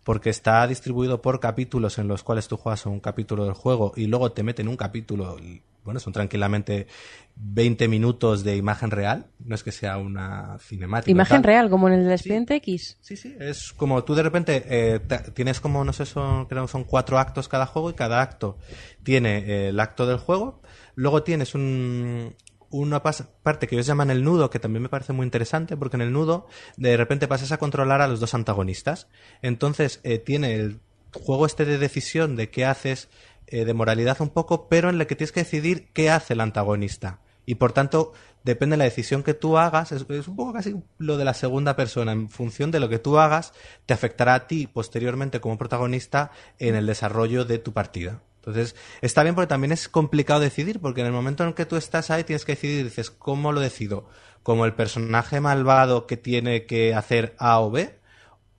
porque 0.03 0.29
está 0.29 0.65
distribuido 0.67 1.21
por 1.21 1.39
capítulos 1.39 1.97
en 1.97 2.07
los 2.07 2.23
cuales 2.23 2.47
tú 2.47 2.57
juegas 2.57 2.85
un 2.85 2.99
capítulo 2.99 3.45
del 3.45 3.53
juego 3.53 3.93
y 3.95 4.07
luego 4.07 4.31
te 4.31 4.43
meten 4.43 4.67
un 4.67 4.77
capítulo, 4.77 5.37
bueno, 5.83 5.99
son 5.99 6.13
tranquilamente 6.13 6.87
20 7.35 7.87
minutos 7.87 8.43
de 8.43 8.55
imagen 8.57 8.91
real, 8.91 9.27
no 9.39 9.55
es 9.55 9.63
que 9.63 9.71
sea 9.71 9.97
una 9.97 10.57
cinemática. 10.59 11.11
Imagen 11.11 11.41
tal. 11.41 11.43
real, 11.43 11.69
como 11.69 11.87
en 11.87 11.95
el 11.95 12.11
expediente 12.11 12.55
X. 12.55 12.97
Sí, 13.01 13.15
sí, 13.17 13.35
es 13.39 13.73
como 13.73 14.03
tú 14.03 14.15
de 14.15 14.23
repente 14.23 14.63
eh, 14.67 14.99
tienes 15.33 15.59
como, 15.59 15.83
no 15.83 15.93
sé, 15.93 16.05
son, 16.05 16.45
creo 16.45 16.67
son 16.67 16.83
cuatro 16.83 17.17
actos 17.17 17.47
cada 17.47 17.65
juego 17.65 17.89
y 17.89 17.93
cada 17.93 18.21
acto 18.21 18.57
tiene 19.03 19.39
eh, 19.39 19.69
el 19.69 19.79
acto 19.79 20.05
del 20.05 20.17
juego. 20.17 20.61
Luego 20.95 21.23
tienes 21.23 21.55
un, 21.55 22.35
una 22.73 23.03
parte 23.03 23.67
que 23.67 23.75
ellos 23.75 23.85
llaman 23.85 24.09
el 24.09 24.23
nudo, 24.23 24.49
que 24.49 24.59
también 24.59 24.81
me 24.81 24.89
parece 24.89 25.13
muy 25.13 25.25
interesante, 25.25 25.77
porque 25.77 25.97
en 25.97 26.01
el 26.01 26.11
nudo 26.11 26.47
de 26.75 26.97
repente 26.97 27.27
pasas 27.27 27.51
a 27.51 27.57
controlar 27.57 28.01
a 28.01 28.07
los 28.07 28.19
dos 28.19 28.33
antagonistas. 28.33 29.07
Entonces 29.41 29.99
eh, 30.03 30.17
tiene 30.17 30.55
el 30.55 30.79
juego 31.13 31.45
este 31.45 31.65
de 31.65 31.77
decisión 31.77 32.35
de 32.35 32.49
qué 32.49 32.65
haces, 32.65 33.09
eh, 33.47 33.63
de 33.65 33.73
moralidad 33.73 34.19
un 34.21 34.29
poco, 34.29 34.67
pero 34.69 34.89
en 34.89 34.99
el 34.99 35.07
que 35.07 35.15
tienes 35.15 35.31
que 35.31 35.41
decidir 35.41 35.89
qué 35.93 36.09
hace 36.09 36.33
el 36.33 36.41
antagonista. 36.41 37.19
Y 37.45 37.55
por 37.55 37.73
tanto, 37.73 38.13
depende 38.43 38.73
de 38.73 38.79
la 38.79 38.83
decisión 38.85 39.21
que 39.21 39.35
tú 39.35 39.57
hagas, 39.57 39.91
es, 39.91 40.05
es 40.09 40.27
un 40.27 40.35
poco 40.35 40.53
casi 40.53 40.75
lo 40.97 41.17
de 41.17 41.25
la 41.25 41.35
segunda 41.35 41.75
persona. 41.75 42.11
En 42.11 42.29
función 42.29 42.71
de 42.71 42.79
lo 42.79 42.89
que 42.89 42.99
tú 42.99 43.19
hagas, 43.19 43.53
te 43.85 43.93
afectará 43.93 44.33
a 44.33 44.47
ti 44.47 44.65
posteriormente 44.65 45.41
como 45.41 45.59
protagonista 45.59 46.31
en 46.57 46.73
el 46.73 46.87
desarrollo 46.87 47.45
de 47.45 47.59
tu 47.59 47.71
partida. 47.71 48.21
Entonces, 48.45 48.75
está 49.01 49.23
bien 49.23 49.35
porque 49.35 49.47
también 49.47 49.71
es 49.71 49.87
complicado 49.87 50.41
decidir, 50.41 50.81
porque 50.81 50.99
en 50.99 51.07
el 51.07 51.13
momento 51.13 51.45
en 51.45 51.53
que 51.53 51.65
tú 51.65 51.77
estás 51.77 52.11
ahí 52.11 52.25
tienes 52.25 52.43
que 52.43 52.51
decidir, 52.53 52.83
dices, 52.83 53.09
¿cómo 53.09 53.53
lo 53.53 53.61
decido? 53.61 54.09
¿Como 54.43 54.65
el 54.65 54.73
personaje 54.73 55.39
malvado 55.39 56.07
que 56.07 56.17
tiene 56.17 56.65
que 56.65 56.93
hacer 56.93 57.35
A 57.39 57.61
o 57.61 57.71
B? 57.71 57.97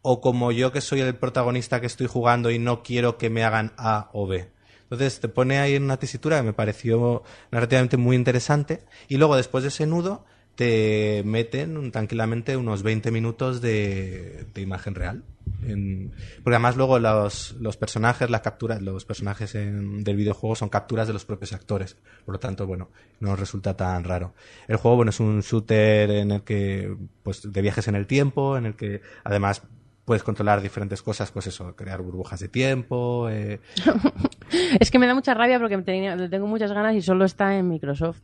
¿O 0.01 0.23
como 0.23 0.52
yo 0.52 0.73
que 0.73 0.81
soy 0.81 1.01
el 1.01 1.15
protagonista 1.16 1.82
que 1.82 1.86
estoy 1.86 2.06
jugando 2.06 2.51
y 2.51 2.59
no 2.59 2.82
quiero 2.82 3.19
que 3.19 3.28
me 3.28 3.44
hagan 3.44 3.74
A 3.77 4.09
o 4.15 4.27
B? 4.27 4.51
Entonces 4.85 5.20
te 5.20 5.28
pone 5.28 5.59
ahí 5.59 5.74
en 5.74 5.85
una 5.85 5.98
tesitura 5.98 6.39
que 6.39 6.44
me 6.44 6.52
pareció 6.55 7.23
narrativamente 7.51 7.98
muy 7.98 8.16
interesante. 8.16 8.85
Y 9.09 9.19
luego, 9.19 9.36
después 9.36 9.65
de 9.65 9.69
ese 9.69 9.86
nudo, 9.86 10.24
te 10.57 11.23
meten 11.25 11.91
tranquilamente 11.91 12.57
unos 12.57 12.83
20 12.83 13.11
minutos 13.11 13.61
de, 13.61 14.47
imagen 14.57 14.95
real. 14.95 15.23
En- 15.63 16.13
porque 16.43 16.55
además 16.57 16.77
luego 16.77 16.99
los, 16.99 17.53
los 17.61 17.77
personajes, 17.77 18.31
las 18.31 18.41
capturas, 18.41 18.81
los 18.81 19.05
personajes 19.05 19.55
en- 19.55 20.05
del 20.05 20.17
videojuego 20.17 20.57
son 20.57 20.69
capturas 20.69 21.07
de 21.07 21.13
los 21.13 21.25
propios 21.25 21.53
actores. 21.53 21.97
Por 22.25 22.35
lo 22.35 22.39
tanto, 22.39 22.67
bueno, 22.67 22.91
no 23.21 23.37
resulta 23.37 23.77
tan 23.77 24.05
raro. 24.05 24.35
El 24.69 24.77
juego, 24.77 24.97
bueno, 24.97 25.11
es 25.11 25.21
un 25.21 25.41
shooter 25.41 26.11
en 26.11 26.31
el 26.31 26.43
que, 26.43 26.97
pues, 27.23 27.51
de 27.53 27.63
viajes 27.63 27.89
en 27.89 27.97
el 27.97 28.07
tiempo, 28.07 28.57
en 28.57 28.67
el 28.67 28.75
que 28.75 29.01
además 29.25 29.63
puedes 30.05 30.23
controlar 30.23 30.61
diferentes 30.61 31.01
cosas, 31.03 31.31
pues 31.31 31.47
eso, 31.47 31.75
crear 31.77 32.03
burbujas 32.03 32.39
de 32.41 32.49
tiempo, 32.49 33.29
eh, 33.31 33.61
Es 34.81 34.91
que 34.91 34.99
me 34.99 35.07
da 35.07 35.15
mucha 35.15 35.35
rabia 35.35 35.59
porque 35.59 35.79
tengo 35.79 36.47
muchas 36.47 36.73
ganas 36.73 36.95
y 36.95 37.01
solo 37.03 37.25
está 37.25 37.57
en 37.57 37.69
Microsoft. 37.69 38.21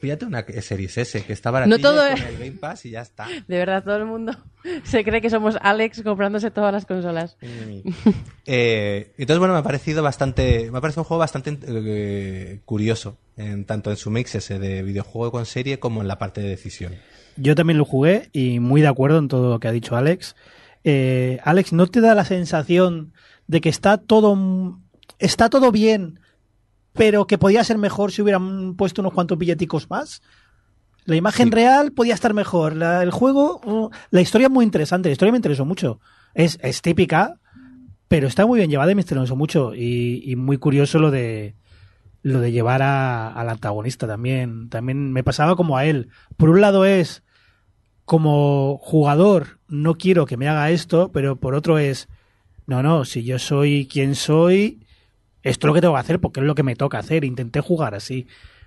Píllate 0.00 0.26
una 0.26 0.44
Series 0.60 0.98
S 0.98 1.22
que 1.24 1.32
está 1.32 1.50
baratilla 1.50 1.76
No 1.76 1.82
todo 1.82 2.02
con 2.08 2.18
es- 2.18 2.24
el 2.24 2.36
Game 2.38 2.52
Pass 2.52 2.84
y 2.86 2.90
ya 2.90 3.00
está. 3.00 3.26
De 3.48 3.58
verdad, 3.58 3.82
todo 3.82 3.96
el 3.96 4.04
mundo 4.04 4.32
se 4.84 5.02
cree 5.04 5.20
que 5.20 5.30
somos 5.30 5.56
Alex 5.60 6.02
comprándose 6.02 6.50
todas 6.50 6.72
las 6.72 6.84
consolas. 6.86 7.36
Eh, 8.46 9.12
entonces, 9.18 9.38
bueno, 9.38 9.54
me 9.54 9.60
ha 9.60 9.62
parecido 9.62 10.02
bastante, 10.02 10.70
me 10.70 10.78
ha 10.78 10.80
parecido 10.80 11.02
un 11.02 11.06
juego 11.08 11.18
bastante 11.20 11.58
eh, 11.66 12.60
curioso, 12.64 13.18
en, 13.36 13.64
tanto 13.64 13.90
en 13.90 13.96
su 13.96 14.10
mix 14.10 14.34
ese 14.34 14.58
de 14.58 14.82
videojuego 14.82 15.32
con 15.32 15.46
serie 15.46 15.78
como 15.78 16.00
en 16.02 16.08
la 16.08 16.18
parte 16.18 16.40
de 16.40 16.48
decisión. 16.48 16.94
Yo 17.36 17.54
también 17.54 17.78
lo 17.78 17.84
jugué 17.84 18.28
y 18.32 18.60
muy 18.60 18.80
de 18.80 18.88
acuerdo 18.88 19.18
en 19.18 19.28
todo 19.28 19.50
lo 19.50 19.60
que 19.60 19.68
ha 19.68 19.72
dicho 19.72 19.96
Alex. 19.96 20.36
Eh, 20.84 21.38
Alex, 21.42 21.72
¿no 21.72 21.86
te 21.86 22.00
da 22.00 22.14
la 22.14 22.24
sensación 22.24 23.12
de 23.46 23.60
que 23.60 23.68
está 23.68 23.98
todo 23.98 24.78
está 25.18 25.48
todo 25.50 25.72
bien, 25.72 26.20
pero 26.96 27.26
que 27.26 27.38
podía 27.38 27.62
ser 27.64 27.78
mejor 27.78 28.12
si 28.12 28.22
hubieran 28.22 28.74
puesto 28.74 29.02
unos 29.02 29.12
cuantos 29.12 29.38
billeticos 29.38 29.88
más? 29.90 30.22
La 31.04 31.16
imagen 31.16 31.48
Sí. 31.48 31.54
real 31.54 31.92
podía 31.92 32.14
estar 32.14 32.34
mejor. 32.34 32.74
La- 32.74 33.02
el 33.02 33.10
juego, 33.12 33.60
uh, 33.64 33.90
la 34.10 34.20
historia 34.20 34.46
es 34.46 34.52
muy 34.52 34.64
interesante. 34.64 35.08
La 35.08 35.12
historia 35.12 35.32
me 35.32 35.38
interesó 35.38 35.64
mucho. 35.64 36.00
Es, 36.34 36.58
es 36.62 36.82
típica, 36.82 37.38
pero 38.08 38.26
está 38.26 38.44
muy 38.46 38.58
bien 38.58 38.70
llevada 38.70 38.90
y 38.90 38.94
me 38.96 39.02
interesó 39.02 39.36
mucho. 39.36 39.74
Y, 39.74 40.22
y 40.24 40.34
muy 40.36 40.58
curioso 40.58 40.98
lo 40.98 41.10
de 41.10 41.54
lo 42.22 42.40
de 42.40 42.50
llevar 42.50 42.82
a- 42.82 43.28
al 43.32 43.48
antagonista 43.50 44.08
también. 44.08 44.68
También 44.68 45.12
me 45.12 45.22
pasaba 45.22 45.54
como 45.54 45.76
a 45.76 45.84
él. 45.84 46.08
Por 46.36 46.48
un 46.50 46.60
lado 46.60 46.84
es 46.84 47.22
como 48.04 48.78
jugador, 48.82 49.58
no 49.68 49.94
quiero 49.94 50.26
que 50.26 50.36
me 50.36 50.48
haga 50.48 50.70
esto, 50.70 51.10
pero 51.12 51.36
por 51.36 51.54
otro 51.54 51.78
es, 51.78 52.08
no, 52.66 52.82
no, 52.82 53.04
si 53.04 53.22
yo 53.24 53.38
soy 53.38 53.86
quien 53.90 54.14
soy, 54.14 54.85
esto 55.46 55.66
es 55.66 55.68
lo 55.68 55.74
que 55.74 55.80
tengo 55.80 55.94
que 55.94 56.00
hacer 56.00 56.20
porque 56.20 56.40
es 56.40 56.46
lo 56.46 56.54
que 56.54 56.64
me 56.64 56.74
toca 56.74 56.98
hacer. 56.98 57.24
Intenté 57.24 57.60
jugar 57.60 57.94
así. 57.94 58.26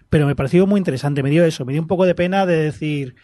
pero 0.09 0.25
me 0.25 0.35
pareció 0.35 0.65
muy 0.65 0.79
interesante. 0.79 1.21
Me 1.23 1.29
dio 1.29 1.43
eso, 1.43 1.65
me 1.65 1.73
dio 1.73 1.81
un 1.81 1.87
poco 1.87 2.05
de 2.05 2.15
pena 2.15 2.45
de 2.45 2.55
decir, 2.55 3.15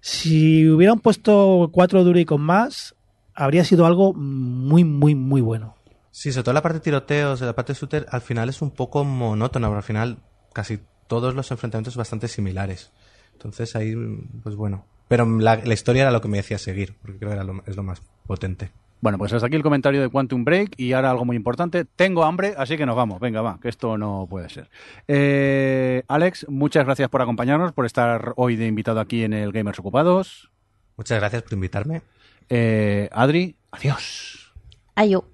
si 0.00 0.68
hubieran 0.68 1.00
puesto 1.00 1.70
cuatro 1.72 2.04
con 2.24 2.40
más, 2.40 2.94
habría 3.34 3.64
sido 3.64 3.84
algo 3.84 4.14
muy, 4.14 4.84
muy, 4.84 5.14
muy 5.14 5.40
bueno. 5.40 5.76
Sí, 6.12 6.30
sobre 6.30 6.44
todo 6.44 6.54
la 6.54 6.62
parte 6.62 6.78
de 6.78 6.84
tiroteos, 6.84 7.40
la 7.40 7.54
parte 7.54 7.72
de 7.72 7.78
shooter, 7.80 8.06
al 8.08 8.20
final 8.20 8.48
es 8.48 8.62
un 8.62 8.70
poco 8.70 9.04
monótona, 9.04 9.66
pero 9.66 9.78
al 9.78 9.82
final 9.82 10.18
casi 10.52 10.78
todos 11.08 11.34
los 11.34 11.50
enfrentamientos 11.50 11.96
bastante 11.96 12.28
similares. 12.28 12.92
Entonces 13.32 13.74
ahí, 13.74 13.96
pues 14.42 14.54
bueno. 14.54 14.86
Pero 15.08 15.26
la, 15.40 15.56
la 15.56 15.74
historia 15.74 16.02
era 16.02 16.12
lo 16.12 16.20
que 16.20 16.28
me 16.28 16.36
decía 16.36 16.58
seguir, 16.58 16.96
porque 17.02 17.18
creo 17.18 17.30
que 17.30 17.34
era 17.34 17.44
lo, 17.44 17.62
es 17.66 17.74
lo 17.74 17.82
más 17.82 18.02
potente. 18.26 18.70
Bueno, 19.00 19.18
pues 19.18 19.32
hasta 19.34 19.46
aquí 19.48 19.56
el 19.56 19.62
comentario 19.62 20.00
de 20.00 20.08
Quantum 20.08 20.44
Break 20.44 20.74
y 20.78 20.92
ahora 20.92 21.10
algo 21.10 21.26
muy 21.26 21.36
importante. 21.36 21.84
Tengo 21.84 22.24
hambre, 22.24 22.54
así 22.56 22.76
que 22.78 22.86
nos 22.86 22.96
vamos. 22.96 23.20
Venga, 23.20 23.42
va, 23.42 23.58
que 23.60 23.68
esto 23.68 23.98
no 23.98 24.26
puede 24.30 24.48
ser. 24.48 24.70
Eh, 25.08 26.02
Alex, 26.08 26.46
muchas 26.48 26.86
gracias 26.86 27.10
por 27.10 27.20
acompañarnos, 27.20 27.72
por 27.72 27.84
estar 27.84 28.32
hoy 28.36 28.56
de 28.56 28.66
invitado 28.66 29.00
aquí 29.00 29.22
en 29.24 29.34
el 29.34 29.52
Gamers 29.52 29.78
Ocupados. 29.78 30.50
Muchas 30.96 31.18
gracias 31.20 31.42
por 31.42 31.52
invitarme. 31.52 32.00
Eh, 32.48 33.10
Adri, 33.12 33.56
adiós. 33.72 34.52
Ayo. 34.94 35.24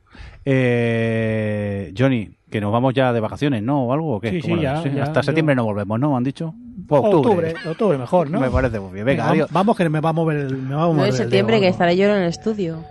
Eh, 0.45 1.93
Johnny, 1.97 2.31
que 2.51 2.61
nos 2.61 2.73
vamos 2.73 2.95
ya 2.95 3.13
de 3.13 3.21
vacaciones, 3.21 3.63
¿no? 3.63 3.85
¿O 3.85 3.93
algo? 3.93 4.17
¿O 4.17 4.21
qué? 4.21 4.31
Sí, 4.31 4.41
¿Cómo 4.41 4.57
sí, 4.57 4.63
ya, 4.63 4.75
Hasta 5.03 5.21
yo- 5.21 5.23
septiembre 5.23 5.55
no 5.55 5.65
volvemos, 5.65 6.01
¿no? 6.01 6.17
¿Han 6.17 6.25
dicho? 6.25 6.55
Octubre, 6.89 7.55
octubre 7.69 7.99
mejor, 7.99 8.31
¿no? 8.31 8.41
Me 8.41 8.51
parece 8.51 8.81
muy 8.81 8.93
bien. 8.93 9.07
Venga, 9.07 9.23
Venga, 9.25 9.33
adiós. 9.33 9.51
Vamos 9.53 9.77
que 9.77 9.89
me 9.89 10.01
va 10.01 10.11
a 10.11 10.13
mover 10.13 10.39
el, 10.39 10.57
me 10.57 10.75
va 10.75 10.83
a 10.85 10.87
mover 10.87 10.97
9 10.97 11.03
de 11.05 11.09
el 11.11 11.17
septiembre 11.17 11.57
dedo, 11.57 11.63
que 11.63 11.69
estaré 11.69 11.97
yo 11.97 12.07
en 12.07 12.23
el 12.23 12.29
estudio. 12.29 12.83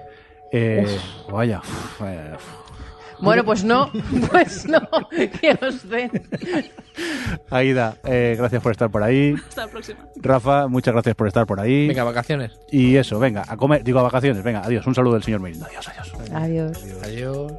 Eh, 0.51 0.97
vaya. 1.31 1.61
Bueno, 3.21 3.43
pues 3.43 3.63
no, 3.63 3.91
pues 4.31 4.65
no, 4.65 4.80
que 5.09 5.57
os 5.61 5.88
den. 5.89 6.09
Aida, 7.49 7.97
eh, 8.05 8.35
gracias 8.38 8.61
por 8.61 8.71
estar 8.71 8.89
por 8.89 9.03
ahí. 9.03 9.35
Hasta 9.47 9.65
la 9.65 9.71
próxima. 9.71 9.99
Rafa, 10.15 10.67
muchas 10.67 10.93
gracias 10.93 11.15
por 11.15 11.27
estar 11.27 11.45
por 11.45 11.59
ahí. 11.59 11.88
Venga, 11.88 12.03
vacaciones. 12.03 12.57
Y 12.71 12.95
eso, 12.95 13.19
venga, 13.19 13.43
a 13.47 13.57
comer, 13.57 13.84
digo 13.84 13.99
a 13.99 14.03
vacaciones. 14.03 14.41
Venga, 14.43 14.61
adiós. 14.63 14.85
Un 14.88 14.95
saludo 14.95 15.15
del 15.15 15.23
señor 15.23 15.41
Merindo. 15.41 15.65
Adiós, 15.65 15.88
adiós. 15.89 16.13
Adiós. 16.34 16.85
Adiós. 17.03 17.51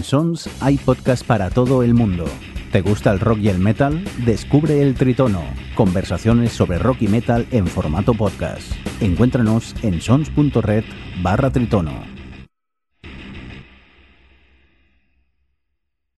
En 0.00 0.04
Sons 0.04 0.48
hay 0.62 0.78
podcast 0.78 1.26
para 1.26 1.50
todo 1.50 1.82
el 1.82 1.92
mundo. 1.92 2.24
¿Te 2.72 2.80
gusta 2.80 3.12
el 3.12 3.20
rock 3.20 3.40
y 3.40 3.50
el 3.50 3.58
metal? 3.58 4.02
Descubre 4.24 4.80
el 4.80 4.94
Tritono, 4.94 5.42
conversaciones 5.74 6.52
sobre 6.52 6.78
rock 6.78 7.02
y 7.02 7.08
metal 7.08 7.46
en 7.50 7.66
formato 7.66 8.14
podcast. 8.14 8.72
Encuéntranos 9.02 9.74
en 9.82 10.00
sons.red 10.00 10.84
barra 11.22 11.50
Tritono. 11.50 12.19